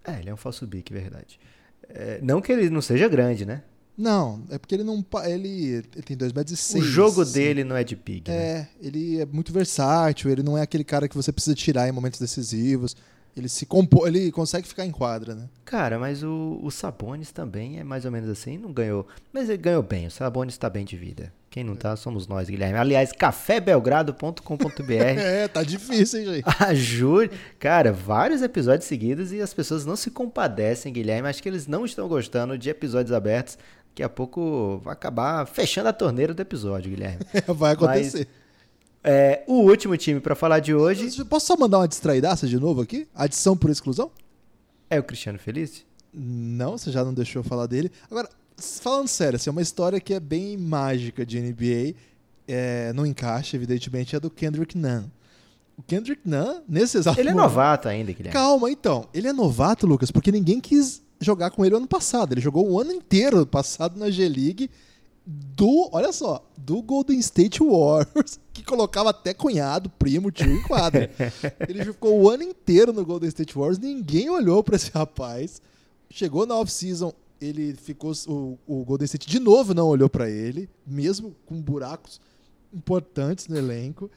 É, 0.04 0.20
ele 0.20 0.30
é 0.30 0.34
um 0.34 0.38
falso 0.38 0.66
big, 0.66 0.92
verdade. 0.92 1.40
É, 1.88 2.20
não 2.22 2.42
que 2.42 2.52
ele 2.52 2.70
não 2.70 2.82
seja 2.82 3.08
grande, 3.08 3.46
né? 3.46 3.64
Não, 4.02 4.44
é 4.50 4.58
porque 4.58 4.74
ele 4.74 4.84
não. 4.84 5.06
Ele, 5.26 5.76
ele 5.76 6.04
tem 6.04 6.18
2 6.18 6.34
metros 6.34 6.60
e 6.60 6.64
6. 6.64 6.84
O 6.84 6.88
jogo 6.88 7.24
dele 7.24 7.64
não 7.64 7.78
é 7.78 7.84
de 7.84 7.96
big. 7.96 8.32
É, 8.32 8.34
né? 8.34 8.70
ele 8.82 9.22
é 9.22 9.26
muito 9.28 9.54
versátil, 9.54 10.32
ele 10.32 10.42
não 10.42 10.58
é 10.58 10.64
aquele 10.64 10.84
cara 10.84 11.08
que 11.08 11.16
você 11.16 11.32
precisa 11.32 11.56
tirar 11.56 11.88
em 11.88 11.92
momentos 11.92 12.20
decisivos. 12.20 12.96
Ele 13.38 13.48
se 13.48 13.64
compô, 13.66 14.08
ele 14.08 14.32
consegue 14.32 14.68
ficar 14.68 14.86
em 14.86 14.92
quadra, 14.92 15.36
né? 15.36 15.48
Cara, 15.64 16.00
mas 16.00 16.24
o, 16.24 16.60
o 16.64 16.72
Sabonis 16.72 17.32
também 17.32 17.80
é 17.80 17.84
mais 17.84 18.04
ou 18.04 18.12
menos 18.12 18.28
assim, 18.28 18.58
não 18.58 18.74
ganhou. 18.74 19.08
Mas 19.32 19.50
ele 19.50 19.60
ganhou 19.60 19.84
bem, 19.84 20.08
o 20.08 20.12
Sabonis 20.12 20.58
tá 20.58 20.68
bem 20.68 20.84
de 20.84 20.98
vida. 20.98 21.32
Quem 21.52 21.66
não 21.66 21.76
tá, 21.76 21.98
somos 21.98 22.28
nós, 22.28 22.50
Guilherme. 22.50 22.80
Aliás, 22.80 23.12
cafébelgrado.com.br. 23.12 24.42
é, 25.20 25.50
tá 25.50 25.62
difícil, 25.64 26.22
hein, 26.22 26.26
gente? 26.36 26.46
Ajude. 26.64 27.32
Cara, 27.60 27.92
vários 27.92 28.42
episódios 28.42 28.86
seguidos 28.86 29.34
e 29.34 29.42
as 29.42 29.54
pessoas 29.54 29.86
não 29.86 29.98
se 29.98 30.10
compadecem, 30.10 30.94
Guilherme. 30.94 31.28
Acho 31.28 31.44
que 31.44 31.50
eles 31.50 31.68
não 31.68 31.84
estão 31.84 32.08
gostando 32.08 32.58
de 32.58 32.70
episódios 32.70 33.12
abertos. 33.12 33.58
Daqui 33.92 34.04
a 34.04 34.10
pouco 34.10 34.80
vai 34.84 34.94
acabar 34.94 35.46
fechando 35.46 35.90
a 35.90 35.94
torneira 35.94 36.34
do 36.34 36.42
episódio, 36.42 36.90
Guilherme. 36.90 37.26
vai 37.54 37.74
acontecer. 37.74 38.20
Mas, 38.20 38.42
é, 39.04 39.44
o 39.48 39.70
último 39.70 39.98
time 39.98 40.22
para 40.22 40.34
falar 40.34 40.60
de 40.60 40.74
hoje. 40.74 41.24
Posso 41.26 41.48
só 41.48 41.58
mandar 41.58 41.80
uma 41.80 41.88
distraidaça 41.88 42.48
de 42.48 42.58
novo 42.58 42.82
aqui? 42.82 43.08
Adição 43.14 43.58
por 43.58 43.70
exclusão? 43.70 44.10
É 44.90 44.98
o 44.98 45.04
Cristiano 45.04 45.38
Feliz? 45.38 45.86
Não, 46.14 46.78
você 46.78 46.90
já 46.90 47.04
não 47.04 47.14
deixou 47.14 47.42
eu 47.42 47.44
falar 47.44 47.68
dele. 47.68 47.92
Agora, 48.10 48.30
falando 48.58 49.10
sério, 49.10 49.36
assim, 49.36 49.50
é 49.50 49.52
uma 49.52 49.62
história 49.62 50.00
que 50.00 50.14
é 50.14 50.20
bem 50.20 50.56
mágica 50.56 51.26
de 51.26 51.40
NBA. 51.42 51.96
É, 52.48 52.94
não 52.94 53.06
encaixa, 53.06 53.58
evidentemente, 53.58 54.16
é 54.16 54.20
do 54.20 54.30
Kendrick 54.30 54.78
Nunn. 54.78 55.06
O 55.78 55.84
Kendrick 55.84 56.22
Nunn, 56.26 56.62
nesse 56.68 56.98
exato 56.98 57.20
Ele 57.20 57.30
é 57.30 57.34
momento, 57.34 57.50
novato 57.50 57.90
ainda, 57.90 58.12
Guilherme. 58.12 58.34
Calma, 58.34 58.70
então. 58.70 59.08
Ele 59.14 59.28
é 59.28 59.34
novato, 59.34 59.88
Lucas, 59.88 60.12
porque 60.12 60.32
ninguém 60.32 60.62
quis 60.62 61.01
jogar 61.22 61.52
com 61.52 61.64
ele 61.64 61.76
o 61.76 61.78
ano 61.78 61.88
passado. 61.88 62.34
Ele 62.34 62.42
jogou 62.42 62.70
o 62.70 62.80
ano 62.80 62.92
inteiro 62.92 63.46
passado 63.46 63.98
na 63.98 64.10
G-League 64.10 64.70
do, 65.26 65.90
olha 65.92 66.12
só, 66.12 66.44
do 66.58 66.82
Golden 66.82 67.20
State 67.20 67.60
Warriors, 67.60 68.40
que 68.52 68.64
colocava 68.64 69.12
até 69.12 69.34
cunhado, 69.34 69.90
primo, 69.90 70.32
tio 70.32 70.52
em 70.52 70.62
quadra. 70.64 71.10
ele 71.70 71.86
ficou 71.86 72.20
o 72.20 72.30
ano 72.30 72.44
inteiro 72.44 72.92
no 72.92 73.06
Golden 73.06 73.30
State 73.30 73.54
Warriors, 73.54 73.78
ninguém 73.78 74.30
olhou 74.30 74.64
para 74.64 74.76
esse 74.76 74.90
rapaz. 74.92 75.62
Chegou 76.10 76.46
na 76.46 76.56
off-season, 76.56 77.14
ele 77.40 77.74
ficou 77.74 78.12
o, 78.28 78.58
o, 78.68 78.84
Golden 78.84 79.06
State 79.06 79.28
de 79.28 79.40
novo 79.40 79.74
não 79.74 79.88
olhou 79.88 80.10
para 80.10 80.30
ele, 80.30 80.70
mesmo 80.86 81.36
com 81.46 81.62
buracos 81.62 82.20
importantes 82.74 83.48
no 83.48 83.58
elenco. 83.58 84.10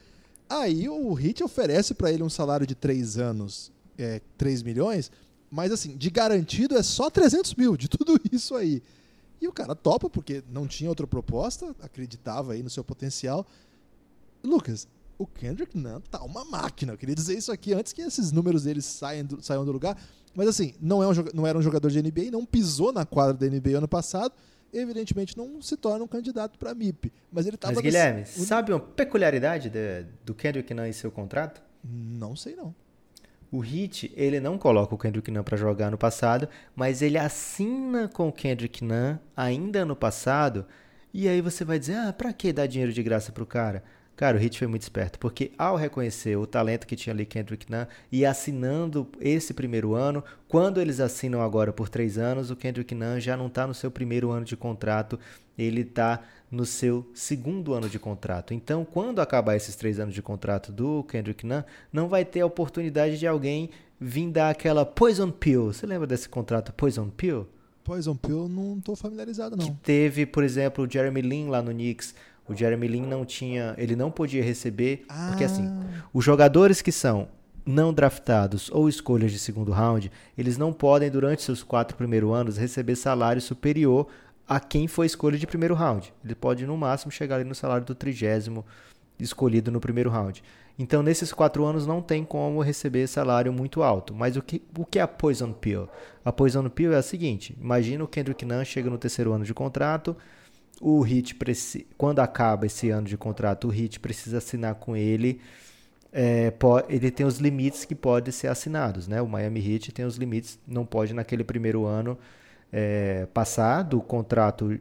Aí 0.49 0.89
o 0.89 1.17
Heat 1.19 1.43
oferece 1.43 1.93
para 1.93 2.11
ele 2.11 2.21
um 2.21 2.29
salário 2.29 2.67
de 2.67 2.75
3 2.75 3.17
anos, 3.17 3.71
é, 3.97 4.21
3 4.37 4.61
milhões, 4.61 5.11
mas 5.55 5.71
assim, 5.71 5.95
de 5.95 6.09
garantido 6.09 6.77
é 6.77 6.83
só 6.83 7.09
300 7.09 7.55
mil, 7.55 7.77
de 7.77 7.87
tudo 7.87 8.19
isso 8.29 8.55
aí. 8.55 8.83
E 9.41 9.47
o 9.47 9.53
cara 9.53 9.73
topa, 9.73 10.09
porque 10.09 10.43
não 10.51 10.67
tinha 10.67 10.89
outra 10.89 11.07
proposta, 11.07 11.73
acreditava 11.81 12.51
aí 12.51 12.61
no 12.61 12.69
seu 12.69 12.83
potencial. 12.83 13.47
Lucas, 14.43 14.85
o 15.17 15.25
Kendrick 15.25 15.77
Nunn 15.77 16.01
tá 16.11 16.21
uma 16.23 16.43
máquina. 16.43 16.91
Eu 16.91 16.97
queria 16.97 17.15
dizer 17.15 17.37
isso 17.37 17.53
aqui 17.53 17.73
antes 17.73 17.93
que 17.93 18.01
esses 18.01 18.33
números 18.33 18.63
dele 18.63 18.81
saiam 18.81 19.25
do, 19.25 19.41
saiam 19.41 19.63
do 19.63 19.71
lugar. 19.71 19.97
Mas 20.35 20.49
assim, 20.49 20.73
não, 20.81 21.01
é 21.01 21.07
um, 21.07 21.13
não 21.33 21.47
era 21.47 21.57
um 21.57 21.61
jogador 21.61 21.89
de 21.89 22.01
NBA, 22.01 22.31
não 22.31 22.45
pisou 22.45 22.91
na 22.91 23.05
quadra 23.05 23.33
da 23.33 23.47
NBA 23.47 23.77
ano 23.77 23.87
passado. 23.87 24.33
Evidentemente 24.73 25.37
não 25.37 25.61
se 25.61 25.77
torna 25.77 26.03
um 26.03 26.07
candidato 26.07 26.59
para 26.59 26.75
MIP. 26.75 27.13
Mas 27.31 27.47
ele 27.47 27.55
tava. 27.55 27.75
Mas 27.75 27.81
Guilherme, 27.81 28.19
nesse... 28.19 28.45
sabe 28.45 28.73
uma 28.73 28.79
peculiaridade 28.81 29.69
de, 29.69 30.05
do 30.25 30.35
Kendrick 30.35 30.73
Nunn 30.73 30.87
em 30.87 30.91
seu 30.91 31.09
contrato? 31.09 31.61
Não 31.81 32.35
sei 32.35 32.57
não. 32.57 32.75
O 33.55 33.63
Heat, 33.63 34.11
ele 34.17 34.41
não 34.41 34.57
coloca 34.57 34.93
o 34.93 34.97
Kendrick 34.97 35.31
Nunn 35.31 35.41
para 35.41 35.55
jogar 35.55 35.89
no 35.89 35.97
passado, 35.97 36.49
mas 36.75 37.01
ele 37.01 37.17
assina 37.17 38.09
com 38.09 38.27
o 38.27 38.33
Kendrick 38.33 38.83
Nunn 38.83 39.17
ainda 39.33 39.85
no 39.85 39.95
passado. 39.95 40.65
E 41.13 41.25
aí 41.25 41.39
você 41.39 41.63
vai 41.63 41.79
dizer: 41.79 41.95
"Ah, 41.95 42.11
para 42.11 42.33
que 42.33 42.51
dar 42.51 42.67
dinheiro 42.67 42.91
de 42.91 43.01
graça 43.01 43.31
pro 43.31 43.45
cara?" 43.45 43.81
Cara, 44.15 44.37
o 44.37 44.41
Heat 44.41 44.57
foi 44.57 44.67
muito 44.67 44.83
esperto, 44.83 45.19
porque 45.19 45.51
ao 45.57 45.75
reconhecer 45.75 46.37
o 46.37 46.47
talento 46.47 46.87
que 46.87 46.95
tinha 46.95 47.13
ali 47.13 47.25
Kendrick 47.25 47.69
Nunn 47.69 47.85
e 48.09 48.25
assinando 48.25 49.07
esse 49.19 49.53
primeiro 49.53 49.93
ano, 49.93 50.23
quando 50.47 50.79
eles 50.79 51.01
assinam 51.01 51.41
agora 51.41 51.73
por 51.73 51.89
três 51.89 52.17
anos, 52.17 52.49
o 52.49 52.55
Kendrick 52.55 52.95
Nunn 52.95 53.19
já 53.19 53.35
não 53.35 53.47
está 53.47 53.67
no 53.67 53.73
seu 53.73 53.91
primeiro 53.91 54.31
ano 54.31 54.45
de 54.45 54.55
contrato, 54.55 55.19
ele 55.57 55.81
está 55.81 56.21
no 56.49 56.65
seu 56.65 57.05
segundo 57.13 57.73
ano 57.73 57.89
de 57.89 57.99
contrato. 57.99 58.53
Então, 58.53 58.85
quando 58.85 59.19
acabar 59.19 59.55
esses 59.55 59.75
três 59.75 59.99
anos 59.99 60.13
de 60.13 60.21
contrato 60.21 60.71
do 60.71 61.03
Kendrick 61.03 61.45
Nunn, 61.45 61.63
não 61.91 62.07
vai 62.07 62.23
ter 62.23 62.39
a 62.39 62.45
oportunidade 62.45 63.19
de 63.19 63.27
alguém 63.27 63.69
vir 63.99 64.29
dar 64.31 64.49
aquela 64.49 64.85
Poison 64.85 65.29
Pill. 65.29 65.73
Você 65.73 65.85
lembra 65.85 66.07
desse 66.07 66.29
contrato 66.29 66.71
Poison 66.73 67.09
Pill? 67.09 67.47
Poison 67.83 68.15
Pill 68.15 68.47
não 68.47 68.77
estou 68.77 68.95
familiarizado 68.95 69.55
não. 69.55 69.65
Que 69.65 69.71
teve, 69.71 70.25
por 70.25 70.43
exemplo, 70.43 70.85
o 70.85 70.89
Jeremy 70.89 71.21
Lin 71.21 71.47
lá 71.49 71.61
no 71.61 71.71
Knicks 71.71 72.15
o 72.47 72.55
Jeremy 72.55 72.87
Lin 72.87 73.05
não 73.05 73.25
tinha, 73.25 73.73
ele 73.77 73.95
não 73.95 74.11
podia 74.11 74.43
receber, 74.43 75.05
ah. 75.09 75.27
porque 75.29 75.43
assim, 75.43 75.69
os 76.13 76.23
jogadores 76.23 76.81
que 76.81 76.91
são 76.91 77.27
não 77.65 77.91
draftados 77.91 78.69
ou 78.71 78.87
escolhas 78.87 79.31
de 79.31 79.39
segundo 79.39 79.71
round, 79.71 80.11
eles 80.37 80.57
não 80.57 80.71
podem 80.71 81.09
durante 81.09 81.41
seus 81.41 81.63
quatro 81.63 81.97
primeiros 81.97 82.31
anos 82.31 82.57
receber 82.57 82.95
salário 82.95 83.41
superior 83.41 84.07
a 84.47 84.59
quem 84.59 84.87
foi 84.87 85.07
escolha 85.07 85.37
de 85.37 85.47
primeiro 85.47 85.73
round. 85.73 86.13
Ele 86.23 86.35
pode 86.35 86.65
no 86.67 86.77
máximo 86.77 87.11
chegar 87.11 87.35
ali 87.35 87.43
no 87.43 87.55
salário 87.55 87.85
do 87.85 87.95
trigésimo 87.95 88.63
escolhido 89.19 89.71
no 89.71 89.79
primeiro 89.79 90.09
round. 90.09 90.43
Então, 90.77 91.01
nesses 91.01 91.31
quatro 91.31 91.63
anos 91.63 91.87
não 91.87 92.01
tem 92.01 92.23
como 92.25 92.61
receber 92.61 93.07
salário 93.07 93.51
muito 93.51 93.81
alto. 93.81 94.13
Mas 94.13 94.35
o 94.35 94.41
que, 94.41 94.61
o 94.77 94.85
que 94.85 94.99
é 94.99 95.01
a 95.01 95.07
Poison 95.07 95.53
Pill? 95.53 95.87
A 96.23 96.31
Poison 96.33 96.67
Pill 96.69 96.93
é 96.93 96.97
a 96.97 97.01
seguinte: 97.01 97.57
imagina 97.59 98.03
o 98.03 98.07
Kendrick 98.07 98.43
Nunn 98.45 98.65
chega 98.65 98.89
no 98.89 98.97
terceiro 98.97 99.31
ano 99.31 99.45
de 99.45 99.53
contrato, 99.53 100.15
o 100.81 101.01
Hit, 101.01 101.37
quando 101.97 102.19
acaba 102.19 102.65
esse 102.65 102.89
ano 102.89 103.07
de 103.07 103.17
contrato, 103.17 103.67
o 103.67 103.71
Hit 103.71 103.99
precisa 103.99 104.37
assinar 104.37 104.75
com 104.75 104.95
ele. 104.95 105.39
É, 106.11 106.53
ele 106.87 107.11
tem 107.11 107.25
os 107.25 107.39
limites 107.39 107.83
que 107.83 107.93
podem 107.93 108.31
ser 108.31 108.47
assinados, 108.47 109.07
né? 109.07 109.21
O 109.21 109.27
Miami 109.27 109.59
Heat 109.59 109.91
tem 109.91 110.05
os 110.05 110.15
limites, 110.15 110.57
não 110.65 110.85
pode 110.85 111.13
naquele 111.13 111.43
primeiro 111.43 111.85
ano 111.85 112.17
é, 112.71 113.27
passar 113.33 113.83
do 113.83 114.01
contrato 114.01 114.79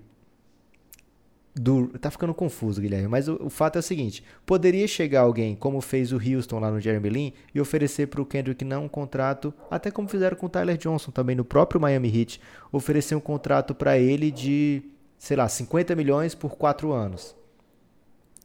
do, 1.55 1.87
tá 1.99 2.11
ficando 2.11 2.35
confuso, 2.35 2.81
Guilherme, 2.81 3.07
mas 3.07 3.29
o, 3.29 3.39
o, 3.45 3.51
fato 3.51 3.77
é 3.77 3.79
o 3.79 3.83
seguinte: 3.83 4.25
poderia 4.45 4.89
chegar 4.89 5.21
alguém, 5.21 5.55
como 5.55 5.81
fez 5.81 6.13
o 6.13 6.17
Houston 6.17 6.59
lá 6.59 6.71
no 6.71 6.81
Jeremy 6.81 7.09
Lin, 7.09 7.33
e 7.55 7.61
oferecer 7.61 8.09
para 8.09 8.21
o 8.21 8.27
Kendrick 8.27 8.65
não 8.65 8.85
um 8.85 8.89
contrato, 8.89 9.55
até 9.71 9.91
como 9.91 10.09
fizeram 10.09 10.37
com 10.37 10.47
o 10.47 10.49
Tyler 10.49 10.77
Johnson 10.77 11.13
também 11.13 11.37
no 11.37 11.45
próprio 11.45 11.81
Miami 11.81 12.09
Heat, 12.09 12.41
oferecer 12.73 13.15
um 13.15 13.21
contrato 13.21 13.75
para 13.75 13.97
ele 13.97 14.33
de 14.33 14.83
sei 15.25 15.39
lá, 15.39 15.49
50 15.49 15.97
milhões 15.97 16.35
por 16.35 16.55
quatro 16.55 16.93
anos. 16.93 17.35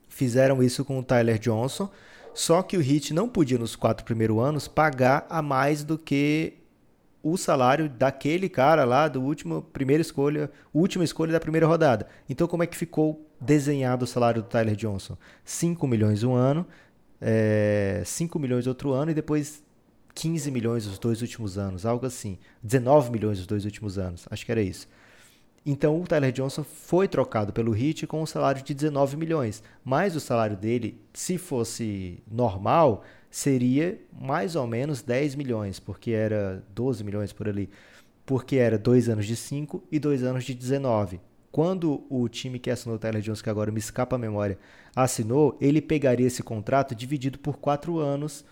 Fizeram 0.08 0.64
isso 0.64 0.86
com 0.86 0.98
o 0.98 1.04
Tyler 1.04 1.38
Johnson, 1.38 1.90
só 2.34 2.64
que 2.64 2.78
o 2.78 2.82
Heat 2.82 3.14
não 3.14 3.28
podia, 3.28 3.58
nos 3.58 3.76
quatro 3.76 4.06
primeiros 4.06 4.40
anos, 4.40 4.66
pagar 4.66 5.28
a 5.30 5.42
mais 5.42 5.84
do 5.84 5.98
que 5.98 6.54
o 7.22 7.36
salário 7.36 7.90
daquele 7.90 8.48
cara 8.48 8.86
lá 8.86 9.10
do 9.10 9.22
último 9.22 9.62
primeira 9.74 10.00
escolha, 10.00 10.50
última 10.74 11.04
escolha 11.04 11.34
da 11.34 11.40
primeira 11.42 11.68
rodada. 11.68 12.08
Então 12.30 12.48
como 12.48 12.64
é 12.64 12.66
que 12.66 12.78
ficou 12.78 13.30
desenhado 13.42 14.06
o 14.06 14.08
salário 14.08 14.42
do 14.42 14.48
Tyler 14.48 14.78
Johnson? 14.78 15.18
5 15.44 15.86
milhões 15.86 16.24
um 16.24 16.34
ano, 16.34 16.66
é, 17.20 18.04
5 18.06 18.40
milhões 18.40 18.68
outro 18.68 18.94
ano 18.94 19.12
e 19.12 19.14
depois 19.14 19.62
15 20.16 20.50
milhões 20.50 20.88
os 20.88 20.98
dois 20.98 21.22
últimos 21.22 21.58
anos, 21.58 21.86
algo 21.86 22.06
assim. 22.06 22.40
19 22.64 23.12
milhões 23.12 23.38
os 23.38 23.46
dois 23.46 23.66
últimos 23.66 23.98
anos, 23.98 24.26
acho 24.32 24.46
que 24.46 24.52
era 24.54 24.62
isso. 24.62 24.88
Então 25.66 26.02
o 26.02 26.08
Tyler 26.08 26.32
Johnson 26.32 26.64
foi 26.64 27.08
trocado 27.08 27.52
pelo 27.52 27.76
Heat 27.76 28.08
com 28.08 28.22
um 28.22 28.26
salário 28.26 28.64
de 28.64 28.74
19 28.74 29.18
milhões, 29.18 29.62
mas 29.84 30.16
o 30.16 30.20
salário 30.20 30.56
dele, 30.56 31.00
se 31.14 31.38
fosse 31.38 32.24
normal, 32.30 33.04
seria 33.30 34.00
mais 34.12 34.56
ou 34.56 34.66
menos 34.66 35.02
10 35.02 35.36
milhões, 35.36 35.80
porque 35.80 36.12
era 36.12 36.64
12 36.74 37.04
milhões 37.04 37.34
por 37.34 37.48
ali, 37.48 37.70
porque 38.26 38.56
era 38.56 38.78
dois 38.78 39.10
anos 39.10 39.26
de 39.26 39.36
5 39.36 39.84
e 39.92 40.00
dois 40.00 40.24
anos 40.24 40.44
de 40.44 40.54
19. 40.54 41.20
Quando 41.52 42.04
o 42.10 42.28
time 42.30 42.60
que 42.60 42.70
assinou 42.70 42.96
o 42.96 43.00
Tyler 43.00 43.22
Johnson, 43.22 43.44
que 43.44 43.50
agora 43.50 43.72
me 43.72 43.80
escapa 43.80 44.16
a 44.16 44.20
memória, 44.20 44.58
assinou, 44.96 45.58
ele 45.60 45.82
pegaria 45.82 46.28
esse 46.28 46.44
contrato 46.44 46.94
dividido 46.94 47.40
por 47.40 47.58
quatro 47.58 47.98
anos. 47.98 48.46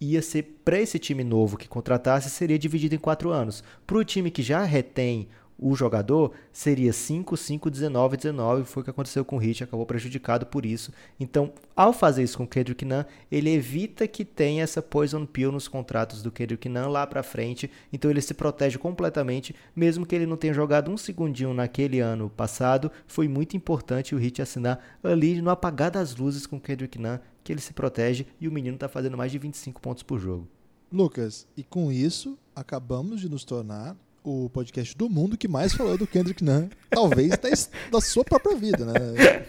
Ia 0.00 0.22
ser 0.22 0.60
para 0.64 0.78
esse 0.78 0.98
time 0.98 1.24
novo 1.24 1.56
que 1.56 1.68
contratasse, 1.68 2.30
seria 2.30 2.58
dividido 2.58 2.94
em 2.94 2.98
quatro 2.98 3.30
anos. 3.30 3.64
Para 3.86 3.98
o 3.98 4.04
time 4.04 4.30
que 4.30 4.42
já 4.42 4.62
retém 4.62 5.28
o 5.58 5.74
jogador 5.74 6.32
seria 6.52 6.92
5, 6.92 7.36
5, 7.36 7.70
19, 7.70 8.16
19. 8.16 8.64
Foi 8.64 8.80
o 8.80 8.84
que 8.84 8.90
aconteceu 8.90 9.24
com 9.24 9.36
o 9.36 9.38
Hit, 9.38 9.62
acabou 9.62 9.86
prejudicado 9.86 10.46
por 10.46 10.66
isso. 10.66 10.92
Então, 11.18 11.52
ao 11.76 11.92
fazer 11.92 12.22
isso 12.22 12.36
com 12.36 12.44
o 12.44 12.48
Kendrick 12.48 12.84
Nunn, 12.84 13.04
ele 13.30 13.50
evita 13.50 14.06
que 14.06 14.24
tenha 14.24 14.62
essa 14.62 14.82
poison 14.82 15.24
pill 15.24 15.52
nos 15.52 15.68
contratos 15.68 16.22
do 16.22 16.32
Kendrick 16.32 16.68
Nunn 16.68 16.88
lá 16.88 17.06
para 17.06 17.22
frente. 17.22 17.70
Então, 17.92 18.10
ele 18.10 18.20
se 18.20 18.34
protege 18.34 18.78
completamente, 18.78 19.54
mesmo 19.74 20.04
que 20.04 20.14
ele 20.14 20.26
não 20.26 20.36
tenha 20.36 20.52
jogado 20.52 20.90
um 20.90 20.96
segundinho 20.96 21.54
naquele 21.54 22.00
ano 22.00 22.28
passado. 22.28 22.90
Foi 23.06 23.28
muito 23.28 23.56
importante 23.56 24.14
o 24.14 24.18
Hit 24.18 24.42
assinar 24.42 24.80
ali 25.02 25.40
no 25.40 25.50
apagar 25.50 25.90
das 25.90 26.16
luzes 26.16 26.46
com 26.46 26.56
o 26.56 26.60
Kendrick 26.60 26.98
Nunn, 26.98 27.18
que 27.42 27.52
ele 27.52 27.60
se 27.60 27.72
protege 27.72 28.26
e 28.40 28.48
o 28.48 28.52
menino 28.52 28.74
está 28.74 28.88
fazendo 28.88 29.16
mais 29.16 29.30
de 29.30 29.38
25 29.38 29.80
pontos 29.80 30.02
por 30.02 30.18
jogo. 30.18 30.48
Lucas, 30.90 31.46
e 31.56 31.62
com 31.62 31.90
isso 31.90 32.38
acabamos 32.54 33.20
de 33.20 33.28
nos 33.28 33.44
tornar 33.44 33.96
o 34.24 34.48
podcast 34.48 34.96
do 34.96 35.08
mundo 35.08 35.36
que 35.36 35.46
mais 35.46 35.74
falou 35.74 35.98
do 35.98 36.06
Kendrick 36.06 36.42
Nunn, 36.42 36.68
talvez 36.88 37.30
da, 37.30 37.50
da 37.92 38.00
sua 38.00 38.24
própria 38.24 38.56
vida, 38.56 38.86
né? 38.86 39.46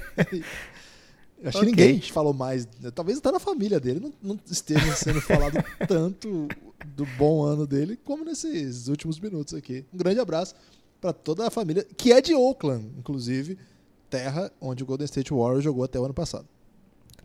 Acho 1.43 1.59
okay. 1.59 1.59
que 1.59 1.65
ninguém 1.65 2.01
falou 2.01 2.33
mais, 2.33 2.67
né? 2.81 2.91
talvez 2.91 3.19
até 3.19 3.31
na 3.31 3.39
família 3.39 3.79
dele 3.79 3.99
não, 3.99 4.13
não 4.21 4.39
esteja 4.49 4.93
sendo 4.95 5.21
falado 5.21 5.63
tanto 5.87 6.47
do 6.95 7.05
bom 7.17 7.43
ano 7.43 7.65
dele 7.67 7.97
como 8.03 8.25
nesses 8.25 8.87
últimos 8.87 9.19
minutos 9.19 9.53
aqui. 9.53 9.85
Um 9.93 9.97
grande 9.97 10.19
abraço 10.19 10.55
para 10.99 11.13
toda 11.13 11.47
a 11.47 11.51
família, 11.51 11.85
que 11.97 12.11
é 12.11 12.19
de 12.19 12.33
Oakland, 12.33 12.85
inclusive, 12.97 13.57
terra 14.09 14.51
onde 14.59 14.83
o 14.83 14.85
Golden 14.85 15.05
State 15.05 15.33
Warriors 15.33 15.63
jogou 15.63 15.83
até 15.83 15.99
o 15.99 16.05
ano 16.05 16.13
passado. 16.13 16.47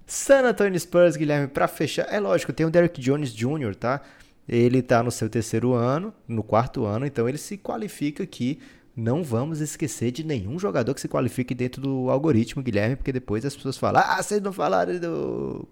San 0.06 0.42
Antonio 0.42 0.78
Spurs, 0.78 1.16
Guilherme, 1.16 1.48
para 1.48 1.68
fechar, 1.68 2.06
é 2.12 2.18
lógico, 2.18 2.52
tem 2.52 2.66
o 2.66 2.70
Derrick 2.70 3.00
Jones 3.00 3.32
Jr., 3.32 3.74
tá? 3.76 4.02
Ele 4.48 4.78
está 4.78 5.02
no 5.02 5.10
seu 5.10 5.28
terceiro 5.28 5.72
ano, 5.74 6.12
no 6.26 6.42
quarto 6.42 6.84
ano, 6.84 7.06
então 7.06 7.28
ele 7.28 7.38
se 7.38 7.56
qualifica 7.56 8.22
aqui. 8.22 8.58
Não 8.96 9.22
vamos 9.22 9.60
esquecer 9.60 10.10
de 10.10 10.24
nenhum 10.24 10.58
jogador 10.58 10.92
que 10.94 11.00
se 11.00 11.08
qualifique 11.08 11.54
dentro 11.54 11.80
do 11.80 12.10
algoritmo, 12.10 12.62
Guilherme, 12.62 12.96
porque 12.96 13.12
depois 13.12 13.44
as 13.44 13.54
pessoas 13.54 13.76
falam: 13.76 14.02
Ah, 14.04 14.22
vocês 14.22 14.42
não 14.42 14.52
falaram 14.52 14.98
do. 14.98 15.68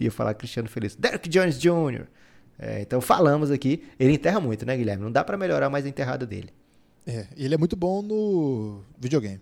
Ia 0.00 0.10
falar 0.10 0.32
Cristiano 0.34 0.68
Feliz. 0.68 0.96
Derek 0.96 1.28
Jones 1.28 1.58
Jr. 1.58 2.06
É, 2.58 2.80
então 2.80 3.00
falamos 3.00 3.50
aqui. 3.50 3.84
Ele 3.98 4.14
enterra 4.14 4.40
muito, 4.40 4.64
né, 4.64 4.76
Guilherme? 4.76 5.04
Não 5.04 5.12
dá 5.12 5.22
para 5.22 5.36
melhorar 5.36 5.68
mais 5.68 5.84
a 5.84 5.88
enterrada 5.88 6.26
dele. 6.26 6.50
É, 7.06 7.26
ele 7.36 7.54
é 7.54 7.58
muito 7.58 7.76
bom 7.76 8.02
no 8.02 8.82
videogame. 8.98 9.40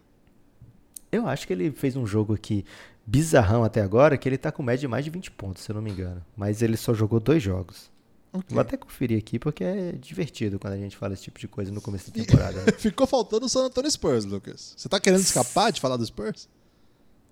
Eu 1.11 1.27
acho 1.27 1.47
que 1.47 1.53
ele 1.53 1.71
fez 1.71 1.97
um 1.97 2.07
jogo 2.07 2.35
aqui 2.35 2.65
bizarrão 3.07 3.65
até 3.65 3.81
agora, 3.81 4.19
que 4.19 4.29
ele 4.29 4.37
tá 4.37 4.53
com 4.53 4.63
média 4.63 4.81
de 4.81 4.89
mais 4.89 5.05
de 5.05 5.11
20 5.11 5.31
pontos, 5.31 5.63
se 5.63 5.71
eu 5.71 5.75
não 5.75 5.83
me 5.83 5.91
engano. 5.91 6.23
Mas 6.37 6.61
ele 6.61 6.77
só 6.77 6.93
jogou 6.93 7.19
dois 7.19 7.43
jogos. 7.43 7.91
Okay. 8.33 8.55
Vou 8.55 8.61
até 8.61 8.77
conferir 8.77 9.19
aqui 9.19 9.39
porque 9.39 9.65
é 9.65 9.93
divertido 9.93 10.59
quando 10.59 10.75
a 10.75 10.77
gente 10.77 10.97
fala 10.97 11.15
esse 11.15 11.23
tipo 11.23 11.39
de 11.39 11.49
coisa 11.49 11.73
no 11.73 11.81
começo 11.81 12.11
da 12.11 12.23
temporada. 12.23 12.63
Né? 12.63 12.73
Ficou 12.79 13.07
faltando 13.07 13.47
o 13.47 13.49
San 13.49 13.67
Antonio 13.67 13.91
Spurs, 13.91 14.25
Lucas. 14.25 14.75
Você 14.77 14.89
tá 14.89 15.01
querendo 15.01 15.21
escapar 15.21 15.73
de 15.73 15.81
falar 15.81 15.97
do 15.97 16.05
Spurs? 16.05 16.49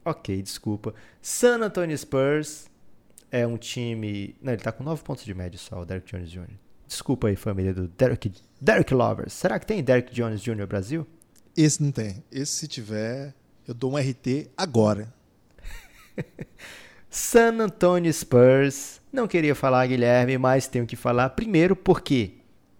Ok, 0.04 0.40
desculpa. 0.40 0.94
San 1.20 1.60
Antonio 1.62 1.96
Spurs 1.96 2.66
é 3.30 3.46
um 3.46 3.56
time. 3.58 4.34
Não, 4.40 4.52
ele 4.52 4.62
tá 4.62 4.72
com 4.72 4.84
9 4.84 5.02
pontos 5.02 5.24
de 5.24 5.34
média 5.34 5.58
só, 5.58 5.80
o 5.80 5.84
Derek 5.84 6.10
Jones 6.10 6.30
Jr. 6.30 6.46
Desculpa 6.86 7.28
aí, 7.28 7.36
família 7.36 7.74
do 7.74 7.88
Derek, 7.88 8.32
Derek 8.60 8.94
Lovers. 8.94 9.32
Será 9.32 9.58
que 9.58 9.66
tem 9.66 9.82
Derek 9.82 10.14
Jones 10.14 10.40
Jr. 10.40 10.66
Brasil? 10.66 11.06
Esse 11.56 11.82
não 11.82 11.90
tem. 11.90 12.22
Esse, 12.30 12.52
se 12.52 12.68
tiver, 12.68 13.34
eu 13.66 13.74
dou 13.74 13.92
um 13.92 13.96
RT 13.96 14.50
agora. 14.56 15.12
San 17.10 17.58
Antonio 17.60 18.12
Spurs 18.12 19.00
não 19.16 19.26
queria 19.26 19.54
falar, 19.54 19.86
Guilherme, 19.86 20.38
mas 20.38 20.68
tenho 20.68 20.86
que 20.86 20.94
falar. 20.94 21.30
Primeiro, 21.30 21.74
porque 21.74 22.34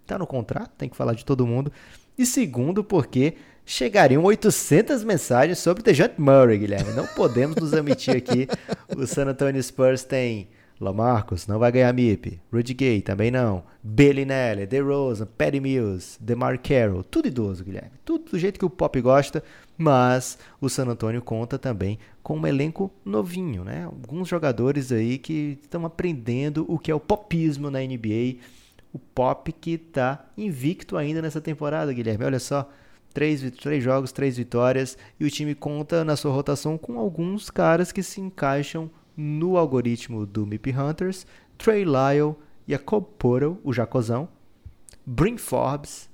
tá 0.06 0.18
no 0.18 0.26
contrato, 0.26 0.70
tem 0.78 0.88
que 0.88 0.96
falar 0.96 1.14
de 1.14 1.24
todo 1.24 1.46
mundo. 1.46 1.72
E 2.16 2.24
segundo, 2.24 2.84
porque 2.84 3.34
chegariam 3.64 4.22
800 4.22 5.02
mensagens 5.02 5.58
sobre 5.58 5.82
Dejante 5.82 6.20
Murray, 6.20 6.58
Guilherme. 6.58 6.92
Não 6.92 7.06
podemos 7.06 7.56
nos 7.56 7.72
omitir 7.72 8.16
aqui. 8.16 8.46
O 8.96 9.06
San 9.06 9.26
Antonio 9.26 9.60
Spurs 9.60 10.04
tem 10.04 10.48
Lamarcus, 10.78 11.46
não 11.46 11.58
vai 11.58 11.72
ganhar 11.72 11.92
MIP. 11.92 12.40
Rudy 12.52 12.74
Gay, 12.74 13.00
também 13.00 13.30
não. 13.30 13.64
Bellinelli, 13.82 14.66
DeRozan, 14.66 15.26
Patty 15.26 15.58
Mills, 15.58 16.18
DeMar 16.20 16.60
Carroll. 16.60 17.02
Tudo 17.02 17.28
idoso, 17.28 17.64
Guilherme. 17.64 17.92
Tudo 18.04 18.30
do 18.30 18.38
jeito 18.38 18.58
que 18.58 18.64
o 18.64 18.70
Pop 18.70 19.00
gosta. 19.00 19.42
Mas 19.78 20.38
o 20.60 20.68
San 20.68 20.86
Antonio 20.86 21.22
conta 21.22 21.58
também 21.58 21.98
com 22.22 22.38
um 22.38 22.46
elenco 22.46 22.90
novinho, 23.04 23.64
né? 23.64 23.84
Alguns 23.84 24.28
jogadores 24.28 24.90
aí 24.90 25.18
que 25.18 25.58
estão 25.62 25.84
aprendendo 25.84 26.64
o 26.68 26.78
que 26.78 26.90
é 26.90 26.94
o 26.94 27.00
popismo 27.00 27.70
na 27.70 27.80
NBA. 27.80 28.36
O 28.92 28.98
pop 28.98 29.52
que 29.52 29.72
está 29.72 30.24
invicto 30.36 30.96
ainda 30.96 31.20
nessa 31.20 31.40
temporada, 31.40 31.92
Guilherme. 31.92 32.24
Olha 32.24 32.38
só, 32.38 32.70
três, 33.12 33.42
três 33.50 33.84
jogos, 33.84 34.12
três 34.12 34.36
vitórias. 34.36 34.96
E 35.20 35.24
o 35.24 35.30
time 35.30 35.54
conta 35.54 36.04
na 36.04 36.16
sua 36.16 36.32
rotação 36.32 36.78
com 36.78 36.98
alguns 36.98 37.50
caras 37.50 37.92
que 37.92 38.02
se 38.02 38.20
encaixam 38.20 38.90
no 39.16 39.56
algoritmo 39.56 40.26
do 40.26 40.46
MIP 40.46 40.72
Hunters. 40.72 41.26
Trey 41.56 41.84
Lyle, 41.84 42.34
Jacob 42.66 43.04
Porto, 43.18 43.58
o 43.64 43.72
Jacozão. 43.72 44.28
Brim 45.04 45.36
Forbes, 45.36 46.08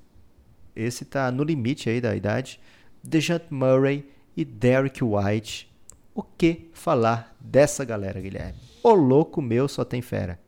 esse 0.76 1.04
tá 1.04 1.30
no 1.30 1.42
limite 1.42 1.88
aí 1.88 2.00
da 2.00 2.14
idade. 2.14 2.60
DeJounte 3.02 3.46
Murray 3.50 4.06
e 4.36 4.44
Derrick 4.44 5.02
White. 5.02 5.70
O 6.14 6.22
que 6.22 6.68
falar 6.72 7.34
dessa 7.40 7.84
galera, 7.84 8.20
Guilherme? 8.20 8.58
O 8.82 8.92
louco 8.92 9.40
meu 9.40 9.66
só 9.68 9.84
tem 9.84 10.02
fera. 10.02 10.38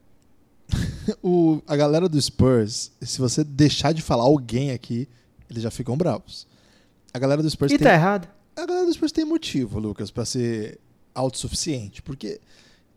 o, 1.23 1.63
a 1.67 1.77
galera 1.77 2.09
do 2.09 2.21
Spurs, 2.21 2.93
se 3.01 3.19
você 3.19 3.43
deixar 3.45 3.93
de 3.93 4.03
falar 4.03 4.25
alguém 4.25 4.71
aqui, 4.73 5.09
eles 5.49 5.63
já 5.63 5.71
ficam 5.71 5.97
bravos. 5.97 6.47
A 7.13 7.19
galera 7.19 7.43
do 7.43 7.51
Spurs 7.51 7.73
e 7.73 7.79
tem... 7.79 7.87
tá 7.87 7.95
errado. 7.95 8.29
A 8.57 8.67
galera 8.67 8.87
do 8.87 8.93
Spurs 8.93 9.13
tem 9.13 9.25
motivo, 9.25 9.79
Lucas, 9.79 10.11
para 10.11 10.25
ser 10.25 10.81
autossuficiente. 11.15 12.03
Porque, 12.03 12.41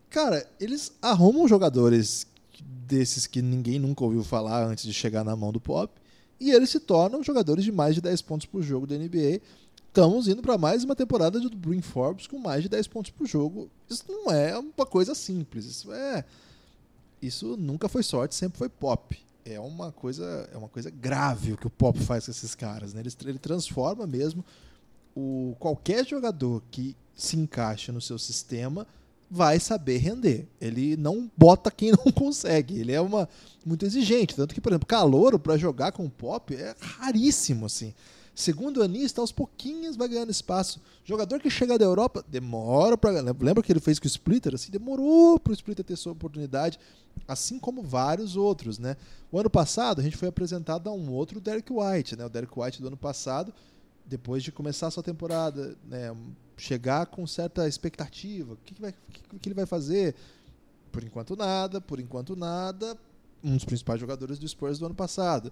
cara, 0.10 0.50
eles 0.60 0.92
arrumam 1.02 1.48
jogadores 1.48 2.26
desses 2.66 3.28
que 3.28 3.42
ninguém 3.42 3.80
nunca 3.80 4.04
ouviu 4.04 4.24
falar 4.24 4.66
antes 4.66 4.86
de 4.86 4.94
chegar 4.94 5.24
na 5.24 5.36
mão 5.36 5.52
do 5.52 5.60
Pop 5.60 5.94
e 6.40 6.52
eles 6.52 6.70
se 6.70 6.80
tornam 6.80 7.24
jogadores 7.24 7.64
de 7.64 7.72
mais 7.72 7.96
de 7.96 8.02
10 8.02 8.22
pontos 8.22 8.46
por 8.46 8.62
jogo 8.62 8.88
da 8.88 8.98
NBA. 8.98 9.42
Estamos 9.88 10.28
indo 10.28 10.42
para 10.42 10.58
mais 10.58 10.84
uma 10.84 10.96
temporada 10.96 11.40
do 11.40 11.50
Brin 11.50 11.82
Forbes 11.82 12.28
com 12.28 12.38
mais 12.38 12.64
de 12.64 12.70
10 12.70 12.88
pontos 12.88 13.12
por 13.12 13.26
jogo. 13.26 13.70
Isso 13.90 14.04
não 14.08 14.32
é 14.32 14.58
uma 14.58 14.86
coisa 14.86 15.16
simples. 15.16 15.66
Isso 15.66 15.92
é. 15.92 16.24
Isso 17.22 17.58
nunca 17.58 17.90
foi 17.90 18.04
sorte, 18.04 18.36
sempre 18.36 18.60
foi 18.60 18.70
pop. 18.70 19.18
É 19.44 19.60
uma 19.60 19.92
coisa, 19.92 20.48
é 20.54 20.58
uma 20.58 20.68
coisa 20.68 20.90
grave 20.90 21.54
o 21.54 21.58
que 21.58 21.66
o 21.66 21.70
pop 21.70 22.00
faz 22.00 22.26
com 22.26 22.32
esses 22.32 22.54
caras. 22.54 22.94
Né? 22.94 23.02
Ele, 23.02 23.10
ele 23.26 23.40
transforma 23.40 24.06
mesmo 24.06 24.46
o, 25.18 25.56
qualquer 25.58 26.06
jogador 26.06 26.62
que 26.70 26.96
se 27.16 27.36
encaixa 27.36 27.92
no 27.92 28.00
seu 28.00 28.20
sistema 28.20 28.86
vai 29.30 29.60
saber 29.60 29.98
render. 29.98 30.48
Ele 30.62 30.96
não 30.96 31.30
bota 31.36 31.72
quem 31.72 31.92
não 32.06 32.12
consegue. 32.12 32.80
Ele 32.80 32.92
é 32.92 33.02
uma 33.02 33.28
muito 33.66 33.84
exigente, 33.84 34.36
tanto 34.36 34.54
que, 34.54 34.62
por 34.62 34.72
exemplo, 34.72 34.88
calouro 34.88 35.40
para 35.40 35.58
jogar 35.58 35.92
com 35.92 36.08
pop 36.08 36.54
é 36.54 36.76
raríssimo 36.80 37.66
assim. 37.66 37.96
Segundo 38.36 38.84
anista, 38.84 39.20
aos 39.20 39.32
pouquinhos 39.32 39.96
vai 39.96 40.08
ganhando 40.08 40.30
espaço. 40.30 40.80
Jogador 41.04 41.40
que 41.40 41.50
chega 41.50 41.80
da 41.80 41.84
Europa 41.84 42.24
demora 42.28 42.96
para 42.96 43.10
lembra 43.10 43.64
que 43.64 43.72
ele 43.72 43.80
fez 43.80 43.98
com 43.98 44.06
o 44.06 44.08
Splitter, 44.08 44.54
assim, 44.54 44.70
demorou 44.70 45.40
para 45.40 45.50
o 45.50 45.56
Splitter 45.56 45.84
ter 45.84 45.96
sua 45.96 46.12
oportunidade, 46.12 46.78
assim 47.28 47.58
como 47.58 47.82
vários 47.82 48.36
outros, 48.36 48.78
né? 48.78 48.96
O 49.32 49.40
ano 49.40 49.50
passado 49.50 50.00
a 50.00 50.04
gente 50.04 50.16
foi 50.16 50.28
apresentado 50.28 50.88
a 50.88 50.94
um 50.94 51.12
outro 51.12 51.42
Derek 51.42 51.74
White, 51.74 52.16
né? 52.16 52.28
O 52.28 52.30
Derek 52.30 52.54
White 52.56 52.80
do 52.80 52.90
ano 52.90 52.98
passado, 52.98 53.52
depois 54.08 54.42
de 54.42 54.52
começar 54.52 54.88
a 54.88 54.92
sua 54.92 55.04
temporada, 55.04 55.76
né, 55.86 56.16
chegar 56.56 57.06
com 57.08 57.28
certa 57.28 57.68
expectativa. 57.68 58.54
O 58.54 58.58
que, 58.58 58.74
que, 58.74 58.92
que, 59.12 59.40
que 59.40 59.50
ele 59.50 59.56
vai 59.56 59.66
fazer? 59.66 60.16
Por 60.92 61.04
enquanto 61.04 61.36
nada, 61.36 61.82
por 61.82 62.00
enquanto 62.00 62.36
nada. 62.36 62.98
Um 63.44 63.56
dos 63.56 63.66
principais 63.66 64.00
jogadores 64.00 64.40
do 64.40 64.48
Spurs 64.48 64.80
do 64.80 64.86
ano 64.86 64.96
passado. 64.96 65.52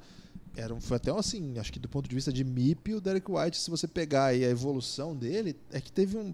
Era, 0.56 0.76
foi 0.80 0.98
até 0.98 1.11
assim, 1.11 1.60
acho 1.60 1.72
que 1.72 1.80
do 1.80 1.90
ponto 1.90 2.10
de 2.10 2.15
vista 2.15 2.32
de 2.32 2.44
MIP, 2.44 2.95
o 2.95 3.02
Derek 3.02 3.30
White, 3.30 3.57
se 3.57 3.69
você 3.69 3.88
pegar 3.88 4.26
aí 4.27 4.44
a 4.44 4.49
evolução 4.49 5.15
dele, 5.15 5.56
é 5.72 5.80
que 5.80 5.91
teve 5.91 6.18
um, 6.18 6.34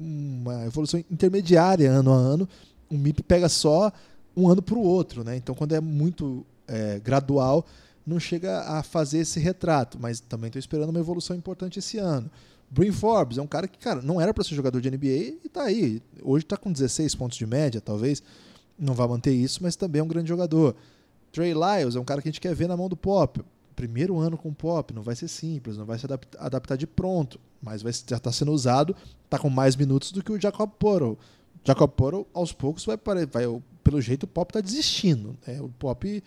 uma 0.00 0.64
evolução 0.64 0.98
intermediária 1.10 1.90
ano 1.90 2.12
a 2.12 2.16
ano. 2.16 2.48
O 2.90 2.96
MIP 2.96 3.22
pega 3.22 3.48
só 3.48 3.92
um 4.34 4.48
ano 4.48 4.62
para 4.62 4.76
o 4.76 4.82
outro, 4.82 5.22
né? 5.22 5.36
Então, 5.36 5.54
quando 5.54 5.74
é 5.74 5.80
muito 5.80 6.44
é, 6.66 6.98
gradual, 6.98 7.66
não 8.08 8.18
chega 8.18 8.60
a 8.60 8.82
fazer 8.82 9.18
esse 9.18 9.38
retrato, 9.38 9.98
mas 10.00 10.18
também 10.18 10.48
estou 10.48 10.58
esperando 10.58 10.88
uma 10.88 10.98
evolução 10.98 11.36
importante 11.36 11.78
esse 11.78 11.98
ano. 11.98 12.30
Bryn 12.70 12.92
Forbes 12.92 13.38
é 13.38 13.42
um 13.42 13.46
cara 13.46 13.68
que, 13.68 13.78
cara, 13.78 14.00
não 14.00 14.20
era 14.20 14.32
para 14.32 14.42
ser 14.44 14.54
jogador 14.54 14.80
de 14.80 14.90
NBA 14.90 15.36
e 15.44 15.48
tá 15.52 15.64
aí. 15.64 16.02
Hoje 16.22 16.44
está 16.44 16.56
com 16.56 16.72
16 16.72 17.14
pontos 17.14 17.36
de 17.36 17.46
média, 17.46 17.80
talvez 17.80 18.22
não 18.78 18.94
vá 18.94 19.06
manter 19.06 19.32
isso, 19.32 19.62
mas 19.62 19.76
também 19.76 20.00
é 20.00 20.02
um 20.02 20.08
grande 20.08 20.28
jogador. 20.28 20.74
Trey 21.32 21.52
Lyles 21.52 21.96
é 21.96 22.00
um 22.00 22.04
cara 22.04 22.22
que 22.22 22.28
a 22.28 22.32
gente 22.32 22.40
quer 22.40 22.54
ver 22.54 22.66
na 22.66 22.76
mão 22.76 22.88
do 22.88 22.96
Pop. 22.96 23.42
Primeiro 23.76 24.18
ano 24.18 24.36
com 24.36 24.48
o 24.48 24.54
Pop, 24.54 24.92
não 24.94 25.02
vai 25.02 25.14
ser 25.14 25.28
simples, 25.28 25.76
não 25.76 25.84
vai 25.84 25.98
se 25.98 26.06
adaptar 26.38 26.76
de 26.76 26.86
pronto, 26.86 27.38
mas 27.62 27.82
vai, 27.82 27.92
já 27.92 28.16
está 28.16 28.32
sendo 28.32 28.52
usado, 28.52 28.96
está 29.24 29.38
com 29.38 29.50
mais 29.50 29.76
minutos 29.76 30.12
do 30.12 30.22
que 30.22 30.32
o 30.32 30.40
Jacob 30.40 30.70
Porto. 30.78 31.18
Jacob 31.64 31.90
Porto, 31.90 32.26
aos 32.32 32.52
poucos, 32.52 32.84
vai, 32.84 32.96
vai 33.30 33.62
pelo 33.84 34.00
jeito, 34.00 34.24
o 34.24 34.26
Pop 34.26 34.50
está 34.50 34.60
desistindo. 34.60 35.36
Né? 35.46 35.60
O 35.60 35.68
Pop 35.68 36.22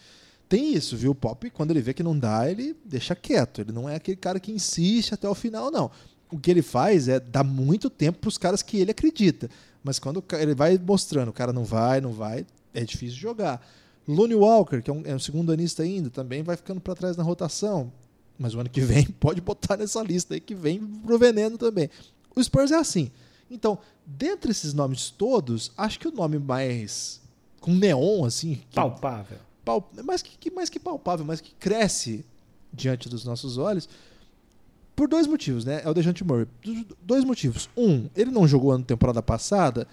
tem 0.52 0.73
isso, 0.73 0.98
viu? 0.98 1.11
O 1.11 1.15
Pop, 1.15 1.49
quando 1.52 1.72
ele 1.72 1.80
vê 1.80 1.94
que 1.94 2.03
não 2.03 2.18
dá, 2.18 2.52
ele 2.52 2.76
deixa 2.84 3.15
quieto. 3.15 3.61
Ele 3.61 3.72
não 3.72 3.90
é 3.90 3.95
aquele 3.95 4.18
cara 4.18 4.38
que 4.38 4.52
insiste 4.52 5.14
até 5.14 5.28
o 5.30 5.34
final, 5.34 5.72
não. 5.72 5.90
O 6.30 6.38
que 6.38 6.52
ele 6.52 6.61
faz 6.61 7.07
é 7.07 7.22
dar 7.22 7.45
muito 7.45 7.90
tempo 7.90 8.19
para 8.19 8.28
os 8.28 8.38
caras 8.38 8.61
que 8.61 8.78
ele 8.78 8.91
acredita. 8.91 9.49
Mas 9.82 9.98
quando 9.98 10.22
ele 10.34 10.53
vai 10.53 10.78
mostrando, 10.78 11.30
o 11.30 11.34
cara 11.34 11.53
não 11.53 11.64
vai, 11.64 12.02
não 12.02 12.11
vai, 12.11 12.45
é 12.73 12.84
difícil 12.84 13.18
jogar. 13.18 13.65
Looney 14.06 14.36
Walker, 14.36 14.82
que 14.82 14.91
é 14.91 14.94
um, 14.94 15.02
é 15.06 15.15
um 15.15 15.19
segundo 15.19 15.53
anista 15.53 15.84
ainda, 15.84 16.10
também 16.10 16.44
vai 16.44 16.57
ficando 16.57 16.82
para 16.82 16.95
trás 16.95 17.15
na 17.15 17.23
rotação. 17.23 17.90
Mas 18.38 18.53
o 18.53 18.60
ano 18.60 18.69
que 18.69 18.82
vem 18.82 19.06
pode 19.22 19.40
botar 19.40 19.78
nessa 19.78 20.03
lista 20.03 20.34
aí 20.34 20.41
que 20.41 20.53
vem 20.53 20.86
pro 20.86 21.18
veneno 21.18 21.57
também. 21.57 21.90
O 22.36 22.44
Spurs 22.44 22.72
é 22.72 22.76
assim. 22.76 23.10
Então, 23.49 23.80
dentre 24.06 24.52
esses 24.52 24.73
nomes 24.73 25.10
todos, 25.11 25.72
acho 25.78 25.98
que 25.98 26.10
o 26.10 26.11
nome 26.11 26.40
mais 26.40 27.22
com 27.61 27.73
neon 27.73 28.26
assim, 28.26 28.56
que, 28.69 28.76
palpável. 28.76 29.38
Mais 30.03 30.21
que, 30.21 30.51
mais 30.51 30.69
que 30.69 30.79
palpável, 30.79 31.25
mas 31.25 31.41
que 31.41 31.53
cresce 31.55 32.25
diante 32.73 33.09
dos 33.09 33.25
nossos 33.25 33.57
olhos, 33.57 33.88
por 34.95 35.07
dois 35.07 35.27
motivos, 35.27 35.65
né? 35.65 35.81
É 35.83 35.89
o 35.89 35.93
Dejante 35.93 36.23
Murray. 36.23 36.47
Dois 37.01 37.23
motivos. 37.23 37.69
Um, 37.75 38.09
ele 38.15 38.31
não 38.31 38.47
jogou 38.47 38.77
na 38.77 38.83
temporada 38.83 39.21
passada 39.21 39.88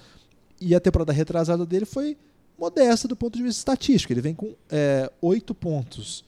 e 0.60 0.74
a 0.74 0.80
temporada 0.80 1.12
retrasada 1.12 1.64
dele 1.64 1.86
foi 1.86 2.16
modesta 2.58 3.06
do 3.06 3.16
ponto 3.16 3.36
de 3.36 3.42
vista 3.42 3.60
estatístico. 3.60 4.12
Ele 4.12 4.20
vem 4.20 4.34
com 4.34 4.54
é, 4.68 5.10
oito 5.22 5.54
pontos, 5.54 6.24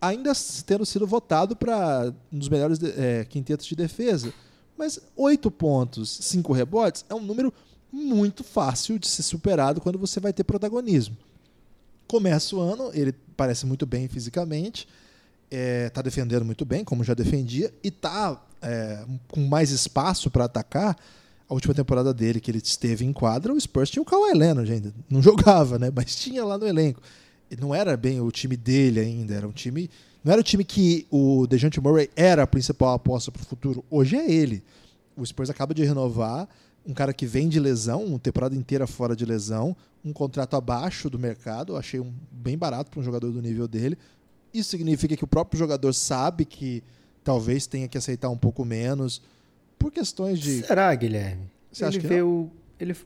ainda 0.00 0.32
tendo 0.66 0.84
sido 0.84 1.06
votado 1.06 1.56
para 1.56 2.12
um 2.32 2.38
dos 2.38 2.48
melhores 2.48 2.78
é, 2.82 3.24
quintetos 3.24 3.66
de 3.66 3.76
defesa. 3.76 4.32
Mas 4.76 5.00
oito 5.16 5.50
pontos, 5.50 6.10
cinco 6.20 6.52
rebotes 6.52 7.04
é 7.08 7.14
um 7.14 7.20
número 7.20 7.52
muito 7.90 8.44
fácil 8.44 8.98
de 8.98 9.08
ser 9.08 9.22
superado 9.22 9.80
quando 9.80 9.98
você 9.98 10.20
vai 10.20 10.32
ter 10.32 10.44
protagonismo. 10.44 11.16
Começa 12.08 12.56
o 12.56 12.60
ano, 12.60 12.90
ele 12.92 13.14
parece 13.36 13.66
muito 13.66 13.86
bem 13.86 14.08
fisicamente, 14.08 14.88
está 15.44 15.56
é, 15.56 15.88
tá 15.90 16.02
defendendo 16.02 16.44
muito 16.44 16.64
bem, 16.64 16.82
como 16.82 17.04
já 17.04 17.14
defendia, 17.14 17.72
e 17.84 17.88
está 17.88 18.42
é, 18.60 19.04
com 19.28 19.40
mais 19.46 19.70
espaço 19.70 20.30
para 20.30 20.46
atacar 20.46 20.96
a 21.48 21.54
última 21.54 21.72
temporada 21.72 22.12
dele 22.12 22.40
que 22.40 22.50
ele 22.50 22.58
esteve 22.58 23.04
em 23.04 23.12
quadra, 23.12 23.54
o 23.54 23.60
Spurs 23.60 23.90
tinha 23.90 24.02
o 24.02 24.04
Kawhi 24.04 24.34
Leonard 24.34 24.70
ainda. 24.70 24.94
Não 25.08 25.22
jogava, 25.22 25.78
né? 25.78 25.90
Mas 25.94 26.14
tinha 26.14 26.44
lá 26.44 26.58
no 26.58 26.66
elenco. 26.66 27.00
Não 27.58 27.74
era 27.74 27.96
bem 27.96 28.20
o 28.20 28.30
time 28.30 28.56
dele 28.56 29.00
ainda, 29.00 29.34
era 29.34 29.48
um 29.48 29.52
time... 29.52 29.88
Não 30.22 30.32
era 30.32 30.40
o 30.40 30.44
time 30.44 30.64
que 30.64 31.06
o 31.10 31.46
DeJounte 31.46 31.80
Murray 31.80 32.10
era 32.14 32.42
a 32.42 32.46
principal 32.46 32.92
aposta 32.92 33.30
para 33.30 33.40
o 33.40 33.46
futuro. 33.46 33.84
Hoje 33.88 34.16
é 34.16 34.30
ele. 34.30 34.62
O 35.16 35.24
Spurs 35.24 35.48
acaba 35.48 35.72
de 35.72 35.84
renovar 35.84 36.46
um 36.88 36.94
cara 36.94 37.12
que 37.12 37.26
vem 37.26 37.50
de 37.50 37.60
lesão, 37.60 38.02
uma 38.02 38.18
temporada 38.18 38.56
inteira 38.56 38.86
fora 38.86 39.14
de 39.14 39.26
lesão, 39.26 39.76
um 40.02 40.10
contrato 40.10 40.56
abaixo 40.56 41.10
do 41.10 41.18
mercado, 41.18 41.76
achei 41.76 42.00
um, 42.00 42.10
bem 42.32 42.56
barato 42.56 42.90
para 42.90 42.98
um 42.98 43.02
jogador 43.02 43.30
do 43.30 43.42
nível 43.42 43.68
dele. 43.68 43.98
Isso 44.54 44.70
significa 44.70 45.14
que 45.14 45.22
o 45.22 45.26
próprio 45.26 45.58
jogador 45.58 45.92
sabe 45.92 46.46
que 46.46 46.82
talvez 47.22 47.66
tenha 47.66 47.86
que 47.86 47.98
aceitar 47.98 48.30
um 48.30 48.38
pouco 48.38 48.64
menos 48.64 49.20
por 49.78 49.92
questões 49.92 50.38
de. 50.38 50.62
Será, 50.62 50.94
Guilherme? 50.94 51.50
Você 51.70 51.84
ele 51.84 51.88
acha 51.90 52.00
que 52.00 52.06
vê 52.06 52.22
o. 52.22 52.50
Ele 52.80 52.96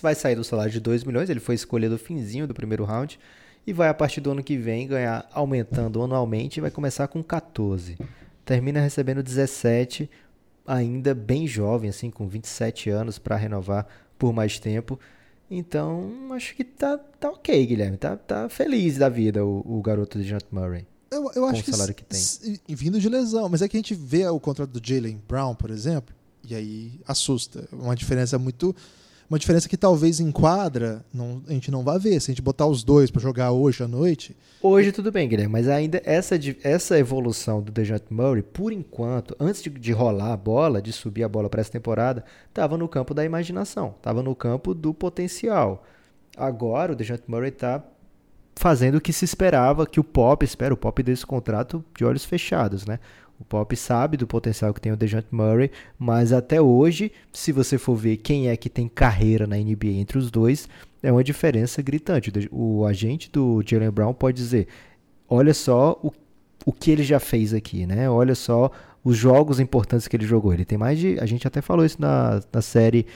vai 0.00 0.16
sair 0.16 0.34
do 0.34 0.42
salário 0.42 0.72
de 0.72 0.80
2 0.80 1.04
milhões, 1.04 1.30
ele 1.30 1.38
foi 1.38 1.54
escolhido 1.54 1.92
no 1.92 1.98
finzinho 1.98 2.48
do 2.48 2.54
primeiro 2.54 2.84
round 2.84 3.18
e 3.64 3.72
vai 3.72 3.88
a 3.88 3.94
partir 3.94 4.20
do 4.20 4.32
ano 4.32 4.42
que 4.42 4.56
vem 4.56 4.88
ganhar 4.88 5.28
aumentando 5.32 6.02
anualmente 6.02 6.58
e 6.58 6.60
vai 6.60 6.70
começar 6.70 7.06
com 7.06 7.22
14. 7.22 7.96
Termina 8.44 8.80
recebendo 8.80 9.22
17, 9.22 10.10
ainda 10.66 11.14
bem 11.14 11.46
jovem, 11.46 11.90
assim, 11.90 12.10
com 12.10 12.26
27 12.26 12.90
anos 12.90 13.18
para 13.18 13.36
renovar 13.36 13.86
por 14.18 14.32
mais 14.32 14.58
tempo. 14.58 14.98
Então, 15.50 16.10
acho 16.32 16.54
que 16.54 16.64
tá, 16.64 16.96
tá 16.96 17.28
ok, 17.30 17.66
Guilherme. 17.66 17.96
Tá, 17.96 18.16
tá 18.16 18.48
feliz 18.48 18.96
da 18.96 19.08
vida 19.08 19.44
o, 19.44 19.62
o 19.66 19.82
garoto 19.82 20.18
de 20.18 20.24
Jant 20.24 20.44
Murray. 20.50 20.86
Eu, 21.10 21.30
eu 21.34 21.44
acho 21.46 21.68
o 21.68 21.74
salário 21.74 21.94
que, 21.94 22.02
que 22.02 22.08
tem. 22.08 22.58
Vindo 22.74 22.98
de 22.98 23.08
lesão. 23.08 23.48
Mas 23.50 23.60
é 23.60 23.68
que 23.68 23.76
a 23.76 23.80
gente 23.80 23.94
vê 23.94 24.26
o 24.26 24.40
contrato 24.40 24.70
do 24.70 24.80
Jalen 24.82 25.20
Brown, 25.28 25.54
por 25.54 25.70
exemplo, 25.70 26.14
e 26.42 26.54
aí 26.54 27.00
assusta. 27.06 27.68
Uma 27.70 27.94
diferença 27.94 28.38
muito. 28.38 28.74
Uma 29.32 29.38
diferença 29.38 29.66
que 29.66 29.78
talvez 29.78 30.20
enquadra, 30.20 31.02
não, 31.10 31.42
a 31.48 31.54
gente 31.54 31.70
não 31.70 31.82
vai 31.82 31.98
ver. 31.98 32.20
Se 32.20 32.30
a 32.30 32.34
gente 32.34 32.42
botar 32.42 32.66
os 32.66 32.84
dois 32.84 33.10
para 33.10 33.22
jogar 33.22 33.50
hoje 33.50 33.82
à 33.82 33.88
noite. 33.88 34.36
Hoje 34.60 34.92
tudo 34.92 35.10
bem, 35.10 35.26
Guilherme, 35.26 35.50
mas 35.50 35.68
ainda 35.68 36.02
essa, 36.04 36.38
essa 36.62 36.98
evolução 36.98 37.62
do 37.62 37.72
DeJounte 37.72 38.12
Murray, 38.12 38.42
por 38.42 38.74
enquanto, 38.74 39.34
antes 39.40 39.62
de, 39.62 39.70
de 39.70 39.90
rolar 39.90 40.34
a 40.34 40.36
bola, 40.36 40.82
de 40.82 40.92
subir 40.92 41.24
a 41.24 41.30
bola 41.30 41.48
para 41.48 41.62
essa 41.62 41.72
temporada, 41.72 42.22
estava 42.46 42.76
no 42.76 42.86
campo 42.86 43.14
da 43.14 43.24
imaginação, 43.24 43.94
estava 43.96 44.22
no 44.22 44.36
campo 44.36 44.74
do 44.74 44.92
potencial. 44.92 45.82
Agora 46.36 46.92
o 46.92 46.94
DeJounte 46.94 47.24
Murray 47.26 47.48
está 47.48 47.82
fazendo 48.54 48.96
o 48.96 49.00
que 49.00 49.14
se 49.14 49.24
esperava, 49.24 49.86
que 49.86 49.98
o 49.98 50.04
Pop 50.04 50.44
espera, 50.44 50.74
o 50.74 50.76
Pop 50.76 51.02
desse 51.02 51.24
contrato 51.24 51.82
de 51.96 52.04
olhos 52.04 52.26
fechados, 52.26 52.84
né? 52.84 52.98
O 53.42 53.44
Pop 53.44 53.74
sabe 53.76 54.16
do 54.16 54.24
potencial 54.24 54.72
que 54.72 54.80
tem 54.80 54.92
o 54.92 54.96
DeJounte 54.96 55.26
Murray, 55.32 55.68
mas 55.98 56.32
até 56.32 56.60
hoje, 56.60 57.10
se 57.32 57.50
você 57.50 57.76
for 57.76 57.96
ver 57.96 58.18
quem 58.18 58.48
é 58.48 58.56
que 58.56 58.70
tem 58.70 58.86
carreira 58.86 59.48
na 59.48 59.56
NBA 59.56 59.94
entre 59.98 60.16
os 60.16 60.30
dois, 60.30 60.68
é 61.02 61.10
uma 61.10 61.24
diferença 61.24 61.82
gritante. 61.82 62.30
O 62.52 62.86
agente 62.86 63.28
do 63.28 63.60
Jalen 63.66 63.90
Brown 63.90 64.14
pode 64.14 64.36
dizer: 64.36 64.68
olha 65.28 65.52
só 65.52 65.98
o, 66.04 66.12
o 66.64 66.72
que 66.72 66.92
ele 66.92 67.02
já 67.02 67.18
fez 67.18 67.52
aqui, 67.52 67.84
né? 67.84 68.08
Olha 68.08 68.36
só 68.36 68.70
os 69.02 69.16
jogos 69.16 69.58
importantes 69.58 70.06
que 70.06 70.14
ele 70.14 70.24
jogou. 70.24 70.54
Ele 70.54 70.64
tem 70.64 70.78
mais 70.78 70.96
de. 71.00 71.18
A 71.18 71.26
gente 71.26 71.44
até 71.44 71.60
falou 71.60 71.84
isso 71.84 72.00
na, 72.00 72.40
na 72.52 72.62
série 72.62 73.06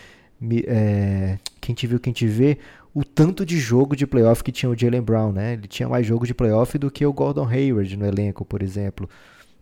é, 0.66 1.38
Quem 1.60 1.72
Te 1.72 1.86
Viu, 1.86 2.00
Quem 2.00 2.12
Te 2.12 2.26
Vê 2.26 2.58
o 2.92 3.04
tanto 3.04 3.46
de 3.46 3.60
jogo 3.60 3.94
de 3.94 4.08
playoff 4.08 4.42
que 4.42 4.50
tinha 4.50 4.68
o 4.68 4.76
Jalen 4.76 5.02
Brown, 5.02 5.30
né? 5.30 5.52
Ele 5.52 5.68
tinha 5.68 5.88
mais 5.88 6.04
jogo 6.04 6.26
de 6.26 6.34
playoff 6.34 6.76
do 6.78 6.90
que 6.90 7.06
o 7.06 7.12
Gordon 7.12 7.46
Hayward 7.46 7.96
no 7.96 8.04
elenco, 8.04 8.44
por 8.44 8.60
exemplo. 8.60 9.08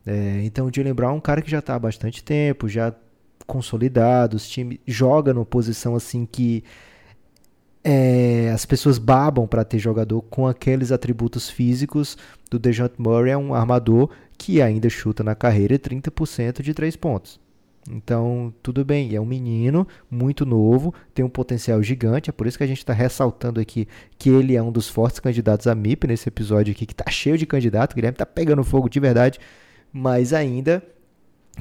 É, 0.07 0.43
então 0.45 0.67
o 0.67 0.71
Jalen 0.75 0.93
Brown 0.93 1.11
é 1.11 1.17
um 1.17 1.21
cara 1.21 1.41
que 1.41 1.51
já 1.51 1.61
está 1.61 1.75
há 1.75 1.79
bastante 1.79 2.23
tempo, 2.23 2.69
já 2.69 2.95
consolidado, 3.47 4.37
os 4.37 4.49
times 4.49 4.79
joga 4.87 5.33
numa 5.33 5.45
posição 5.45 5.95
assim 5.95 6.27
que 6.27 6.65
é, 7.83 8.51
as 8.55 8.65
pessoas 8.65 8.99
babam 8.99 9.47
para 9.47 9.65
ter 9.65 9.79
jogador 9.79 10.23
com 10.23 10.47
aqueles 10.47 10.91
atributos 10.91 11.51
físicos 11.51 12.17
do 12.51 12.59
DeJounte 12.59 12.95
Murray, 12.99 13.33
é 13.33 13.37
um 13.37 13.55
armador 13.55 14.09
que 14.39 14.63
ainda 14.63 14.89
chuta 14.89 15.23
na 15.23 15.35
carreira 15.35 15.79
30% 15.79 16.63
de 16.63 16.73
três 16.73 16.97
pontos. 16.97 17.39
Então, 17.91 18.53
tudo 18.63 18.83
bem, 18.83 19.15
é 19.15 19.21
um 19.21 19.27
menino 19.27 19.87
muito 20.11 20.47
novo, 20.47 20.95
tem 21.13 21.23
um 21.23 21.29
potencial 21.29 21.83
gigante, 21.83 22.31
é 22.31 22.33
por 22.33 22.47
isso 22.47 22.57
que 22.57 22.65
a 22.65 22.67
gente 22.67 22.79
está 22.79 22.95
ressaltando 22.95 23.61
aqui 23.61 23.87
que 24.19 24.31
ele 24.31 24.57
é 24.57 24.63
um 24.63 24.73
dos 24.73 24.89
fortes 24.89 25.21
candidatos 25.21 25.67
a 25.67 25.75
MIP 25.75 26.07
nesse 26.07 26.27
episódio 26.27 26.73
aqui, 26.73 26.87
que 26.87 26.95
está 26.95 27.11
cheio 27.11 27.37
de 27.37 27.45
candidatos, 27.45 27.93
o 27.93 27.97
Guilherme 27.97 28.15
está 28.15 28.25
pegando 28.25 28.65
fogo 28.65 28.89
de 28.89 28.99
verdade, 28.99 29.39
mas 29.95 30.33
ainda 30.33 30.83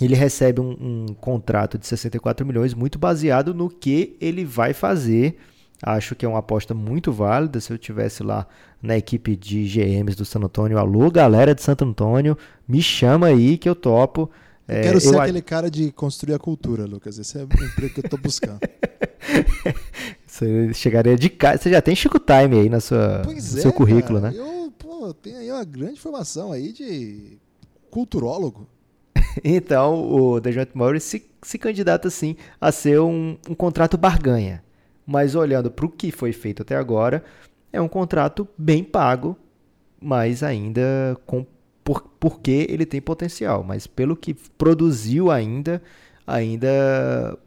ele 0.01 0.15
recebe 0.15 0.60
um, 0.60 0.72
um, 0.72 1.05
contrato 1.14 1.77
de 1.77 1.85
64 1.85 2.43
milhões 2.43 2.73
muito 2.73 2.97
baseado 2.97 3.53
no 3.53 3.69
que 3.69 4.18
ele 4.19 4.43
vai 4.43 4.73
fazer. 4.73 5.38
Acho 5.84 6.15
que 6.15 6.26
é 6.26 6.27
uma 6.30 6.39
aposta 6.39 6.73
muito 6.73 7.11
válida. 7.11 7.60
Se 7.60 7.72
eu 7.72 7.77
tivesse 7.77 8.23
lá 8.23 8.47
na 8.81 8.97
equipe 8.97 9.35
de 9.35 9.64
GMs 9.65 10.18
do 10.18 10.26
San 10.26 10.39
Antônio, 10.39 10.80
alô 10.80 11.11
galera 11.11 11.53
de 11.53 11.61
Santo 11.61 11.85
Antônio, 11.85 12.35
me 12.68 12.81
chama 12.81 13.27
aí 13.27 13.55
que 13.55 13.69
eu 13.69 13.76
topo. 13.76 14.31
Eu 14.68 14.81
quero 14.81 14.97
é, 14.97 14.99
ser 14.99 15.14
eu... 15.14 15.22
aquele 15.22 15.41
cara 15.41 15.69
de 15.69 15.91
construir 15.91 16.34
a 16.34 16.39
cultura, 16.39 16.85
Lucas. 16.85 17.19
Esse 17.19 17.38
é 17.38 17.41
o 17.41 17.43
emprego 17.43 17.93
que 17.93 17.99
eu 17.99 18.05
estou 18.05 18.18
buscando. 18.18 18.61
Você 20.26 20.73
chegaria 20.73 21.15
de 21.15 21.30
cara. 21.30 21.60
Você 21.60 21.69
já 21.69 21.81
tem 21.81 21.95
Chico 21.95 22.18
Time 22.18 22.61
aí 22.61 22.69
na 22.69 22.80
sua, 22.80 23.22
pois 23.23 23.53
no 23.53 23.60
é, 23.60 23.61
seu 23.61 23.72
currículo, 23.72 24.19
cara. 24.19 24.34
né? 24.34 24.39
Eu 24.39 24.73
pô, 24.80 25.14
tenho 25.14 25.38
aí 25.38 25.51
uma 25.51 25.64
grande 25.64 25.99
formação 25.99 26.51
aí 26.51 26.72
de 26.72 27.38
culturólogo. 27.93 28.67
então, 29.43 30.11
o 30.11 30.39
DeJounte 30.39 30.75
Murray 30.75 30.99
se, 30.99 31.29
se 31.43 31.59
candidata, 31.59 32.09
sim, 32.09 32.35
a 32.59 32.71
ser 32.71 32.99
um, 32.99 33.37
um 33.47 33.53
contrato 33.53 33.99
barganha. 33.99 34.63
Mas 35.05 35.35
olhando 35.35 35.69
para 35.69 35.85
o 35.85 35.89
que 35.89 36.11
foi 36.11 36.33
feito 36.33 36.63
até 36.63 36.75
agora, 36.75 37.23
é 37.71 37.79
um 37.79 37.87
contrato 37.87 38.47
bem 38.57 38.83
pago, 38.83 39.37
mas 40.01 40.41
ainda 40.41 41.15
com 41.27 41.45
por, 41.83 42.01
porque 42.19 42.65
ele 42.67 42.85
tem 42.85 43.01
potencial, 43.01 43.63
mas 43.63 43.85
pelo 43.85 44.15
que 44.15 44.33
produziu 44.33 45.29
ainda, 45.29 45.81
ainda 46.25 47.37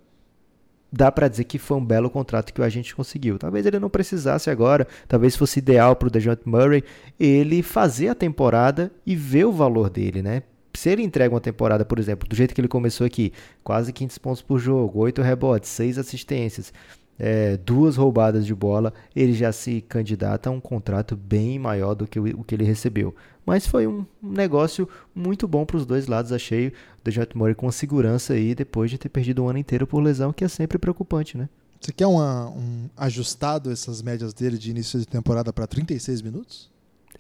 dá 0.92 1.10
para 1.10 1.28
dizer 1.28 1.44
que 1.44 1.58
foi 1.58 1.76
um 1.76 1.84
belo 1.84 2.08
contrato 2.08 2.52
que 2.52 2.62
a 2.62 2.68
gente 2.68 2.94
conseguiu. 2.94 3.38
Talvez 3.38 3.66
ele 3.66 3.78
não 3.78 3.90
precisasse 3.90 4.50
agora, 4.50 4.86
talvez 5.08 5.36
fosse 5.36 5.58
ideal 5.58 5.96
para 5.96 6.08
o 6.08 6.10
DeJounte 6.10 6.42
Murray 6.48 6.82
ele 7.18 7.62
fazer 7.62 8.08
a 8.08 8.14
temporada 8.14 8.90
e 9.04 9.14
ver 9.16 9.44
o 9.44 9.52
valor 9.52 9.90
dele, 9.90 10.22
né? 10.22 10.42
Se 10.74 10.90
ele 10.90 11.02
entrega 11.02 11.34
uma 11.34 11.40
temporada, 11.40 11.86
por 11.86 11.98
exemplo, 11.98 12.28
do 12.28 12.36
jeito 12.36 12.54
que 12.54 12.60
ele 12.60 12.68
começou 12.68 13.06
aqui, 13.06 13.32
quase 13.64 13.92
500 13.92 14.18
pontos 14.18 14.42
por 14.42 14.58
jogo, 14.58 15.00
8 15.00 15.22
rebotes, 15.22 15.70
6 15.70 15.96
assistências, 15.98 16.72
é, 17.18 17.56
duas 17.56 17.96
roubadas 17.96 18.44
de 18.44 18.54
bola, 18.54 18.92
ele 19.14 19.32
já 19.32 19.52
se 19.52 19.80
candidata 19.80 20.48
a 20.48 20.52
um 20.52 20.60
contrato 20.60 21.16
bem 21.16 21.58
maior 21.58 21.94
do 21.94 22.06
que 22.06 22.18
o, 22.18 22.40
o 22.40 22.44
que 22.44 22.54
ele 22.54 22.64
recebeu. 22.64 23.14
Mas 23.44 23.66
foi 23.66 23.86
um 23.86 24.04
negócio 24.20 24.88
muito 25.14 25.46
bom 25.46 25.64
para 25.64 25.76
os 25.76 25.86
dois 25.86 26.06
lados, 26.06 26.32
achei 26.32 26.68
o 26.68 26.72
DeJounte 27.04 27.36
Murray 27.36 27.54
com 27.54 27.70
segurança 27.70 28.34
aí, 28.34 28.54
depois 28.54 28.90
de 28.90 28.98
ter 28.98 29.08
perdido 29.08 29.44
um 29.44 29.48
ano 29.48 29.58
inteiro 29.58 29.86
por 29.86 30.02
lesão, 30.02 30.32
que 30.32 30.44
é 30.44 30.48
sempre 30.48 30.78
preocupante, 30.78 31.38
né? 31.38 31.48
Você 31.80 31.92
quer 31.92 32.06
uma, 32.06 32.48
um 32.50 32.88
ajustado 32.96 33.70
essas 33.70 34.02
médias 34.02 34.34
dele 34.34 34.58
de 34.58 34.70
início 34.70 34.98
de 34.98 35.06
temporada 35.06 35.52
para 35.52 35.66
36 35.66 36.22
minutos? 36.22 36.70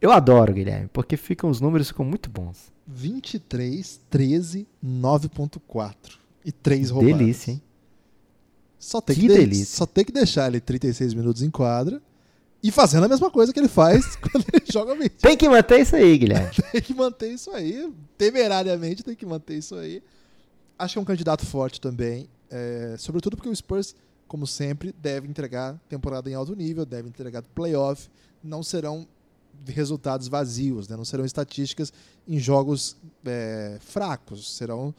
Eu 0.00 0.10
adoro, 0.10 0.52
Guilherme, 0.52 0.88
porque 0.92 1.16
ficam 1.16 1.48
os 1.48 1.60
números 1.60 1.88
ficam 1.88 2.04
muito 2.04 2.28
bons. 2.28 2.72
23, 2.86 4.00
13, 4.10 4.66
9.4 4.84 5.94
e 6.44 6.52
3 6.52 6.90
roubadas. 6.90 7.18
Delícia, 7.18 7.52
hein? 7.52 7.62
Só 8.86 9.00
tem 9.00 9.16
que, 9.16 9.22
que 9.22 9.28
delícia. 9.28 9.76
Só 9.78 9.84
tem 9.84 10.04
que 10.04 10.12
deixar 10.12 10.46
ele 10.46 10.60
36 10.60 11.12
minutos 11.12 11.42
em 11.42 11.50
quadra 11.50 12.00
e 12.62 12.70
fazendo 12.70 13.02
a 13.02 13.08
mesma 13.08 13.28
coisa 13.28 13.52
que 13.52 13.58
ele 13.58 13.66
faz 13.66 14.14
quando 14.22 14.44
ele 14.52 14.64
joga 14.72 14.94
20. 14.94 15.10
Tem 15.10 15.36
que 15.36 15.48
manter 15.48 15.80
isso 15.80 15.96
aí, 15.96 16.16
Guilherme. 16.16 16.50
tem 16.70 16.80
que 16.80 16.94
manter 16.94 17.32
isso 17.32 17.50
aí. 17.50 17.92
Temerariamente 18.16 19.02
tem 19.02 19.16
que 19.16 19.26
manter 19.26 19.58
isso 19.58 19.74
aí. 19.74 20.00
Acho 20.78 20.94
que 20.94 20.98
é 21.00 21.02
um 21.02 21.04
candidato 21.04 21.44
forte 21.44 21.80
também. 21.80 22.28
É, 22.48 22.94
sobretudo 22.96 23.36
porque 23.36 23.48
o 23.48 23.56
Spurs, 23.56 23.92
como 24.28 24.46
sempre, 24.46 24.94
deve 25.02 25.26
entregar 25.26 25.76
temporada 25.88 26.30
em 26.30 26.34
alto 26.34 26.54
nível, 26.54 26.86
deve 26.86 27.08
entregar 27.08 27.42
playoff. 27.42 28.08
Não 28.40 28.62
serão 28.62 29.04
resultados 29.66 30.28
vazios, 30.28 30.86
né? 30.86 30.96
não 30.96 31.04
serão 31.04 31.24
estatísticas 31.24 31.92
em 32.28 32.38
jogos 32.38 32.96
é, 33.24 33.78
fracos. 33.80 34.56
Serão 34.56 34.94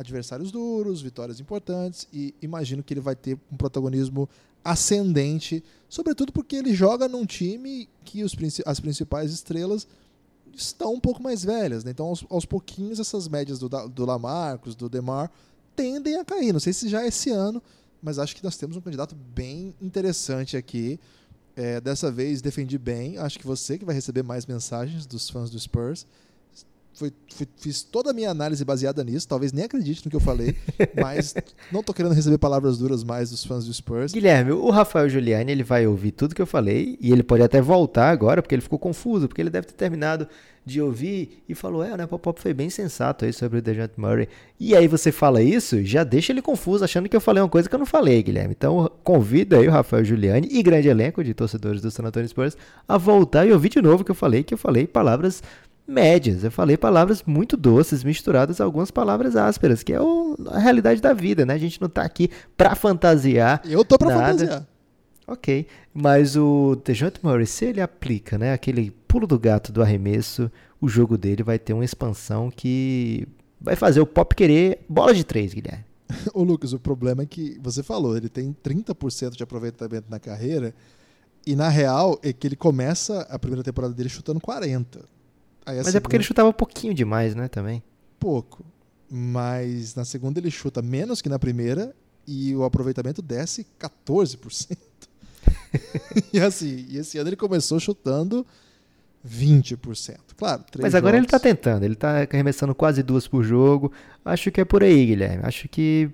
adversários 0.00 0.50
duros, 0.50 1.02
vitórias 1.02 1.40
importantes 1.40 2.08
e 2.10 2.34
imagino 2.40 2.82
que 2.82 2.94
ele 2.94 3.00
vai 3.00 3.14
ter 3.14 3.38
um 3.52 3.56
protagonismo 3.56 4.28
ascendente, 4.64 5.62
sobretudo 5.88 6.32
porque 6.32 6.56
ele 6.56 6.74
joga 6.74 7.06
num 7.06 7.26
time 7.26 7.88
que 8.04 8.24
os, 8.24 8.34
as 8.64 8.80
principais 8.80 9.30
estrelas 9.30 9.86
estão 10.54 10.94
um 10.94 11.00
pouco 11.00 11.22
mais 11.22 11.44
velhas, 11.44 11.84
né? 11.84 11.90
então 11.90 12.06
aos, 12.06 12.24
aos 12.30 12.44
pouquinhos 12.46 12.98
essas 12.98 13.28
médias 13.28 13.58
do, 13.58 13.68
do 13.68 14.04
Lamarcus, 14.06 14.74
do 14.74 14.88
Demar 14.88 15.30
tendem 15.76 16.16
a 16.16 16.24
cair. 16.24 16.52
Não 16.52 16.60
sei 16.60 16.72
se 16.72 16.88
já 16.88 17.02
é 17.02 17.08
esse 17.08 17.30
ano, 17.30 17.62
mas 18.02 18.18
acho 18.18 18.34
que 18.34 18.42
nós 18.42 18.56
temos 18.56 18.76
um 18.76 18.80
candidato 18.80 19.14
bem 19.14 19.74
interessante 19.80 20.56
aqui. 20.56 20.98
É, 21.56 21.80
dessa 21.80 22.10
vez 22.10 22.40
defendi 22.40 22.78
bem. 22.78 23.18
Acho 23.18 23.38
que 23.38 23.46
você 23.46 23.76
que 23.76 23.84
vai 23.84 23.94
receber 23.94 24.22
mais 24.22 24.46
mensagens 24.46 25.04
dos 25.04 25.28
fãs 25.28 25.50
do 25.50 25.58
Spurs 25.58 26.06
foi, 27.00 27.10
foi, 27.34 27.48
fiz 27.56 27.82
toda 27.82 28.10
a 28.10 28.12
minha 28.12 28.30
análise 28.30 28.62
baseada 28.62 29.02
nisso. 29.02 29.26
Talvez 29.26 29.54
nem 29.54 29.64
acredite 29.64 30.04
no 30.04 30.10
que 30.10 30.16
eu 30.16 30.20
falei, 30.20 30.54
mas 31.00 31.34
não 31.72 31.82
tô 31.82 31.94
querendo 31.94 32.14
receber 32.14 32.36
palavras 32.36 32.76
duras 32.76 33.02
mais 33.02 33.30
dos 33.30 33.42
fãs 33.42 33.64
do 33.64 33.72
Spurs. 33.72 34.12
Guilherme, 34.12 34.52
o 34.52 34.68
Rafael 34.68 35.08
Giuliani 35.08 35.50
ele 35.50 35.64
vai 35.64 35.86
ouvir 35.86 36.10
tudo 36.10 36.34
que 36.34 36.42
eu 36.42 36.46
falei 36.46 36.98
e 37.00 37.10
ele 37.10 37.22
pode 37.22 37.42
até 37.42 37.58
voltar 37.58 38.10
agora, 38.10 38.42
porque 38.42 38.54
ele 38.54 38.60
ficou 38.60 38.78
confuso, 38.78 39.26
porque 39.26 39.40
ele 39.40 39.48
deve 39.48 39.68
ter 39.68 39.72
terminado 39.72 40.28
de 40.62 40.82
ouvir 40.82 41.42
e 41.48 41.54
falou: 41.54 41.82
É, 41.82 41.96
né? 41.96 42.06
O 42.10 42.18
Pop 42.18 42.38
foi 42.38 42.52
bem 42.52 42.68
sensato 42.68 43.24
aí 43.24 43.32
sobre 43.32 43.58
o 43.58 43.62
DeJounte 43.62 43.98
Murray. 43.98 44.28
E 44.58 44.76
aí 44.76 44.86
você 44.86 45.10
fala 45.10 45.42
isso, 45.42 45.82
já 45.82 46.04
deixa 46.04 46.32
ele 46.32 46.42
confuso, 46.42 46.84
achando 46.84 47.08
que 47.08 47.16
eu 47.16 47.20
falei 47.20 47.42
uma 47.42 47.48
coisa 47.48 47.66
que 47.66 47.74
eu 47.74 47.78
não 47.78 47.86
falei, 47.86 48.22
Guilherme. 48.22 48.54
Então 48.56 48.90
convido 49.02 49.56
aí 49.56 49.66
o 49.66 49.70
Rafael 49.70 50.04
Giuliani 50.04 50.48
e 50.50 50.62
grande 50.62 50.88
elenco 50.88 51.24
de 51.24 51.32
torcedores 51.32 51.80
do 51.80 51.90
San 51.90 52.04
Antonio 52.04 52.28
Spurs 52.28 52.58
a 52.86 52.98
voltar 52.98 53.46
e 53.46 53.52
ouvir 53.52 53.70
de 53.70 53.80
novo 53.80 54.02
o 54.02 54.04
que 54.04 54.10
eu 54.10 54.14
falei, 54.14 54.42
que 54.42 54.52
eu 54.52 54.58
falei 54.58 54.86
palavras 54.86 55.42
médias. 55.90 56.44
Eu 56.44 56.50
falei 56.50 56.76
palavras 56.76 57.22
muito 57.26 57.56
doces 57.56 58.04
misturadas 58.04 58.60
a 58.60 58.64
algumas 58.64 58.90
palavras 58.90 59.36
ásperas, 59.36 59.82
que 59.82 59.92
é 59.92 60.00
o, 60.00 60.36
a 60.46 60.58
realidade 60.58 61.00
da 61.00 61.12
vida, 61.12 61.44
né? 61.44 61.54
A 61.54 61.58
gente 61.58 61.80
não 61.80 61.88
tá 61.88 62.02
aqui 62.02 62.30
pra 62.56 62.74
fantasiar. 62.74 63.60
Eu 63.64 63.84
tô 63.84 63.98
pra 63.98 64.08
nada. 64.08 64.32
fantasiar. 64.32 64.66
Ok, 65.26 65.66
mas 65.94 66.36
o 66.36 66.76
DeJounte 66.84 67.20
Murray, 67.22 67.46
se 67.46 67.64
ele 67.64 67.80
aplica, 67.80 68.36
né, 68.36 68.52
aquele 68.52 68.90
pulo 69.06 69.28
do 69.28 69.38
gato 69.38 69.70
do 69.70 69.80
arremesso, 69.80 70.50
o 70.80 70.88
jogo 70.88 71.16
dele 71.16 71.44
vai 71.44 71.56
ter 71.56 71.72
uma 71.72 71.84
expansão 71.84 72.50
que 72.50 73.28
vai 73.60 73.76
fazer 73.76 74.00
o 74.00 74.06
Pop 74.06 74.34
querer 74.34 74.80
bola 74.88 75.14
de 75.14 75.22
três, 75.22 75.54
Guilherme. 75.54 75.84
Ô 76.34 76.42
Lucas, 76.42 76.72
o 76.72 76.80
problema 76.80 77.22
é 77.22 77.26
que 77.26 77.56
você 77.62 77.80
falou, 77.80 78.16
ele 78.16 78.28
tem 78.28 78.52
30% 78.52 79.36
de 79.36 79.42
aproveitamento 79.44 80.10
na 80.10 80.18
carreira 80.18 80.74
e 81.46 81.54
na 81.54 81.68
real 81.68 82.18
é 82.24 82.32
que 82.32 82.48
ele 82.48 82.56
começa 82.56 83.20
a 83.30 83.38
primeira 83.38 83.62
temporada 83.62 83.94
dele 83.94 84.08
chutando 84.08 84.40
40. 84.40 85.04
Mas 85.64 85.76
segunda... 85.76 85.98
é 85.98 86.00
porque 86.00 86.16
ele 86.16 86.24
chutava 86.24 86.48
um 86.48 86.52
pouquinho 86.52 86.94
demais, 86.94 87.34
né, 87.34 87.48
também. 87.48 87.82
Pouco. 88.18 88.64
Mas 89.10 89.94
na 89.94 90.04
segunda 90.04 90.38
ele 90.38 90.50
chuta 90.50 90.80
menos 90.80 91.20
que 91.20 91.28
na 91.28 91.38
primeira 91.38 91.94
e 92.26 92.54
o 92.54 92.64
aproveitamento 92.64 93.20
desce 93.20 93.66
14%. 93.78 94.76
e 96.32 96.40
assim, 96.40 96.86
e 96.88 96.98
esse 96.98 97.18
ano 97.18 97.28
ele 97.28 97.36
começou 97.36 97.80
chutando 97.80 98.46
20%. 99.26 100.18
Claro, 100.36 100.64
Mas 100.80 100.94
agora 100.94 101.16
jogos. 101.16 101.18
ele 101.18 101.26
está 101.26 101.38
tentando, 101.38 101.84
ele 101.84 101.94
está 101.94 102.22
arremessando 102.22 102.74
quase 102.74 103.02
duas 103.02 103.26
por 103.26 103.42
jogo. 103.42 103.92
Acho 104.24 104.50
que 104.50 104.60
é 104.60 104.64
por 104.64 104.82
aí, 104.82 105.06
Guilherme. 105.06 105.42
Acho 105.44 105.68
que 105.68 106.10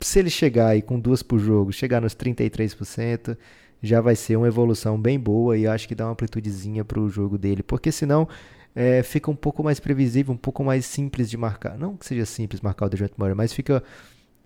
se 0.00 0.18
ele 0.18 0.30
chegar 0.30 0.68
aí 0.68 0.82
com 0.82 0.98
duas 0.98 1.22
por 1.22 1.38
jogo, 1.38 1.72
chegar 1.72 2.00
nos 2.00 2.14
33%, 2.14 3.36
já 3.82 4.00
vai 4.00 4.14
ser 4.14 4.36
uma 4.36 4.46
evolução 4.46 5.00
bem 5.00 5.18
boa 5.18 5.56
e 5.58 5.66
acho 5.66 5.88
que 5.88 5.94
dá 5.94 6.06
uma 6.06 6.12
amplitudezinha 6.12 6.84
para 6.84 7.00
o 7.00 7.08
jogo 7.08 7.36
dele, 7.36 7.62
porque 7.62 7.90
senão 7.90 8.28
é, 8.74 9.02
fica 9.02 9.30
um 9.30 9.36
pouco 9.36 9.62
mais 9.62 9.80
previsível, 9.80 10.32
um 10.32 10.36
pouco 10.36 10.62
mais 10.62 10.86
simples 10.86 11.28
de 11.28 11.36
marcar. 11.36 11.76
Não 11.76 11.96
que 11.96 12.06
seja 12.06 12.24
simples 12.24 12.60
marcar 12.60 12.86
o 12.86 12.88
DeJounte 12.88 13.14
Murray, 13.18 13.34
mas 13.34 13.52
fica 13.52 13.82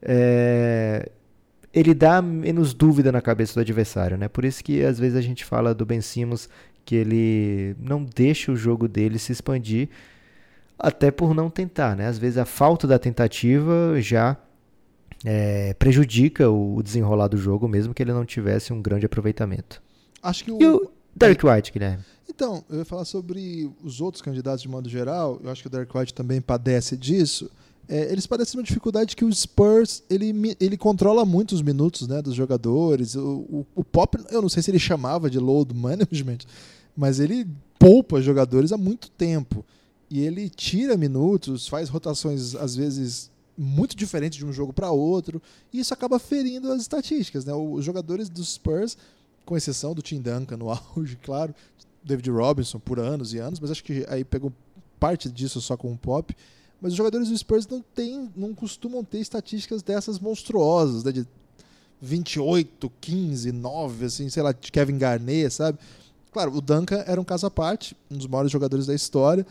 é, 0.02 1.10
ele 1.72 1.92
dá 1.92 2.22
menos 2.22 2.72
dúvida 2.72 3.12
na 3.12 3.20
cabeça 3.20 3.54
do 3.54 3.60
adversário, 3.60 4.16
né? 4.16 4.28
Por 4.28 4.44
isso 4.44 4.64
que 4.64 4.82
às 4.82 4.98
vezes 4.98 5.16
a 5.16 5.20
gente 5.20 5.44
fala 5.44 5.74
do 5.74 5.84
Ben 5.84 6.00
Simmons 6.00 6.48
que 6.86 6.94
ele 6.94 7.76
não 7.78 8.04
deixa 8.04 8.50
o 8.52 8.56
jogo 8.56 8.88
dele 8.88 9.18
se 9.18 9.32
expandir, 9.32 9.88
até 10.78 11.10
por 11.10 11.34
não 11.34 11.50
tentar, 11.50 11.96
né? 11.96 12.06
Às 12.06 12.18
vezes 12.18 12.38
a 12.38 12.44
falta 12.44 12.86
da 12.86 12.98
tentativa 12.98 14.00
já 14.00 14.36
é, 15.28 15.74
prejudica 15.74 16.48
o 16.48 16.80
desenrolar 16.80 17.26
do 17.26 17.36
jogo, 17.36 17.66
mesmo 17.66 17.92
que 17.92 18.00
ele 18.00 18.12
não 18.12 18.24
tivesse 18.24 18.72
um 18.72 18.80
grande 18.80 19.06
aproveitamento. 19.06 19.82
Acho 20.22 20.44
que 20.44 20.52
o... 20.52 20.62
E 20.62 20.66
o 20.68 20.88
Derek 21.16 21.44
White, 21.44 21.72
Guilherme? 21.72 22.04
Então, 22.28 22.64
eu 22.70 22.78
ia 22.78 22.84
falar 22.84 23.04
sobre 23.04 23.68
os 23.82 24.00
outros 24.00 24.22
candidatos 24.22 24.62
de 24.62 24.68
modo 24.68 24.88
geral. 24.88 25.40
Eu 25.42 25.50
acho 25.50 25.62
que 25.62 25.66
o 25.66 25.70
Derek 25.70 25.96
White 25.96 26.14
também 26.14 26.40
padece 26.40 26.96
disso. 26.96 27.50
É, 27.88 28.12
eles 28.12 28.24
padecem 28.24 28.56
uma 28.56 28.62
dificuldade 28.62 29.16
que 29.16 29.24
o 29.24 29.32
Spurs 29.32 30.04
ele, 30.08 30.56
ele 30.60 30.76
controla 30.76 31.24
muito 31.24 31.56
os 31.56 31.62
minutos 31.62 32.06
né, 32.06 32.22
dos 32.22 32.34
jogadores. 32.34 33.16
O, 33.16 33.44
o, 33.48 33.66
o, 33.74 33.82
Pop, 33.82 34.16
eu 34.30 34.40
não 34.40 34.48
sei 34.48 34.62
se 34.62 34.70
ele 34.70 34.78
chamava 34.78 35.28
de 35.28 35.40
load 35.40 35.74
management, 35.74 36.38
mas 36.96 37.18
ele 37.18 37.48
poupa 37.80 38.22
jogadores 38.22 38.70
há 38.70 38.76
muito 38.76 39.10
tempo. 39.10 39.64
E 40.08 40.20
ele 40.20 40.48
tira 40.48 40.96
minutos, 40.96 41.66
faz 41.66 41.88
rotações 41.88 42.54
às 42.54 42.76
vezes 42.76 43.30
muito 43.56 43.96
diferente 43.96 44.38
de 44.38 44.44
um 44.44 44.52
jogo 44.52 44.72
para 44.72 44.90
outro, 44.90 45.40
e 45.72 45.80
isso 45.80 45.94
acaba 45.94 46.18
ferindo 46.18 46.70
as 46.70 46.82
estatísticas. 46.82 47.44
Né? 47.44 47.54
Os 47.54 47.84
jogadores 47.84 48.28
dos 48.28 48.54
Spurs, 48.54 48.96
com 49.44 49.56
exceção 49.56 49.94
do 49.94 50.02
Tim 50.02 50.20
Duncan 50.20 50.56
no 50.56 50.68
auge, 50.94 51.16
claro, 51.22 51.54
David 52.02 52.30
Robinson 52.30 52.78
por 52.78 52.98
anos 52.98 53.32
e 53.32 53.38
anos, 53.38 53.58
mas 53.58 53.70
acho 53.70 53.82
que 53.82 54.04
aí 54.08 54.24
pegou 54.24 54.52
parte 55.00 55.28
disso 55.28 55.60
só 55.60 55.76
com 55.76 55.92
o 55.92 55.96
Pop. 55.96 56.34
Mas 56.80 56.92
os 56.92 56.96
jogadores 56.96 57.28
do 57.28 57.36
Spurs 57.36 57.66
não, 57.66 57.82
tem, 57.94 58.30
não 58.36 58.54
costumam 58.54 59.02
ter 59.02 59.18
estatísticas 59.18 59.82
dessas 59.82 60.18
monstruosas, 60.18 61.04
né? 61.04 61.10
de 61.10 61.26
28, 62.00 62.92
15, 63.00 63.52
9, 63.52 64.04
assim, 64.04 64.28
sei 64.28 64.42
lá, 64.42 64.52
de 64.52 64.70
Kevin 64.70 64.98
Garnett, 64.98 65.54
sabe? 65.54 65.78
Claro, 66.30 66.54
o 66.54 66.60
Duncan 66.60 67.02
era 67.06 67.18
um 67.18 67.24
caso 67.24 67.46
à 67.46 67.50
parte, 67.50 67.96
um 68.10 68.18
dos 68.18 68.26
maiores 68.26 68.52
jogadores 68.52 68.86
da 68.86 68.94
história, 68.94 69.46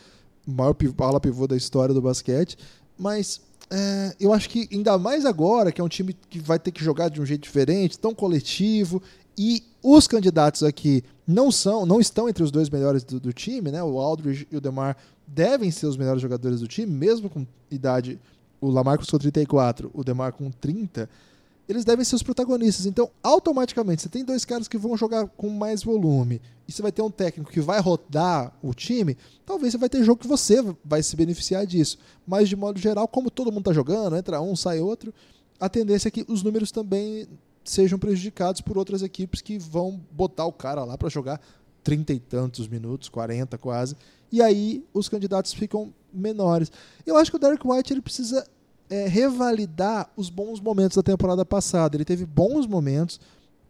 o 0.48 0.52
maior 0.52 0.76
ala 1.00 1.20
pivô 1.20 1.48
da 1.48 1.58
história 1.58 1.96
do 1.96 2.02
basquete, 2.02 2.58
mas 2.98 3.42
é, 3.72 4.16
eu 4.20 4.32
acho 4.32 4.50
que 4.50 4.68
ainda 4.72 4.98
mais 4.98 5.26
agora, 5.26 5.72
que 5.72 5.82
é 5.82 5.84
um 5.84 5.90
time 5.90 6.16
que 6.30 6.40
vai 6.40 6.60
ter 6.60 6.72
que 6.72 6.84
jogar 6.84 7.10
de 7.10 7.22
um 7.22 7.26
jeito 7.26 7.44
diferente, 7.44 7.98
tão 7.98 8.14
coletivo, 8.14 9.02
e 9.38 9.64
os 9.84 10.08
candidatos 10.08 10.64
aqui 10.64 11.04
não 11.28 11.52
são, 11.52 11.86
não 11.86 12.00
estão 12.00 12.30
entre 12.30 12.44
os 12.44 12.52
dois 12.52 12.70
melhores 12.70 13.04
do, 13.04 13.20
do, 13.20 13.34
time, 13.34 13.72
né? 13.72 13.84
O 13.84 14.00
Aldridge 14.00 14.48
e 14.52 14.58
o 14.58 14.62
Demar 14.62 14.96
devem 15.28 15.72
ser 15.72 15.88
os 15.88 15.98
melhores 15.98 16.22
jogadores 16.22 16.62
do 16.62 16.68
time, 16.68 16.92
mesmo 16.92 17.30
com 17.30 17.46
idade, 17.70 18.20
o 18.62 18.70
Lamarcus 18.70 19.10
com 19.10 19.18
34, 19.18 19.92
o 19.94 20.04
Demar 20.04 20.32
com 20.32 20.50
30 20.52 21.10
eles 21.68 21.84
devem 21.84 22.06
ser 22.06 22.16
os 22.16 22.24
protagonistas. 22.24 22.86
Então, 22.86 23.10
automaticamente, 23.24 24.02
você 24.02 24.10
tem 24.10 24.24
dois 24.24 24.46
caras 24.46 24.68
que 24.68 24.78
vão 24.78 24.96
jogar 24.96 25.28
com 25.28 25.50
mais 25.50 25.84
volume 25.84 26.42
e 26.68 26.72
você 26.72 26.82
vai 26.82 26.92
ter 26.92 27.02
um 27.02 27.10
técnico 27.10 27.52
que 27.52 27.60
vai 27.60 27.80
rodar 27.80 28.54
o 28.62 28.74
time, 28.74 29.18
talvez 29.46 29.74
você 29.74 29.78
vai 29.78 29.90
ter 29.90 30.04
jogo 30.04 30.22
que 30.22 30.28
você 30.28 30.64
vai 30.84 31.02
se 31.02 31.16
beneficiar 31.16 31.66
disso. 31.66 31.98
Mas, 32.26 32.50
de 32.50 32.56
modo 32.56 32.80
geral, 32.80 33.08
como 33.08 33.32
todo 33.32 33.52
mundo 33.52 33.62
está 33.62 33.74
jogando, 33.74 34.16
entra 34.16 34.42
um, 34.42 34.56
sai 34.56 34.80
outro, 34.80 35.14
a 35.60 35.70
tendência 35.70 36.08
é 36.08 36.12
que 36.12 36.26
os 36.28 36.44
números 36.44 36.72
também 36.72 37.28
sejam 37.64 37.98
prejudicados 37.98 38.62
por 38.62 38.78
outras 38.78 39.02
equipes 39.02 39.42
que 39.42 39.58
vão 39.58 40.00
botar 40.12 40.46
o 40.46 40.54
cara 40.54 40.84
lá 40.84 40.98
para 40.98 41.10
jogar 41.10 41.42
trinta 41.84 42.14
e 42.14 42.20
tantos 42.20 42.68
minutos, 42.68 43.10
40 43.10 43.58
quase, 43.58 43.96
e 44.32 44.42
aí 44.42 44.84
os 44.94 45.08
candidatos 45.08 45.54
ficam 45.54 45.94
menores. 46.12 46.72
Eu 47.06 47.18
acho 47.18 47.32
que 47.32 47.38
o 47.38 47.40
Derek 47.40 47.66
White 47.66 47.94
ele 47.94 48.02
precisa 48.02 48.46
é, 48.90 49.08
revalidar 49.08 50.10
os 50.16 50.30
bons 50.30 50.60
momentos 50.60 50.96
da 50.96 51.04
temporada 51.04 51.46
passada. 51.46 51.96
Ele 51.96 52.06
teve 52.06 52.26
bons 52.26 52.68
momentos, 52.68 53.20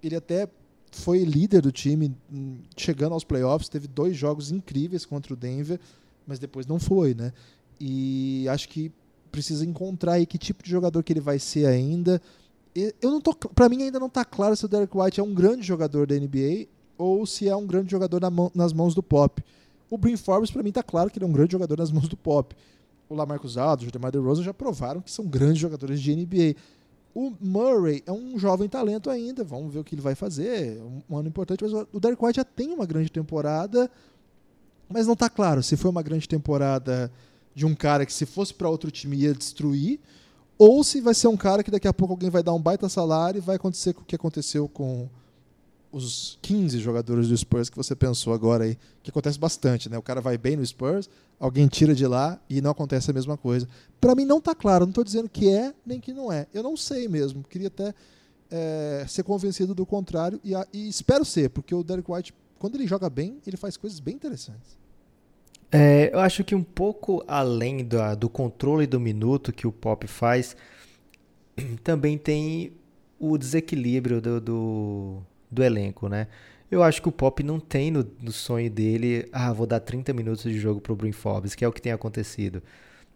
ele 0.02 0.16
até 0.16 0.48
foi 0.92 1.24
líder 1.24 1.62
do 1.62 1.72
time 1.72 2.16
hum, 2.32 2.58
chegando 2.78 3.14
aos 3.14 3.24
playoffs, 3.24 3.70
teve 3.70 3.88
dois 3.88 4.16
jogos 4.16 4.52
incríveis 4.52 5.06
contra 5.06 5.34
o 5.34 5.36
Denver, 5.36 5.80
mas 6.26 6.40
depois 6.40 6.66
não 6.66 6.80
foi, 6.80 7.14
né? 7.14 7.34
E 7.80 8.48
acho 8.50 8.70
que 8.70 8.92
precisa 9.32 9.66
encontrar 9.66 10.14
aí 10.14 10.26
que 10.26 10.38
tipo 10.38 10.64
de 10.64 10.70
jogador 10.70 11.04
que 11.04 11.12
ele 11.12 11.20
vai 11.20 11.38
ser 11.38 11.66
ainda. 11.66 12.22
Eu 12.74 13.12
não 13.12 13.22
tô, 13.22 13.34
para 13.34 13.70
mim 13.70 13.84
ainda 13.84 14.00
não 14.00 14.08
está 14.08 14.24
claro 14.24 14.56
se 14.56 14.66
o 14.66 14.68
Derek 14.68 14.98
White 14.98 15.20
é 15.20 15.24
um 15.24 15.34
grande 15.34 15.64
jogador 15.64 16.08
da 16.08 16.16
NBA 16.16 16.68
ou 16.98 17.26
se 17.26 17.48
é 17.48 17.56
um 17.56 17.66
grande 17.66 17.92
jogador 17.92 18.22
na 18.22 18.30
mão, 18.30 18.52
nas 18.56 18.74
mãos 18.74 18.96
do 18.96 19.04
Pop. 19.04 19.44
O 19.90 19.98
Brin 19.98 20.18
Forbes 20.18 20.52
para 20.52 20.64
mim 20.64 20.70
está 20.70 20.84
claro 20.84 21.10
que 21.10 21.18
ele 21.18 21.26
é 21.26 21.28
um 21.28 21.32
grande 21.32 21.52
jogador 21.52 21.78
nas 21.78 21.92
mãos 21.92 22.08
do 22.08 22.18
Pop. 22.18 22.56
O 23.08 23.16
Lamarcus 23.16 23.58
Aldridge, 23.58 23.90
o 23.90 23.92
DeMar 23.92 24.12
DeRozan 24.12 24.44
já 24.44 24.54
provaram 24.54 25.02
que 25.02 25.12
são 25.12 25.26
grandes 25.26 25.60
jogadores 25.60 26.02
de 26.02 26.16
NBA. 26.16 26.56
O 27.14 27.32
Murray 27.40 28.04
é 28.06 28.12
um 28.12 28.38
jovem 28.38 28.68
talento 28.68 29.10
ainda, 29.10 29.44
vamos 29.44 29.74
ver 29.74 29.80
o 29.80 29.84
que 29.84 29.96
ele 29.96 30.02
vai 30.02 30.16
fazer. 30.16 30.82
Um 31.10 31.18
ano 31.18 31.30
importante, 31.30 31.64
mas 31.64 31.72
o 31.72 32.00
Derek 32.00 32.24
White 32.24 32.38
já 32.38 32.44
tem 32.44 32.74
uma 32.74 32.86
grande 32.86 33.10
temporada, 33.10 33.90
mas 34.90 35.08
não 35.08 35.14
está 35.14 35.30
claro 35.30 35.64
se 35.64 35.78
foi 35.78 35.90
uma 35.90 36.04
grande 36.04 36.28
temporada 36.28 37.12
de 37.54 37.66
um 37.66 37.74
cara 37.74 38.06
que 38.06 38.12
se 38.12 38.26
fosse 38.26 38.54
para 38.54 38.70
outro 38.70 38.92
time 38.92 39.16
ia 39.16 39.34
destruir, 39.34 40.00
ou 40.58 40.84
se 40.84 41.00
vai 41.00 41.14
ser 41.14 41.28
um 41.28 41.38
cara 41.38 41.64
que 41.64 41.72
daqui 41.72 41.88
a 41.88 41.94
pouco 41.94 42.14
alguém 42.14 42.30
vai 42.30 42.44
dar 42.44 42.54
um 42.54 42.62
baita 42.62 42.90
salário 42.90 43.38
e 43.38 43.42
vai 43.42 43.56
acontecer 43.56 43.92
o 43.92 44.04
que 44.06 44.16
aconteceu 44.16 44.68
com 44.68 45.10
os 45.96 46.38
15 46.42 46.78
jogadores 46.80 47.30
do 47.30 47.38
Spurs 47.38 47.70
que 47.70 47.78
você 47.78 47.96
pensou 47.96 48.34
agora 48.34 48.66
aí, 48.66 48.78
que 49.02 49.10
acontece 49.10 49.40
bastante, 49.40 49.90
né? 49.90 49.98
O 49.98 50.02
cara 50.02 50.20
vai 50.20 50.38
bem 50.38 50.58
no 50.58 50.66
Spurs, 50.66 51.10
alguém 51.40 51.68
tira 51.68 51.96
de 51.96 52.06
lá 52.06 52.38
e 52.50 52.60
não 52.60 52.72
acontece 52.72 53.10
a 53.10 53.14
mesma 53.14 53.38
coisa. 53.38 53.66
Para 54.02 54.14
mim 54.14 54.26
não 54.26 54.40
está 54.40 54.54
claro, 54.54 54.86
não 54.86 54.90
estou 54.90 55.06
dizendo 55.06 55.30
que 55.30 55.50
é 55.50 55.74
nem 55.86 56.02
que 56.02 56.12
não 56.12 56.30
é. 56.30 56.48
Eu 56.54 56.62
não 56.62 56.76
sei 56.76 57.08
mesmo, 57.08 57.46
queria 57.50 57.70
até 57.70 57.94
é, 58.52 59.06
ser 59.08 59.24
convencido 59.24 59.74
do 59.74 59.86
contrário 59.86 60.38
e, 60.44 60.52
e 60.74 60.90
espero 60.90 61.24
ser, 61.24 61.50
porque 61.50 61.74
o 61.74 61.82
Derek 61.82 62.12
White, 62.12 62.34
quando 62.60 62.76
ele 62.76 62.88
joga 62.88 63.10
bem, 63.10 63.38
ele 63.48 63.56
faz 63.56 63.78
coisas 63.78 64.02
bem 64.02 64.16
interessantes. 64.16 64.78
É, 65.72 66.14
eu 66.14 66.20
acho 66.20 66.44
que 66.44 66.54
um 66.54 66.64
pouco 66.64 67.24
além 67.26 67.88
do 68.20 68.28
controle 68.28 68.86
do 68.86 69.00
minuto 69.00 69.54
que 69.54 69.66
o 69.66 69.72
Pop 69.72 70.06
faz, 70.08 70.58
também 71.86 72.18
tem 72.18 72.74
o 73.18 73.38
desequilíbrio 73.38 74.20
do, 74.20 74.42
do, 74.42 75.22
do, 75.50 75.64
elenco, 75.64 76.08
né? 76.08 76.28
Eu 76.70 76.84
acho 76.84 77.02
que 77.02 77.10
o 77.10 77.12
Pop 77.12 77.42
não 77.44 77.60
tem 77.60 77.92
no, 77.92 78.06
no 78.22 78.32
sonho 78.32 78.70
dele, 78.70 79.28
ah, 79.32 79.54
vou 79.54 79.68
dar 79.68 79.80
30 79.80 80.14
minutos 80.14 80.44
de 80.44 80.58
jogo 80.58 80.82
pro 80.82 80.96
Brin 80.96 81.12
Forbes, 81.12 81.56
que 81.56 81.64
é 81.64 81.68
o 81.68 81.72
que 81.72 81.82
tem 81.82 81.92
acontecido. 81.92 82.62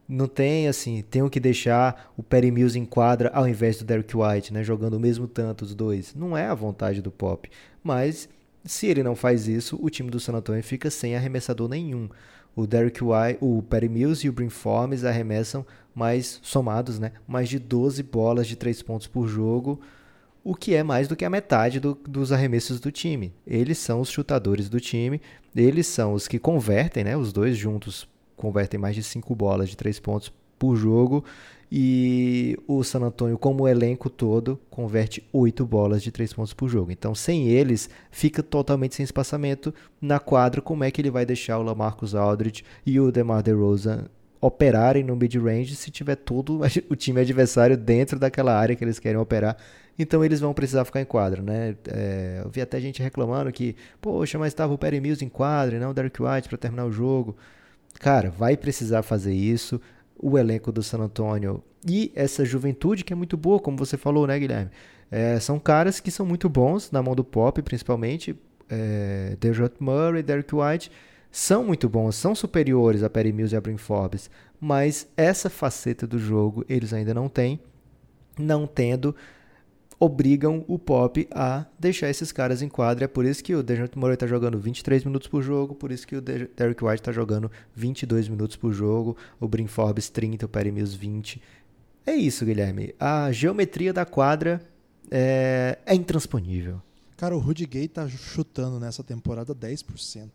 Não 0.07 0.27
tem, 0.27 0.67
assim, 0.67 1.03
tenho 1.09 1.29
que 1.29 1.39
deixar 1.39 2.11
o 2.17 2.23
Perry 2.23 2.51
Mills 2.51 2.77
em 2.77 2.85
quadra 2.85 3.29
ao 3.33 3.47
invés 3.47 3.77
do 3.77 3.85
Derek 3.85 4.15
White, 4.15 4.53
né? 4.53 4.63
Jogando 4.63 4.95
o 4.95 4.99
mesmo 4.99 5.27
tanto 5.27 5.63
os 5.63 5.75
dois. 5.75 6.15
Não 6.15 6.35
é 6.35 6.45
a 6.47 6.55
vontade 6.55 7.01
do 7.01 7.11
Pop. 7.11 7.49
Mas, 7.83 8.27
se 8.63 8.87
ele 8.87 9.03
não 9.03 9.15
faz 9.15 9.47
isso, 9.47 9.77
o 9.81 9.89
time 9.89 10.09
do 10.09 10.19
San 10.19 10.33
Antonio 10.33 10.63
fica 10.63 10.89
sem 10.89 11.15
arremessador 11.15 11.67
nenhum 11.69 12.09
o 12.55 12.67
Derek 12.67 13.01
White, 13.03 13.37
o 13.39 13.61
Perry 13.63 13.89
Mills 13.89 14.25
e 14.25 14.29
o 14.29 14.33
Brim 14.33 14.49
Formes 14.49 15.03
arremessam 15.05 15.65
mais 15.93 16.39
somados, 16.43 16.99
né? 16.99 17.13
Mais 17.27 17.49
de 17.49 17.59
12 17.59 18.03
bolas 18.03 18.47
de 18.47 18.55
3 18.55 18.81
pontos 18.83 19.07
por 19.07 19.27
jogo, 19.27 19.79
o 20.43 20.55
que 20.55 20.73
é 20.73 20.83
mais 20.83 21.07
do 21.07 21.15
que 21.15 21.25
a 21.25 21.29
metade 21.29 21.79
do, 21.79 21.97
dos 22.07 22.31
arremessos 22.31 22.79
do 22.79 22.91
time. 22.91 23.33
Eles 23.45 23.77
são 23.77 24.01
os 24.01 24.09
chutadores 24.09 24.69
do 24.69 24.79
time, 24.79 25.21
eles 25.55 25.87
são 25.87 26.13
os 26.13 26.27
que 26.27 26.39
convertem, 26.39 27.03
né? 27.03 27.17
Os 27.17 27.33
dois 27.33 27.57
juntos 27.57 28.07
convertem 28.35 28.79
mais 28.79 28.95
de 28.95 29.03
5 29.03 29.35
bolas 29.35 29.69
de 29.69 29.75
3 29.75 29.99
pontos 29.99 30.31
por 30.57 30.75
jogo 30.75 31.23
e 31.71 32.57
o 32.67 32.83
San 32.83 33.01
Antonio, 33.01 33.37
como 33.37 33.67
elenco 33.67 34.09
todo, 34.09 34.59
converte 34.71 35.23
8 35.31 35.65
bolas 35.65 36.01
de 36.01 36.11
3 36.11 36.33
pontos 36.33 36.53
por 36.53 36.67
jogo. 36.67 36.91
Então, 36.91 37.13
sem 37.13 37.47
eles, 37.47 37.89
fica 38.09 38.41
totalmente 38.41 38.95
sem 38.95 39.03
espaçamento 39.03 39.73
na 40.01 40.19
quadra. 40.19 40.61
Como 40.61 40.83
é 40.83 40.89
que 40.89 40.99
ele 40.99 41.11
vai 41.11 41.25
deixar 41.25 41.59
o 41.59 41.63
Lamarcus 41.63 42.15
Aldridge 42.15 42.63
e 42.85 42.99
o 42.99 43.11
DeMar 43.11 43.43
DeRozan 43.43 44.05
operarem 44.41 45.03
no 45.03 45.15
mid-range 45.15 45.75
se 45.75 45.91
tiver 45.91 46.15
todo 46.15 46.61
o 46.89 46.95
time 46.95 47.21
adversário 47.21 47.77
dentro 47.77 48.17
daquela 48.17 48.57
área 48.57 48.75
que 48.75 48.83
eles 48.83 48.97
querem 48.97 49.19
operar? 49.19 49.55
Então 49.99 50.23
eles 50.23 50.39
vão 50.39 50.53
precisar 50.53 50.85
ficar 50.85 51.01
em 51.01 51.05
quadra, 51.05 51.41
né? 51.41 51.75
É, 51.89 52.41
eu 52.43 52.49
vi 52.49 52.61
até 52.61 52.79
gente 52.79 53.03
reclamando 53.03 53.51
que, 53.51 53.75
poxa, 53.99 54.39
mas 54.39 54.47
estava 54.47 54.73
o 54.73 54.77
Perry 54.77 55.01
Mills 55.01 55.23
em 55.23 55.27
quadra 55.27 55.75
e 55.75 55.79
não 55.79 55.91
o 55.91 55.93
Derek 55.93 56.23
White 56.23 56.47
para 56.47 56.57
terminar 56.57 56.85
o 56.85 56.91
jogo. 56.91 57.35
Cara, 57.99 58.29
vai 58.29 58.55
precisar 58.55 59.03
fazer 59.03 59.33
isso 59.33 59.79
o 60.17 60.37
elenco 60.37 60.71
do 60.71 60.81
San 60.81 60.99
Antonio 60.99 61.61
e 61.85 62.13
essa 62.15 62.45
juventude 62.45 63.03
que 63.03 63.11
é 63.11 63.15
muito 63.15 63.35
boa, 63.35 63.59
como 63.59 63.77
você 63.77 63.97
falou, 63.97 64.25
né, 64.25 64.39
Guilherme? 64.39 64.71
É, 65.11 65.37
são 65.39 65.59
caras 65.59 65.99
que 65.99 66.11
são 66.11 66.25
muito 66.25 66.47
bons 66.47 66.91
na 66.91 67.03
mão 67.03 67.13
do 67.13 67.23
pop, 67.23 67.61
principalmente. 67.61 68.37
É, 68.69 69.35
Dejounte 69.39 69.75
Murray, 69.79 70.23
Derek 70.23 70.53
White 70.55 70.91
são 71.31 71.63
muito 71.63 71.89
bons, 71.89 72.15
são 72.15 72.33
superiores 72.33 73.03
a 73.03 73.09
Perry 73.09 73.31
Mills 73.31 73.53
e 73.53 73.57
a 73.57 73.61
Brin 73.61 73.77
Forbes, 73.77 74.29
mas 74.59 75.07
essa 75.15 75.49
faceta 75.49 76.07
do 76.07 76.17
jogo 76.17 76.65
eles 76.67 76.93
ainda 76.93 77.13
não 77.13 77.27
têm, 77.27 77.59
não 78.37 78.65
tendo 78.65 79.15
obrigam 79.99 80.63
o 80.67 80.79
Pop 80.79 81.27
a 81.31 81.65
deixar 81.77 82.09
esses 82.09 82.31
caras 82.31 82.61
em 82.61 82.69
quadra. 82.69 83.05
É 83.05 83.07
por 83.07 83.25
isso 83.25 83.43
que 83.43 83.53
o 83.53 83.61
DeJounte 83.61 83.97
Murray 83.97 84.13
está 84.13 84.25
jogando 84.25 84.57
23 84.57 85.03
minutos 85.03 85.27
por 85.27 85.41
jogo, 85.41 85.75
por 85.75 85.91
isso 85.91 86.07
que 86.07 86.15
o 86.15 86.21
Derek 86.21 86.83
White 86.83 87.01
está 87.01 87.11
jogando 87.11 87.51
22 87.75 88.29
minutos 88.29 88.55
por 88.55 88.71
jogo, 88.71 89.17
o 89.39 89.47
Brin 89.47 89.67
Forbes 89.67 90.09
30, 90.09 90.45
o 90.45 90.49
Perry 90.49 90.71
Mills 90.71 90.97
20. 90.97 91.41
É 92.05 92.15
isso, 92.15 92.45
Guilherme. 92.45 92.95
A 92.99 93.31
geometria 93.31 93.91
da 93.91 94.05
quadra 94.05 94.61
é, 95.11 95.77
é 95.85 95.93
intransponível. 95.93 96.81
Cara, 97.17 97.35
o 97.35 97.39
Rudy 97.39 97.65
Gay 97.65 97.87
tá 97.89 98.07
chutando 98.07 98.79
nessa 98.79 99.03
temporada 99.03 99.53
10% 99.53 100.29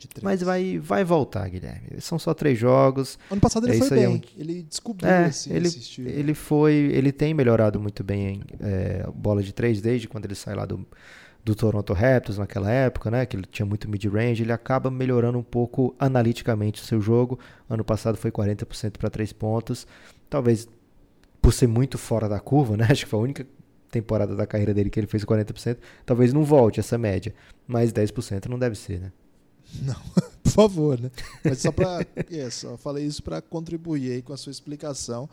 de 0.00 0.08
três. 0.08 0.24
Mas 0.24 0.42
vai, 0.42 0.78
vai 0.78 1.04
voltar, 1.04 1.48
Guilherme. 1.48 2.00
São 2.00 2.18
só 2.18 2.32
três 2.32 2.58
jogos. 2.58 3.18
Ano 3.30 3.40
passado 3.40 3.66
ele 3.68 3.76
é 3.76 3.78
foi 3.78 3.90
bem. 3.90 4.04
É 4.04 4.08
um... 4.08 4.20
Ele 4.36 4.62
descobriu 4.62 5.08
é, 5.08 5.28
esse, 5.28 5.52
ele, 5.52 5.68
esse 5.68 6.00
Ele 6.00 6.34
foi. 6.34 6.72
Ele 6.72 7.12
tem 7.12 7.34
melhorado 7.34 7.78
muito 7.78 8.02
bem 8.02 8.26
em 8.28 8.42
é, 8.60 9.06
bola 9.14 9.42
de 9.42 9.52
três 9.52 9.80
desde 9.80 10.08
quando 10.08 10.24
ele 10.24 10.34
sai 10.34 10.54
lá 10.54 10.64
do, 10.64 10.86
do 11.44 11.54
Toronto 11.54 11.92
Raptors 11.92 12.38
naquela 12.38 12.70
época, 12.70 13.10
né? 13.10 13.26
Que 13.26 13.36
ele 13.36 13.46
tinha 13.50 13.66
muito 13.66 13.88
mid-range. 13.88 14.42
Ele 14.42 14.52
acaba 14.52 14.90
melhorando 14.90 15.38
um 15.38 15.42
pouco 15.42 15.94
analiticamente 15.98 16.82
o 16.82 16.84
seu 16.84 17.00
jogo. 17.00 17.38
Ano 17.68 17.84
passado 17.84 18.16
foi 18.16 18.30
40% 18.30 18.98
para 18.98 19.10
três 19.10 19.32
pontos. 19.32 19.86
Talvez 20.28 20.66
por 21.42 21.52
ser 21.52 21.66
muito 21.66 21.98
fora 21.98 22.28
da 22.28 22.40
curva, 22.40 22.76
né? 22.76 22.86
Acho 22.90 23.04
que 23.04 23.10
foi 23.10 23.20
a 23.20 23.22
única 23.22 23.46
temporada 23.90 24.36
da 24.36 24.46
carreira 24.46 24.72
dele 24.72 24.88
que 24.88 24.98
ele 24.98 25.06
fez 25.06 25.24
40%. 25.24 25.76
Talvez 26.06 26.32
não 26.32 26.44
volte 26.44 26.80
essa 26.80 26.96
média. 26.96 27.34
Mas 27.66 27.92
10% 27.92 28.46
não 28.46 28.58
deve 28.58 28.76
ser, 28.76 29.00
né? 29.00 29.12
Não, 29.82 29.94
por 30.42 30.52
favor, 30.52 31.00
né? 31.00 31.10
Mas 31.44 31.58
só 31.58 31.72
para. 31.72 32.06
é, 32.30 32.50
só 32.50 32.76
falei 32.76 33.04
isso 33.04 33.22
para 33.22 33.40
contribuir 33.40 34.12
aí 34.12 34.22
com 34.22 34.32
a 34.32 34.36
sua 34.36 34.50
explicação. 34.50 35.28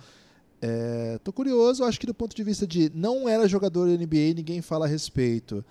É, 0.62 1.20
tô 1.24 1.32
curioso, 1.32 1.84
acho 1.84 2.00
que 2.00 2.08
do 2.08 2.14
ponto 2.14 2.36
de 2.36 2.44
vista 2.44 2.66
de 2.66 2.92
não 2.94 3.30
era 3.30 3.48
jogador 3.48 3.88
NBA, 3.88 4.34
ninguém 4.36 4.62
fala 4.62 4.86
a 4.86 4.90
respeito. 4.90 5.64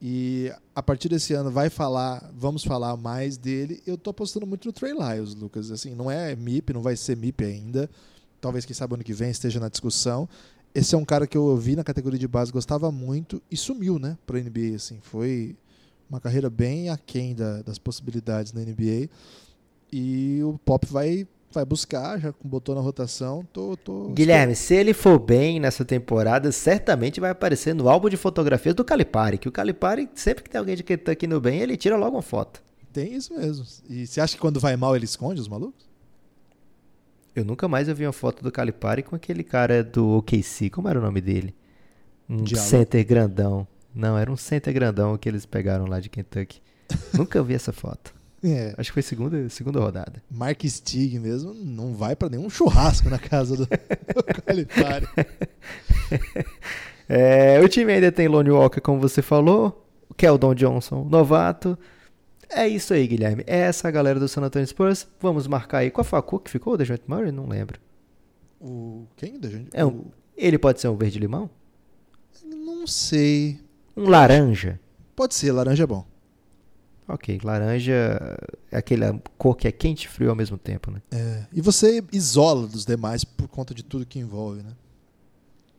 E 0.00 0.52
a 0.74 0.82
partir 0.82 1.08
desse 1.08 1.32
ano 1.32 1.50
vai 1.50 1.70
falar, 1.70 2.30
vamos 2.36 2.62
falar 2.62 2.96
mais 2.96 3.38
dele. 3.38 3.82
Eu 3.86 3.96
tô 3.96 4.10
apostando 4.10 4.46
muito 4.46 4.66
no 4.66 4.72
Trey 4.72 4.92
Lyles, 4.92 5.34
Lucas. 5.34 5.70
Assim, 5.70 5.94
não 5.94 6.10
é 6.10 6.36
MIP, 6.36 6.72
não 6.72 6.82
vai 6.82 6.96
ser 6.96 7.16
MIP 7.16 7.44
ainda. 7.44 7.88
Talvez 8.40 8.66
quem 8.66 8.74
sabe 8.74 8.94
ano 8.94 9.02
que 9.02 9.14
vem 9.14 9.30
esteja 9.30 9.58
na 9.58 9.70
discussão. 9.70 10.28
Esse 10.74 10.94
é 10.94 10.98
um 10.98 11.04
cara 11.06 11.26
que 11.26 11.38
eu 11.38 11.56
vi 11.56 11.74
na 11.74 11.82
categoria 11.82 12.18
de 12.18 12.28
base, 12.28 12.52
gostava 12.52 12.92
muito 12.92 13.40
e 13.50 13.56
sumiu, 13.56 13.98
né, 13.98 14.18
para 14.26 14.38
NBA 14.38 14.76
assim. 14.76 14.98
Foi 15.00 15.56
uma 16.08 16.20
carreira 16.20 16.48
bem 16.48 16.88
aquém 16.88 17.34
da, 17.34 17.62
das 17.62 17.78
possibilidades 17.78 18.52
na 18.52 18.60
NBA. 18.60 19.08
E 19.92 20.40
o 20.42 20.58
Pop 20.64 20.86
vai, 20.90 21.26
vai 21.52 21.64
buscar, 21.64 22.18
já 22.18 22.34
botou 22.42 22.74
na 22.74 22.80
rotação. 22.80 23.46
Tô, 23.52 23.76
tô 23.76 24.08
Guilherme, 24.10 24.54
se 24.54 24.74
ele 24.74 24.92
for 24.92 25.18
bem 25.18 25.60
nessa 25.60 25.84
temporada, 25.84 26.50
certamente 26.52 27.20
vai 27.20 27.30
aparecer 27.30 27.74
no 27.74 27.88
álbum 27.88 28.08
de 28.08 28.16
fotografias 28.16 28.74
do 28.74 28.84
Calipari. 28.84 29.38
Que 29.38 29.48
o 29.48 29.52
Calipari, 29.52 30.08
sempre 30.14 30.42
que 30.44 30.50
tem 30.50 30.58
alguém 30.58 30.76
de 30.76 30.82
Kentucky 30.82 31.26
no 31.26 31.40
bem, 31.40 31.60
ele 31.60 31.76
tira 31.76 31.96
logo 31.96 32.16
uma 32.16 32.22
foto. 32.22 32.62
Tem 32.92 33.14
isso 33.14 33.34
mesmo. 33.34 33.64
E 33.88 34.06
você 34.06 34.20
acha 34.20 34.34
que 34.34 34.40
quando 34.40 34.58
vai 34.58 34.76
mal 34.76 34.96
ele 34.96 35.04
esconde 35.04 35.40
os 35.40 35.48
malucos? 35.48 35.86
Eu 37.34 37.44
nunca 37.44 37.68
mais 37.68 37.86
vi 37.88 38.06
uma 38.06 38.12
foto 38.12 38.42
do 38.42 38.50
Calipari 38.50 39.02
com 39.02 39.14
aquele 39.14 39.44
cara 39.44 39.84
do 39.84 40.16
OKC. 40.16 40.70
Como 40.70 40.88
era 40.88 40.98
o 40.98 41.02
nome 41.02 41.20
dele? 41.20 41.54
Um 42.26 42.38
Diálogo. 42.38 42.70
center 42.70 43.06
grandão. 43.06 43.68
Não, 43.96 44.16
era 44.18 44.30
um 44.30 44.36
center 44.36 44.72
grandão 44.74 45.16
que 45.16 45.28
eles 45.28 45.46
pegaram 45.46 45.86
lá 45.86 45.98
de 45.98 46.08
Kentucky. 46.10 46.60
Nunca 47.14 47.42
vi 47.42 47.54
essa 47.54 47.72
foto. 47.72 48.14
É. 48.44 48.74
Acho 48.76 48.90
que 48.90 48.94
foi 48.94 49.02
segunda, 49.02 49.48
segunda 49.48 49.80
rodada. 49.80 50.22
Mark 50.30 50.62
Stig 50.64 51.18
mesmo 51.18 51.52
não 51.54 51.94
vai 51.94 52.14
pra 52.14 52.28
nenhum 52.28 52.48
churrasco 52.50 53.08
na 53.08 53.18
casa 53.18 53.56
do, 53.56 53.64
do 53.66 54.22
Calipari. 54.44 55.08
É, 57.08 57.60
o 57.60 57.68
time 57.68 57.92
ainda 57.92 58.12
tem 58.12 58.28
Lonnie 58.28 58.52
Walker, 58.52 58.80
como 58.80 59.00
você 59.00 59.22
falou. 59.22 59.84
Keldon 60.16 60.54
Johnson, 60.54 61.04
novato. 61.04 61.78
É 62.48 62.68
isso 62.68 62.94
aí, 62.94 63.06
Guilherme. 63.06 63.42
É 63.46 63.58
essa 63.60 63.88
a 63.88 63.90
galera 63.90 64.20
do 64.20 64.28
San 64.28 64.42
Antonio 64.42 64.66
Spurs. 64.68 65.06
Vamos 65.20 65.46
marcar 65.46 65.78
aí. 65.78 65.90
Qual 65.90 66.04
foi 66.04 66.18
a 66.18 66.22
cor 66.22 66.40
que 66.40 66.50
ficou? 66.50 66.74
O 66.74 66.76
Dejounte 66.76 67.04
Murray? 67.08 67.32
Não 67.32 67.46
lembro. 67.48 67.80
O 68.60 69.06
quem? 69.16 69.38
Da 69.40 69.48
gente? 69.48 69.70
É 69.72 69.84
um- 69.84 70.04
Ele 70.36 70.58
pode 70.58 70.80
ser 70.80 70.88
um 70.88 70.96
verde-limão? 70.96 71.50
Não 72.44 72.86
sei. 72.86 73.58
Um 73.96 74.08
laranja? 74.08 74.78
Pode 75.14 75.34
ser, 75.34 75.52
laranja 75.52 75.84
é 75.84 75.86
bom. 75.86 76.04
Ok, 77.08 77.40
laranja 77.42 77.92
é 78.70 78.76
aquela 78.76 79.20
cor 79.38 79.56
que 79.56 79.68
é 79.68 79.72
quente 79.72 80.04
e 80.04 80.08
frio 80.08 80.30
ao 80.30 80.36
mesmo 80.36 80.58
tempo, 80.58 80.90
né? 80.90 81.00
É, 81.12 81.44
E 81.52 81.60
você 81.60 82.02
isola 82.12 82.66
dos 82.66 82.84
demais 82.84 83.24
por 83.24 83.48
conta 83.48 83.72
de 83.72 83.84
tudo 83.84 84.04
que 84.04 84.18
envolve, 84.18 84.62
né? 84.62 84.72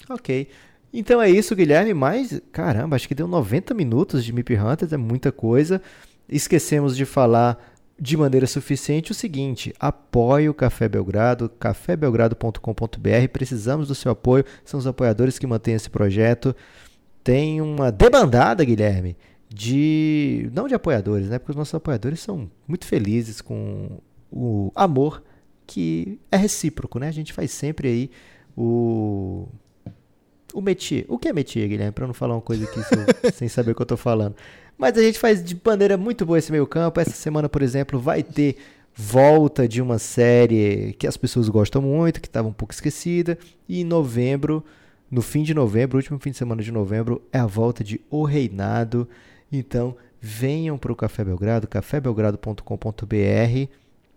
Ok. 0.10 0.48
Então 0.94 1.22
é 1.22 1.30
isso, 1.30 1.56
Guilherme. 1.56 1.94
Mas, 1.94 2.41
caramba, 2.52 2.95
acho 2.95 3.07
que 3.07 3.15
deu 3.15 3.27
90 3.27 3.73
minutos 3.73 4.23
de 4.23 4.31
Mip 4.31 4.56
Hunters, 4.56 4.94
é 4.94 4.98
muita 4.98 5.31
coisa. 5.31 5.81
Esquecemos 6.30 6.95
de 6.95 7.06
falar 7.06 7.61
de 7.99 8.15
maneira 8.15 8.48
suficiente 8.48 9.11
o 9.11 9.15
seguinte: 9.15 9.73
apoie 9.80 10.48
o 10.48 10.53
Café 10.53 10.88
Belgrado, 10.88 11.49
cafébelgrado.com.br. 11.49 13.27
Precisamos 13.34 13.89
do 13.89 13.95
seu 13.95 14.11
apoio, 14.11 14.45
são 14.64 14.80
os 14.80 14.88
apoiadores 14.88 15.38
que 15.38 15.45
mantêm 15.45 15.76
esse 15.76 15.89
projeto. 15.89 16.56
Tem 17.28 17.60
uma 17.60 17.91
debandada, 17.91 18.64
Guilherme, 18.64 19.18
de. 19.49 20.49
não 20.54 20.66
de 20.66 20.74
apoiadores, 20.74 21.28
né? 21.28 21.38
Porque 21.38 21.52
os 21.52 21.58
nossos 21.58 21.76
apoiadores 21.76 22.22
são 22.22 22.49
muito 22.66 22.86
felizes 22.86 23.41
com 23.41 23.99
o 24.32 24.72
amor 24.74 25.22
que 25.66 26.22
é 26.32 26.38
recíproco, 26.38 26.98
né? 26.99 27.10
A 27.10 27.12
gente 27.12 27.34
faz 27.34 27.52
sempre 27.52 27.90
aí 27.90 28.12
o 28.56 29.45
o 30.54 30.62
métier. 30.62 31.04
O 31.10 31.20
que 31.20 31.28
é 31.28 31.34
métier, 31.34 31.68
Guilherme? 31.68 31.91
Pra 31.91 32.08
não 32.08 32.14
falar 32.14 32.34
uma 32.34 32.41
coisa 32.41 32.64
aqui 32.64 32.82
sem, 32.82 32.98
sem 33.34 33.49
saber 33.49 33.72
o 33.72 33.76
que 33.76 33.82
eu 33.82 33.86
tô 33.86 33.98
falando. 33.98 34.34
Mas 34.78 34.98
a 34.98 35.02
gente 35.02 35.20
faz 35.20 35.44
de 35.44 35.60
maneira 35.66 35.98
muito 35.98 36.26
boa 36.26 36.40
esse 36.40 36.49
meio 36.49 36.66
campo. 36.66 36.98
Essa 37.02 37.12
semana, 37.12 37.49
por 37.49 37.62
exemplo, 37.62 37.99
vai 37.99 38.24
ter 38.24 38.56
volta 38.95 39.68
de 39.68 39.82
uma 39.82 39.99
série 39.99 40.95
que 40.98 41.06
as 41.06 41.18
pessoas 41.18 41.49
gostam 41.49 41.82
muito, 41.82 42.22
que 42.22 42.28
estava 42.30 42.48
um 42.48 42.54
pouco 42.54 42.74
esquecida. 42.74 43.38
E 43.68 43.82
em 43.82 43.84
novembro, 43.84 44.64
no 45.09 45.21
fim 45.21 45.43
de 45.43 45.53
novembro, 45.53 45.97
último 45.97 46.19
fim 46.19 46.31
de 46.31 46.38
semana 46.38 46.61
de 46.61 46.71
novembro, 46.71 47.21
é 47.31 47.39
a 47.39 47.45
volta 47.45 47.84
de 47.84 48.01
O 48.09 48.23
Reinado. 48.23 49.07
Então, 49.51 49.95
venham 50.19 50.77
para 50.77 50.91
o 50.91 50.95
Café 50.95 51.23
Belgrado, 51.23 51.67
cafébelgrado.com.br. 51.67 53.69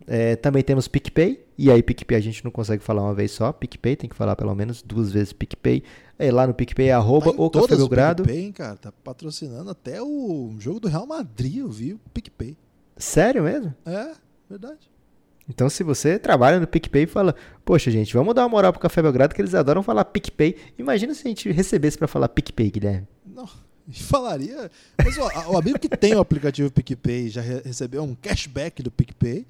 É, 0.06 0.34
também 0.34 0.62
temos 0.62 0.88
PicPay, 0.88 1.44
e 1.56 1.70
aí 1.70 1.82
PicPay 1.82 2.18
a 2.18 2.20
gente 2.20 2.44
não 2.44 2.50
consegue 2.50 2.82
falar 2.82 3.02
uma 3.02 3.14
vez 3.14 3.30
só, 3.30 3.52
PicPay 3.52 3.94
tem 3.94 4.10
que 4.10 4.16
falar 4.16 4.34
pelo 4.34 4.52
menos 4.54 4.82
duas 4.82 5.12
vezes 5.12 5.32
PicPay. 5.32 5.84
É 6.18 6.32
lá 6.32 6.46
no 6.46 6.54
PicPay, 6.54 6.90
arroba 6.90 7.32
Tá 7.32 7.40
o 7.40 7.50
Café 7.50 7.76
Belgrado. 7.76 8.22
PicPay, 8.24 8.44
hein, 8.44 8.52
cara. 8.52 8.76
Tá 8.76 8.92
patrocinando 8.92 9.70
até 9.70 10.02
o 10.02 10.54
jogo 10.58 10.80
do 10.80 10.88
Real 10.88 11.06
Madrid, 11.06 11.58
eu 11.58 11.68
vi 11.68 11.94
o 11.94 12.00
PicPay. 12.12 12.56
Sério 12.96 13.44
mesmo? 13.44 13.74
É, 13.86 14.12
verdade. 14.48 14.90
Então, 15.48 15.68
se 15.68 15.82
você 15.82 16.18
trabalha 16.18 16.60
no 16.60 16.66
PicPay 16.66 17.02
e 17.04 17.06
fala, 17.06 17.34
poxa, 17.64 17.90
gente, 17.90 18.14
vamos 18.14 18.34
dar 18.34 18.42
uma 18.42 18.48
moral 18.48 18.72
pro 18.72 18.80
Café 18.80 19.02
Belgrado, 19.02 19.34
que 19.34 19.40
eles 19.42 19.54
adoram 19.54 19.82
falar 19.82 20.04
PicPay. 20.04 20.56
Imagina 20.78 21.12
se 21.14 21.26
a 21.26 21.28
gente 21.28 21.50
recebesse 21.50 21.98
pra 21.98 22.06
falar 22.06 22.28
PicPay, 22.28 22.70
Guilherme. 22.70 23.08
Não, 23.26 23.48
falaria. 23.92 24.70
Mas 25.04 25.18
ó, 25.18 25.52
o 25.52 25.58
amigo 25.58 25.78
que 25.78 25.88
tem 25.88 26.14
o 26.14 26.20
aplicativo 26.20 26.70
PicPay 26.70 27.26
e 27.26 27.30
já 27.30 27.40
re- 27.40 27.62
recebeu 27.64 28.02
um 28.04 28.14
cashback 28.14 28.82
do 28.82 28.90
PicPay, 28.92 29.44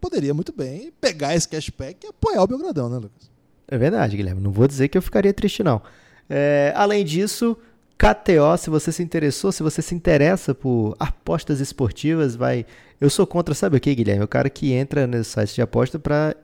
poderia 0.00 0.34
muito 0.34 0.52
bem 0.52 0.92
pegar 1.00 1.34
esse 1.36 1.48
cashback 1.48 2.04
e 2.04 2.08
apoiar 2.08 2.42
o 2.42 2.46
Belgradão, 2.46 2.88
né, 2.88 2.96
Lucas? 2.96 3.30
É 3.68 3.78
verdade, 3.78 4.16
Guilherme. 4.16 4.40
Não 4.40 4.50
vou 4.52 4.66
dizer 4.66 4.88
que 4.88 4.98
eu 4.98 5.02
ficaria 5.02 5.32
triste, 5.32 5.62
não. 5.62 5.80
É, 6.28 6.72
além 6.74 7.04
disso, 7.04 7.56
KTO, 7.96 8.56
se 8.58 8.68
você 8.68 8.90
se 8.90 9.02
interessou, 9.02 9.52
se 9.52 9.62
você 9.62 9.80
se 9.80 9.94
interessa 9.94 10.54
por 10.54 10.96
apostas 10.98 11.60
esportivas, 11.60 12.34
vai. 12.34 12.66
Eu 13.00 13.10
sou 13.10 13.26
contra, 13.26 13.54
sabe 13.54 13.76
o 13.76 13.80
que, 13.80 13.94
Guilherme? 13.94 14.24
O 14.24 14.28
cara 14.28 14.48
que 14.48 14.72
entra 14.72 15.06
nesse 15.06 15.30
site 15.30 15.54
de 15.54 15.62
aposta 15.62 15.98
pra 15.98 16.34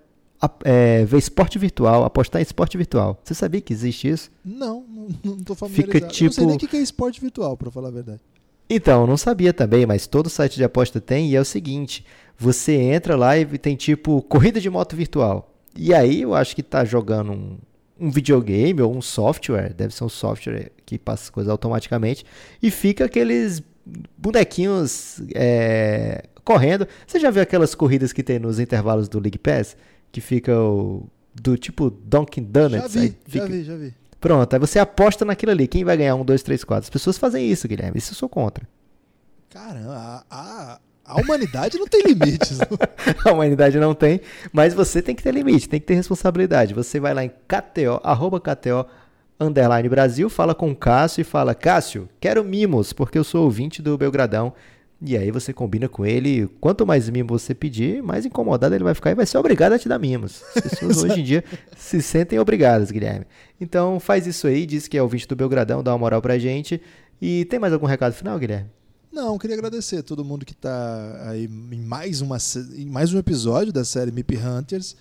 ap- 0.40 0.62
é, 0.64 1.04
ver 1.04 1.18
esporte 1.18 1.58
virtual, 1.58 2.04
apostar 2.04 2.40
em 2.40 2.44
esporte 2.44 2.76
virtual. 2.76 3.18
Você 3.24 3.34
sabia 3.34 3.60
que 3.60 3.72
existe 3.72 4.08
isso? 4.08 4.30
Não, 4.44 4.84
não, 4.88 5.08
não 5.24 5.38
tô 5.38 5.54
familiarizado. 5.54 5.92
Fica 5.92 5.98
Eu 5.98 6.02
não 6.02 6.10
sei 6.10 6.28
tipo- 6.30 6.46
nem 6.46 6.56
o 6.56 6.58
que 6.58 6.76
é 6.76 6.80
esporte 6.80 7.20
virtual, 7.20 7.56
pra 7.56 7.70
falar 7.70 7.88
a 7.88 7.92
verdade. 7.92 8.20
Então, 8.68 9.02
eu 9.02 9.06
não 9.06 9.16
sabia 9.16 9.52
também, 9.52 9.84
mas 9.86 10.06
todo 10.06 10.28
site 10.30 10.54
de 10.56 10.64
aposta 10.64 11.00
tem 11.00 11.28
e 11.30 11.36
é 11.36 11.40
o 11.40 11.44
seguinte: 11.44 12.04
você 12.38 12.72
entra 12.74 13.16
lá 13.16 13.36
e 13.38 13.44
tem 13.58 13.74
tipo 13.76 14.20
corrida 14.22 14.60
de 14.60 14.68
moto 14.70 14.94
virtual. 14.96 15.54
E 15.76 15.92
aí 15.94 16.22
eu 16.22 16.34
acho 16.34 16.54
que 16.54 16.62
tá 16.62 16.84
jogando 16.84 17.32
um, 17.32 17.56
um 18.00 18.10
videogame 18.10 18.80
ou 18.82 18.94
um 18.94 19.00
software, 19.02 19.72
deve 19.74 19.94
ser 19.94 20.04
um 20.04 20.08
software 20.08 20.70
que 20.84 20.98
passa 20.98 21.24
as 21.24 21.30
coisas 21.30 21.50
automaticamente, 21.50 22.24
e 22.62 22.70
fica 22.70 23.04
aqueles 23.06 23.62
bonequinhos 24.16 25.20
é, 25.34 26.24
correndo. 26.44 26.86
Você 27.06 27.18
já 27.18 27.30
viu 27.30 27.42
aquelas 27.42 27.74
corridas 27.74 28.12
que 28.12 28.22
tem 28.22 28.38
nos 28.38 28.58
intervalos 28.58 29.08
do 29.08 29.18
League 29.18 29.38
Pass? 29.38 29.76
Que 30.10 30.20
fica 30.20 30.58
o. 30.58 31.08
Do 31.34 31.56
tipo 31.56 31.88
Dunkin' 31.90 32.42
Donuts. 32.44 32.92
já 32.92 33.00
vi, 33.00 33.16
fica- 33.26 33.46
já 33.46 33.52
vi, 33.52 33.64
já 33.64 33.76
vi. 33.76 33.94
Pronto, 34.20 34.52
aí 34.52 34.60
você 34.60 34.78
aposta 34.78 35.24
naquilo 35.24 35.50
ali. 35.50 35.66
Quem 35.66 35.82
vai 35.82 35.96
ganhar? 35.96 36.14
Um, 36.14 36.24
dois, 36.24 36.42
três, 36.42 36.62
quatro. 36.62 36.84
As 36.84 36.90
pessoas 36.90 37.18
fazem 37.18 37.50
isso, 37.50 37.66
Guilherme. 37.66 37.98
Isso 37.98 38.12
eu 38.12 38.16
sou 38.16 38.28
contra. 38.28 38.68
Caramba, 39.50 40.24
a, 40.30 40.78
a, 41.04 41.20
humanidade 41.20 41.76
não 41.76 41.86
tem 41.86 42.02
limites. 42.02 42.58
A 43.26 43.32
humanidade 43.32 43.78
não 43.78 43.94
tem, 43.94 44.20
mas 44.52 44.72
você 44.72 45.02
tem 45.02 45.14
que 45.14 45.22
ter 45.22 45.34
limite, 45.34 45.68
tem 45.68 45.80
que 45.80 45.86
ter 45.86 45.94
responsabilidade. 45.94 46.72
Você 46.72 46.98
vai 47.00 47.12
lá 47.12 47.24
em 47.24 47.28
KTO, 47.28 48.00
arroba 48.02 48.40
KTO, 48.40 48.86
underline 49.38 49.88
Brasil, 49.88 50.30
fala 50.30 50.54
com 50.54 50.70
o 50.70 50.76
Cássio 50.76 51.20
e 51.20 51.24
fala, 51.24 51.54
Cássio, 51.54 52.08
quero 52.20 52.42
mimos, 52.44 52.92
porque 52.92 53.18
eu 53.18 53.24
sou 53.24 53.44
ouvinte 53.44 53.82
do 53.82 53.98
Belgradão. 53.98 54.54
E 55.04 55.16
aí 55.16 55.32
você 55.32 55.52
combina 55.52 55.88
com 55.88 56.06
ele, 56.06 56.46
quanto 56.60 56.86
mais 56.86 57.10
mimos 57.10 57.42
você 57.42 57.52
pedir, 57.52 58.00
mais 58.02 58.24
incomodado 58.24 58.72
ele 58.72 58.84
vai 58.84 58.94
ficar 58.94 59.10
e 59.10 59.14
vai 59.16 59.26
ser 59.26 59.36
obrigado 59.36 59.72
a 59.72 59.78
te 59.78 59.88
dar 59.88 59.98
mimos. 59.98 60.42
As 60.54 60.62
pessoas 60.62 60.98
hoje 61.02 61.20
em 61.20 61.24
dia 61.24 61.44
se 61.76 62.00
sentem 62.00 62.38
obrigadas, 62.38 62.92
Guilherme. 62.92 63.26
Então 63.60 63.98
faz 63.98 64.28
isso 64.28 64.46
aí, 64.46 64.64
diz 64.64 64.86
que 64.86 64.96
é 64.96 65.02
ouvinte 65.02 65.26
do 65.26 65.34
Belgradão, 65.34 65.82
dá 65.82 65.90
uma 65.90 65.98
moral 65.98 66.22
pra 66.22 66.38
gente. 66.38 66.80
E 67.20 67.44
tem 67.46 67.58
mais 67.58 67.72
algum 67.72 67.86
recado 67.86 68.12
final, 68.12 68.38
Guilherme? 68.38 68.70
Não, 69.12 69.36
queria 69.38 69.56
agradecer 69.56 69.98
a 69.98 70.02
todo 70.02 70.24
mundo 70.24 70.46
que 70.46 70.52
está 70.52 71.30
aí 71.30 71.44
em 71.44 71.80
mais, 71.80 72.20
uma, 72.20 72.38
em 72.76 72.86
mais 72.86 73.12
um 73.12 73.18
episódio 73.18 73.72
da 73.72 73.84
série 73.84 74.12
Mip 74.12 74.36
Hunters. 74.36 74.96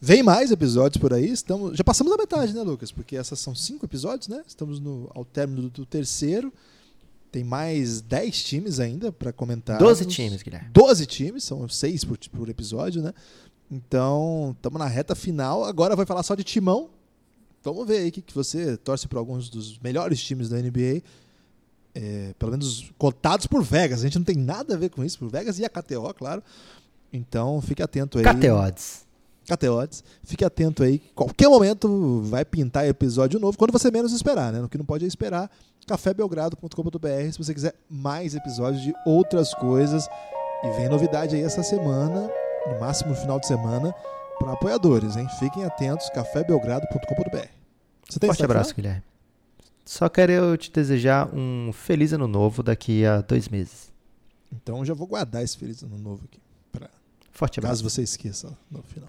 Vem 0.00 0.22
mais 0.22 0.50
episódios 0.50 1.00
por 1.00 1.12
aí. 1.12 1.28
Estamos, 1.28 1.76
já 1.76 1.84
passamos 1.84 2.10
da 2.10 2.16
metade, 2.18 2.52
né, 2.54 2.62
Lucas? 2.62 2.90
Porque 2.90 3.16
essas 3.16 3.38
são 3.38 3.54
cinco 3.54 3.84
episódios, 3.84 4.28
né? 4.28 4.42
Estamos 4.46 4.80
no, 4.80 5.10
ao 5.14 5.24
término 5.24 5.62
do, 5.62 5.68
do 5.68 5.86
terceiro. 5.86 6.52
Tem 7.32 7.42
mais 7.42 8.02
10 8.02 8.44
times 8.44 8.78
ainda 8.78 9.10
para 9.10 9.32
comentar. 9.32 9.78
Doze 9.78 10.04
times, 10.04 10.42
Guilherme. 10.42 10.68
12 10.70 11.06
times, 11.06 11.44
são 11.44 11.66
seis 11.66 12.04
por, 12.04 12.18
por 12.30 12.46
episódio, 12.50 13.00
né? 13.00 13.14
Então, 13.70 14.54
estamos 14.54 14.78
na 14.78 14.86
reta 14.86 15.14
final. 15.14 15.64
Agora 15.64 15.96
vai 15.96 16.04
falar 16.04 16.22
só 16.22 16.34
de 16.34 16.44
timão. 16.44 16.90
Vamos 17.64 17.88
ver 17.88 17.98
aí 17.98 18.10
que, 18.10 18.20
que 18.20 18.34
você 18.34 18.76
torce 18.76 19.08
para 19.08 19.18
alguns 19.18 19.48
dos 19.48 19.78
melhores 19.78 20.22
times 20.22 20.50
da 20.50 20.58
NBA. 20.58 21.02
É, 21.94 22.34
pelo 22.38 22.52
menos 22.52 22.92
cotados 22.98 23.46
por 23.46 23.62
Vegas. 23.62 24.00
A 24.00 24.02
gente 24.02 24.18
não 24.18 24.24
tem 24.26 24.36
nada 24.36 24.74
a 24.74 24.76
ver 24.76 24.90
com 24.90 25.02
isso, 25.02 25.18
por 25.18 25.30
Vegas 25.30 25.58
e 25.58 25.64
a 25.64 25.70
KTO, 25.70 26.12
claro. 26.12 26.42
Então, 27.10 27.62
fique 27.62 27.82
atento 27.82 28.18
aí. 28.18 28.24
KTODs. 28.24 29.06
KTOs. 29.46 30.04
Fique 30.24 30.44
atento 30.44 30.82
aí. 30.82 30.98
Qualquer 31.14 31.48
momento 31.48 32.22
vai 32.24 32.44
pintar 32.44 32.86
episódio 32.86 33.40
novo, 33.40 33.58
quando 33.58 33.72
você 33.72 33.90
menos 33.90 34.12
esperar, 34.12 34.52
né? 34.52 34.60
O 34.60 34.68
que 34.68 34.78
não 34.78 34.84
pode 34.84 35.04
é 35.04 35.08
esperar. 35.08 35.50
cafébelgrado.com.br 35.86 37.32
se 37.32 37.38
você 37.38 37.52
quiser 37.52 37.74
mais 37.88 38.34
episódios 38.34 38.82
de 38.82 38.92
outras 39.06 39.54
coisas. 39.54 40.08
E 40.64 40.70
vem 40.76 40.88
novidade 40.88 41.34
aí 41.34 41.42
essa 41.42 41.62
semana, 41.62 42.30
no 42.66 42.78
máximo 42.78 43.10
no 43.10 43.16
final 43.16 43.40
de 43.40 43.48
semana, 43.48 43.92
para 44.38 44.52
apoiadores, 44.52 45.16
hein? 45.16 45.26
Fiquem 45.38 45.64
atentos, 45.64 46.08
cafébelgrado.com.br. 46.10 47.48
Você 48.08 48.18
tem 48.20 48.28
Forte 48.28 48.44
abraço, 48.44 48.74
Guilherme. 48.74 49.02
Só 49.84 50.08
quero 50.08 50.30
eu 50.30 50.56
te 50.56 50.70
desejar 50.70 51.28
um 51.34 51.72
feliz 51.72 52.12
ano 52.12 52.28
novo 52.28 52.62
daqui 52.62 53.04
a 53.04 53.20
dois 53.20 53.48
meses. 53.48 53.90
Então 54.52 54.84
já 54.84 54.94
vou 54.94 55.06
guardar 55.06 55.42
esse 55.42 55.56
feliz 55.58 55.82
ano 55.82 55.98
novo 55.98 56.24
aqui, 56.26 56.40
pra, 56.70 56.88
Forte 57.32 57.58
abraço. 57.58 57.82
caso 57.82 57.90
você 57.90 58.02
esqueça 58.02 58.56
no 58.70 58.82
final. 58.82 59.08